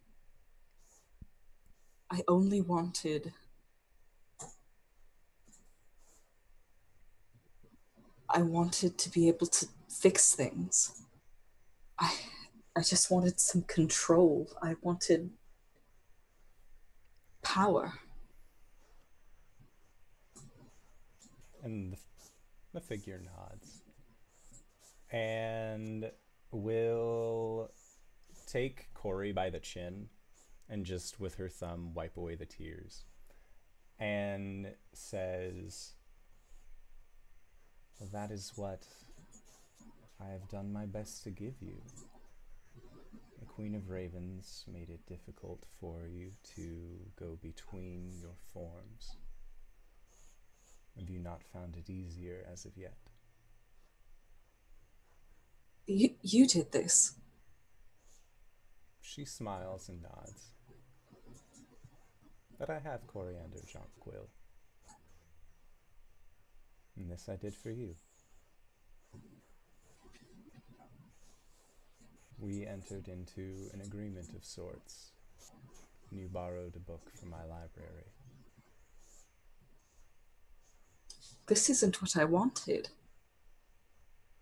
I 2.11 2.23
only 2.27 2.59
wanted. 2.59 3.31
I 8.29 8.41
wanted 8.41 8.97
to 8.97 9.09
be 9.09 9.29
able 9.29 9.47
to 9.47 9.67
fix 9.87 10.35
things. 10.35 11.01
I 11.97 12.13
I 12.75 12.81
just 12.81 13.11
wanted 13.11 13.39
some 13.39 13.63
control. 13.63 14.47
I 14.61 14.75
wanted 14.81 15.31
power. 17.41 17.93
And 21.63 21.97
the, 22.73 22.79
figure 22.79 23.21
nods. 23.23 23.81
And 25.11 26.09
will 26.51 27.71
take 28.47 28.93
Corey 28.93 29.33
by 29.33 29.49
the 29.49 29.59
chin 29.59 30.07
and 30.69 30.85
just 30.85 31.19
with 31.19 31.35
her 31.35 31.49
thumb 31.49 31.93
wipe 31.93 32.15
away 32.15 32.35
the 32.35 32.45
tears. 32.45 33.03
And 33.99 34.67
says, 34.93 35.91
That 38.13 38.31
is 38.31 38.53
what 38.55 38.87
I 40.21 40.29
have 40.31 40.47
done 40.49 40.71
my 40.71 40.85
best 40.85 41.23
to 41.25 41.31
give 41.31 41.61
you. 41.61 41.81
Queen 43.61 43.75
of 43.75 43.91
Ravens 43.91 44.65
made 44.73 44.89
it 44.89 45.05
difficult 45.05 45.63
for 45.79 46.07
you 46.07 46.31
to 46.55 46.97
go 47.15 47.37
between 47.43 48.11
your 48.19 48.33
forms. 48.51 49.17
Have 50.97 51.11
you 51.11 51.19
not 51.19 51.43
found 51.53 51.75
it 51.75 51.87
easier 51.87 52.43
as 52.51 52.65
of 52.65 52.71
yet? 52.75 52.95
You, 55.85 56.09
you 56.23 56.47
did 56.47 56.71
this. 56.71 57.13
She 58.99 59.25
smiles 59.25 59.89
and 59.89 60.01
nods. 60.01 60.53
But 62.57 62.71
I 62.71 62.79
have 62.79 63.05
Coriander 63.05 63.61
Jonquil. 63.71 64.27
And 66.97 67.11
this 67.11 67.29
I 67.29 67.35
did 67.35 67.53
for 67.53 67.69
you. 67.69 67.93
We 72.41 72.65
entered 72.65 73.07
into 73.07 73.69
an 73.71 73.81
agreement 73.81 74.33
of 74.35 74.43
sorts. 74.43 75.11
And 76.09 76.19
you 76.19 76.27
borrowed 76.27 76.75
a 76.75 76.79
book 76.79 77.01
from 77.17 77.29
my 77.29 77.41
library. 77.41 78.09
This 81.45 81.69
isn't 81.69 82.01
what 82.01 82.17
I 82.17 82.25
wanted. 82.25 82.89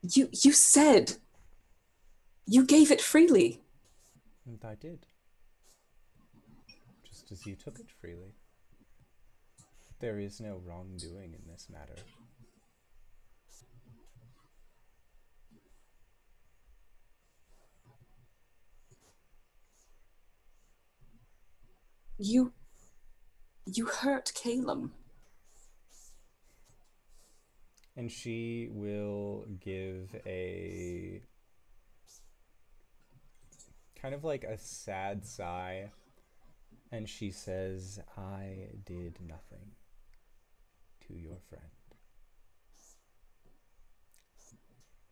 You 0.02 0.30
you 0.32 0.54
said 0.54 1.18
you 2.46 2.66
gave 2.66 2.90
it 2.90 3.02
freely. 3.02 3.62
And 4.46 4.64
I 4.64 4.76
did. 4.76 5.06
Just 7.04 7.32
as 7.34 7.46
you 7.46 7.56
took 7.56 7.80
it 7.80 7.92
freely. 8.00 8.34
There 10.00 10.20
is 10.20 10.40
no 10.40 10.62
wrongdoing 10.66 11.34
in 11.34 11.52
this 11.52 11.68
matter. 11.70 12.02
You 22.22 22.52
you 23.66 23.86
hurt 23.86 24.34
Calum. 24.36 24.92
And 27.96 28.12
she 28.12 28.68
will 28.70 29.46
give 29.62 30.14
a 30.26 31.22
kind 34.02 34.14
of 34.14 34.26
like 34.26 34.44
a 34.44 34.58
sad 34.58 35.26
sigh. 35.26 35.92
And 36.92 37.08
she 37.08 37.32
says, 37.32 38.02
I 38.18 38.68
did 38.86 39.20
nothing 39.26 39.72
to 41.08 41.14
your 41.14 41.38
friend. 41.48 41.64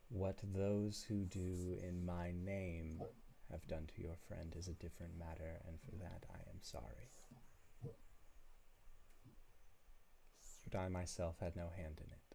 What 0.10 0.40
those 0.44 1.06
who 1.08 1.24
do 1.24 1.78
in 1.82 2.06
my 2.06 2.34
name 2.44 3.02
have 3.52 3.68
done 3.68 3.88
to 3.96 4.02
your 4.02 4.18
friend 4.28 4.54
is 4.58 4.68
a 4.68 4.74
different 4.74 5.18
matter, 5.18 5.62
and 5.68 5.80
for 5.80 5.96
that 5.98 6.26
I 6.30 6.40
am 6.50 6.62
sorry. 6.62 7.12
But 10.70 10.78
I 10.78 10.90
myself 10.90 11.36
had 11.40 11.56
no 11.56 11.70
hand 11.76 12.00
in 12.00 12.12
it. 12.12 12.28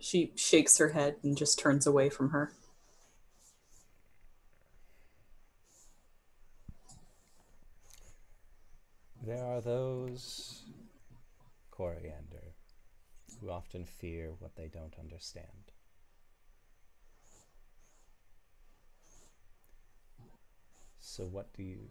She 0.00 0.32
shakes 0.36 0.78
her 0.78 0.88
head 0.90 1.16
and 1.22 1.36
just 1.36 1.58
turns 1.58 1.86
away 1.86 2.10
from 2.10 2.30
her. 2.30 2.52
There 9.22 9.42
are 9.42 9.62
those, 9.62 10.64
Coriander, 11.70 12.33
who 13.44 13.50
often 13.50 13.84
fear 13.84 14.32
what 14.38 14.56
they 14.56 14.68
don't 14.68 14.94
understand. 14.98 15.72
So, 20.98 21.24
what 21.24 21.52
do 21.52 21.62
you. 21.62 21.90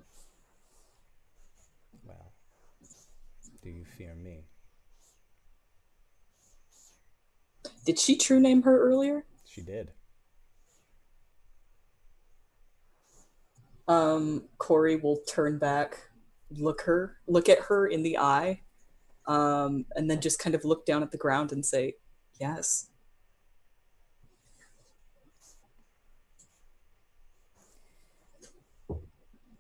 Well, 2.06 2.34
do 3.62 3.70
you 3.70 3.86
fear 3.86 4.16
me? 4.16 4.46
Did 7.86 8.00
she 8.00 8.18
true 8.18 8.40
name 8.40 8.64
her 8.64 8.82
earlier? 8.82 9.26
She 9.46 9.62
did. 9.62 9.92
Um, 13.88 14.46
Corey 14.58 14.96
will 14.96 15.20
turn 15.28 15.58
back, 15.60 16.00
look 16.50 16.82
her, 16.82 17.18
look 17.28 17.50
at 17.50 17.60
her 17.60 17.86
in 17.86 18.02
the 18.02 18.18
eye, 18.18 18.62
um, 19.28 19.86
and 19.96 20.10
then 20.10 20.22
just 20.22 20.40
kind 20.40 20.56
of 20.56 20.66
look 20.66 20.86
down 20.86 21.04
at 21.04 21.12
the 21.12 21.18
ground 21.18 21.52
and 21.52 21.66
say, 21.66 21.96
"Yes." 22.40 22.90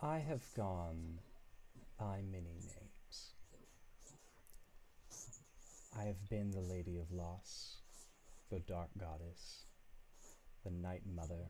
I 0.02 0.20
have 0.20 0.44
gone 0.58 1.20
by 1.98 2.22
many 2.30 2.56
names. 2.60 3.36
I 5.98 6.04
have 6.04 6.30
been 6.30 6.52
the 6.52 6.60
Lady 6.60 6.98
of 6.98 7.10
Loss, 7.12 7.78
the 8.50 8.60
Dark 8.60 8.90
Goddess, 8.98 9.66
the 10.66 10.72
Night 10.72 11.04
Mother, 11.06 11.48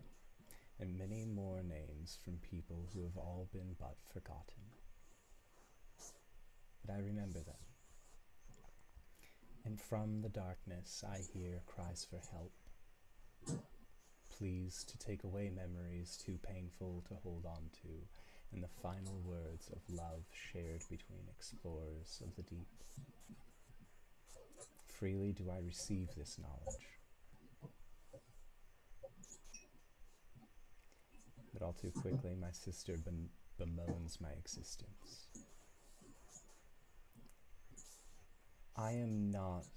and 0.79 0.97
many 0.97 1.25
more 1.25 1.63
names 1.63 2.19
from 2.23 2.37
people 2.47 2.89
who 2.93 3.03
have 3.03 3.17
all 3.17 3.49
been 3.51 3.75
but 3.79 3.95
forgotten. 4.13 4.63
But 6.85 6.93
I 6.93 6.97
remember 6.99 7.39
them. 7.39 7.72
And 9.65 9.79
from 9.79 10.21
the 10.21 10.29
darkness 10.29 11.03
I 11.09 11.19
hear 11.33 11.61
cries 11.65 12.05
for 12.09 12.19
help. 12.31 12.51
Please 14.37 14.83
to 14.85 14.97
take 14.97 15.23
away 15.23 15.49
memories 15.49 16.17
too 16.17 16.37
painful 16.43 17.03
to 17.07 17.15
hold 17.23 17.45
on 17.45 17.69
to, 17.81 17.89
and 18.51 18.61
the 18.61 18.67
final 18.81 19.21
words 19.23 19.69
of 19.69 19.95
love 19.95 20.25
shared 20.31 20.81
between 20.89 21.29
explorers 21.29 22.21
of 22.25 22.35
the 22.35 22.41
deep. 22.43 22.67
Freely 24.87 25.31
do 25.31 25.49
I 25.49 25.59
receive 25.59 26.09
this 26.15 26.37
knowledge. 26.37 26.87
But 31.53 31.61
all 31.61 31.73
too 31.73 31.91
quickly, 31.91 32.35
my 32.35 32.51
sister 32.51 32.97
bem- 32.97 33.29
bemoans 33.57 34.19
my 34.19 34.31
existence. 34.31 35.27
I 38.75 38.93
am 38.93 39.29
not 39.29 39.67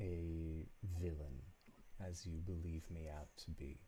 a 0.00 0.66
villain 0.98 1.42
as 2.00 2.24
you 2.24 2.38
believe 2.38 2.90
me 2.90 3.08
out 3.14 3.28
to 3.44 3.50
be. 3.50 3.78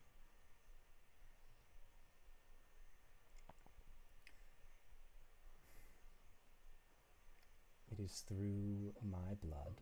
It 7.91 7.99
is 7.99 8.23
through 8.27 8.93
my 9.01 9.33
blood, 9.41 9.81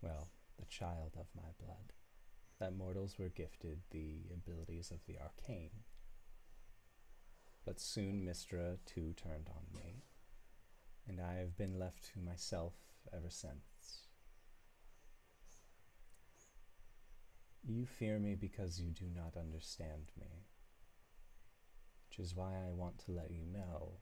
well, 0.00 0.28
the 0.58 0.66
child 0.66 1.12
of 1.18 1.26
my 1.36 1.50
blood, 1.62 1.92
that 2.58 2.76
mortals 2.76 3.18
were 3.18 3.28
gifted 3.28 3.80
the 3.90 4.20
abilities 4.32 4.90
of 4.90 5.04
the 5.06 5.18
arcane. 5.20 5.82
But 7.66 7.80
soon 7.80 8.24
Mystra 8.24 8.78
too 8.86 9.14
turned 9.14 9.48
on 9.48 9.64
me, 9.74 10.04
and 11.08 11.20
I 11.20 11.34
have 11.34 11.56
been 11.56 11.78
left 11.78 12.12
to 12.12 12.20
myself 12.20 12.74
ever 13.12 13.30
since. 13.30 14.08
You 17.66 17.86
fear 17.86 18.18
me 18.18 18.34
because 18.34 18.80
you 18.80 18.90
do 18.90 19.06
not 19.14 19.36
understand 19.38 20.12
me, 20.20 20.44
which 22.08 22.18
is 22.18 22.34
why 22.34 22.52
I 22.54 22.70
want 22.70 22.98
to 23.06 23.12
let 23.12 23.30
you 23.30 23.44
know 23.46 23.92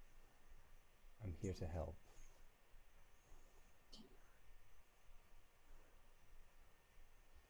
I'm 1.23 1.35
here 1.41 1.55
to 1.55 1.67
help. 1.67 1.97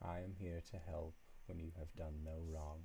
I 0.03 0.19
am 0.19 0.35
here 0.39 0.61
to 0.73 0.77
help 0.91 1.15
when 1.47 1.59
you 1.59 1.71
have 1.79 1.95
done 1.95 2.25
no 2.25 2.43
wrong. 2.53 2.81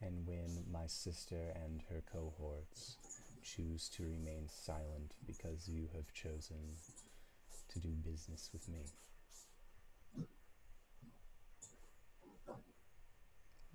And 0.00 0.26
when 0.26 0.64
my 0.70 0.86
sister 0.86 1.52
and 1.54 1.82
her 1.90 2.02
cohorts 2.10 2.96
choose 3.42 3.88
to 3.90 4.04
remain 4.04 4.48
silent 4.48 5.14
because 5.26 5.68
you 5.68 5.88
have 5.94 6.12
chosen 6.12 6.76
to 7.68 7.78
do 7.78 7.88
business 7.90 8.50
with 8.52 8.68
me. 8.68 8.86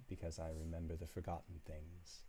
Because 0.08 0.40
I 0.40 0.50
remember 0.50 0.96
the 0.96 1.08
forgotten 1.08 1.62
things. 1.66 2.22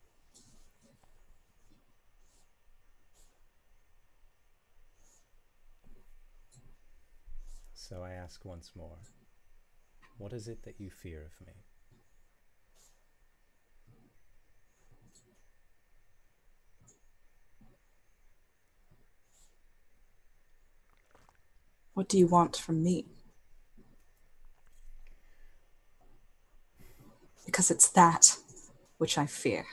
So 7.75 8.03
I 8.03 8.13
ask 8.13 8.45
once 8.45 8.73
more 8.75 8.99
what 10.19 10.33
is 10.33 10.49
it 10.49 10.63
that 10.65 10.81
you 10.81 10.91
fear 10.91 11.23
of 11.23 11.47
me? 11.47 11.53
What 21.97 22.11
do 22.11 22.19
you 22.19 22.27
want 22.27 22.59
from 22.59 22.83
me? 22.83 23.07
Because 27.47 27.71
it's 27.71 27.89
that 27.89 28.37
which 28.99 29.17
I 29.17 29.25
fear. 29.25 29.65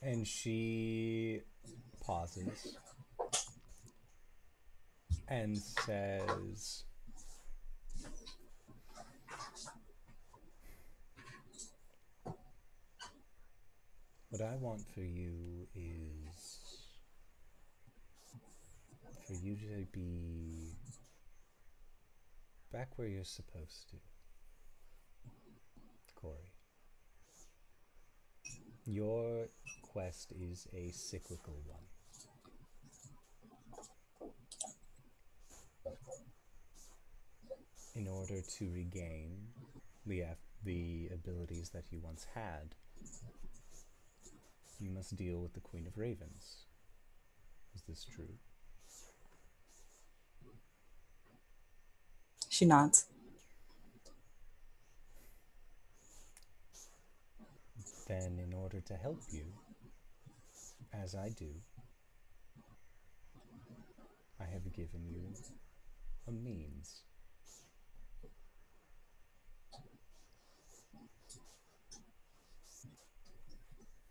And 0.00 0.26
she 0.26 1.42
pauses 2.00 2.78
and 5.28 5.58
says, 5.58 6.84
What 14.30 14.40
I 14.40 14.56
want 14.56 14.80
for 14.94 15.02
you 15.02 15.68
is 15.74 16.13
for 19.34 19.44
you 19.44 19.56
to 19.56 19.86
be 19.92 20.76
back 22.72 22.90
where 22.96 23.08
you're 23.08 23.24
supposed 23.24 23.88
to. 23.90 23.96
Corey. 26.14 26.52
Your 28.86 29.46
quest 29.82 30.32
is 30.32 30.68
a 30.72 30.90
cyclical 30.92 31.56
one. 31.66 31.80
In 37.94 38.08
order 38.08 38.40
to 38.58 38.70
regain 38.72 39.38
the, 40.06 40.24
the 40.64 41.08
abilities 41.12 41.70
that 41.70 41.84
you 41.90 42.00
once 42.02 42.26
had, 42.34 42.74
you 44.80 44.90
must 44.90 45.16
deal 45.16 45.38
with 45.38 45.54
the 45.54 45.60
Queen 45.60 45.86
of 45.86 45.96
Ravens. 45.96 46.66
Is 47.74 47.82
this 47.88 48.04
true? 48.04 48.34
She 52.54 52.66
nods. 52.66 53.06
Then, 58.06 58.38
in 58.38 58.54
order 58.54 58.80
to 58.80 58.94
help 58.94 59.20
you, 59.32 59.42
as 60.92 61.16
I 61.16 61.30
do, 61.30 61.50
I 64.38 64.44
have 64.44 64.72
given 64.72 65.04
you 65.08 65.34
a 66.28 66.30
means. 66.30 67.02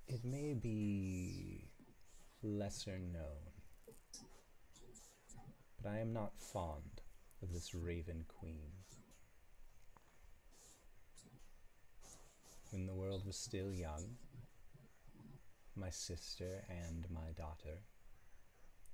It 0.09 0.25
may 0.25 0.53
be 0.53 1.69
lesser 2.41 2.99
known, 2.99 3.53
but 5.81 5.89
I 5.89 5.99
am 5.99 6.11
not 6.11 6.33
fond 6.41 6.92
of 7.43 7.51
this 7.51 7.75
Raven 7.75 8.23
Queen. 8.39 8.71
When 12.71 12.85
the 12.87 12.93
world 12.93 13.25
was 13.25 13.35
still 13.35 13.71
young, 13.73 14.15
my 15.75 15.89
sister 15.89 16.63
and 16.69 17.05
my 17.11 17.31
daughter 17.35 17.81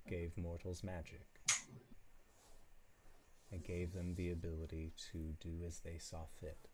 gave 0.07 0.35
mortals 0.35 0.83
magic. 0.83 1.27
It 3.51 3.63
gave 3.65 3.93
them 3.93 4.15
the 4.15 4.31
ability 4.31 4.93
to 5.11 5.35
do 5.39 5.63
as 5.65 5.79
they 5.79 5.97
saw 5.99 6.25
fit. 6.39 6.69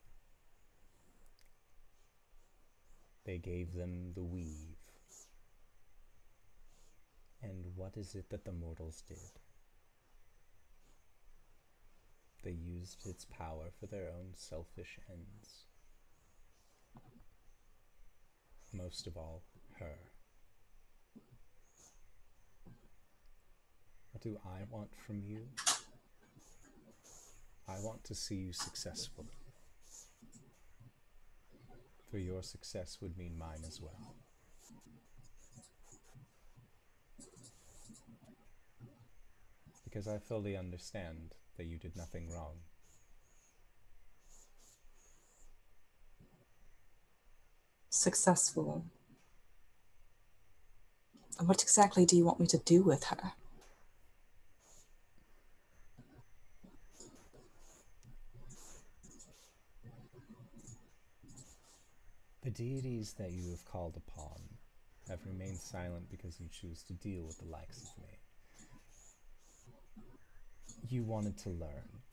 They 3.26 3.38
gave 3.38 3.74
them 3.74 4.14
the 4.14 4.24
weave. 4.24 4.78
And 7.42 7.66
what 7.76 7.98
is 7.98 8.16
it 8.16 8.30
that 8.30 8.46
the 8.46 8.52
mortals 8.54 9.04
did? 9.08 9.45
They 12.46 12.52
used 12.52 13.08
its 13.08 13.26
power 13.26 13.72
for 13.80 13.88
their 13.88 14.08
own 14.08 14.36
selfish 14.36 15.00
ends. 15.10 15.66
Most 18.72 19.08
of 19.08 19.18
all, 19.18 19.42
her. 19.80 19.98
What 24.12 24.22
do 24.22 24.38
I 24.46 24.60
want 24.70 24.90
from 25.08 25.24
you? 25.26 25.48
I 27.68 27.80
want 27.82 28.04
to 28.04 28.14
see 28.14 28.36
you 28.36 28.54
successful. 28.54 29.26
For 32.12 32.20
your 32.20 32.44
success 32.44 33.00
would 33.02 33.18
mean 33.18 33.40
mine 33.40 33.64
as 33.68 33.82
well. 33.82 34.14
Because 39.84 40.08
I 40.08 40.20
fully 40.20 40.56
understand 40.56 41.34
that 41.58 41.66
you 41.66 41.78
did 41.78 41.96
nothing 41.96 42.30
wrong. 42.32 42.56
Successful. 47.90 48.86
And 51.40 51.48
what 51.48 51.62
exactly 51.62 52.06
do 52.06 52.16
you 52.16 52.26
want 52.26 52.40
me 52.40 52.48
to 52.48 52.58
do 52.58 52.82
with 52.82 53.06
her? 53.06 53.34
The 62.44 62.52
deities 62.52 63.14
that 63.14 63.32
you 63.32 63.50
have 63.50 63.66
called 63.66 63.98
upon 63.98 64.40
have 65.10 65.20
remained 65.26 65.58
silent 65.58 66.10
because 66.12 66.40
you 66.40 66.48
choose 66.52 66.84
to 66.84 66.94
deal 66.94 67.24
with 67.24 67.40
the 67.40 67.46
likes 67.46 67.82
of 67.82 68.04
me. 68.04 68.10
You 70.88 71.04
wanted 71.04 71.38
to 71.40 71.50
learn, 71.50 72.04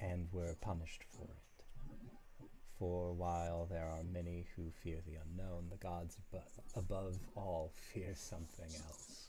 and 0.00 0.26
were 0.32 0.54
punished 0.60 1.04
for 1.04 1.24
it. 1.24 2.46
For 2.78 3.12
while 3.12 3.66
there 3.66 3.86
are 3.86 4.02
many 4.02 4.46
who 4.56 4.70
fear 4.70 5.02
the 5.06 5.16
unknown, 5.16 5.68
the 5.70 5.76
gods 5.76 6.16
abo- 6.32 6.40
above 6.74 7.18
all 7.36 7.72
fear 7.92 8.14
something 8.14 8.70
else. 8.88 9.28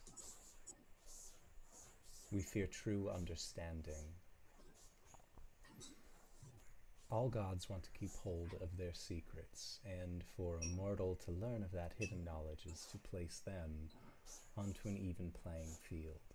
We 2.31 2.41
fear 2.41 2.65
true 2.67 3.09
understanding. 3.09 4.15
All 7.11 7.27
gods 7.29 7.69
want 7.69 7.83
to 7.83 7.91
keep 7.91 8.15
hold 8.15 8.49
of 8.61 8.77
their 8.77 8.93
secrets, 8.93 9.79
and 9.85 10.23
for 10.37 10.57
a 10.57 10.75
mortal 10.77 11.19
to 11.25 11.31
learn 11.31 11.61
of 11.61 11.71
that 11.73 11.93
hidden 11.99 12.23
knowledge 12.23 12.65
is 12.65 12.87
to 12.91 12.97
place 13.09 13.41
them 13.45 13.89
onto 14.55 14.87
an 14.87 14.97
even 14.97 15.31
playing 15.43 15.75
field. 15.89 16.32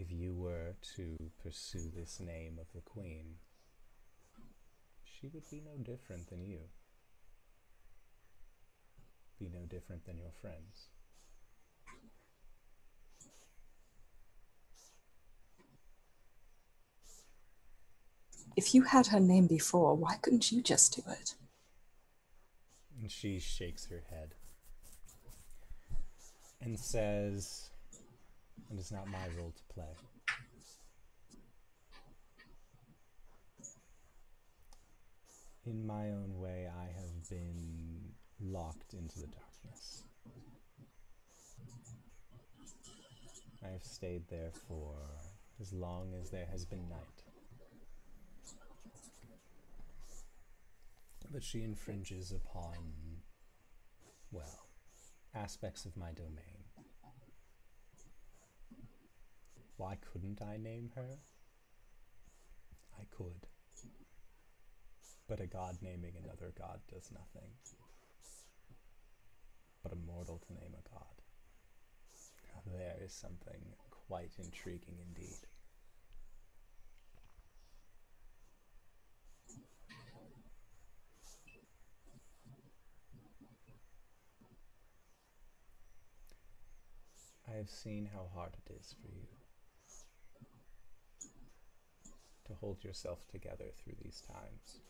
If 0.00 0.10
you 0.10 0.32
were 0.32 0.76
to 0.96 1.30
pursue 1.42 1.90
this 1.94 2.20
name 2.20 2.58
of 2.58 2.72
the 2.74 2.80
Queen, 2.80 3.34
she 5.04 5.28
would 5.28 5.42
be 5.50 5.60
no 5.60 5.76
different 5.76 6.30
than 6.30 6.42
you. 6.42 6.60
Be 9.38 9.50
no 9.52 9.66
different 9.66 10.06
than 10.06 10.16
your 10.18 10.32
friends. 10.40 10.88
If 18.56 18.74
you 18.74 18.84
had 18.84 19.08
her 19.08 19.20
name 19.20 19.46
before, 19.46 19.94
why 19.94 20.16
couldn't 20.22 20.50
you 20.50 20.62
just 20.62 20.96
do 20.96 21.02
it? 21.12 21.34
And 22.98 23.10
she 23.10 23.38
shakes 23.38 23.88
her 23.88 24.02
head 24.08 24.34
and 26.58 26.80
says, 26.80 27.69
It 28.72 28.78
is 28.78 28.92
not 28.92 29.08
my 29.08 29.26
role 29.36 29.52
to 29.56 29.74
play. 29.74 29.96
In 35.66 35.86
my 35.86 36.10
own 36.10 36.38
way, 36.38 36.68
I 36.68 36.84
have 36.84 37.28
been 37.28 38.12
locked 38.40 38.94
into 38.94 39.18
the 39.18 39.26
darkness. 39.26 40.04
I 43.64 43.68
have 43.68 43.82
stayed 43.82 44.22
there 44.28 44.52
for 44.68 44.94
as 45.60 45.72
long 45.72 46.14
as 46.20 46.30
there 46.30 46.46
has 46.50 46.64
been 46.64 46.88
night. 46.88 47.22
But 51.32 51.42
she 51.42 51.62
infringes 51.62 52.32
upon, 52.32 52.76
well, 54.32 54.66
aspects 55.34 55.84
of 55.84 55.96
my 55.96 56.12
domain. 56.12 56.59
Why 59.80 59.96
couldn't 60.12 60.42
I 60.42 60.58
name 60.58 60.90
her? 60.94 61.20
I 62.98 63.04
could. 63.10 63.46
But 65.26 65.40
a 65.40 65.46
god 65.46 65.78
naming 65.80 66.12
another 66.22 66.52
god 66.58 66.80
does 66.92 67.10
nothing. 67.10 67.48
But 69.82 69.92
a 69.92 69.96
mortal 69.96 70.38
to 70.46 70.52
name 70.52 70.74
a 70.74 70.86
god. 70.86 71.22
Now 72.52 72.60
there 72.76 72.98
is 73.02 73.14
something 73.14 73.62
quite 74.06 74.32
intriguing 74.38 74.98
indeed. 75.00 75.46
I 87.48 87.56
have 87.56 87.70
seen 87.70 88.10
how 88.12 88.28
hard 88.34 88.52
it 88.66 88.74
is 88.78 88.94
for 89.00 89.08
you 89.08 89.39
to 92.50 92.56
hold 92.56 92.82
yourself 92.82 93.18
together 93.30 93.66
through 93.82 93.94
these 94.02 94.22
times, 94.26 94.80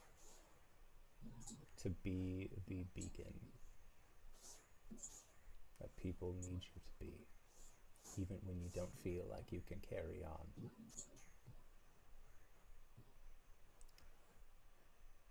to 1.82 1.90
be 2.02 2.48
the 2.66 2.84
beacon 2.94 3.34
that 5.80 5.94
people 5.96 6.34
need 6.40 6.62
you 6.62 6.80
to 6.80 6.92
be, 6.98 7.12
even 8.16 8.36
when 8.44 8.60
you 8.60 8.70
don't 8.74 8.96
feel 9.02 9.24
like 9.30 9.52
you 9.52 9.60
can 9.68 9.78
carry 9.88 10.24
on. 10.24 10.46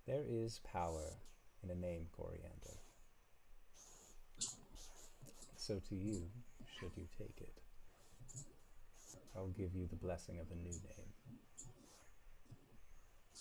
There 0.06 0.24
is 0.28 0.60
power 0.60 1.18
in 1.64 1.70
a 1.70 1.76
name, 1.76 2.08
Coriander. 2.16 2.78
So 5.56 5.80
to 5.90 5.96
you, 5.96 6.24
should 6.80 6.92
you 6.96 7.08
take 7.18 7.42
it, 7.42 7.54
I'll 9.36 9.50
give 9.50 9.76
you 9.76 9.88
the 9.88 9.96
blessing 9.96 10.40
of 10.40 10.48
a 10.52 10.56
new 10.56 10.72
name. 10.72 11.14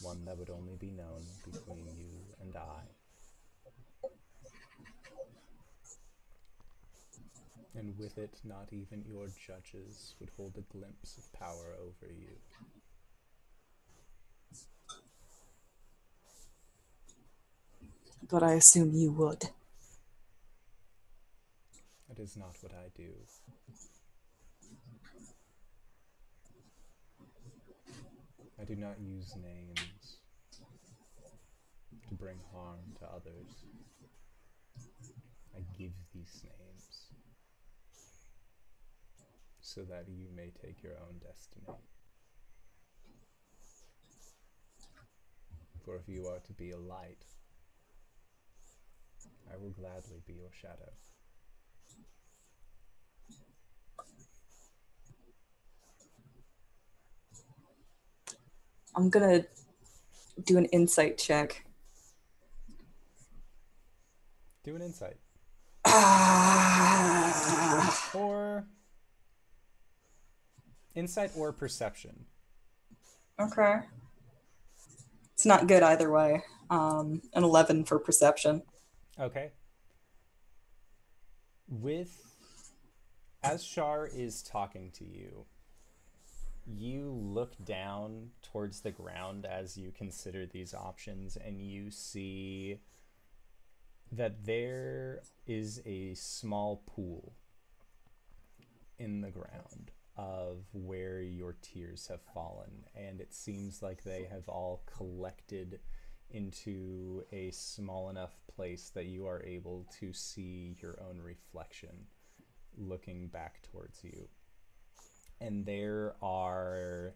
One 0.00 0.24
that 0.26 0.38
would 0.38 0.50
only 0.50 0.76
be 0.78 0.90
known 0.90 1.22
between 1.44 1.86
you 1.98 2.10
and 2.40 2.54
I. 2.56 2.82
And 7.74 7.96
with 7.98 8.18
it, 8.18 8.40
not 8.44 8.68
even 8.72 9.04
your 9.08 9.26
judges 9.46 10.14
would 10.20 10.30
hold 10.36 10.54
a 10.56 10.72
glimpse 10.72 11.16
of 11.16 11.32
power 11.32 11.74
over 11.80 12.12
you. 12.12 12.36
But 18.28 18.42
I 18.42 18.54
assume 18.54 18.94
you 18.94 19.12
would. 19.12 19.48
That 22.08 22.18
is 22.18 22.36
not 22.36 22.56
what 22.60 22.72
I 22.72 22.88
do. 22.96 23.10
Do 28.68 28.76
not 28.76 29.00
use 29.00 29.34
names 29.34 30.18
to 32.06 32.14
bring 32.14 32.36
harm 32.52 32.80
to 32.98 33.06
others. 33.06 33.64
I 35.56 35.60
give 35.78 35.92
these 36.14 36.42
names 36.44 37.06
so 39.62 39.84
that 39.84 40.04
you 40.06 40.26
may 40.36 40.52
take 40.62 40.82
your 40.82 40.92
own 41.08 41.18
destiny. 41.18 41.78
For 45.82 45.96
if 45.96 46.06
you 46.06 46.26
are 46.26 46.40
to 46.40 46.52
be 46.52 46.72
a 46.72 46.78
light, 46.78 47.24
I 49.50 49.56
will 49.56 49.70
gladly 49.70 50.20
be 50.26 50.34
your 50.34 50.52
shadow. 50.60 50.92
I'm 58.98 59.08
gonna 59.10 59.44
do 60.42 60.58
an 60.58 60.64
insight 60.66 61.18
check. 61.18 61.64
Do 64.64 64.74
an 64.74 64.82
insight. 64.82 65.18
Ah, 65.84 67.30
Or 68.12 68.66
insight 70.96 71.30
or 71.36 71.52
perception. 71.52 72.24
okay. 73.38 73.82
It's 75.34 75.46
not 75.46 75.68
good 75.68 75.84
either 75.84 76.10
way. 76.10 76.42
Um, 76.68 77.22
an 77.34 77.44
11 77.44 77.84
for 77.84 78.00
perception. 78.00 78.62
Okay. 79.16 79.52
With 81.68 82.20
as 83.44 83.62
Shar 83.62 84.08
is 84.08 84.42
talking 84.42 84.90
to 84.98 85.04
you, 85.04 85.46
you 86.76 87.10
look 87.22 87.52
down 87.64 88.28
towards 88.42 88.80
the 88.80 88.90
ground 88.90 89.46
as 89.46 89.76
you 89.76 89.90
consider 89.90 90.46
these 90.46 90.74
options 90.74 91.36
and 91.36 91.60
you 91.62 91.90
see 91.90 92.78
that 94.12 94.44
there 94.44 95.22
is 95.46 95.80
a 95.86 96.14
small 96.14 96.82
pool 96.86 97.32
in 98.98 99.20
the 99.20 99.30
ground 99.30 99.92
of 100.16 100.64
where 100.72 101.20
your 101.20 101.56
tears 101.62 102.08
have 102.08 102.20
fallen 102.34 102.84
and 102.96 103.20
it 103.20 103.32
seems 103.32 103.82
like 103.82 104.02
they 104.02 104.26
have 104.30 104.48
all 104.48 104.82
collected 104.86 105.78
into 106.30 107.22
a 107.32 107.50
small 107.50 108.10
enough 108.10 108.34
place 108.54 108.90
that 108.90 109.06
you 109.06 109.26
are 109.26 109.42
able 109.44 109.86
to 110.00 110.12
see 110.12 110.76
your 110.82 110.98
own 111.08 111.20
reflection 111.22 112.06
looking 112.76 113.28
back 113.28 113.62
towards 113.62 114.04
you. 114.04 114.28
And 115.40 115.64
there 115.64 116.14
are 116.22 117.14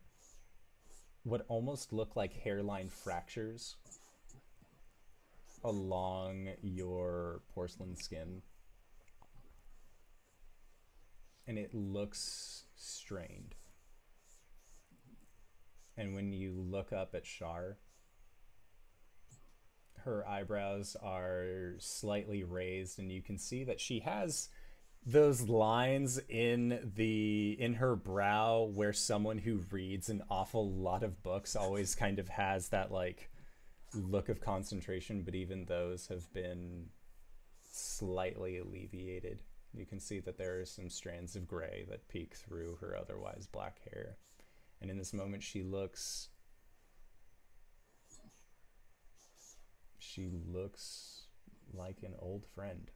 what 1.25 1.45
almost 1.49 1.93
look 1.93 2.17
like 2.17 2.33
hairline 2.33 2.89
fractures 2.89 3.77
along 5.65 6.49
your 6.63 7.43
porcelain 7.55 7.97
skin. 7.97 8.43
And 11.47 11.59
it 11.59 11.75
looks 11.75 12.65
strained. 12.77 13.55
And 15.97 16.15
when 16.15 16.33
you 16.33 16.53
look 16.53 16.93
up 16.93 17.15
at 17.15 17.27
Shar, 17.27 17.79
her 20.05 20.27
eyebrows 20.27 20.97
are 21.01 21.75
slightly 21.79 22.43
raised 22.43 22.99
and 22.99 23.13
you 23.13 23.23
can 23.23 23.39
see 23.39 23.63
that 23.65 23.81
she 23.81 24.01
has 24.01 24.49
those 25.05 25.49
lines 25.49 26.21
in 26.29 26.93
the 26.95 27.57
in 27.59 27.75
her 27.75 27.97
brow 27.97 28.71
where 28.73 28.93
someone 28.93 29.39
who 29.39 29.65
reads 29.71 30.09
an 30.09 30.23
awful 30.31 30.71
lot 30.71 31.03
of 31.03 31.23
books 31.23 31.57
always 31.57 31.95
kind 31.95 32.19
of 32.19 32.29
has 32.29 32.69
that 32.69 32.93
like 32.93 33.31
look 33.95 34.29
of 34.29 34.41
concentration 34.41 35.23
but 35.23 35.35
even 35.35 35.65
those 35.65 36.07
have 36.07 36.33
been 36.33 36.87
slightly 37.73 38.59
alleviated 38.59 39.43
you 39.75 39.85
can 39.85 39.99
see 39.99 40.21
that 40.21 40.39
there 40.39 40.61
are 40.61 40.65
some 40.65 40.89
strands 40.89 41.35
of 41.35 41.49
gray 41.49 41.85
that 41.89 42.07
peek 42.09 42.35
through 42.37 42.77
her 42.81 42.97
otherwise 42.97 43.49
black 43.51 43.81
hair 43.91 44.17
and 44.81 44.89
in 44.89 44.99
this 44.99 45.13
moment 45.13 45.43
she 45.43 45.65
looks 45.65 46.29
she 50.13 50.29
looks 50.47 51.23
like 51.73 52.03
an 52.03 52.15
old 52.19 52.45
friend. 52.55 52.91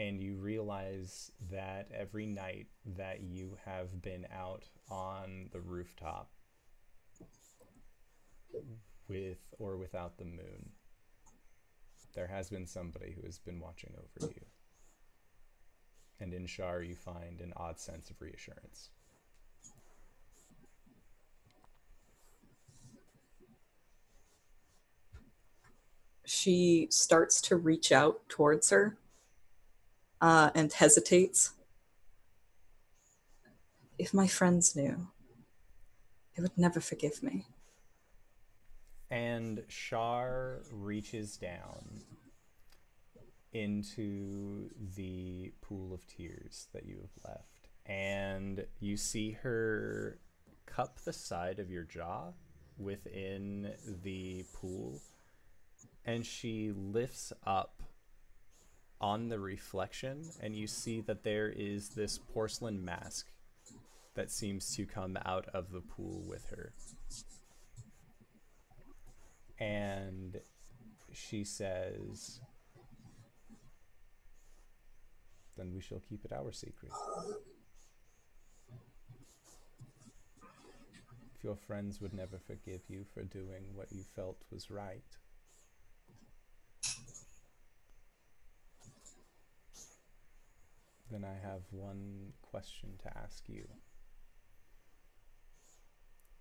And 0.00 0.18
you 0.18 0.36
realize 0.36 1.30
that 1.50 1.90
every 1.94 2.24
night 2.24 2.68
that 2.96 3.20
you 3.20 3.58
have 3.66 4.00
been 4.00 4.26
out 4.34 4.64
on 4.90 5.50
the 5.52 5.60
rooftop 5.60 6.30
with 9.08 9.36
or 9.58 9.76
without 9.76 10.16
the 10.16 10.24
moon, 10.24 10.70
there 12.14 12.28
has 12.28 12.48
been 12.48 12.66
somebody 12.66 13.12
who 13.14 13.26
has 13.26 13.38
been 13.38 13.60
watching 13.60 13.92
over 13.98 14.32
you. 14.32 14.46
And 16.18 16.32
in 16.32 16.46
Shar, 16.46 16.80
you 16.80 16.96
find 16.96 17.42
an 17.42 17.52
odd 17.54 17.78
sense 17.78 18.08
of 18.08 18.22
reassurance. 18.22 18.88
She 26.24 26.88
starts 26.90 27.42
to 27.42 27.56
reach 27.56 27.92
out 27.92 28.26
towards 28.30 28.70
her 28.70 28.96
uh, 30.20 30.50
and 30.54 30.72
hesitates. 30.72 31.52
If 33.98 34.14
my 34.14 34.26
friends 34.26 34.74
knew, 34.74 35.08
they 36.36 36.42
would 36.42 36.56
never 36.56 36.80
forgive 36.80 37.22
me. 37.22 37.46
and 39.10 39.64
Shar 39.68 40.60
reaches 40.70 41.36
down 41.36 42.02
into 43.52 44.70
the 44.96 45.52
pool 45.60 45.92
of 45.92 46.06
tears 46.06 46.68
that 46.72 46.86
you 46.86 46.98
have 47.00 47.24
left, 47.34 47.68
and 47.86 48.64
you 48.78 48.96
see 48.96 49.32
her 49.32 50.20
cup 50.66 51.00
the 51.00 51.12
side 51.12 51.58
of 51.58 51.68
your 51.70 51.82
jaw 51.82 52.32
within 52.78 53.72
the 54.02 54.44
pool, 54.54 55.02
and 56.04 56.24
she 56.24 56.72
lifts 56.72 57.32
up 57.44 57.82
on 59.00 59.28
the 59.28 59.38
reflection, 59.40 60.22
and 60.40 60.54
you 60.54 60.66
see 60.66 61.00
that 61.02 61.24
there 61.24 61.48
is 61.48 61.90
this 61.90 62.18
porcelain 62.18 62.84
mask 62.84 63.26
that 64.14 64.30
seems 64.30 64.74
to 64.76 64.84
come 64.84 65.16
out 65.24 65.46
of 65.54 65.70
the 65.70 65.80
pool 65.80 66.22
with 66.26 66.48
her. 66.50 66.72
And 69.58 70.38
she 71.12 71.44
says, 71.44 72.40
Then 75.56 75.72
we 75.74 75.80
shall 75.80 76.00
keep 76.00 76.24
it 76.24 76.32
our 76.32 76.52
secret. 76.52 76.92
If 81.36 81.44
your 81.44 81.56
friends 81.56 82.00
would 82.00 82.14
never 82.14 82.38
forgive 82.38 82.80
you 82.88 83.04
for 83.14 83.22
doing 83.24 83.64
what 83.74 83.92
you 83.92 84.02
felt 84.16 84.42
was 84.50 84.70
right, 84.70 85.04
then 91.10 91.24
I 91.24 91.46
have 91.46 91.62
one 91.70 92.32
question 92.42 92.90
to 93.02 93.18
ask 93.18 93.48
you. 93.48 93.66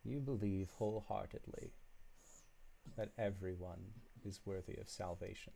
You 0.04 0.20
believe 0.20 0.70
wholeheartedly 0.78 1.72
that 2.98 3.10
everyone 3.18 3.94
is 4.26 4.40
worthy 4.46 4.76
of 4.80 4.90
salvation. 4.90 5.54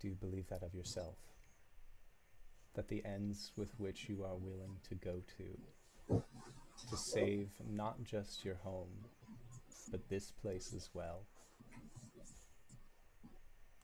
Do 0.00 0.08
you 0.08 0.14
believe 0.14 0.48
that 0.48 0.62
of 0.62 0.74
yourself? 0.74 1.16
That 2.74 2.88
the 2.88 3.04
ends 3.04 3.52
with 3.56 3.78
which 3.78 4.08
you 4.08 4.24
are 4.24 4.36
willing 4.36 4.78
to 4.88 4.94
go 4.94 5.22
to, 5.36 6.18
to 6.90 6.96
save 6.96 7.50
not 7.70 8.02
just 8.02 8.44
your 8.44 8.56
home, 8.56 8.88
but 9.90 10.08
this 10.08 10.30
place 10.30 10.72
as 10.74 10.88
well, 10.94 11.26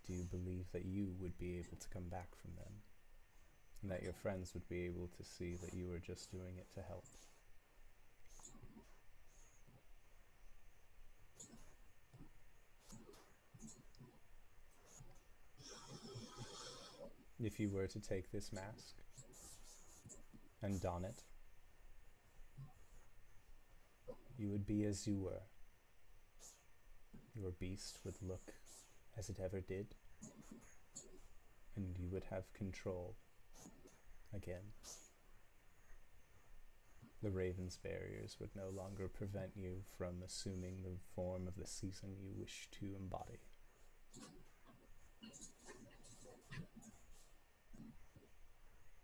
do 0.08 0.14
you 0.14 0.24
believe 0.24 0.64
that 0.72 0.86
you 0.86 1.12
would 1.20 1.36
be 1.38 1.58
able 1.58 1.76
to 1.78 1.88
come 1.92 2.08
back 2.08 2.28
from 2.40 2.52
them? 2.56 2.72
And 3.82 3.90
that 3.90 4.02
your 4.02 4.14
friends 4.14 4.54
would 4.54 4.66
be 4.68 4.86
able 4.86 5.08
to 5.18 5.24
see 5.24 5.56
that 5.56 5.74
you 5.74 5.86
were 5.86 5.98
just 5.98 6.32
doing 6.32 6.56
it 6.56 6.66
to 6.74 6.80
help? 6.82 7.04
If 17.40 17.60
you 17.60 17.70
were 17.70 17.86
to 17.86 18.00
take 18.00 18.32
this 18.32 18.50
mask 18.52 18.96
and 20.62 20.80
don 20.80 21.04
it, 21.04 21.22
you 24.38 24.48
would 24.48 24.66
be 24.66 24.84
as 24.84 25.06
you 25.06 25.18
were. 25.18 25.42
Your 27.36 27.52
beast 27.52 27.98
would 28.04 28.16
look 28.20 28.54
as 29.18 29.28
it 29.28 29.40
ever 29.42 29.60
did, 29.60 29.94
and 31.74 31.96
you 31.98 32.08
would 32.08 32.24
have 32.30 32.52
control 32.52 33.16
again. 34.32 34.72
The 37.20 37.30
Raven's 37.30 37.76
barriers 37.76 38.36
would 38.38 38.50
no 38.54 38.68
longer 38.70 39.08
prevent 39.08 39.50
you 39.56 39.82
from 39.96 40.22
assuming 40.24 40.82
the 40.82 40.98
form 41.16 41.48
of 41.48 41.56
the 41.56 41.66
season 41.66 42.10
you 42.20 42.30
wish 42.38 42.68
to 42.78 42.94
embody. 42.96 43.40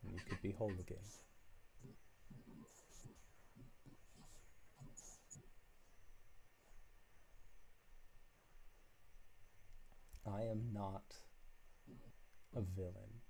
And 0.04 0.12
you 0.12 0.20
could 0.28 0.40
be 0.42 0.52
whole 0.52 0.70
again. 0.78 0.98
I 10.26 10.42
am 10.42 10.70
not 10.72 11.16
a 12.56 12.60
villain. 12.60 13.20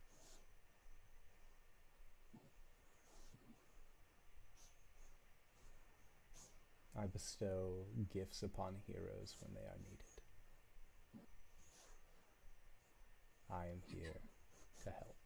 I 6.96 7.06
bestow 7.06 7.86
gifts 8.12 8.42
upon 8.42 8.74
heroes 8.86 9.36
when 9.40 9.52
they 9.54 9.66
are 9.66 9.78
needed. 9.82 10.04
I 13.50 13.66
am 13.66 13.80
here 13.84 14.20
to 14.84 14.90
help. 14.90 15.16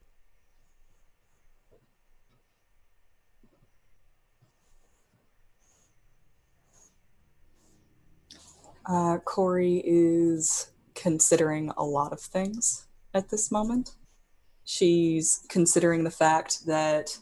Uh, 8.86 9.19
Corey 9.19 9.82
is 9.85 10.70
considering 10.98 11.70
a 11.76 11.84
lot 11.84 12.12
of 12.12 12.20
things 12.20 12.86
at 13.14 13.30
this 13.30 13.50
moment. 13.50 13.94
She's 14.64 15.46
considering 15.48 16.04
the 16.04 16.10
fact 16.10 16.66
that 16.66 17.18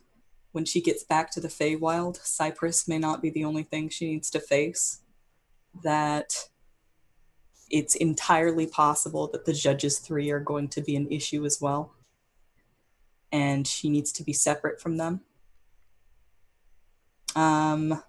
when 0.53 0.65
she 0.65 0.81
gets 0.81 1.05
back 1.05 1.31
to 1.33 1.41
the 1.41 1.49
Feywild, 1.49 2.17
Cypress 2.25 2.89
may 2.89 2.99
not 2.99 3.21
be 3.21 3.29
the 3.31 3.45
only 3.45 3.63
thing 3.63 3.89
she 3.89 4.11
needs 4.11 4.31
to 4.31 4.41
face. 4.41 5.01
That 5.85 6.33
it's 7.71 7.95
entirely 7.95 8.67
possible 8.67 9.29
that 9.33 9.45
the 9.45 9.53
Judges 9.53 9.99
Three 9.99 10.31
are 10.31 10.41
going 10.41 10.69
to 10.69 10.81
be 10.81 10.97
an 10.97 11.09
issue 11.11 11.45
as 11.45 11.61
well. 11.61 11.93
And 13.31 13.67
she 13.67 13.91
needs 13.91 14.11
to 14.13 14.25
be 14.25 14.33
separate 14.33 14.81
from 14.81 14.97
them. 14.97 15.21
Um, 17.35 18.03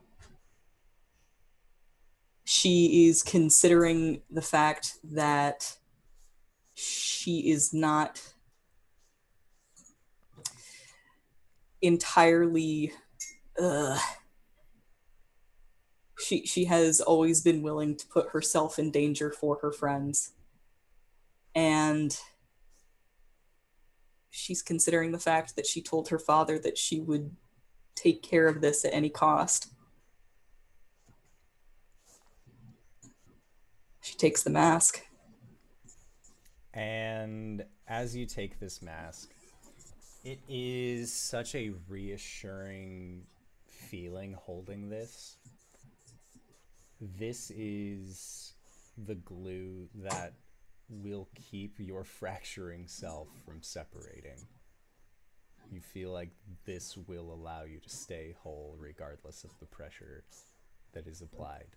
she 2.49 3.09
is 3.09 3.23
considering 3.23 4.21
the 4.29 4.41
fact 4.41 4.99
that 5.03 5.75
she 6.75 7.51
is 7.51 7.73
not 7.73 8.21
entirely 11.81 12.93
uh, 13.61 13.99
she 16.17 16.45
she 16.45 16.63
has 16.63 17.01
always 17.01 17.41
been 17.41 17.61
willing 17.61 17.97
to 17.97 18.07
put 18.07 18.29
herself 18.29 18.79
in 18.79 18.91
danger 18.91 19.29
for 19.29 19.59
her 19.61 19.73
friends. 19.73 20.31
And 21.53 22.17
she's 24.29 24.61
considering 24.61 25.11
the 25.11 25.19
fact 25.19 25.57
that 25.57 25.67
she 25.67 25.81
told 25.81 26.07
her 26.07 26.19
father 26.19 26.57
that 26.59 26.77
she 26.77 27.01
would 27.01 27.35
take 27.93 28.23
care 28.23 28.47
of 28.47 28.61
this 28.61 28.85
at 28.85 28.93
any 28.93 29.09
cost 29.09 29.73
she 34.07 34.15
takes 34.15 34.43
the 34.43 34.49
mask 34.49 35.01
And 36.73 37.65
as 37.87 38.15
you 38.15 38.25
take 38.25 38.59
this 38.59 38.81
mask, 38.81 39.33
it 40.23 40.39
is 40.47 41.11
such 41.11 41.55
a 41.55 41.71
reassuring 41.89 43.23
feeling 43.67 44.33
holding 44.33 44.89
this. 44.89 45.37
This 47.01 47.51
is 47.51 48.53
the 48.97 49.15
glue 49.15 49.89
that 49.95 50.33
will 50.89 51.27
keep 51.35 51.75
your 51.79 52.03
fracturing 52.19 52.87
self 52.87 53.27
from 53.45 53.61
separating. 53.61 54.39
You 55.71 55.81
feel 55.81 56.11
like 56.11 56.31
this 56.65 56.95
will 56.95 57.33
allow 57.33 57.63
you 57.63 57.79
to 57.79 57.89
stay 57.89 58.35
whole 58.41 58.75
regardless 58.79 59.43
of 59.43 59.51
the 59.59 59.65
pressure 59.65 60.23
that 60.93 61.07
is 61.07 61.21
applied. 61.21 61.67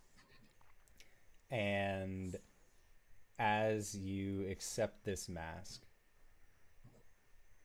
And 1.51 2.37
as 3.37 3.93
you 3.93 4.47
accept 4.49 5.03
this 5.03 5.27
mask, 5.27 5.81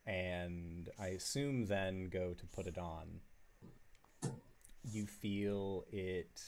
and 0.05 0.89
I 0.99 1.07
assume 1.07 1.65
then 1.65 2.09
go 2.09 2.33
to 2.33 2.45
put 2.47 2.67
it 2.67 2.77
on, 2.77 3.21
you 4.83 5.05
feel 5.05 5.85
it 5.91 6.41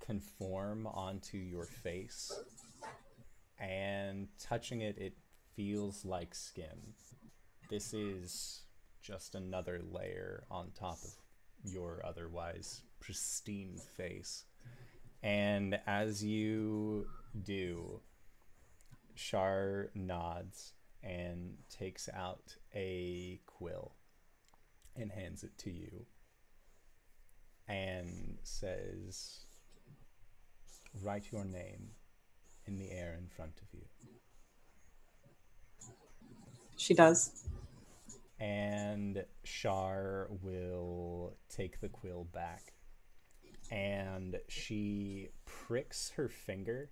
conform 0.00 0.86
onto 0.86 1.38
your 1.38 1.66
face, 1.66 2.32
and 3.58 4.28
touching 4.40 4.80
it, 4.80 4.98
it 4.98 5.16
feels 5.54 6.04
like 6.04 6.34
skin. 6.34 6.94
This 7.68 7.94
is 7.94 8.62
just 9.00 9.36
another 9.36 9.80
layer 9.92 10.44
on 10.50 10.70
top 10.72 10.98
of 11.04 11.14
your 11.62 12.00
otherwise 12.04 12.82
pristine 12.98 13.78
face. 13.96 14.44
And 15.22 15.78
as 15.86 16.24
you 16.24 17.06
do, 17.42 18.00
Shar 19.14 19.90
nods 19.94 20.72
and 21.02 21.56
takes 21.68 22.08
out 22.08 22.56
a 22.74 23.40
quill 23.46 23.92
and 24.96 25.12
hands 25.12 25.42
it 25.44 25.56
to 25.58 25.70
you 25.70 26.06
and 27.68 28.38
says, 28.42 29.40
Write 31.02 31.30
your 31.30 31.44
name 31.44 31.90
in 32.66 32.76
the 32.76 32.90
air 32.90 33.16
in 33.18 33.28
front 33.28 33.60
of 33.62 33.68
you. 33.72 33.86
she 36.76 36.94
does 36.94 37.44
And 38.38 39.24
Shar 39.44 40.28
will 40.42 41.36
take 41.48 41.80
the 41.80 41.88
quill 41.88 42.24
back 42.32 42.72
and 43.70 44.38
she 44.48 45.28
pricks 45.44 46.10
her 46.10 46.28
finger. 46.28 46.90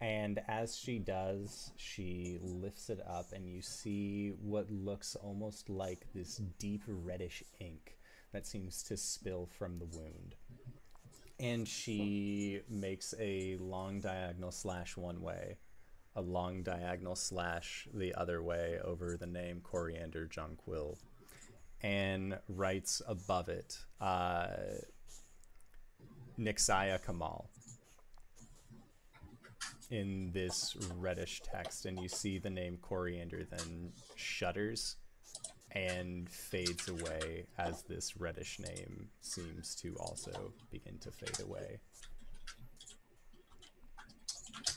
And 0.00 0.40
as 0.48 0.76
she 0.76 0.98
does, 0.98 1.70
she 1.76 2.38
lifts 2.42 2.90
it 2.90 3.00
up, 3.08 3.32
and 3.32 3.48
you 3.48 3.62
see 3.62 4.34
what 4.40 4.70
looks 4.70 5.16
almost 5.16 5.70
like 5.70 6.06
this 6.14 6.42
deep 6.58 6.82
reddish 6.86 7.42
ink 7.58 7.96
that 8.32 8.46
seems 8.46 8.82
to 8.82 8.96
spill 8.96 9.46
from 9.46 9.78
the 9.78 9.86
wound. 9.86 10.34
And 11.40 11.66
she 11.66 12.60
makes 12.68 13.14
a 13.18 13.56
long 13.58 14.00
diagonal 14.00 14.50
slash 14.50 14.96
one 14.96 15.22
way, 15.22 15.56
a 16.16 16.20
long 16.20 16.62
diagonal 16.62 17.16
slash 17.16 17.88
the 17.94 18.14
other 18.14 18.42
way 18.42 18.78
over 18.84 19.16
the 19.16 19.26
name 19.26 19.60
Coriander 19.62 20.26
Jonquil, 20.26 20.98
and 21.82 22.38
writes 22.48 23.00
above 23.06 23.48
it, 23.48 23.78
uh, 24.00 24.48
Nixaya 26.38 27.04
Kamal 27.04 27.48
in 29.90 30.30
this 30.32 30.76
reddish 30.96 31.42
text, 31.42 31.86
and 31.86 32.00
you 32.00 32.08
see 32.08 32.38
the 32.38 32.50
name 32.50 32.78
Coriander 32.80 33.44
then 33.44 33.92
shudders 34.16 34.96
and 35.72 36.28
fades 36.30 36.88
away 36.88 37.46
as 37.58 37.82
this 37.82 38.16
reddish 38.16 38.58
name 38.60 39.08
seems 39.20 39.74
to 39.76 39.94
also 39.96 40.52
begin 40.70 40.98
to 40.98 41.10
fade 41.10 41.40
away. 41.40 41.78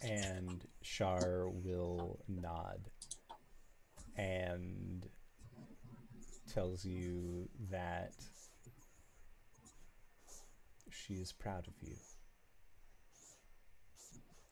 And 0.04 0.66
Shar 0.82 1.50
will 1.50 2.20
nod 2.28 2.90
and 4.16 5.08
tells 6.52 6.84
you 6.84 7.48
that 7.70 8.14
she 11.06 11.16
is 11.16 11.32
proud 11.32 11.68
of 11.68 11.74
you. 11.82 11.96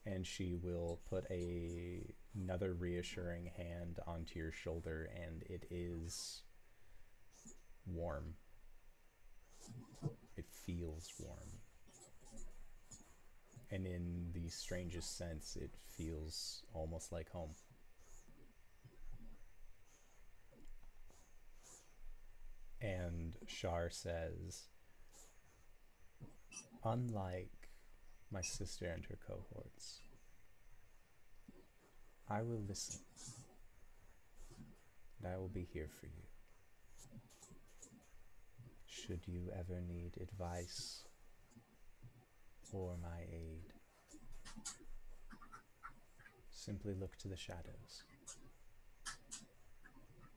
And 0.06 0.26
she 0.26 0.56
will 0.56 1.00
put 1.10 1.26
a 1.32 2.14
another 2.36 2.74
reassuring 2.74 3.50
hand 3.58 4.00
onto 4.06 4.38
your 4.40 4.52
shoulder 4.52 5.10
and 5.16 5.42
it 5.44 5.66
is 5.72 6.44
warm. 7.88 8.36
It 10.36 10.46
feels 10.50 11.12
warm. 11.20 11.60
And 13.72 13.88
in 13.88 14.30
the 14.34 14.50
strangest 14.50 15.18
sense 15.18 15.58
it 15.60 15.72
feels 15.98 16.62
almost 16.74 17.12
like 17.12 17.30
home. 17.30 17.56
And 22.82 23.36
Shar 23.48 23.90
says 23.90 24.68
unlike 26.86 27.70
my 28.32 28.42
sister 28.42 28.86
and 28.86 29.04
her 29.06 29.18
cohorts. 29.28 30.02
I 32.30 32.42
will 32.42 32.64
listen, 32.68 33.02
and 35.20 35.34
I 35.34 35.38
will 35.38 35.50
be 35.50 35.68
here 35.74 35.90
for 36.00 36.06
you. 36.06 36.24
Should 38.86 39.22
you 39.28 39.52
ever 39.58 39.82
need 39.82 40.14
advice 40.22 41.04
or 42.72 42.96
my 43.02 43.22
aid, 43.32 43.74
simply 46.50 46.94
look 46.94 47.16
to 47.18 47.28
the 47.28 47.38
shadows. 47.38 48.04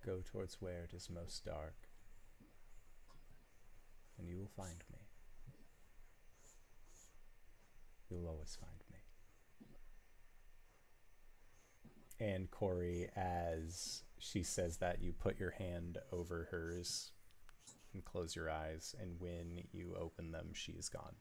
Go 0.05 0.21
towards 0.31 0.61
where 0.61 0.85
it 0.85 0.95
is 0.95 1.09
most 1.11 1.45
dark, 1.45 1.77
and 4.19 4.29
you 4.29 4.39
will 4.39 4.51
find 4.57 4.85
me 4.93 4.99
you'll 8.11 8.29
always 8.29 8.57
find 8.61 8.83
me. 8.91 8.99
And 12.21 12.51
Corey, 12.51 13.09
as 13.17 14.03
she 14.19 14.43
says 14.43 14.79
that, 14.79 15.01
you 15.01 15.13
put 15.13 15.39
your 15.39 15.53
hand 15.53 15.99
over 16.13 16.49
hers 16.51 17.13
and 17.95 18.05
close 18.05 18.35
your 18.35 18.51
eyes, 18.51 18.95
and 19.01 19.21
when 19.21 19.63
you 19.73 19.95
open 19.99 20.33
them, 20.33 20.49
she 20.53 20.73
is 20.73 20.89
gone. 20.89 21.15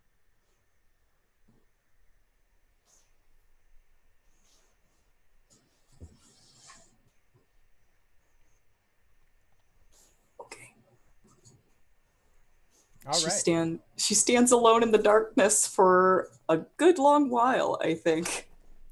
All 13.07 13.13
she 13.13 13.25
right. 13.25 13.33
stand 13.33 13.79
she 13.95 14.13
stands 14.13 14.51
alone 14.51 14.83
in 14.83 14.91
the 14.91 14.97
darkness 14.97 15.65
for 15.65 16.29
a 16.49 16.57
good 16.77 16.99
long 16.99 17.29
while, 17.29 17.79
I 17.81 17.93
think. 17.93 18.49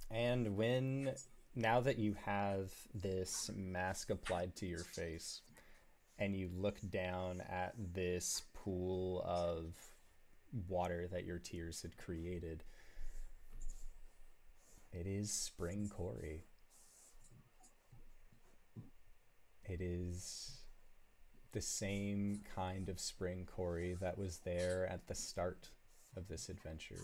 And 0.09 0.55
when 0.55 1.13
now 1.55 1.81
that 1.81 1.97
you 1.97 2.15
have 2.25 2.71
this 2.93 3.51
mask 3.55 4.09
applied 4.09 4.55
to 4.57 4.65
your 4.65 4.83
face 4.83 5.41
and 6.17 6.35
you 6.35 6.49
look 6.55 6.77
down 6.89 7.41
at 7.41 7.73
this 7.93 8.43
pool 8.53 9.21
of 9.25 9.73
water 10.69 11.07
that 11.11 11.25
your 11.25 11.39
tears 11.39 11.81
had 11.81 11.97
created, 11.97 12.63
it 14.93 15.07
is 15.07 15.31
spring 15.31 15.89
Corey. 15.93 16.45
It 19.65 19.81
is 19.81 20.64
the 21.55 21.61
same 21.61 22.41
kind 22.53 22.89
of 22.89 22.99
spring 22.99 23.47
Corey 23.55 23.95
that 24.01 24.17
was 24.17 24.39
there 24.43 24.89
at 24.91 25.07
the 25.07 25.15
start 25.15 25.69
of 26.17 26.27
this 26.27 26.49
adventure. 26.49 26.99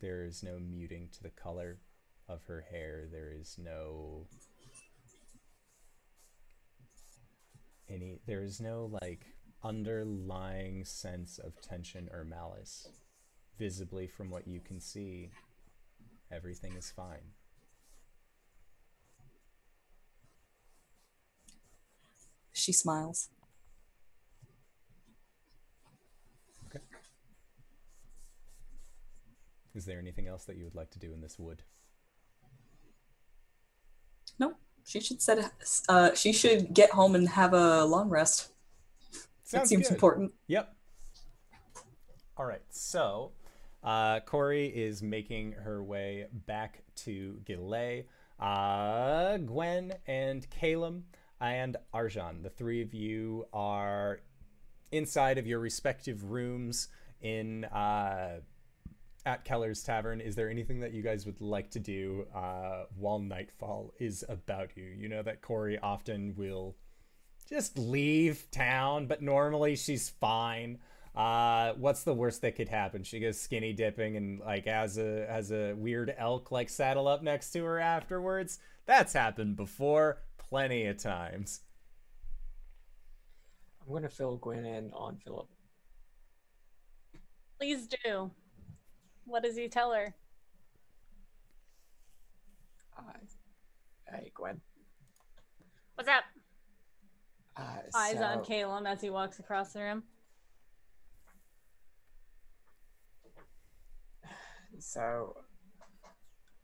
There 0.00 0.24
is 0.24 0.42
no 0.42 0.58
muting 0.58 1.10
to 1.12 1.22
the 1.22 1.28
color 1.28 1.76
of 2.26 2.42
her 2.46 2.64
hair. 2.70 3.04
There 3.12 3.30
is 3.38 3.58
no 3.62 4.26
any 7.86 8.18
there 8.26 8.42
is 8.42 8.62
no 8.62 8.90
like 9.02 9.26
underlying 9.62 10.86
sense 10.86 11.38
of 11.38 11.60
tension 11.60 12.08
or 12.14 12.24
malice. 12.24 12.88
Visibly 13.58 14.06
from 14.06 14.30
what 14.30 14.48
you 14.48 14.60
can 14.60 14.80
see, 14.80 15.28
everything 16.32 16.72
is 16.78 16.90
fine. 16.90 17.34
She 22.54 22.72
smiles. 22.72 23.28
Okay. 26.68 26.78
Is 29.74 29.84
there 29.84 29.98
anything 29.98 30.28
else 30.28 30.44
that 30.44 30.56
you 30.56 30.64
would 30.64 30.76
like 30.76 30.90
to 30.92 31.00
do 31.00 31.12
in 31.12 31.20
this 31.20 31.38
wood? 31.38 31.62
Nope. 34.38 34.54
She 34.84 35.00
should 35.00 35.20
set 35.20 35.52
uh 35.88 36.14
she 36.14 36.32
should 36.32 36.72
get 36.72 36.90
home 36.90 37.14
and 37.16 37.28
have 37.28 37.52
a 37.54 37.84
long 37.84 38.08
rest. 38.08 38.52
Sounds 39.42 39.50
that 39.50 39.66
seems 39.68 39.88
good. 39.88 39.94
important. 39.94 40.32
Yep. 40.46 40.74
All 42.36 42.46
right. 42.46 42.62
So, 42.70 43.32
uh, 43.82 44.20
Corey 44.20 44.66
is 44.66 45.02
making 45.02 45.52
her 45.52 45.82
way 45.82 46.26
back 46.46 46.82
to 46.96 47.40
Gillet. 47.44 48.08
Uh, 48.40 49.36
Gwen 49.38 49.92
and 50.06 50.48
Calum 50.50 51.04
and 51.40 51.76
Arjan, 51.92 52.42
the 52.42 52.50
three 52.50 52.82
of 52.82 52.94
you 52.94 53.46
are 53.52 54.20
inside 54.92 55.38
of 55.38 55.46
your 55.46 55.58
respective 55.58 56.30
rooms 56.30 56.88
in 57.20 57.64
uh, 57.64 58.40
at 59.26 59.44
Keller's 59.44 59.82
Tavern. 59.82 60.20
Is 60.20 60.36
there 60.36 60.48
anything 60.48 60.80
that 60.80 60.92
you 60.92 61.02
guys 61.02 61.26
would 61.26 61.40
like 61.40 61.70
to 61.72 61.80
do 61.80 62.26
uh, 62.34 62.84
while 62.96 63.18
nightfall 63.18 63.92
is 63.98 64.24
about 64.28 64.76
you? 64.76 64.84
You 64.84 65.08
know 65.08 65.22
that 65.22 65.42
Corey 65.42 65.78
often 65.78 66.34
will 66.36 66.76
just 67.48 67.78
leave 67.78 68.50
town, 68.50 69.06
but 69.06 69.22
normally 69.22 69.76
she's 69.76 70.10
fine. 70.10 70.78
Uh, 71.14 71.74
what's 71.74 72.02
the 72.02 72.14
worst 72.14 72.42
that 72.42 72.56
could 72.56 72.68
happen? 72.68 73.04
She 73.04 73.20
goes 73.20 73.40
skinny 73.40 73.72
dipping 73.72 74.16
and 74.16 74.40
like 74.40 74.66
has 74.66 74.98
a 74.98 75.26
has 75.28 75.52
a 75.52 75.72
weird 75.74 76.12
elk 76.16 76.50
like 76.50 76.68
saddle 76.68 77.06
up 77.06 77.22
next 77.22 77.52
to 77.52 77.64
her 77.64 77.78
afterwards. 77.78 78.58
That's 78.86 79.12
happened 79.12 79.56
before, 79.56 80.18
plenty 80.54 80.86
of 80.86 80.96
times. 80.96 81.62
I'm 83.84 83.92
gonna 83.92 84.08
fill 84.08 84.36
Gwen 84.36 84.64
in 84.64 84.92
on 84.92 85.16
Philip. 85.16 85.48
Please 87.58 87.88
do. 87.88 88.30
What 89.24 89.42
does 89.42 89.56
he 89.56 89.66
tell 89.66 89.92
her? 89.92 90.14
Uh, 92.96 93.02
hey, 94.12 94.30
Gwen. 94.32 94.60
What's 95.96 96.08
up? 96.08 96.22
Uh, 97.56 97.78
Eyes 97.92 98.20
on 98.20 98.44
so- 98.44 98.48
Calum 98.48 98.86
as 98.86 99.00
he 99.00 99.10
walks 99.10 99.40
across 99.40 99.72
the 99.72 99.80
room. 99.80 100.04
So, 104.78 105.36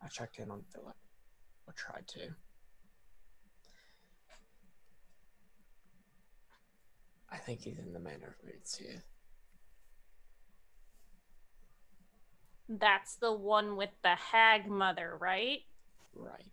I 0.00 0.06
checked 0.06 0.38
in 0.38 0.48
on 0.48 0.62
Philip, 0.72 0.96
or 1.66 1.72
tried 1.72 2.06
to. 2.06 2.28
I 7.32 7.36
think 7.36 7.60
he's 7.60 7.78
in 7.78 7.92
the 7.92 8.00
manor 8.00 8.36
of 8.38 8.46
moods 8.46 8.74
here. 8.74 9.04
That's 12.68 13.16
the 13.16 13.32
one 13.32 13.76
with 13.76 13.90
the 14.02 14.14
hag 14.14 14.68
mother, 14.68 15.16
right? 15.20 15.60
Right. 16.14 16.44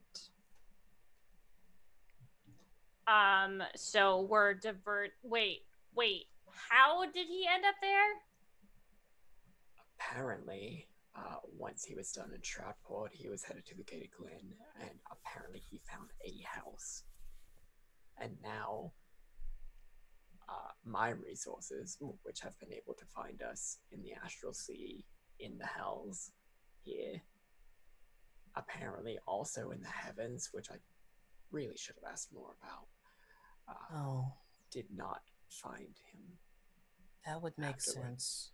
Um, 3.08 3.64
so 3.76 4.22
we're 4.22 4.54
divert. 4.56 5.12
Wait, 5.24 5.64
wait. 5.96 6.26
How 6.70 7.06
did 7.06 7.28
he 7.28 7.46
end 7.52 7.64
up 7.66 7.76
there? 7.82 8.14
Apparently, 10.00 10.88
uh, 11.16 11.38
once 11.58 11.84
he 11.84 11.96
was 11.96 12.12
done 12.12 12.32
in 12.34 12.42
Stratport, 12.42 13.10
he 13.12 13.30
was 13.30 13.44
headed 13.44 13.66
to 13.68 13.76
the 13.76 13.84
Gated 13.84 14.10
Glen, 14.18 14.54
and 14.82 15.00
apparently 15.12 15.62
he 15.70 15.82
found 15.92 16.10
a 16.26 16.44
house. 16.48 17.04
And 18.20 18.38
now, 18.44 18.92
uh, 20.50 20.72
my 20.86 21.10
resources, 21.10 21.98
which 22.24 22.40
have 22.42 22.58
been 22.60 22.74
able 22.74 22.94
to 22.96 23.06
find 23.06 23.42
us 23.42 23.80
in 23.92 24.02
the 24.02 24.14
Astral 24.24 24.54
Sea, 24.54 25.04
in 25.40 25.58
the 25.58 25.66
Hells, 25.66 26.32
here, 26.84 27.22
apparently 28.56 29.18
also 29.28 29.72
in 29.72 29.82
the 29.82 29.90
heavens, 29.90 30.50
which 30.52 30.68
I 30.72 30.76
really 31.52 31.76
should 31.78 31.96
have 32.02 32.12
asked 32.12 32.34
more 32.34 32.56
about, 32.62 32.88
uh, 33.70 33.98
Oh, 33.98 34.34
did 34.72 34.86
not 34.96 35.22
find 35.50 35.96
him. 36.12 36.38
that 37.26 37.42
would 37.42 37.58
make 37.58 37.76
Afterwards. 37.76 37.94
sense. 37.94 38.52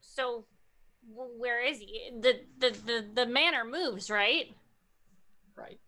So, 0.00 0.46
where 1.14 1.62
is 1.64 1.78
he? 1.78 2.10
The 2.20 2.40
the 2.58 2.70
the 2.70 3.06
the 3.14 3.26
manor 3.26 3.64
moves, 3.64 4.10
right? 4.10 4.54
Right. 5.56 5.80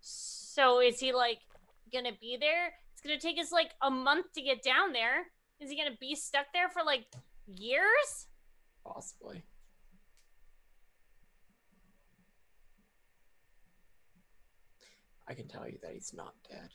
So 0.00 0.80
is 0.80 1.00
he 1.00 1.12
like 1.12 1.38
gonna 1.92 2.16
be 2.20 2.36
there? 2.38 2.72
It's 2.92 3.02
gonna 3.02 3.18
take 3.18 3.38
us 3.38 3.52
like 3.52 3.72
a 3.82 3.90
month 3.90 4.32
to 4.34 4.42
get 4.42 4.62
down 4.62 4.92
there. 4.92 5.26
Is 5.60 5.70
he 5.70 5.76
gonna 5.76 5.96
be 6.00 6.14
stuck 6.14 6.46
there 6.52 6.68
for 6.68 6.82
like 6.84 7.06
years? 7.46 8.26
Possibly. 8.84 9.42
I 15.28 15.34
can 15.34 15.46
tell 15.46 15.68
you 15.68 15.78
that 15.82 15.92
he's 15.92 16.12
not 16.12 16.34
dead. 16.50 16.70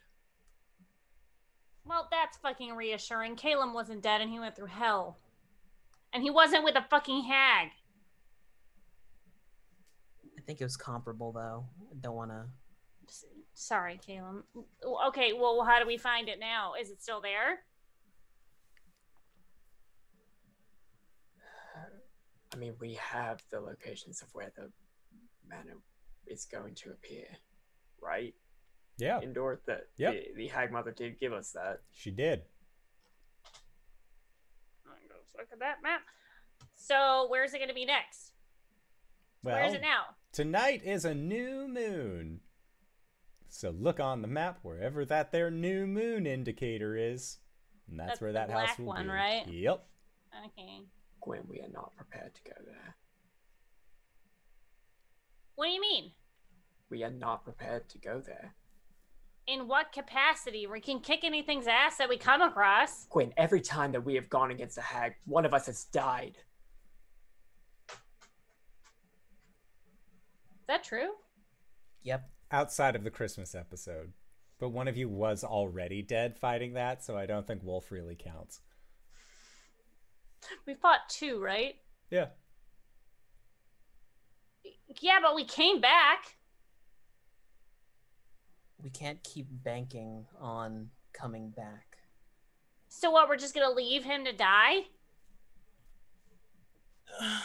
Well, 1.84 2.08
that's 2.10 2.38
fucking 2.38 2.74
reassuring. 2.76 3.36
Caleb 3.36 3.74
wasn't 3.74 4.02
dead 4.02 4.22
and 4.22 4.32
he 4.32 4.40
went 4.40 4.56
through 4.56 4.68
hell. 4.68 5.18
And 6.14 6.24
he 6.24 6.30
wasn't 6.30 6.64
with 6.64 6.76
a 6.76 6.86
fucking 6.90 7.26
hag. 7.26 7.70
I 10.38 10.42
think 10.48 10.62
it 10.62 10.64
was 10.64 10.78
comparable 10.78 11.32
though. 11.32 11.66
I 11.92 11.96
don't 12.00 12.16
want 12.16 12.32
to. 12.32 12.38
S- 12.38 12.65
Sorry, 13.56 13.98
Caleb. 14.06 14.44
Okay, 15.08 15.32
well, 15.34 15.64
how 15.64 15.80
do 15.80 15.88
we 15.88 15.98
find 15.98 16.28
it 16.28 16.40
now? 16.40 16.74
Is 16.80 16.90
it 16.92 17.02
still 17.02 17.22
there? 17.22 17.60
I 22.54 22.58
mean, 22.58 22.74
we 22.80 22.96
have 22.96 23.42
the 23.52 23.60
locations 23.62 24.22
of 24.22 24.28
where 24.34 24.52
the 24.58 24.70
manor 25.48 25.78
is 26.28 26.46
going 26.46 26.76
to 26.76 26.90
appear, 26.92 27.26
right? 28.02 28.34
Yeah, 28.98 29.22
Indoor, 29.22 29.60
the, 29.66 29.82
Yep. 29.98 30.14
the 30.14 30.34
the 30.36 30.48
hag 30.48 30.72
mother 30.72 30.92
did 30.92 31.20
give 31.20 31.34
us 31.34 31.52
that. 31.52 31.82
she 31.92 32.12
did. 32.12 32.44
Look 35.38 35.48
at 35.52 35.60
that 35.60 35.84
map. 35.84 36.00
So, 36.76 37.28
where's 37.30 37.54
it 37.54 37.60
gonna 37.60 37.74
be 37.74 37.84
next? 37.86 38.32
Well, 39.44 39.56
Where 39.56 39.66
is 39.66 39.74
it 39.74 39.82
now? 39.82 40.16
tonight 40.32 40.82
is 40.86 41.04
a 41.04 41.14
new 41.14 41.68
moon. 41.68 42.40
So 43.56 43.70
look 43.70 44.02
on 44.02 44.22
the 44.22 44.28
map 44.28 44.60
wherever 44.64 45.06
that 45.06 45.32
there 45.32 45.50
new 45.50 45.88
moon 45.88 46.28
indicator 46.28 46.98
is. 46.98 47.38
And 47.90 47.98
that's, 47.98 48.10
That's 48.10 48.22
where 48.22 48.34
that 48.34 48.50
house 48.50 48.66
black 48.66 48.80
will 48.80 48.86
one, 48.88 49.04
be. 49.04 49.10
right? 49.10 49.48
Yep. 49.48 49.86
Okay. 50.48 50.82
Gwen, 51.22 51.44
we 51.48 51.62
are 51.62 51.70
not 51.74 51.96
prepared 51.96 52.36
to 52.36 52.42
go 52.44 52.56
there. 52.66 52.96
What 55.56 55.68
do 55.68 55.72
you 55.72 55.80
mean? 55.80 56.12
We 56.90 57.06
are 57.06 57.10
not 57.10 57.46
prepared 57.46 57.88
to 57.90 57.98
go 57.98 58.20
there. 58.20 58.54
In 59.48 59.70
what 59.70 59.94
capacity? 59.94 60.68
We 60.68 60.82
can 60.82 61.00
kick 61.00 61.24
anything's 61.24 61.68
ass 61.68 61.96
that 61.96 62.10
we 62.10 62.18
come 62.18 62.42
across. 62.42 63.06
Gwen, 63.06 63.32
every 63.38 63.62
time 63.62 63.94
that 63.94 64.04
we 64.04 64.16
have 64.16 64.30
gone 64.30 64.52
against 64.52 64.78
a 64.78 64.82
hag, 64.82 65.14
one 65.26 65.46
of 65.46 65.54
us 65.54 65.68
has 65.68 65.86
died. 65.86 66.38
Is 70.60 70.68
that 70.68 70.84
true? 70.84 71.12
Yep. 72.04 72.30
Outside 72.52 72.96
of 72.96 73.04
the 73.04 73.12
Christmas 73.12 73.56
episode. 73.56 74.14
But 74.60 74.70
one 74.70 74.88
of 74.88 74.96
you 74.96 75.10
was 75.10 75.44
already 75.44 76.02
dead 76.02 76.38
fighting 76.38 76.74
that, 76.74 77.04
so 77.04 77.18
I 77.18 77.26
don't 77.26 77.46
think 77.46 77.64
Wolf 77.64 77.92
really 77.92 78.16
counts. 78.16 78.62
We 80.66 80.76
fought 80.76 81.10
two, 81.10 81.42
right? 81.42 81.76
Yeah. 82.10 82.28
Yeah, 85.02 85.20
but 85.22 85.36
we 85.36 85.44
came 85.44 85.82
back. 85.82 86.36
We 88.82 88.90
can't 88.90 89.22
keep 89.24 89.48
banking 89.50 90.26
on 90.40 90.90
coming 91.12 91.50
back. 91.50 91.98
So 92.88 93.10
what? 93.12 93.28
We're 93.28 93.38
just 93.38 93.56
gonna 93.56 93.74
leave 93.74 94.04
him 94.04 94.24
to 94.26 94.34
die? 94.34 94.86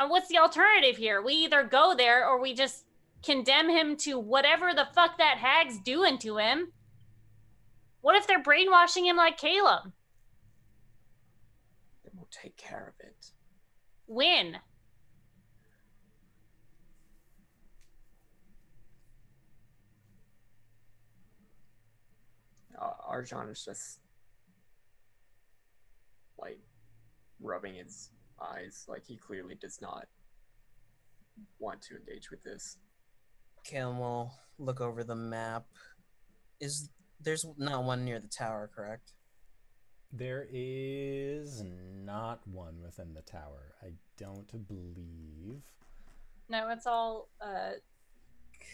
And 0.00 0.10
what's 0.10 0.28
the 0.28 0.38
alternative 0.38 0.96
here? 0.96 1.20
We 1.20 1.32
either 1.34 1.64
go 1.64 1.92
there 1.92 2.24
or 2.24 2.40
we 2.40 2.54
just 2.54 2.84
condemn 3.24 3.68
him 3.68 3.96
to 3.96 4.18
whatever 4.18 4.72
the 4.74 4.88
fuck 4.94 5.18
that 5.18 5.38
hag's 5.38 5.78
doing 5.78 6.18
to 6.18 6.38
him. 6.38 6.72
What 8.00 8.16
if 8.16 8.26
they're 8.26 8.42
brainwashing 8.42 9.06
him 9.06 9.16
like 9.16 9.36
Caleb? 9.36 9.92
Then 12.04 12.12
we'll 12.14 12.28
take 12.30 12.56
care 12.56 12.94
of 12.94 13.06
it. 13.06 13.32
When? 14.06 14.58
Uh, 22.80 22.92
Arjan 23.10 23.50
is 23.50 23.64
just 23.64 23.98
like 26.38 26.60
rubbing 27.40 27.74
his 27.74 28.10
eyes, 28.40 28.84
like 28.88 29.04
he 29.04 29.16
clearly 29.16 29.56
does 29.56 29.80
not 29.80 30.06
want 31.58 31.82
to 31.82 31.96
engage 31.96 32.30
with 32.30 32.42
this. 32.44 32.78
Caleb 33.68 33.98
will 33.98 34.32
look 34.58 34.80
over 34.80 35.04
the 35.04 35.14
map. 35.14 35.66
Is 36.58 36.88
there's 37.20 37.44
not 37.58 37.84
one 37.84 38.04
near 38.04 38.18
the 38.18 38.28
tower, 38.28 38.70
correct? 38.74 39.12
There 40.10 40.46
is 40.50 41.62
not 42.02 42.40
one 42.48 42.80
within 42.82 43.12
the 43.12 43.20
tower. 43.20 43.74
I 43.82 43.92
don't 44.16 44.50
believe. 44.66 45.60
No, 46.48 46.70
it's 46.70 46.86
all 46.86 47.28
uh, 47.42 47.72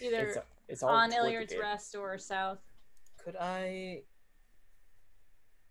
either 0.01 0.27
It's, 0.27 0.39
it's 0.69 0.83
all 0.85 0.91
on 0.91 1.11
toward 1.11 1.25
the 1.25 1.27
Iliard's. 1.27 1.55
Rest 1.61 1.97
or 1.97 2.17
south. 2.17 2.61
Could 3.25 3.35
I 3.37 4.03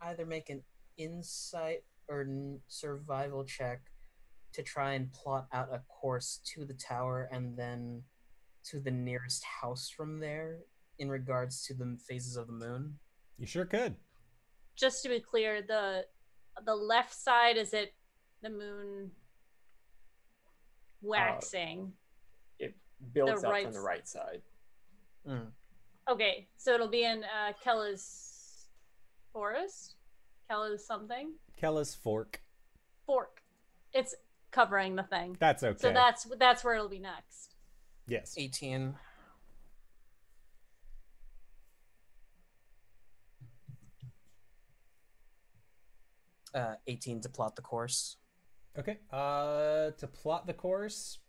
either 0.02 0.26
make 0.26 0.50
an 0.50 0.64
insight 0.98 1.84
or 2.10 2.22
n- 2.22 2.60
survival 2.68 3.46
check 3.46 3.84
to 4.52 4.62
try 4.64 4.94
and 4.94 5.14
plot 5.14 5.48
out 5.54 5.70
a 5.72 5.80
course 5.88 6.42
to 6.44 6.66
the 6.66 6.74
tower 6.74 7.30
and 7.32 7.58
then 7.58 8.04
to 8.66 8.80
the 8.80 8.92
nearest 8.92 9.44
house 9.44 9.90
from 9.90 10.20
there 10.20 10.60
in 11.00 11.10
regards 11.10 11.66
to 11.66 11.74
the 11.74 11.98
phases 12.08 12.38
of 12.38 12.48
the 12.48 12.54
moon? 12.54 12.96
You 13.38 13.46
sure 13.46 13.66
could. 13.66 13.96
Just 14.76 15.04
to 15.04 15.10
be 15.10 15.20
clear, 15.20 15.62
the 15.62 16.06
the 16.66 16.76
left 16.76 17.14
side 17.14 17.58
is 17.58 17.74
it 17.74 17.94
the 18.42 18.50
moon 18.50 19.12
waxing. 21.02 21.94
It 22.60 22.76
builds 23.14 23.42
The 23.42 23.48
up 23.48 23.54
right 23.54 23.64
from 23.66 23.74
the 23.74 23.82
right 23.82 24.08
side. 24.08 24.42
Mm. 25.28 25.48
Okay, 26.10 26.48
so 26.58 26.74
it'll 26.74 26.88
be 26.90 27.04
in 27.04 27.24
uh, 27.24 27.54
Kella's 27.64 28.68
forest. 29.32 29.96
Kella's 30.50 30.86
something 30.86 31.32
Kella's 31.60 31.96
fork. 31.96 32.42
fork. 33.06 33.42
It's 33.94 34.14
covering 34.52 34.96
the 34.96 35.04
thing. 35.04 35.38
That's 35.40 35.64
okay. 35.64 35.78
So 35.80 35.94
that's 35.94 36.28
that's 36.38 36.64
where 36.64 36.76
it'll 36.76 36.90
be 36.90 37.00
next. 37.00 37.53
Yes. 38.08 38.36
18. 38.38 38.96
Uh, 46.54 46.76
18 46.88 47.22
to 47.22 47.30
plot 47.30 47.56
the 47.56 47.62
course. 47.62 48.18
Okay. 48.78 49.00
Uh, 49.12 49.92
to 49.98 50.08
plot 50.08 50.48
the 50.48 50.54
course, 50.54 51.20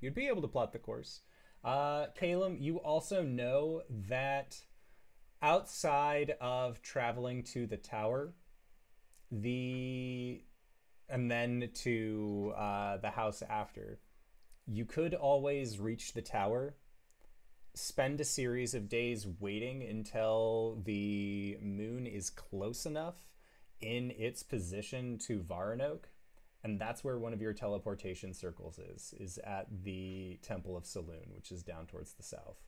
you'd 0.00 0.14
be 0.14 0.28
able 0.28 0.42
to 0.42 0.48
plot 0.48 0.72
the 0.72 0.78
course. 0.78 1.20
Uh, 1.62 2.06
Caleb, 2.18 2.56
you 2.58 2.78
also 2.78 3.22
know 3.22 3.82
that 4.08 4.56
outside 5.42 6.34
of 6.40 6.80
traveling 6.82 7.42
to 7.42 7.66
the 7.66 7.76
tower, 7.76 8.34
the 9.30 10.42
and 11.08 11.30
then 11.30 11.68
to 11.74 12.52
uh, 12.56 12.96
the 12.98 13.10
house 13.10 13.42
after, 13.48 13.98
you 14.70 14.84
could 14.84 15.14
always 15.14 15.80
reach 15.80 16.12
the 16.12 16.22
tower, 16.22 16.76
spend 17.74 18.20
a 18.20 18.24
series 18.24 18.72
of 18.72 18.88
days 18.88 19.26
waiting 19.40 19.82
until 19.82 20.80
the 20.84 21.58
moon 21.60 22.06
is 22.06 22.30
close 22.30 22.86
enough, 22.86 23.16
in 23.80 24.12
its 24.12 24.42
position 24.42 25.18
to 25.18 25.40
Varanoke, 25.40 26.04
and 26.62 26.80
that's 26.80 27.02
where 27.02 27.18
one 27.18 27.32
of 27.32 27.40
your 27.40 27.52
teleportation 27.52 28.32
circles 28.32 28.78
is. 28.78 29.14
Is 29.18 29.38
at 29.38 29.66
the 29.82 30.38
Temple 30.42 30.76
of 30.76 30.84
Selûne, 30.84 31.34
which 31.34 31.50
is 31.50 31.62
down 31.62 31.86
towards 31.86 32.12
the 32.12 32.22
south. 32.22 32.60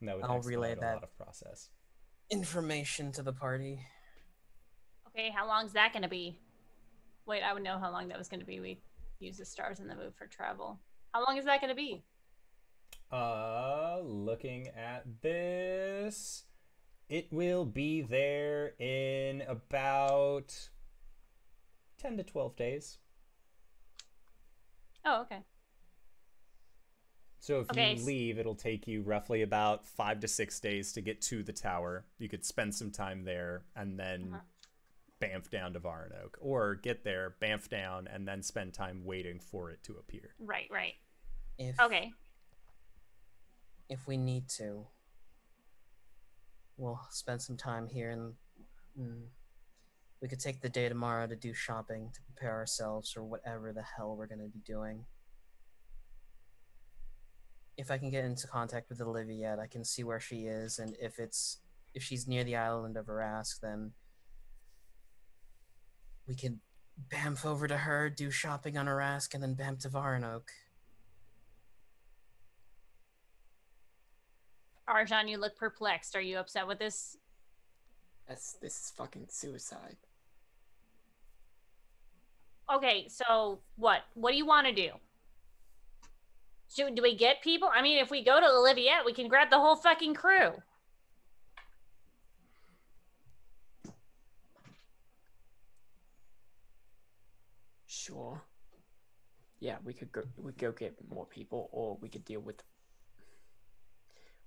And 0.00 0.08
that 0.08 0.16
would 0.16 0.24
I'll 0.24 0.40
relay 0.40 0.72
expedite 0.72 0.78
a 0.78 0.80
that. 0.80 0.94
lot 0.96 1.02
of 1.04 1.16
process. 1.16 1.70
Information 2.30 3.12
to 3.12 3.22
the 3.22 3.32
party. 3.32 3.80
Okay, 5.08 5.30
how 5.34 5.46
long 5.46 5.64
is 5.64 5.72
that 5.72 5.92
gonna 5.92 6.08
be? 6.08 6.38
Wait, 7.24 7.42
I 7.42 7.54
would 7.54 7.62
know 7.62 7.78
how 7.78 7.90
long 7.90 8.08
that 8.08 8.18
was 8.18 8.28
gonna 8.28 8.44
be. 8.44 8.60
We 8.60 8.80
use 9.20 9.38
the 9.38 9.46
stars 9.46 9.80
in 9.80 9.86
the 9.86 9.94
move 9.94 10.14
for 10.14 10.26
travel. 10.26 10.80
How 11.12 11.24
long 11.24 11.36
is 11.38 11.44
that 11.46 11.60
gonna 11.60 11.74
be? 11.74 12.02
Uh, 13.10 14.00
looking 14.02 14.68
at 14.68 15.04
this, 15.22 16.44
it 17.08 17.28
will 17.32 17.64
be 17.64 18.02
there 18.02 18.74
in 18.78 19.42
about 19.42 20.70
10 21.98 22.16
to 22.16 22.22
12 22.24 22.56
days. 22.56 22.98
Oh, 25.04 25.22
okay. 25.22 25.38
So 27.38 27.60
if 27.60 27.70
Okay, 27.70 27.94
you 27.94 28.04
leave, 28.04 28.38
it'll 28.38 28.56
take 28.56 28.88
you 28.88 29.02
roughly 29.02 29.42
about 29.42 29.86
five 29.86 30.18
to 30.20 30.28
six 30.28 30.58
days 30.58 30.92
to 30.94 31.00
get 31.00 31.20
to 31.22 31.44
the 31.44 31.52
tower. 31.52 32.04
You 32.18 32.28
could 32.28 32.44
spend 32.44 32.74
some 32.74 32.90
time 32.90 33.22
there 33.24 33.62
and 33.76 33.96
then 33.98 34.30
Uh-huh. 34.32 34.40
Bamf 35.20 35.50
down 35.50 35.72
to 35.72 35.80
Varanoke, 35.80 36.34
or 36.40 36.74
get 36.74 37.04
there, 37.04 37.36
bamf 37.42 37.68
down, 37.68 38.08
and 38.12 38.26
then 38.26 38.42
spend 38.42 38.74
time 38.74 39.04
waiting 39.04 39.40
for 39.40 39.70
it 39.70 39.82
to 39.84 39.94
appear. 39.94 40.34
Right, 40.38 40.68
right. 40.70 40.94
If 41.58 41.80
Okay. 41.80 42.12
if 43.88 44.06
we 44.06 44.16
need 44.16 44.48
to, 44.48 44.86
we'll 46.76 47.00
spend 47.10 47.40
some 47.40 47.56
time 47.56 47.86
here 47.88 48.10
and 48.10 48.34
mm, 48.98 49.22
we 50.20 50.28
could 50.28 50.40
take 50.40 50.60
the 50.60 50.68
day 50.68 50.88
tomorrow 50.88 51.26
to 51.26 51.36
do 51.36 51.54
shopping 51.54 52.10
to 52.14 52.20
prepare 52.22 52.54
ourselves 52.54 53.10
for 53.10 53.22
whatever 53.24 53.72
the 53.72 53.82
hell 53.82 54.16
we're 54.16 54.26
gonna 54.26 54.48
be 54.48 54.60
doing. 54.60 55.06
If 57.78 57.90
I 57.90 57.98
can 57.98 58.10
get 58.10 58.24
into 58.24 58.46
contact 58.46 58.88
with 58.88 59.00
Olivia 59.00 59.36
yet, 59.50 59.58
I 59.58 59.66
can 59.66 59.84
see 59.84 60.02
where 60.04 60.20
she 60.20 60.46
is, 60.46 60.78
and 60.78 60.96
if 61.00 61.18
it's 61.18 61.58
if 61.94 62.02
she's 62.02 62.26
near 62.26 62.44
the 62.44 62.56
island 62.56 62.96
of 62.96 63.06
Arask, 63.06 63.60
then 63.60 63.92
we 66.26 66.34
can 66.34 66.60
bamf 67.10 67.44
over 67.44 67.68
to 67.68 67.76
her, 67.76 68.10
do 68.10 68.30
shopping 68.30 68.76
on 68.76 68.86
Arask, 68.86 69.34
and 69.34 69.42
then 69.42 69.54
bamf 69.54 69.80
to 69.80 69.88
Varanoke. 69.88 70.50
Arjan, 74.88 75.28
you 75.28 75.38
look 75.38 75.56
perplexed. 75.56 76.14
Are 76.14 76.20
you 76.20 76.38
upset 76.38 76.66
with 76.66 76.78
this? 76.78 77.16
That's 78.28 78.54
this 78.54 78.74
is 78.74 78.92
fucking 78.96 79.26
suicide. 79.28 79.96
Okay, 82.72 83.06
so 83.08 83.60
what? 83.76 84.02
What 84.14 84.32
do 84.32 84.36
you 84.36 84.46
want 84.46 84.66
to 84.66 84.72
do? 84.72 84.90
Should, 86.74 86.96
do 86.96 87.02
we 87.02 87.16
get 87.16 87.42
people? 87.42 87.70
I 87.72 87.82
mean, 87.82 87.98
if 87.98 88.10
we 88.10 88.24
go 88.24 88.40
to 88.40 88.46
Oliviette, 88.46 89.04
we 89.04 89.12
can 89.12 89.28
grab 89.28 89.50
the 89.50 89.58
whole 89.58 89.76
fucking 89.76 90.14
crew. 90.14 90.52
Sure. 98.06 98.40
Yeah, 99.58 99.76
we 99.84 99.92
could 99.92 100.12
go. 100.12 100.22
We 100.36 100.52
could 100.52 100.60
go 100.60 100.72
get 100.72 100.96
more 101.08 101.26
people, 101.26 101.68
or 101.72 101.98
we 102.00 102.08
could 102.08 102.24
deal 102.24 102.40
with. 102.40 102.62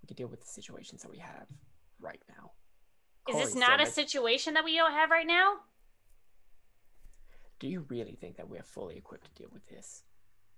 We 0.01 0.07
could 0.07 0.17
deal 0.17 0.27
with 0.27 0.41
the 0.41 0.47
situations 0.47 1.01
that 1.01 1.11
we 1.11 1.17
have 1.17 1.47
right 1.99 2.21
now. 2.29 2.51
Is 3.27 3.35
this 3.37 3.55
not 3.55 3.81
a 3.81 3.85
situation 3.85 4.53
that 4.53 4.63
we 4.63 4.75
don't 4.77 4.93
have 4.93 5.11
right 5.11 5.27
now? 5.27 5.55
Do 7.59 7.67
you 7.67 7.85
really 7.89 8.15
think 8.15 8.37
that 8.37 8.47
we 8.49 8.57
are 8.57 8.63
fully 8.63 8.95
equipped 8.95 9.25
to 9.25 9.41
deal 9.41 9.49
with 9.51 9.67
this? 9.67 10.03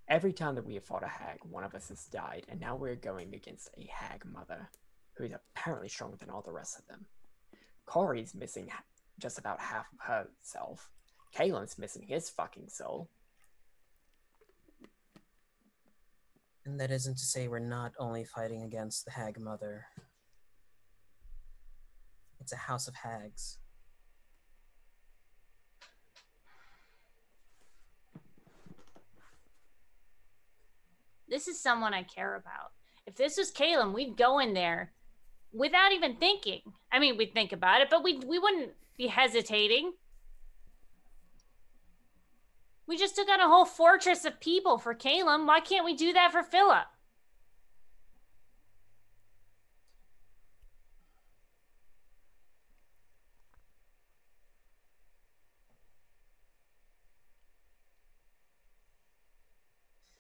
Every 0.08 0.34
time 0.34 0.56
that 0.56 0.66
we 0.66 0.76
have 0.76 0.84
fought 0.84 1.04
a 1.04 1.08
hag, 1.08 1.40
one 1.50 1.64
of 1.64 1.74
us 1.74 1.90
has 1.90 2.06
died, 2.06 2.46
and 2.50 2.60
now 2.60 2.76
we're 2.76 2.96
going 2.96 3.34
against 3.34 3.70
a 3.78 3.90
hag 3.92 4.24
mother, 4.26 4.70
who 5.14 5.24
is 5.24 5.34
apparently 5.34 5.90
stronger 5.90 6.18
than 6.18 6.30
all 6.30 6.42
the 6.42 6.52
rest 6.52 6.78
of 6.78 6.86
them. 6.88 7.06
Corey's 7.86 8.36
missing 8.36 8.70
just 9.18 9.40
about 9.40 9.60
half 9.60 9.88
of 9.94 10.00
herself. 10.00 10.92
Kalen's 11.36 11.78
missing 11.78 12.04
his 12.08 12.30
fucking 12.30 12.70
soul. 12.70 13.10
And 16.66 16.80
that 16.80 16.92
isn't 16.92 17.18
to 17.18 17.26
say 17.26 17.48
we're 17.48 17.60
not 17.60 17.94
only 17.98 18.24
fighting 18.24 18.64
against 18.64 19.06
the 19.06 19.12
Hag 19.12 19.40
Mother. 19.40 19.86
It's 22.40 22.54
a 22.54 22.58
house 22.58 22.88
of 22.88 22.96
hags. 22.96 23.58
This 31.28 31.48
is 31.48 31.62
someone 31.62 31.94
I 31.94 32.04
care 32.04 32.36
about. 32.36 32.72
If 33.08 33.16
this 33.16 33.38
was 33.38 33.52
Caleb, 33.52 33.94
we'd 33.94 34.18
go 34.18 34.40
in 34.40 34.54
there 34.54 34.92
without 35.54 35.94
even 35.94 36.18
thinking. 36.18 36.62
I 36.92 37.00
mean, 37.00 37.18
we'd 37.18 37.34
think 37.34 37.54
about 37.54 37.82
it, 37.82 37.90
but 37.90 38.04
we 38.04 38.18
we 38.18 38.38
wouldn't 38.38 38.72
be 38.98 39.08
hesitating. 39.08 39.94
We 42.92 42.98
just 42.98 43.16
took 43.16 43.30
on 43.30 43.40
a 43.40 43.48
whole 43.48 43.64
fortress 43.64 44.26
of 44.26 44.42
people 44.42 44.78
for 44.78 44.94
Caleb. 44.94 45.48
Why 45.48 45.62
can't 45.62 45.86
we 45.86 45.96
do 45.96 46.12
that 46.12 46.34
for 46.34 46.44
Philip? 46.44 46.88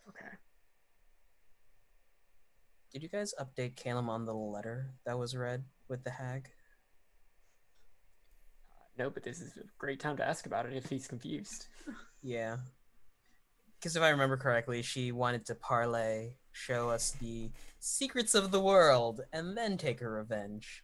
Okay. 0.07 0.25
Did 2.93 3.03
you 3.03 3.09
guys 3.09 3.33
update 3.37 3.75
Caleb 3.75 4.07
on 4.07 4.23
the 4.23 4.33
letter 4.33 4.91
that 5.05 5.19
was 5.19 5.35
read 5.35 5.65
with 5.89 6.05
the 6.05 6.11
hag? 6.11 6.51
No, 8.97 9.09
but 9.09 9.23
this 9.23 9.41
is 9.41 9.55
a 9.57 9.63
great 9.77 9.99
time 9.99 10.17
to 10.17 10.27
ask 10.27 10.45
about 10.45 10.65
it 10.65 10.73
if 10.73 10.89
he's 10.89 11.07
confused. 11.07 11.67
Yeah. 12.21 12.57
Because 13.79 13.95
if 13.95 14.03
I 14.03 14.09
remember 14.09 14.37
correctly, 14.37 14.83
she 14.83 15.11
wanted 15.11 15.45
to 15.47 15.55
parlay, 15.55 16.33
show 16.51 16.89
us 16.89 17.11
the 17.19 17.49
secrets 17.79 18.35
of 18.35 18.51
the 18.51 18.61
world, 18.61 19.21
and 19.33 19.57
then 19.57 19.77
take 19.77 19.99
her 20.01 20.11
revenge. 20.11 20.83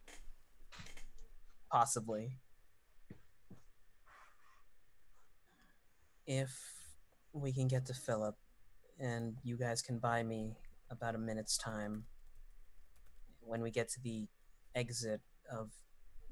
Possibly. 1.70 2.38
If 6.26 6.50
we 7.32 7.52
can 7.52 7.68
get 7.68 7.86
to 7.86 7.94
Philip, 7.94 8.34
and 8.98 9.36
you 9.44 9.56
guys 9.56 9.80
can 9.80 9.98
buy 9.98 10.22
me 10.24 10.56
about 10.90 11.14
a 11.14 11.18
minute's 11.18 11.56
time, 11.56 12.04
when 13.40 13.62
we 13.62 13.70
get 13.70 13.88
to 13.90 14.00
the 14.02 14.26
exit 14.74 15.20
of 15.50 15.70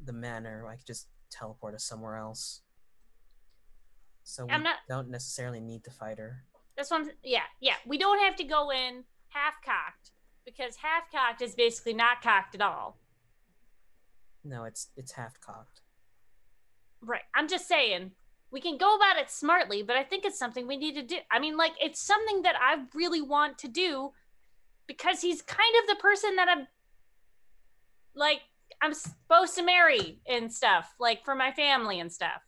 the 0.05 0.12
manor, 0.12 0.66
I 0.69 0.77
could 0.77 0.86
just 0.86 1.07
teleport 1.31 1.74
us 1.74 1.85
somewhere 1.85 2.16
else. 2.16 2.62
So 4.24 4.47
we 4.47 4.53
I'm 4.53 4.62
not- 4.62 4.78
don't 4.89 5.09
necessarily 5.09 5.61
need 5.61 5.85
to 5.85 5.90
fight 5.90 6.19
her. 6.19 6.44
That's 6.77 6.90
one. 6.90 7.11
Yeah, 7.23 7.44
yeah. 7.61 7.77
We 7.86 7.97
don't 7.97 8.19
have 8.20 8.36
to 8.36 8.44
go 8.44 8.70
in 8.70 9.05
half 9.28 9.55
cocked 9.65 10.11
because 10.44 10.77
half 10.77 11.11
cocked 11.11 11.40
is 11.43 11.55
basically 11.55 11.94
not 11.94 12.23
cocked 12.23 12.55
at 12.55 12.61
all. 12.61 12.98
No, 14.44 14.65
it's 14.65 14.89
it's 14.97 15.12
half 15.12 15.40
cocked. 15.40 15.81
Right. 17.01 17.23
I'm 17.35 17.48
just 17.48 17.66
saying 17.66 18.12
we 18.51 18.61
can 18.61 18.77
go 18.78 18.94
about 18.97 19.16
it 19.19 19.31
smartly, 19.31 19.82
but 19.82 19.97
I 19.97 20.05
think 20.05 20.24
it's 20.24 20.39
something 20.39 20.66
we 20.66 20.77
need 20.77 20.94
to 20.94 21.03
do. 21.03 21.19
I 21.31 21.39
mean, 21.39 21.57
like 21.57 21.73
it's 21.81 22.01
something 22.01 22.43
that 22.43 22.57
I 22.61 22.85
really 22.94 23.23
want 23.23 23.59
to 23.59 23.69
do 23.69 24.12
because 24.86 25.20
he's 25.20 25.43
kind 25.43 25.74
of 25.82 25.89
the 25.89 26.01
person 26.01 26.36
that 26.36 26.48
I'm 26.48 26.66
like 28.15 28.40
I'm 28.82 28.94
supposed 28.94 29.55
to 29.56 29.62
marry 29.62 30.20
and 30.28 30.52
stuff, 30.52 30.94
like 31.01 31.24
for 31.24 31.34
my 31.34 31.52
family 31.52 32.01
and 32.01 32.12
stuff. 32.12 32.43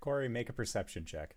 Corey, 0.00 0.28
make 0.28 0.48
a 0.48 0.52
perception 0.52 1.04
check. 1.04 1.36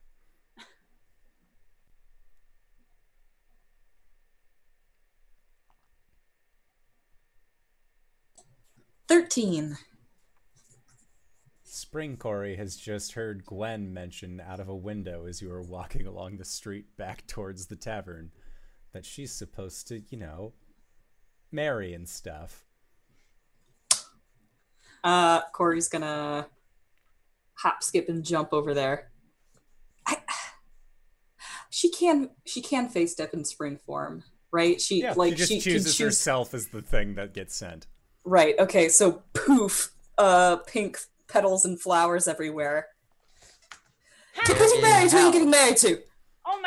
Thirteen. 9.07 9.75
Spring 11.63 12.17
Corey 12.17 12.55
has 12.57 12.75
just 12.75 13.13
heard 13.13 13.43
Gwen 13.43 13.91
mention 13.91 14.39
out 14.39 14.59
of 14.59 14.69
a 14.69 14.75
window 14.75 15.25
as 15.25 15.41
you 15.41 15.49
were 15.49 15.63
walking 15.63 16.05
along 16.05 16.37
the 16.37 16.45
street 16.45 16.85
back 16.97 17.25
towards 17.25 17.65
the 17.65 17.75
tavern 17.75 18.29
that 18.91 19.05
she's 19.05 19.31
supposed 19.31 19.87
to, 19.87 20.03
you 20.09 20.17
know, 20.17 20.53
marry 21.51 21.93
and 21.93 22.07
stuff. 22.07 22.63
Uh, 25.03 25.41
Corey's 25.53 25.87
gonna 25.87 26.47
hop, 27.55 27.83
skip, 27.83 28.09
and 28.09 28.23
jump 28.23 28.49
over 28.53 28.73
there. 28.73 29.09
I, 30.05 30.17
she 31.69 31.89
can 31.89 32.31
she 32.45 32.61
can 32.61 32.89
face 32.89 33.13
step 33.13 33.33
in 33.33 33.45
spring 33.45 33.77
form, 33.85 34.23
right? 34.51 34.79
She 34.81 35.01
Yeah, 35.01 35.13
like 35.15 35.33
she 35.33 35.37
just 35.37 35.49
she 35.49 35.55
can 35.61 35.71
chooses 35.73 35.95
choose 35.95 36.05
herself 36.07 36.53
as 36.53 36.67
the 36.67 36.81
thing 36.81 37.15
that 37.15 37.33
gets 37.33 37.55
sent. 37.55 37.87
Right. 38.25 38.55
Okay. 38.59 38.89
So 38.89 39.23
poof, 39.33 39.91
uh, 40.17 40.57
pink 40.57 40.97
petals 41.27 41.63
and 41.63 41.79
flowers 41.79 42.27
everywhere. 42.27 42.87
How- 44.33 44.53
You're 44.53 44.57
getting 44.57 44.81
married. 44.81 45.11
Who 45.11 45.17
are 45.17 45.25
you 45.27 45.31
getting 45.31 45.49
married 45.49 45.77
to? 45.77 46.01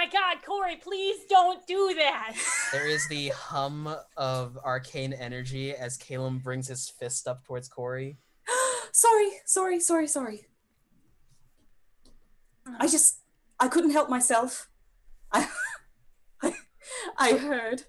Oh 0.03 0.05
my 0.05 0.11
god, 0.11 0.45
Corey, 0.45 0.77
please 0.77 1.25
don't 1.29 1.65
do 1.67 1.95
that. 1.97 2.35
There 2.73 2.89
is 2.89 3.07
the 3.07 3.29
hum 3.29 3.95
of 4.17 4.59
arcane 4.65 5.13
energy 5.13 5.73
as 5.73 5.97
Caleb 5.97 6.43
brings 6.43 6.67
his 6.67 6.89
fist 6.89 7.29
up 7.29 7.45
towards 7.45 7.69
Corey. 7.69 8.19
sorry, 8.93 9.29
sorry, 9.47 9.79
sorry, 9.79 10.09
sorry. 10.09 10.47
I 12.81 12.89
just 12.89 13.21
I 13.61 13.69
couldn't 13.69 13.91
help 13.91 14.11
myself. 14.11 14.69
I 15.31 15.49
I, 16.43 16.55
I 17.17 17.33
heard. 17.35 17.85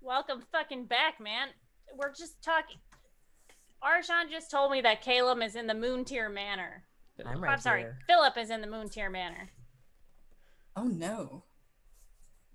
Welcome 0.00 0.42
fucking 0.50 0.86
back, 0.86 1.20
man. 1.20 1.48
We're 1.98 2.14
just 2.14 2.42
talking. 2.42 2.76
Arjan 3.84 4.30
just 4.30 4.50
told 4.50 4.72
me 4.72 4.80
that 4.80 5.02
Caleb 5.02 5.42
is 5.42 5.54
in 5.54 5.66
the 5.66 5.74
Moon 5.74 6.06
Tier 6.06 6.30
Manor. 6.30 6.84
I'm 7.26 7.42
right 7.42 7.52
I'm 7.52 7.60
sorry, 7.60 7.82
here. 7.82 7.98
Philip 8.06 8.38
is 8.38 8.48
in 8.48 8.62
the 8.62 8.66
Moon 8.66 8.88
Tier 8.88 9.10
Manor. 9.10 9.50
Oh 10.76 10.84
no. 10.84 11.44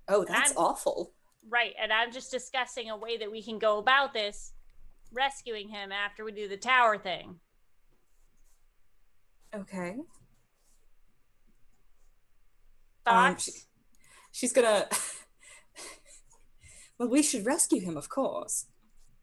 Oh, 0.08 0.24
that's 0.26 0.52
I'm- 0.52 0.58
awful. 0.58 1.14
Right, 1.48 1.74
and 1.80 1.94
I'm 1.94 2.12
just 2.12 2.32
discussing 2.32 2.90
a 2.90 2.98
way 2.98 3.18
that 3.18 3.32
we 3.32 3.44
can 3.44 3.60
go 3.60 3.78
about 3.78 4.14
this, 4.14 4.54
rescuing 5.14 5.70
him 5.70 5.92
after 5.92 6.26
we 6.26 6.32
do 6.32 6.48
the 6.48 6.58
tower 6.58 6.98
thing. 6.98 7.40
Okay. 9.56 9.92
Um, 13.06 13.36
Thoughts? 13.36 13.44
she- 13.46 13.52
She's 14.32 14.52
gonna. 14.54 14.90
well, 17.00 17.08
we 17.10 17.22
should 17.24 17.46
rescue 17.46 17.80
him, 17.80 17.96
of 17.96 18.10
course. 18.10 18.66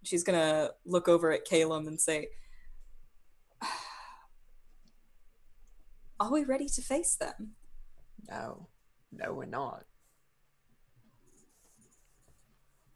She's 0.04 0.22
gonna 0.24 0.70
look 0.86 1.06
over 1.08 1.32
at 1.32 1.44
Caleb 1.44 1.86
and 1.86 2.00
say, 2.00 2.28
Are 6.20 6.30
we 6.32 6.44
ready 6.44 6.68
to 6.68 6.80
face 6.82 7.14
them? 7.16 7.56
No, 8.30 8.68
no, 9.12 9.34
we're 9.34 9.44
not. 9.44 9.84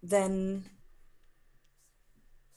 Then, 0.02 0.70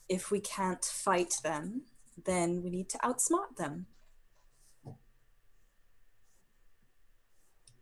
if 0.08 0.30
we 0.30 0.40
can't 0.40 0.84
fight 0.84 1.34
them, 1.42 1.82
then 2.24 2.62
we 2.62 2.70
need 2.70 2.88
to 2.90 2.98
outsmart 2.98 3.56
them. 3.56 3.86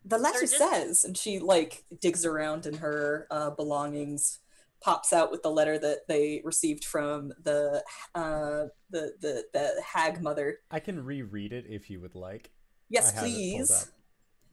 The 0.05 0.19
letter 0.19 0.41
just- 0.41 0.57
says, 0.57 1.05
and 1.05 1.17
she 1.17 1.39
like 1.39 1.85
digs 2.01 2.25
around 2.25 2.65
in 2.67 2.79
her 2.79 3.27
uh, 3.31 3.51
belongings, 3.51 4.39
pops 4.81 5.13
out 5.13 5.31
with 5.31 5.43
the 5.43 5.51
letter 5.51 5.79
that 5.79 6.09
they 6.09 6.41
received 6.45 6.85
from 6.85 7.33
the 7.43 7.85
uh, 8.15 8.67
the 8.91 9.13
the 9.21 9.45
the 9.53 9.83
hag 9.85 10.23
mother. 10.23 10.61
I 10.71 10.81
can 10.81 11.05
reread 11.05 11.53
it 11.53 11.67
if 11.69 11.91
you 11.91 12.01
would 12.01 12.15
like. 12.15 12.51
Yes, 12.89 13.13
I 13.13 13.17
have 13.17 13.25
it 13.25 13.33
please. 13.33 13.91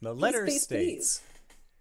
The 0.01 0.13
letter 0.13 0.45
please, 0.45 0.63
states 0.63 1.21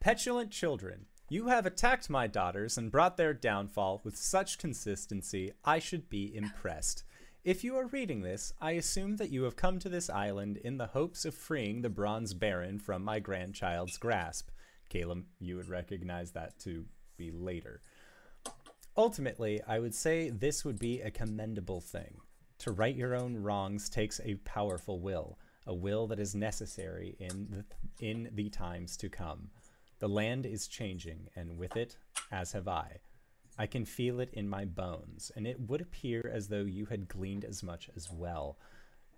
Petulant 0.00 0.50
children, 0.50 1.06
you 1.28 1.48
have 1.48 1.66
attacked 1.66 2.08
my 2.08 2.26
daughters 2.26 2.78
and 2.78 2.90
brought 2.90 3.16
their 3.16 3.34
downfall 3.34 4.02
with 4.04 4.16
such 4.16 4.58
consistency, 4.58 5.52
I 5.64 5.78
should 5.78 6.08
be 6.08 6.34
impressed. 6.34 7.04
If 7.44 7.64
you 7.64 7.76
are 7.76 7.86
reading 7.86 8.22
this, 8.22 8.52
I 8.60 8.72
assume 8.72 9.16
that 9.16 9.30
you 9.30 9.42
have 9.42 9.56
come 9.56 9.78
to 9.80 9.88
this 9.88 10.08
island 10.08 10.56
in 10.58 10.78
the 10.78 10.86
hopes 10.86 11.24
of 11.24 11.34
freeing 11.34 11.82
the 11.82 11.90
Bronze 11.90 12.34
Baron 12.34 12.78
from 12.78 13.02
my 13.02 13.18
grandchild's 13.18 13.98
grasp. 13.98 14.50
Caleb, 14.88 15.24
you 15.40 15.56
would 15.56 15.68
recognize 15.68 16.32
that 16.32 16.58
to 16.60 16.86
be 17.16 17.30
later. 17.30 17.82
Ultimately, 18.96 19.60
I 19.66 19.78
would 19.78 19.94
say 19.94 20.30
this 20.30 20.64
would 20.64 20.78
be 20.78 21.00
a 21.00 21.10
commendable 21.10 21.80
thing. 21.80 22.18
To 22.58 22.70
right 22.70 22.94
your 22.94 23.14
own 23.14 23.36
wrongs 23.36 23.90
takes 23.90 24.20
a 24.24 24.36
powerful 24.36 25.00
will, 25.00 25.38
a 25.66 25.74
will 25.74 26.06
that 26.08 26.18
is 26.18 26.34
necessary 26.34 27.16
in 27.18 27.48
the, 27.50 28.06
in 28.06 28.30
the 28.34 28.50
times 28.50 28.96
to 28.98 29.08
come. 29.08 29.50
The 29.98 30.08
land 30.08 30.44
is 30.44 30.68
changing, 30.68 31.28
and 31.34 31.56
with 31.56 31.76
it, 31.76 31.96
as 32.30 32.52
have 32.52 32.68
I. 32.68 32.98
I 33.56 33.66
can 33.66 33.84
feel 33.84 34.20
it 34.20 34.30
in 34.32 34.48
my 34.48 34.64
bones, 34.64 35.30
and 35.36 35.46
it 35.46 35.60
would 35.60 35.80
appear 35.80 36.30
as 36.32 36.48
though 36.48 36.64
you 36.64 36.86
had 36.86 37.08
gleaned 37.08 37.44
as 37.44 37.62
much 37.62 37.88
as 37.96 38.10
well. 38.10 38.58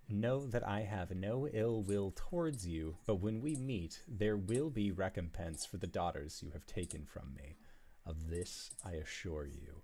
Know 0.09 0.45
that 0.47 0.65
I 0.65 0.81
have 0.81 1.11
no 1.11 1.47
ill 1.47 1.81
will 1.81 2.13
towards 2.15 2.65
you, 2.65 2.97
but 3.05 3.15
when 3.15 3.41
we 3.41 3.55
meet, 3.55 4.03
there 4.07 4.37
will 4.37 4.69
be 4.69 4.91
recompense 4.91 5.65
for 5.65 5.77
the 5.77 5.87
daughters 5.87 6.41
you 6.41 6.51
have 6.51 6.65
taken 6.65 7.05
from 7.05 7.33
me. 7.35 7.57
Of 8.05 8.29
this 8.29 8.71
I 8.85 8.91
assure 8.91 9.47
you. 9.47 9.81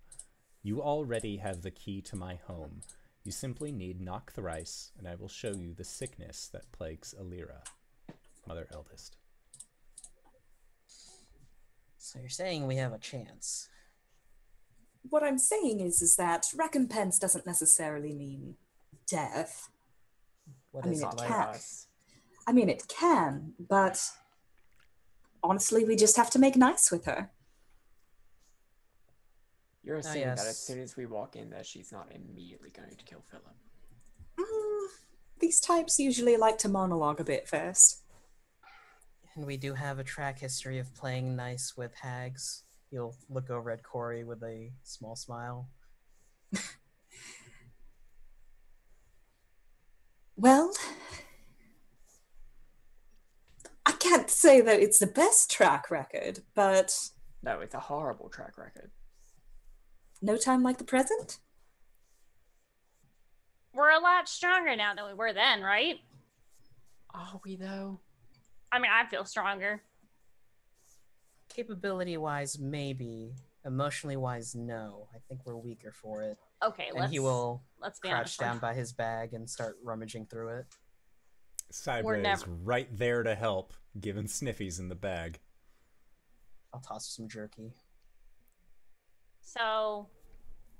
You 0.61 0.81
already 0.81 1.37
have 1.37 1.61
the 1.61 1.71
key 1.71 2.01
to 2.03 2.15
my 2.15 2.35
home. 2.47 2.83
You 3.23 3.31
simply 3.31 3.71
need 3.71 4.01
knock 4.01 4.33
thrice, 4.33 4.91
and 4.97 5.07
I 5.07 5.15
will 5.15 5.29
show 5.29 5.51
you 5.51 5.73
the 5.73 5.85
sickness 5.85 6.49
that 6.51 6.71
plagues 6.73 7.15
Alira, 7.19 7.63
mother 8.45 8.67
eldest. 8.73 9.15
So 11.97 12.19
you're 12.19 12.27
saying 12.27 12.67
we 12.67 12.75
have 12.75 12.91
a 12.91 12.97
chance? 12.97 13.69
What 15.09 15.23
I'm 15.23 15.37
saying 15.37 15.79
is, 15.79 16.01
is 16.01 16.17
that 16.17 16.47
recompense 16.55 17.17
doesn't 17.17 17.45
necessarily 17.45 18.13
mean 18.13 18.55
death. 19.07 19.69
What 20.71 20.85
I 20.85 20.89
is 20.89 20.99
mean, 20.99 21.07
it 21.07 21.13
it 21.13 21.17
like? 21.19 21.27
can. 21.29 21.47
us. 21.47 21.87
I 22.45 22.51
mean, 22.51 22.67
it 22.67 22.87
can, 22.89 23.53
but 23.57 24.01
honestly, 25.41 25.85
we 25.85 25.95
just 25.95 26.17
have 26.17 26.29
to 26.31 26.39
make 26.39 26.57
nice 26.57 26.91
with 26.91 27.05
her. 27.05 27.29
You're 29.83 29.97
assuming 29.97 30.27
that 30.27 30.37
yes. 30.37 30.47
as 30.47 30.59
soon 30.59 30.79
as 30.79 30.95
we 30.95 31.05
walk 31.05 31.35
in, 31.35 31.49
that 31.49 31.65
she's 31.65 31.91
not 31.91 32.07
immediately 32.13 32.69
going 32.69 32.95
to 32.95 33.03
kill 33.03 33.23
Philip. 33.29 33.55
Mm, 34.39 34.87
these 35.39 35.59
types 35.59 35.99
usually 35.99 36.37
like 36.37 36.57
to 36.59 36.69
monologue 36.69 37.19
a 37.19 37.23
bit 37.25 37.47
first. 37.47 38.01
And 39.35 39.45
we 39.45 39.57
do 39.57 39.73
have 39.73 39.99
a 39.99 40.03
track 40.03 40.39
history 40.39 40.79
of 40.79 40.93
playing 40.95 41.35
nice 41.35 41.73
with 41.75 41.93
hags. 41.95 42.63
You'll 42.91 43.15
look 43.29 43.49
over 43.49 43.71
at 43.71 43.83
Corey 43.83 44.23
with 44.23 44.41
a 44.43 44.71
small 44.83 45.15
smile. 45.15 45.69
Well, 50.35 50.73
I 53.85 53.91
can't 53.93 54.29
say 54.29 54.61
that 54.61 54.79
it's 54.79 54.99
the 54.99 55.07
best 55.07 55.51
track 55.51 55.91
record, 55.91 56.39
but 56.55 56.97
No, 57.43 57.59
it's 57.59 57.75
a 57.75 57.79
horrible 57.79 58.29
track 58.29 58.57
record. 58.57 58.91
No 60.23 60.37
time 60.37 60.63
like 60.63 60.77
the 60.77 60.83
present. 60.83 61.37
We're 63.73 63.91
a 63.91 63.99
lot 63.99 64.29
stronger 64.29 64.75
now 64.75 64.95
than 64.95 65.05
we 65.05 65.13
were 65.13 65.33
then, 65.33 65.61
right? 65.61 65.97
Are 67.13 67.39
we 67.43 67.55
though? 67.57 67.99
I 68.71 68.79
mean, 68.79 68.91
I 68.91 69.07
feel 69.07 69.25
stronger. 69.25 69.81
Capability 71.53 72.17
wise, 72.17 72.57
maybe. 72.57 73.33
Emotionally 73.65 74.17
wise, 74.17 74.55
no. 74.55 75.07
I 75.13 75.19
think 75.27 75.41
we're 75.45 75.57
weaker 75.57 75.91
for 75.91 76.23
it. 76.23 76.37
Okay, 76.63 76.87
and 76.89 76.99
let's 76.99 77.11
he 77.11 77.19
will 77.19 77.61
let's 77.81 77.99
be 77.99 78.09
crouch 78.09 78.37
down 78.37 78.59
by 78.59 78.73
his 78.73 78.93
bag 78.93 79.33
and 79.33 79.49
start 79.49 79.77
rummaging 79.83 80.25
through 80.27 80.59
it. 80.59 80.65
Cybra 81.71 82.17
is 82.17 82.23
never- 82.23 82.51
right 82.63 82.87
there 82.97 83.23
to 83.23 83.35
help, 83.35 83.73
giving 83.99 84.25
sniffies 84.25 84.79
in 84.79 84.89
the 84.89 84.95
bag. 84.95 85.39
I'll 86.73 86.79
toss 86.81 87.07
some 87.15 87.27
jerky. 87.27 87.73
So, 89.43 90.07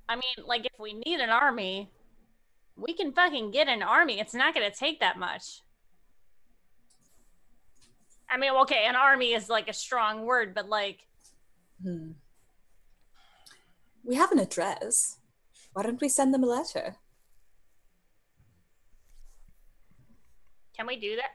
I 0.08 0.16
mean, 0.16 0.46
like, 0.46 0.66
if 0.66 0.78
we 0.78 0.94
need 0.94 1.20
an 1.20 1.30
army, 1.30 1.90
we 2.76 2.94
can 2.94 3.12
fucking 3.12 3.52
get 3.52 3.68
an 3.68 3.82
army. 3.82 4.18
It's 4.18 4.34
not 4.34 4.54
going 4.54 4.70
to 4.70 4.76
take 4.76 5.00
that 5.00 5.18
much. 5.18 5.62
I 8.28 8.36
mean, 8.36 8.52
okay, 8.62 8.86
an 8.86 8.96
army 8.96 9.32
is 9.32 9.48
like 9.48 9.68
a 9.68 9.72
strong 9.72 10.24
word, 10.24 10.54
but 10.54 10.68
like, 10.68 11.00
Hmm. 11.82 12.12
We 14.02 14.14
have 14.16 14.32
an 14.32 14.38
address. 14.38 15.18
Why 15.72 15.82
don't 15.82 16.00
we 16.00 16.08
send 16.08 16.32
them 16.32 16.44
a 16.44 16.46
letter? 16.46 16.96
can 20.76 20.88
we 20.88 20.96
do 20.96 21.14
that? 21.14 21.30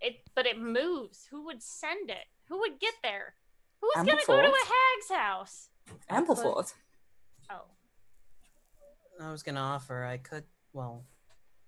It, 0.00 0.16
but 0.34 0.46
it 0.46 0.58
moves. 0.58 1.26
Who 1.30 1.44
would 1.44 1.62
send 1.62 2.08
it? 2.08 2.24
Who 2.48 2.58
would 2.60 2.80
get 2.80 2.94
there? 3.02 3.34
Who's 3.94 4.06
gonna 4.06 4.20
go 4.26 4.42
to 4.42 4.48
a 4.48 4.64
hag's 4.66 5.10
house? 5.10 5.68
Ampleforth. 6.10 6.74
Oh, 7.50 7.66
I 9.20 9.30
was 9.30 9.42
gonna 9.42 9.60
offer 9.60 10.04
I 10.04 10.16
could 10.18 10.44
well 10.72 11.04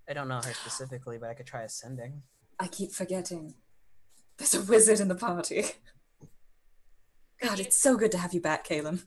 I 0.09 0.13
don't 0.13 0.29
know 0.29 0.37
her 0.37 0.55
specifically, 0.55 1.19
but 1.19 1.29
I 1.31 1.35
could 1.35 1.47
try 1.47 1.63
ascending. 1.63 2.23
I 2.61 2.69
keep 2.69 2.93
forgetting. 2.93 3.55
There's 4.39 4.55
a 4.55 4.63
wizard 4.63 5.01
in 5.01 5.09
the 5.09 5.15
party. 5.17 5.65
God, 7.43 7.59
it's 7.61 7.77
so 7.77 7.97
good 7.97 8.13
to 8.13 8.19
have 8.19 8.33
you 8.33 8.41
back, 8.41 8.65
Caleb. 8.65 9.01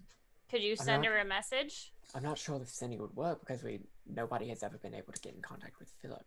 could 0.50 0.62
you 0.62 0.76
send 0.76 1.04
not- 1.04 1.12
her 1.12 1.18
a 1.20 1.26
message? 1.26 1.94
I'm 2.14 2.24
not 2.24 2.38
sure 2.40 2.60
if 2.62 2.70
sending 2.70 3.00
would 3.00 3.16
work 3.16 3.40
because 3.40 3.64
we 3.64 3.82
nobody 4.08 4.50
has 4.50 4.64
ever 4.64 4.78
been 4.78 4.96
able 4.96 5.14
to 5.14 5.22
get 5.22 5.36
in 5.36 5.42
contact 5.42 5.80
with 5.80 5.90
Philip. 6.02 6.26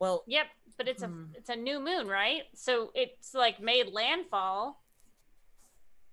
Well, 0.00 0.24
Yep, 0.26 0.46
but 0.76 0.88
it's 0.88 1.02
a 1.02 1.06
Hmm. 1.08 1.32
it's 1.34 1.48
a 1.48 1.56
new 1.56 1.78
moon, 1.80 2.08
right? 2.08 2.42
So 2.54 2.90
it's 2.94 3.32
like 3.34 3.60
made 3.60 3.88
landfall. 3.92 4.81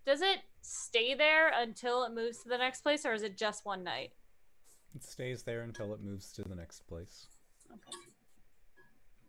Does 0.09 0.23
it 0.23 0.39
stay 0.63 1.13
there 1.13 1.51
until 1.55 2.03
it 2.03 2.15
moves 2.15 2.41
to 2.41 2.49
the 2.49 2.57
next 2.57 2.81
place, 2.81 3.05
or 3.05 3.13
is 3.13 3.21
it 3.21 3.37
just 3.37 3.63
one 3.63 3.83
night? 3.83 4.09
It 4.95 5.03
stays 5.03 5.43
there 5.43 5.61
until 5.61 5.93
it 5.93 6.01
moves 6.01 6.31
to 6.31 6.41
the 6.41 6.55
next 6.55 6.87
place. 6.87 7.27
Okay. 7.71 7.95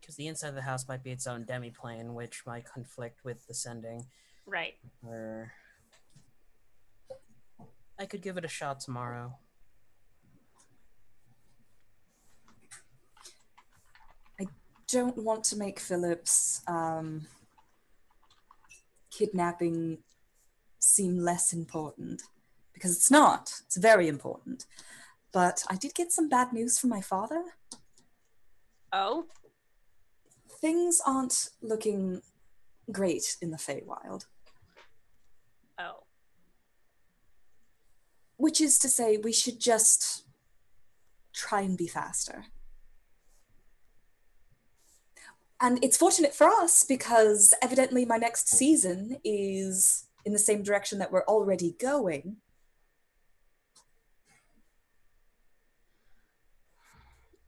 Because 0.00 0.17
the 0.17 0.26
inside 0.26 0.49
of 0.49 0.55
the 0.55 0.62
house 0.62 0.89
might 0.89 1.05
be 1.05 1.10
its 1.10 1.26
own 1.26 1.44
demi-plane, 1.44 2.15
which 2.15 2.44
might 2.47 2.65
conflict 2.65 3.26
with 3.26 3.47
the 3.47 3.52
sending. 3.52 4.07
Right. 4.47 4.73
Or 5.07 5.52
I 7.99 8.07
could 8.07 8.23
give 8.23 8.39
it 8.39 8.47
a 8.47 8.49
shot 8.49 8.81
tomorrow. 8.81 9.34
I 14.41 14.47
don't 14.89 15.18
want 15.18 15.44
to 15.44 15.57
make 15.57 15.78
Phillips 15.78 16.62
um, 16.67 17.26
kidnapping 19.10 19.99
seem 20.81 21.18
less 21.18 21.52
important 21.52 22.23
because 22.73 22.97
it's 22.97 23.10
not. 23.10 23.52
It's 23.67 23.76
very 23.76 24.09
important. 24.09 24.67
But 25.33 25.62
I 25.68 25.76
did 25.76 25.94
get 25.94 26.12
some 26.12 26.28
bad 26.28 26.52
news 26.52 26.78
from 26.78 26.91
my 26.91 27.00
father. 27.00 27.44
Oh. 28.92 29.26
Things 30.49 31.00
aren't 31.07 31.50
looking 31.62 32.23
great 32.91 33.36
in 33.41 33.50
the 33.50 33.57
Feywild. 33.57 34.26
Oh. 35.78 36.05
Which 38.36 38.60
is 38.60 38.78
to 38.81 38.89
say, 38.89 39.18
we 39.18 39.33
should 39.33 39.60
just 39.60 40.25
try 41.33 41.60
and 41.60 41.78
be 41.78 41.86
faster. 41.86 42.47
And 45.60 45.78
it's 45.84 45.99
fortunate 45.99 46.34
for 46.34 46.49
us 46.49 46.84
because 46.84 47.52
evidently 47.62 48.07
my 48.07 48.17
next 48.17 48.49
season 48.49 49.18
is 49.23 50.07
in 50.24 50.32
the 50.32 50.39
same 50.39 50.62
direction 50.62 50.99
that 50.99 51.10
we're 51.12 51.24
already 51.24 51.73
going. 51.81 52.36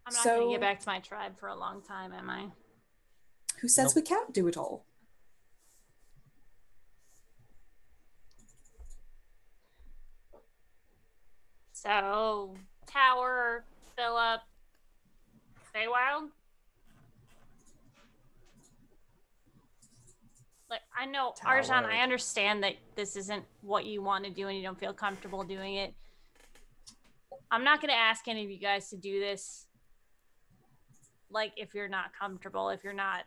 I'm 0.06 0.14
not 0.14 0.24
going 0.24 0.38
to 0.40 0.44
So- 0.46 0.50
get 0.50 0.60
back 0.60 0.80
to 0.80 0.88
my 0.88 1.00
tribe 1.00 1.38
for 1.38 1.48
a 1.48 1.54
long 1.56 1.82
time, 1.82 2.12
am 2.12 2.28
I? 2.28 2.50
Who 3.60 3.68
says 3.68 3.94
Nope. 3.94 4.02
we 4.04 4.08
can't 4.08 4.32
do 4.34 4.48
it 4.48 4.56
all? 4.56 4.84
So, 11.72 12.54
Tower, 12.86 13.64
Philip, 13.96 14.40
Feywild. 15.74 16.28
Like, 20.72 20.80
I 20.98 21.04
know, 21.04 21.34
Arjan, 21.44 21.84
I 21.84 21.98
understand 21.98 22.62
that 22.62 22.76
this 22.96 23.14
isn't 23.14 23.44
what 23.60 23.84
you 23.84 24.00
want 24.00 24.24
to 24.24 24.30
do 24.30 24.48
and 24.48 24.56
you 24.56 24.62
don't 24.62 24.80
feel 24.80 24.94
comfortable 24.94 25.44
doing 25.44 25.74
it. 25.74 25.92
I'm 27.50 27.62
not 27.62 27.82
going 27.82 27.90
to 27.90 27.98
ask 27.98 28.26
any 28.26 28.42
of 28.42 28.50
you 28.50 28.58
guys 28.58 28.88
to 28.88 28.96
do 28.96 29.20
this. 29.20 29.66
Like, 31.30 31.52
if 31.58 31.74
you're 31.74 31.90
not 31.90 32.12
comfortable, 32.18 32.70
if 32.70 32.82
you're 32.84 32.94
not, 32.94 33.24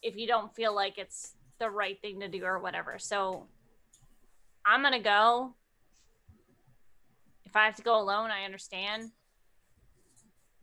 if 0.00 0.16
you 0.16 0.28
don't 0.28 0.54
feel 0.54 0.72
like 0.72 0.96
it's 0.96 1.32
the 1.58 1.68
right 1.68 2.00
thing 2.00 2.20
to 2.20 2.28
do 2.28 2.44
or 2.44 2.60
whatever. 2.60 3.00
So, 3.00 3.48
I'm 4.64 4.82
going 4.82 4.92
to 4.92 5.00
go. 5.00 5.54
If 7.46 7.56
I 7.56 7.64
have 7.64 7.74
to 7.78 7.82
go 7.82 8.00
alone, 8.00 8.30
I 8.30 8.44
understand. 8.44 9.10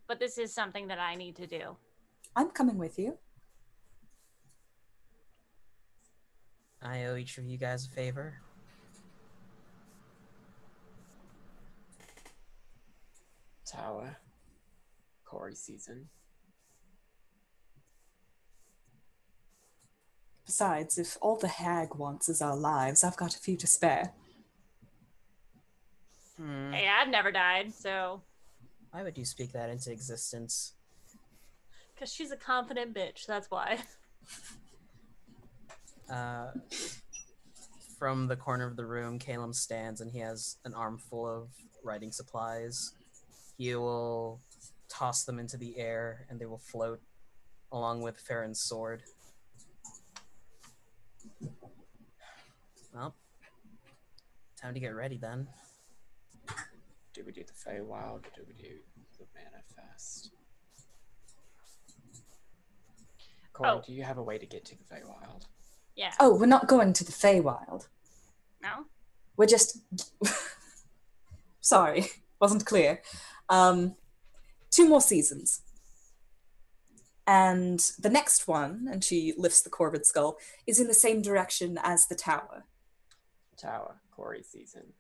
But 0.07 0.21
this 0.21 0.37
is 0.37 0.53
something 0.53 0.87
that 0.87 0.99
I 0.99 1.15
need 1.15 1.35
to 1.35 1.47
do. 1.47 1.75
I'm 2.33 2.47
coming 2.47 2.77
with 2.77 2.97
you. 2.97 3.17
I 6.83 7.05
owe 7.05 7.15
each 7.15 7.37
of 7.37 7.45
you 7.45 7.57
guys 7.57 7.85
a 7.85 7.89
favor. 7.89 8.35
Tower. 13.65 14.17
Corey 15.25 15.55
season. 15.55 16.09
Besides, 20.45 20.97
if 20.97 21.17
all 21.21 21.37
the 21.37 21.47
hag 21.47 21.95
wants 21.95 22.27
is 22.29 22.41
our 22.41 22.55
lives, 22.55 23.03
I've 23.03 23.17
got 23.17 23.33
a 23.35 23.39
few 23.39 23.55
to 23.57 23.65
spare. 23.65 24.11
Hmm. 26.37 26.71
Hey, 26.73 26.87
I've 26.87 27.07
never 27.07 27.31
died, 27.31 27.73
so 27.73 28.21
Why 28.91 29.03
would 29.03 29.17
you 29.17 29.25
speak 29.25 29.51
that 29.53 29.69
into 29.69 29.91
existence? 29.91 30.73
because 31.95 32.11
she's 32.13 32.31
a 32.31 32.35
confident 32.37 32.93
bitch. 32.93 33.25
That's 33.25 33.49
why. 33.49 33.79
Uh, 36.09 36.51
from 37.97 38.27
the 38.27 38.35
corner 38.35 38.67
of 38.67 38.75
the 38.75 38.85
room, 38.85 39.17
Caleb 39.19 39.55
stands 39.55 40.01
and 40.01 40.11
he 40.11 40.19
has 40.19 40.57
an 40.65 40.73
armful 40.73 41.27
of 41.27 41.47
writing 41.83 42.11
supplies. 42.11 42.93
He 43.57 43.75
will 43.75 44.41
toss 44.89 45.23
them 45.23 45.39
into 45.39 45.57
the 45.57 45.77
air 45.77 46.25
and 46.29 46.39
they 46.39 46.45
will 46.45 46.57
float 46.59 46.99
along 47.71 48.01
with 48.01 48.17
Farron's 48.19 48.61
sword. 48.61 49.03
Well, 52.93 53.15
time 54.61 54.73
to 54.73 54.79
get 54.79 54.93
ready 54.95 55.17
then. 55.17 55.47
Do 57.13 57.23
we 57.25 57.31
do 57.31 57.43
the 57.43 57.53
Feywild 57.53 58.25
or 58.25 58.31
do 58.35 58.41
we 58.47 58.53
do 58.53 58.75
the 59.17 59.25
Manifest? 59.33 60.31
Corey, 63.53 63.69
Oh. 63.69 63.81
do 63.85 63.93
you 63.93 64.03
have 64.03 64.17
a 64.17 64.23
way 64.23 64.37
to 64.37 64.45
get 64.45 64.65
to 64.65 64.75
the 64.75 64.83
Feywild? 64.83 65.45
Yeah. 65.95 66.13
Oh, 66.19 66.35
we're 66.35 66.45
not 66.45 66.67
going 66.67 66.93
to 66.93 67.03
the 67.03 67.11
Feywild. 67.11 67.87
No. 68.61 68.85
We're 69.37 69.45
just. 69.45 69.79
Sorry, 71.61 72.07
wasn't 72.39 72.65
clear. 72.65 73.01
Um, 73.49 73.95
two 74.69 74.87
more 74.87 75.01
seasons. 75.01 75.61
And 77.25 77.79
the 77.99 78.09
next 78.09 78.49
one, 78.49 78.87
and 78.91 79.01
she 79.03 79.33
lifts 79.37 79.61
the 79.61 79.69
Corvid 79.69 80.05
skull, 80.05 80.37
is 80.67 80.79
in 80.79 80.87
the 80.87 80.93
same 80.93 81.21
direction 81.21 81.79
as 81.81 82.07
the 82.07 82.15
tower. 82.15 82.65
Tower, 83.55 84.01
Corey 84.11 84.43
season. 84.43 84.93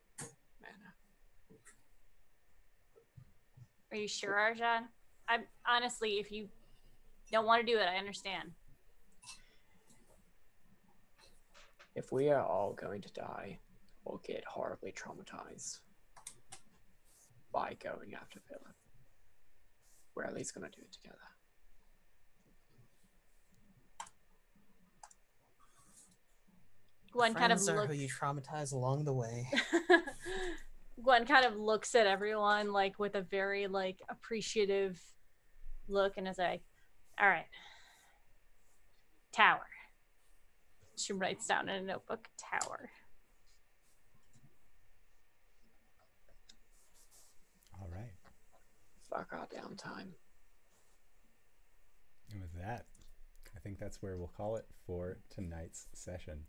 Mana. 0.61 0.93
Are 3.91 3.97
you 3.97 4.07
sure, 4.07 4.31
Arjan? 4.31 4.83
I'm 5.27 5.43
honestly, 5.67 6.19
if 6.19 6.31
you 6.31 6.47
don't 7.29 7.45
want 7.45 7.65
to 7.65 7.69
do 7.69 7.77
it, 7.77 7.87
I 7.87 7.97
understand. 7.97 8.51
If 11.95 12.11
we 12.11 12.29
are 12.29 12.41
all 12.41 12.73
going 12.73 13.01
to 13.01 13.11
die, 13.13 13.59
we'll 14.03 14.21
get 14.25 14.43
horribly 14.45 14.91
traumatized 14.91 15.79
by 17.51 17.77
going 17.83 18.15
after 18.15 18.39
Philip. 18.39 18.75
We're 20.15 20.23
at 20.23 20.33
least 20.33 20.55
going 20.55 20.69
to 20.69 20.75
do 20.75 20.83
it 20.83 20.91
together. 20.91 21.17
Gwen 27.11 27.35
kind 27.35 27.51
of 27.51 27.59
are 27.59 27.75
looks. 27.75 27.93
who 27.93 27.93
you 27.93 28.07
traumatize 28.07 28.73
along 28.73 29.05
the 29.05 29.13
way. 29.13 29.47
Gwen 31.03 31.25
kind 31.25 31.45
of 31.45 31.55
looks 31.55 31.93
at 31.93 32.07
everyone 32.07 32.73
like 32.73 32.97
with 32.97 33.13
a 33.13 33.21
very 33.21 33.67
like 33.67 33.99
appreciative 34.09 34.99
look 35.87 36.13
and 36.17 36.27
is 36.27 36.39
like, 36.39 36.63
"All 37.21 37.27
right, 37.27 37.45
tower." 39.31 39.61
She 40.95 41.13
writes 41.13 41.47
down 41.47 41.69
in 41.69 41.83
a 41.83 41.85
notebook, 41.85 42.29
"Tower." 42.37 42.89
All 47.79 47.89
right. 47.89 48.13
Fuck 49.09 49.33
our 49.33 49.47
downtime. 49.47 50.13
And 52.31 52.41
with 52.41 52.53
that, 52.61 52.85
I 53.55 53.59
think 53.59 53.79
that's 53.79 54.01
where 54.01 54.17
we'll 54.17 54.31
call 54.35 54.55
it 54.55 54.65
for 54.85 55.17
tonight's 55.29 55.87
session. 55.93 56.45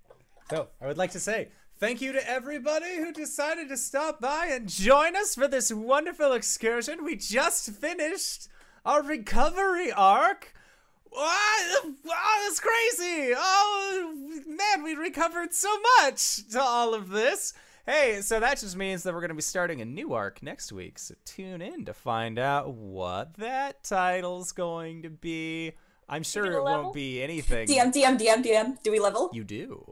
So, 0.51 0.69
I 0.81 0.87
would 0.87 0.99
like 0.99 1.13
to 1.13 1.21
say 1.21 1.51
thank 1.77 2.01
you 2.01 2.13
to 2.13 2.31
everybody 2.31 2.97
who 2.97 3.13
decided 3.13 3.69
to 3.69 3.77
stop 3.77 4.21
by 4.21 4.47
and 4.47 4.69
join 4.69 5.17
us 5.17 5.35
for 5.35 5.49
this 5.49 5.73
wonderful 5.73 6.33
excursion. 6.33 7.05
We 7.05 7.17
just 7.17 7.71
finished 7.71 8.49
our 8.85 9.03
recovery 9.03 9.91
arc. 9.91 10.55
Wow, 11.15 11.23
oh, 11.23 11.95
wow, 12.05 12.43
that's 12.43 12.61
crazy! 12.61 13.35
Oh 13.37 14.43
man, 14.47 14.83
we 14.83 14.95
recovered 14.95 15.55
so 15.55 15.69
much 16.01 16.49
to 16.49 16.61
all 16.61 16.93
of 16.93 17.11
this. 17.11 17.55
Hey, 17.87 18.21
so 18.23 18.41
that 18.41 18.59
just 18.59 18.77
means 18.77 19.03
that 19.03 19.15
we're 19.15 19.21
going 19.21 19.29
to 19.29 19.35
be 19.35 19.43
starting 19.43 19.81
a 19.81 19.85
new 19.85 20.15
arc 20.15 20.43
next 20.43 20.73
week. 20.73 20.99
So 20.99 21.15
tune 21.25 21.63
in 21.63 21.85
to 21.85 21.93
find 21.95 22.39
out 22.39 22.73
what 22.75 23.35
that 23.35 23.85
title's 23.85 24.53
going 24.53 25.03
to 25.03 25.11
be. 25.11 25.73
I'm 26.09 26.23
sure 26.23 26.47
it 26.47 26.63
level? 26.63 26.85
won't 26.85 26.95
be 26.95 27.23
anything. 27.23 27.69
DM, 27.69 27.93
DM, 27.93 28.19
DM, 28.19 28.45
DM. 28.45 28.83
Do 28.83 28.91
we 28.91 28.99
level? 28.99 29.31
You 29.33 29.45
do. 29.45 29.85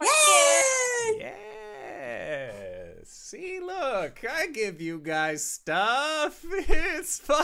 Yay! 0.00 1.18
Yes. 1.18 2.54
See, 3.12 3.58
look, 3.58 4.20
I 4.30 4.46
give 4.46 4.80
you 4.80 5.00
guys 5.00 5.44
stuff. 5.44 6.44
It's 6.68 7.18
fine. 7.18 7.38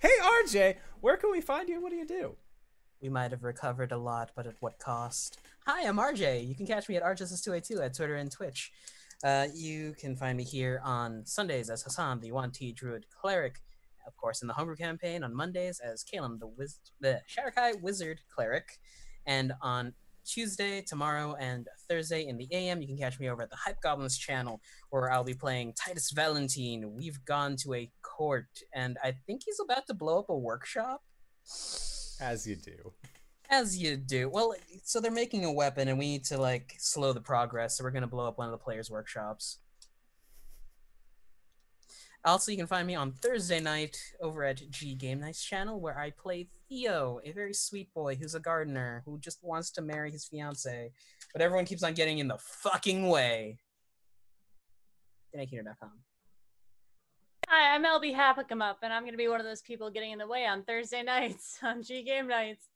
Hey, 0.00 0.10
RJ, 0.22 0.76
where 1.00 1.16
can 1.16 1.30
we 1.30 1.40
find 1.40 1.66
you? 1.70 1.80
What 1.80 1.88
do 1.88 1.96
you 1.96 2.06
do? 2.06 2.36
We 3.00 3.08
might 3.08 3.30
have 3.30 3.42
recovered 3.42 3.90
a 3.90 3.96
lot, 3.96 4.32
but 4.36 4.46
at 4.46 4.56
what 4.60 4.78
cost? 4.78 5.38
Hi, 5.66 5.88
I'm 5.88 5.96
RJ. 5.96 6.46
You 6.46 6.54
can 6.54 6.66
catch 6.66 6.90
me 6.90 6.96
at 6.96 7.02
RJS282 7.02 7.82
at 7.82 7.96
Twitter 7.96 8.16
and 8.16 8.30
Twitch. 8.30 8.70
Uh, 9.24 9.46
you 9.54 9.94
can 9.98 10.14
find 10.14 10.36
me 10.36 10.44
here 10.44 10.82
on 10.84 11.24
Sundays 11.24 11.70
as 11.70 11.82
Hassan, 11.82 12.20
the 12.20 12.32
1T 12.32 12.74
Druid 12.74 13.06
Cleric. 13.18 13.62
Of 14.06 14.14
course, 14.18 14.42
in 14.42 14.48
the 14.48 14.54
Homebrew 14.54 14.76
campaign 14.76 15.24
on 15.24 15.34
Mondays 15.34 15.80
as 15.80 16.04
Kalen, 16.04 16.38
the, 16.38 16.48
wiz- 16.48 16.80
the 17.00 17.22
Shadar-kai 17.30 17.72
Wizard 17.80 18.20
Cleric. 18.28 18.78
And 19.26 19.54
on 19.62 19.94
Tuesday, 20.24 20.80
tomorrow, 20.82 21.36
and 21.38 21.68
Thursday 21.88 22.26
in 22.26 22.36
the 22.36 22.48
AM, 22.52 22.80
you 22.80 22.88
can 22.88 22.96
catch 22.96 23.20
me 23.20 23.28
over 23.28 23.42
at 23.42 23.50
the 23.50 23.56
Hype 23.56 23.80
Goblins 23.80 24.18
channel, 24.18 24.60
where 24.90 25.10
I'll 25.10 25.24
be 25.24 25.34
playing 25.34 25.74
Titus 25.74 26.10
Valentine. 26.10 26.92
We've 26.94 27.24
gone 27.24 27.56
to 27.56 27.74
a 27.74 27.90
court, 28.02 28.48
and 28.74 28.96
I 29.02 29.12
think 29.26 29.42
he's 29.44 29.60
about 29.62 29.86
to 29.88 29.94
blow 29.94 30.18
up 30.18 30.30
a 30.30 30.36
workshop. 30.36 31.02
As 32.20 32.46
you 32.46 32.56
do. 32.56 32.92
As 33.50 33.76
you 33.76 33.96
do. 33.96 34.28
Well, 34.28 34.54
so 34.82 35.00
they're 35.00 35.10
making 35.10 35.44
a 35.44 35.52
weapon, 35.52 35.88
and 35.88 35.98
we 35.98 36.06
need 36.06 36.24
to 36.26 36.38
like 36.38 36.74
slow 36.78 37.12
the 37.12 37.20
progress. 37.20 37.76
So 37.76 37.84
we're 37.84 37.90
gonna 37.90 38.06
blow 38.06 38.26
up 38.26 38.38
one 38.38 38.46
of 38.46 38.52
the 38.52 38.58
players' 38.58 38.90
workshops. 38.90 39.58
Also, 42.26 42.50
you 42.50 42.56
can 42.56 42.66
find 42.66 42.86
me 42.86 42.94
on 42.94 43.12
Thursday 43.12 43.60
night 43.60 43.98
over 44.18 44.44
at 44.44 44.70
G 44.70 44.94
Game 44.94 45.20
Nights 45.20 45.44
channel, 45.44 45.78
where 45.78 45.98
I 45.98 46.10
play 46.10 46.48
Theo, 46.70 47.20
a 47.22 47.32
very 47.32 47.52
sweet 47.52 47.92
boy 47.92 48.14
who's 48.14 48.34
a 48.34 48.40
gardener 48.40 49.02
who 49.04 49.18
just 49.18 49.44
wants 49.44 49.70
to 49.72 49.82
marry 49.82 50.10
his 50.10 50.24
fiance, 50.24 50.90
but 51.34 51.42
everyone 51.42 51.66
keeps 51.66 51.82
on 51.82 51.92
getting 51.92 52.20
in 52.20 52.28
the 52.28 52.38
fucking 52.38 53.08
way. 53.08 53.58
DanaeKeener.com. 55.36 55.90
Hi, 57.50 57.74
I'm 57.74 57.84
LB 57.84 58.16
Happicum 58.16 58.74
and 58.82 58.92
I'm 58.92 59.02
going 59.02 59.12
to 59.12 59.18
be 59.18 59.28
one 59.28 59.40
of 59.40 59.46
those 59.46 59.60
people 59.60 59.90
getting 59.90 60.12
in 60.12 60.18
the 60.18 60.26
way 60.26 60.46
on 60.46 60.64
Thursday 60.64 61.02
nights 61.02 61.58
on 61.62 61.82
G 61.82 62.02
Game 62.02 62.26
nights. 62.26 62.68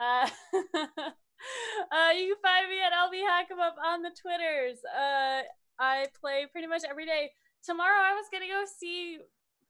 Uh, 0.00 0.28
uh, 0.74 2.10
you 2.12 2.34
can 2.34 2.42
find 2.42 2.68
me 2.68 2.80
at 2.82 2.92
LB 2.92 3.22
Hackamup 3.22 3.76
on 3.86 4.02
the 4.02 4.10
Twitters. 4.20 4.78
Uh, 4.84 5.42
I 5.78 6.06
play 6.20 6.46
pretty 6.50 6.66
much 6.66 6.82
every 6.88 7.06
day. 7.06 7.30
Tomorrow 7.66 7.98
I 7.98 8.14
was 8.14 8.26
to 8.30 8.38
go 8.48 8.62
see 8.64 9.18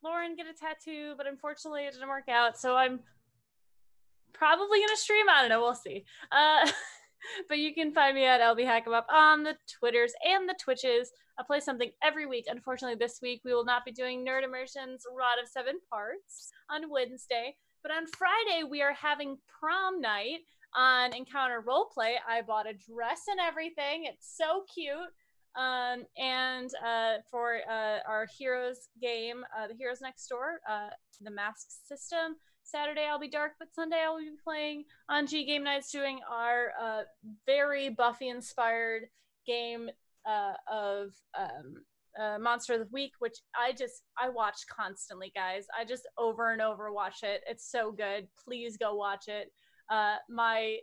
Lauren 0.05 0.37
get 0.37 0.47
a 0.47 0.53
tattoo, 0.53 1.15
but 1.17 1.27
unfortunately 1.27 1.87
it 1.87 1.95
didn't 1.95 2.09
work 2.09 2.29
out. 2.29 2.59
So 2.59 2.77
I'm 2.77 3.01
probably 4.35 4.81
to 4.81 4.97
stream. 4.97 5.27
I 5.31 5.41
don't 5.41 5.49
know. 5.49 5.63
We'll 5.63 5.75
see. 5.75 6.05
Uh, 6.31 6.71
but 7.49 7.59
you 7.59 7.73
can 7.75 7.93
find 7.93 8.15
me 8.15 8.27
at 8.27 8.43
LB 8.43 8.67
Hackamup 8.67 9.05
on 9.11 9.43
the 9.43 9.57
Twitters 9.79 10.13
and 10.25 10.47
the 10.47 10.55
Twitches. 10.63 11.11
I 11.39 11.43
play 11.47 11.61
something 11.61 11.91
every 12.03 12.27
week. 12.27 12.45
Unfortunately, 12.49 12.97
this 12.99 13.21
week 13.23 13.41
we 13.45 13.55
will 13.55 13.65
not 13.65 13.85
be 13.85 13.93
doing 13.93 14.25
Nerd 14.25 14.45
Immersion's 14.45 15.05
Rod 15.17 15.43
of 15.43 15.49
Seven 15.49 15.77
Parts 15.91 16.51
on 16.71 16.91
Wednesday. 16.91 17.57
But 17.83 17.93
on 17.93 18.07
Friday, 18.07 18.65
we 18.69 18.83
are 18.83 18.93
having 18.93 19.39
prom 19.61 20.01
night 20.01 20.41
on 20.75 21.15
Encounter 21.15 21.63
Roleplay. 21.67 22.17
I 22.29 22.43
bought 22.43 22.69
a 22.69 22.75
dress 22.75 23.23
and 23.29 23.41
everything. 23.41 24.05
It's 24.05 24.37
so 24.37 24.65
cute. 24.73 24.97
Um, 25.57 26.05
and 26.19 26.71
uh, 26.85 27.15
for 27.31 27.59
uh, 27.71 27.99
our 28.07 28.27
Heroes 28.39 28.89
game, 29.01 29.45
uh, 29.57 29.69
the 29.69 29.75
Heroes 29.75 30.01
Next 30.03 30.29
Door, 30.29 30.61
uh, 30.69 30.91
the 31.21 31.31
Mask 31.31 31.67
System, 31.87 32.37
Saturday 32.63 33.07
I'll 33.09 33.19
be 33.19 33.29
dark, 33.29 33.53
but 33.59 33.75
Sunday 33.75 34.03
I'll 34.05 34.19
be 34.19 34.31
playing 34.45 34.85
on 35.09 35.27
G 35.27 35.45
Game 35.47 35.65
Nights, 35.65 35.91
doing 35.91 36.21
our 36.31 36.73
uh, 36.81 37.03
very 37.47 37.89
Buffy 37.89 38.29
inspired 38.29 39.05
game 39.47 39.89
uh, 40.29 40.55
of 40.71 41.13
um, 41.39 42.43
Monster 42.43 42.75
of 42.75 42.81
the 42.81 42.89
Week, 42.93 43.13
which 43.21 43.39
I 43.55 43.73
just 43.73 44.03
I 44.19 44.29
watch 44.29 44.57
constantly, 44.69 45.33
guys. 45.35 45.67
I 45.79 45.85
just 45.85 46.09
over 46.19 46.53
and 46.53 46.61
over 46.61 46.93
watch 46.93 47.23
it. 47.23 47.43
It's 47.49 47.71
so 47.71 47.93
good. 47.93 48.27
Please 48.45 48.77
go 48.77 48.95
watch 48.95 49.29
it. 49.29 49.53
My 50.29 50.79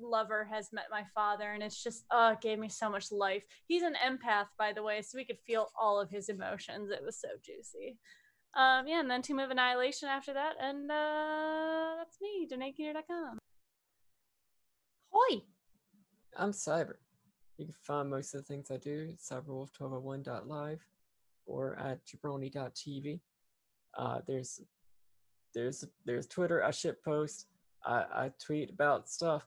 lover 0.00 0.44
has 0.50 0.72
met 0.72 0.86
my 0.90 1.04
father, 1.14 1.52
and 1.52 1.62
it's 1.62 1.82
just 1.82 2.04
oh, 2.10 2.32
it 2.32 2.40
gave 2.40 2.58
me 2.58 2.68
so 2.68 2.90
much 2.90 3.12
life. 3.12 3.44
He's 3.66 3.82
an 3.82 3.94
empath, 4.04 4.46
by 4.58 4.72
the 4.72 4.82
way, 4.82 5.02
so 5.02 5.18
we 5.18 5.24
could 5.24 5.38
feel 5.46 5.70
all 5.78 6.00
of 6.00 6.10
his 6.10 6.28
emotions. 6.28 6.90
It 6.90 7.02
was 7.04 7.20
so 7.20 7.28
juicy. 7.44 7.98
Um, 8.54 8.88
yeah, 8.88 9.00
and 9.00 9.10
then 9.10 9.22
Tomb 9.22 9.38
of 9.38 9.50
Annihilation 9.50 10.08
after 10.08 10.32
that, 10.32 10.54
and 10.60 10.90
uh, 10.90 11.96
that's 11.98 12.18
me, 12.20 12.48
DanaeKeener.com. 12.50 13.38
Hoi! 15.10 15.42
I'm 16.36 16.52
Cyber. 16.52 16.94
You 17.58 17.66
can 17.66 17.74
find 17.82 18.08
most 18.08 18.34
of 18.34 18.40
the 18.40 18.46
things 18.46 18.70
I 18.70 18.76
do 18.76 19.08
at 19.10 19.18
cyberwolf1201.live 19.18 20.80
or 21.46 21.76
at 21.78 22.00
jabroni.tv. 22.06 23.20
Uh, 23.96 24.20
there's 24.26 24.60
there's 25.54 25.84
there's 26.04 26.26
Twitter. 26.26 26.62
I 26.62 26.70
ship 26.70 27.02
post. 27.04 27.46
I, 27.84 28.04
I 28.12 28.30
tweet 28.38 28.70
about 28.70 29.08
stuff. 29.08 29.46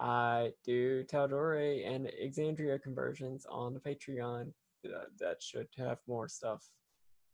I 0.00 0.52
do 0.64 1.04
Tal'Dorei 1.04 1.86
and 1.86 2.10
Exandria 2.22 2.82
conversions 2.82 3.46
on 3.50 3.74
the 3.74 3.80
Patreon. 3.80 4.50
That, 4.82 5.08
that 5.18 5.42
should 5.42 5.68
have 5.76 5.98
more 6.08 6.26
stuff 6.26 6.64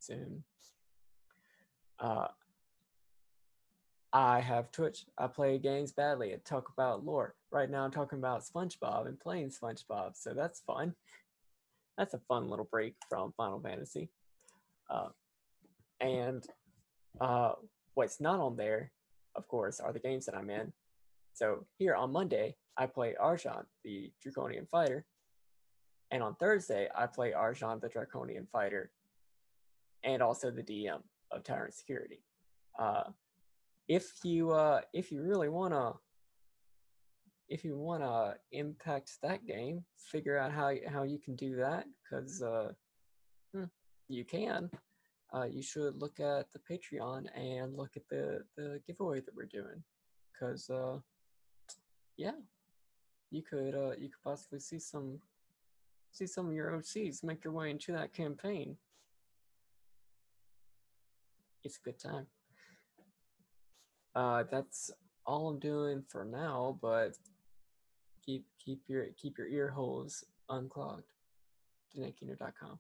soon. 0.01 0.43
Uh, 2.01 2.27
I 4.13 4.41
have 4.41 4.73
Twitch. 4.73 5.07
I 5.17 5.29
play 5.29 5.59
games 5.59 5.93
badly 5.93 6.33
and 6.33 6.45
talk 6.45 6.69
about 6.69 7.05
lore. 7.05 7.37
Right 7.53 7.71
now, 7.71 7.85
I'm 7.85 7.93
talking 7.93 8.19
about 8.19 8.43
SpongeBob 8.43 9.07
and 9.07 9.21
playing 9.21 9.51
SpongeBob, 9.51 10.17
so 10.17 10.35
that's 10.35 10.61
fun. 10.67 10.95
That's 11.97 12.15
a 12.15 12.21
fun 12.27 12.49
little 12.49 12.69
break 12.69 12.97
from 13.09 13.33
Final 13.37 13.61
Fantasy. 13.61 14.09
Uh, 14.91 15.11
and 16.01 16.45
uh, 17.21 17.53
what's 17.95 18.21
not 18.21 18.41
on 18.41 18.57
there, 18.57 18.91
of 19.37 19.47
course, 19.47 19.79
are 19.79 19.93
the 19.93 20.01
games 20.01 20.27
that 20.27 20.35
I'm 20.35 20.51
in. 20.51 20.73
So 21.37 21.67
here 21.77 21.95
on 21.95 22.13
Monday, 22.13 22.57
I 22.79 22.87
play 22.87 23.15
Arjan, 23.23 23.67
the 23.85 24.11
Draconian 24.23 24.67
Fighter. 24.71 25.05
And 26.11 26.23
on 26.23 26.35
Thursday, 26.37 26.89
I 26.95 27.07
play 27.07 27.33
Arjan, 27.33 27.79
the 27.79 27.91
Draconian 27.91 28.47
Fighter, 28.51 28.91
and 30.03 30.23
also 30.23 30.51
the 30.51 30.63
DM 30.63 31.03
of 31.31 31.45
Tyrant 31.45 31.75
Security. 31.75 32.23
Uh, 32.79 33.11
if 33.87 34.25
you 34.25 34.53
uh, 34.53 34.81
if 34.95 35.13
you 35.13 35.23
really 35.23 35.51
wanna 35.51 35.93
if 37.51 37.65
you 37.65 37.77
wanna 37.77 38.37
impact 38.53 39.19
that 39.23 39.47
game, 39.47 39.85
figure 39.99 40.39
out 40.39 40.53
how 40.53 40.73
how 40.89 41.03
you 41.03 41.19
can 41.19 41.37
do 41.37 41.55
that 41.57 41.85
because 42.03 42.43
uh, 42.43 42.73
hmm, 43.55 43.65
you 44.09 44.25
can. 44.25 44.71
Uh, 45.35 45.45
you 45.45 45.61
should 45.61 46.01
look 46.01 46.19
at 46.19 46.47
the 46.55 46.61
Patreon 46.71 47.27
and 47.37 47.77
look 47.77 47.95
at 47.95 48.09
the 48.09 48.43
the 48.57 48.81
giveaway 48.87 49.21
that 49.21 49.37
we're 49.37 49.45
doing 49.45 49.83
because 50.33 50.71
uh, 50.71 50.97
yeah, 52.17 52.33
you 53.31 53.43
could 53.43 53.75
uh, 53.75 53.93
you 53.99 54.09
could 54.09 54.23
possibly 54.25 54.61
see 54.61 54.79
some 54.79 55.19
see 56.13 56.27
some 56.27 56.47
of 56.47 56.55
your 56.55 56.71
OCs 56.73 57.23
make 57.23 57.45
your 57.45 57.53
way 57.53 57.71
into 57.71 57.93
that 57.93 58.13
campaign. 58.13 58.77
It's 61.65 61.79
a 61.79 61.83
good 61.83 61.99
time. 61.99 62.27
Uh, 64.15 64.45
that's 64.51 64.91
all 65.27 65.49
I'm 65.49 65.59
doing 65.59 66.03
for 66.09 66.25
now, 66.25 66.79
but 66.81 67.19
keep 68.25 68.47
keep 68.65 68.83
your 68.89 69.07
keep 69.17 69.37
your 69.37 69.49
ear 69.49 69.69
holes 69.71 70.25
unclogged. 70.49 71.03
DanaeKeener.com. 71.97 72.79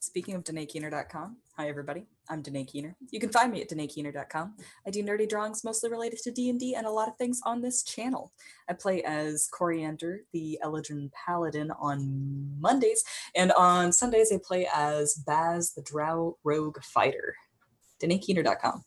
Speaking 0.00 0.36
of 0.36 0.44
DanaeKeener.com, 0.44 1.38
hi 1.56 1.68
everybody, 1.68 2.06
I'm 2.30 2.40
Danae 2.40 2.64
Keener. 2.64 2.94
You 3.10 3.18
can 3.18 3.30
find 3.30 3.50
me 3.50 3.62
at 3.62 3.68
DanaeKeener.com. 3.68 4.54
I 4.86 4.90
do 4.90 5.02
nerdy 5.02 5.28
drawings 5.28 5.64
mostly 5.64 5.90
related 5.90 6.20
to 6.20 6.30
D&D 6.30 6.76
and 6.76 6.86
a 6.86 6.90
lot 6.90 7.08
of 7.08 7.16
things 7.16 7.40
on 7.44 7.60
this 7.60 7.82
channel. 7.82 8.32
I 8.68 8.74
play 8.74 9.02
as 9.02 9.48
Coriander, 9.50 10.20
the 10.32 10.60
Eladrin 10.64 11.10
Paladin 11.12 11.72
on 11.72 12.48
Mondays, 12.60 13.02
and 13.34 13.50
on 13.52 13.90
Sundays 13.90 14.30
I 14.32 14.38
play 14.42 14.68
as 14.72 15.14
Baz, 15.14 15.72
the 15.72 15.82
Drow 15.82 16.38
Rogue 16.44 16.80
Fighter. 16.80 17.34
DanaeKeener.com. 18.00 18.84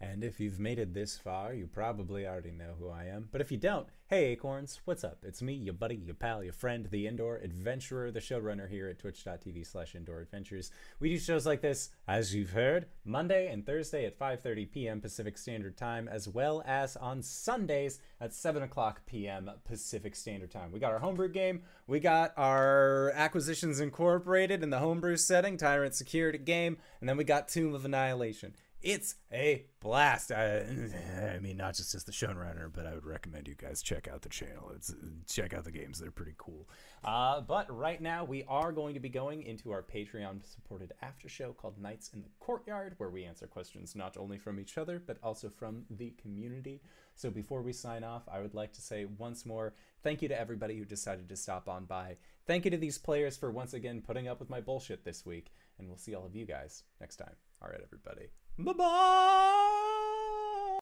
And 0.00 0.22
if 0.22 0.38
you've 0.38 0.60
made 0.60 0.78
it 0.78 0.94
this 0.94 1.16
far, 1.16 1.52
you 1.52 1.66
probably 1.66 2.26
already 2.26 2.52
know 2.52 2.74
who 2.78 2.88
I 2.88 3.06
am. 3.06 3.28
But 3.32 3.40
if 3.40 3.50
you 3.50 3.58
don't, 3.58 3.88
hey 4.06 4.26
Acorns, 4.26 4.80
what's 4.84 5.02
up? 5.02 5.24
It's 5.26 5.42
me, 5.42 5.54
your 5.54 5.74
buddy, 5.74 5.96
your 5.96 6.14
pal, 6.14 6.44
your 6.44 6.52
friend, 6.52 6.86
the 6.88 7.08
indoor 7.08 7.38
adventurer, 7.38 8.12
the 8.12 8.20
showrunner 8.20 8.70
here 8.70 8.88
at 8.88 9.00
twitch.tv 9.00 9.66
slash 9.66 9.96
indoor 9.96 10.20
adventures. 10.20 10.70
We 11.00 11.08
do 11.08 11.18
shows 11.18 11.46
like 11.46 11.62
this, 11.62 11.90
as 12.06 12.32
you've 12.32 12.52
heard, 12.52 12.86
Monday 13.04 13.52
and 13.52 13.66
Thursday 13.66 14.06
at 14.06 14.18
5.30 14.18 14.70
p.m. 14.70 15.00
Pacific 15.00 15.36
Standard 15.36 15.76
Time, 15.76 16.06
as 16.06 16.28
well 16.28 16.62
as 16.64 16.96
on 16.96 17.20
Sundays 17.20 17.98
at 18.20 18.32
7 18.32 18.62
o'clock 18.62 19.04
p.m. 19.04 19.50
Pacific 19.64 20.14
Standard 20.14 20.52
Time. 20.52 20.70
We 20.70 20.78
got 20.78 20.92
our 20.92 21.00
homebrew 21.00 21.28
game, 21.28 21.62
we 21.88 21.98
got 21.98 22.32
our 22.36 23.10
Acquisitions 23.16 23.80
Incorporated 23.80 24.62
in 24.62 24.70
the 24.70 24.78
homebrew 24.78 25.16
setting, 25.16 25.56
Tyrant 25.56 25.94
Security 25.96 26.38
game, 26.38 26.78
and 27.00 27.08
then 27.08 27.16
we 27.16 27.24
got 27.24 27.48
Tomb 27.48 27.74
of 27.74 27.84
Annihilation 27.84 28.54
It's 28.80 29.16
a 29.32 29.64
blast. 29.80 30.30
I, 30.30 30.58
I 31.34 31.38
mean, 31.40 31.56
not 31.56 31.74
just 31.74 31.96
as 31.96 32.04
the 32.04 32.12
showrunner, 32.12 32.70
but 32.72 32.86
I 32.86 32.94
would 32.94 33.04
recommend 33.04 33.48
you 33.48 33.56
guys 33.56 33.82
check 33.82 34.06
out 34.06 34.22
the 34.22 34.28
channel. 34.28 34.70
It's 34.74 34.94
check 35.26 35.52
out 35.52 35.64
the 35.64 35.72
games; 35.72 35.98
they're 35.98 36.12
pretty 36.12 36.34
cool. 36.38 36.68
Uh, 37.04 37.40
but 37.40 37.74
right 37.76 38.00
now, 38.00 38.24
we 38.24 38.44
are 38.48 38.70
going 38.70 38.94
to 38.94 39.00
be 39.00 39.08
going 39.08 39.42
into 39.42 39.72
our 39.72 39.82
Patreon-supported 39.82 40.92
after 41.02 41.28
show 41.28 41.52
called 41.52 41.80
Nights 41.80 42.10
in 42.14 42.22
the 42.22 42.28
Courtyard, 42.38 42.94
where 42.98 43.10
we 43.10 43.24
answer 43.24 43.48
questions 43.48 43.96
not 43.96 44.16
only 44.16 44.38
from 44.38 44.60
each 44.60 44.78
other 44.78 45.02
but 45.04 45.18
also 45.22 45.48
from 45.48 45.84
the 45.90 46.10
community. 46.22 46.80
So 47.14 47.30
before 47.30 47.62
we 47.62 47.72
sign 47.72 48.04
off, 48.04 48.28
I 48.30 48.40
would 48.40 48.54
like 48.54 48.72
to 48.74 48.80
say 48.80 49.06
once 49.18 49.44
more, 49.44 49.74
thank 50.04 50.22
you 50.22 50.28
to 50.28 50.40
everybody 50.40 50.76
who 50.76 50.84
decided 50.84 51.28
to 51.28 51.36
stop 51.36 51.68
on 51.68 51.84
by. 51.84 52.16
Thank 52.46 52.64
you 52.64 52.70
to 52.70 52.76
these 52.76 52.98
players 52.98 53.36
for 53.36 53.50
once 53.50 53.74
again 53.74 54.02
putting 54.02 54.28
up 54.28 54.38
with 54.38 54.50
my 54.50 54.60
bullshit 54.60 55.04
this 55.04 55.26
week, 55.26 55.50
and 55.78 55.88
we'll 55.88 55.98
see 55.98 56.14
all 56.14 56.26
of 56.26 56.36
you 56.36 56.46
guys 56.46 56.84
next 57.00 57.16
time. 57.16 57.34
All 57.60 57.68
right, 57.68 57.80
everybody. 57.82 58.28
Bye 58.58 58.72
bye. 58.72 59.77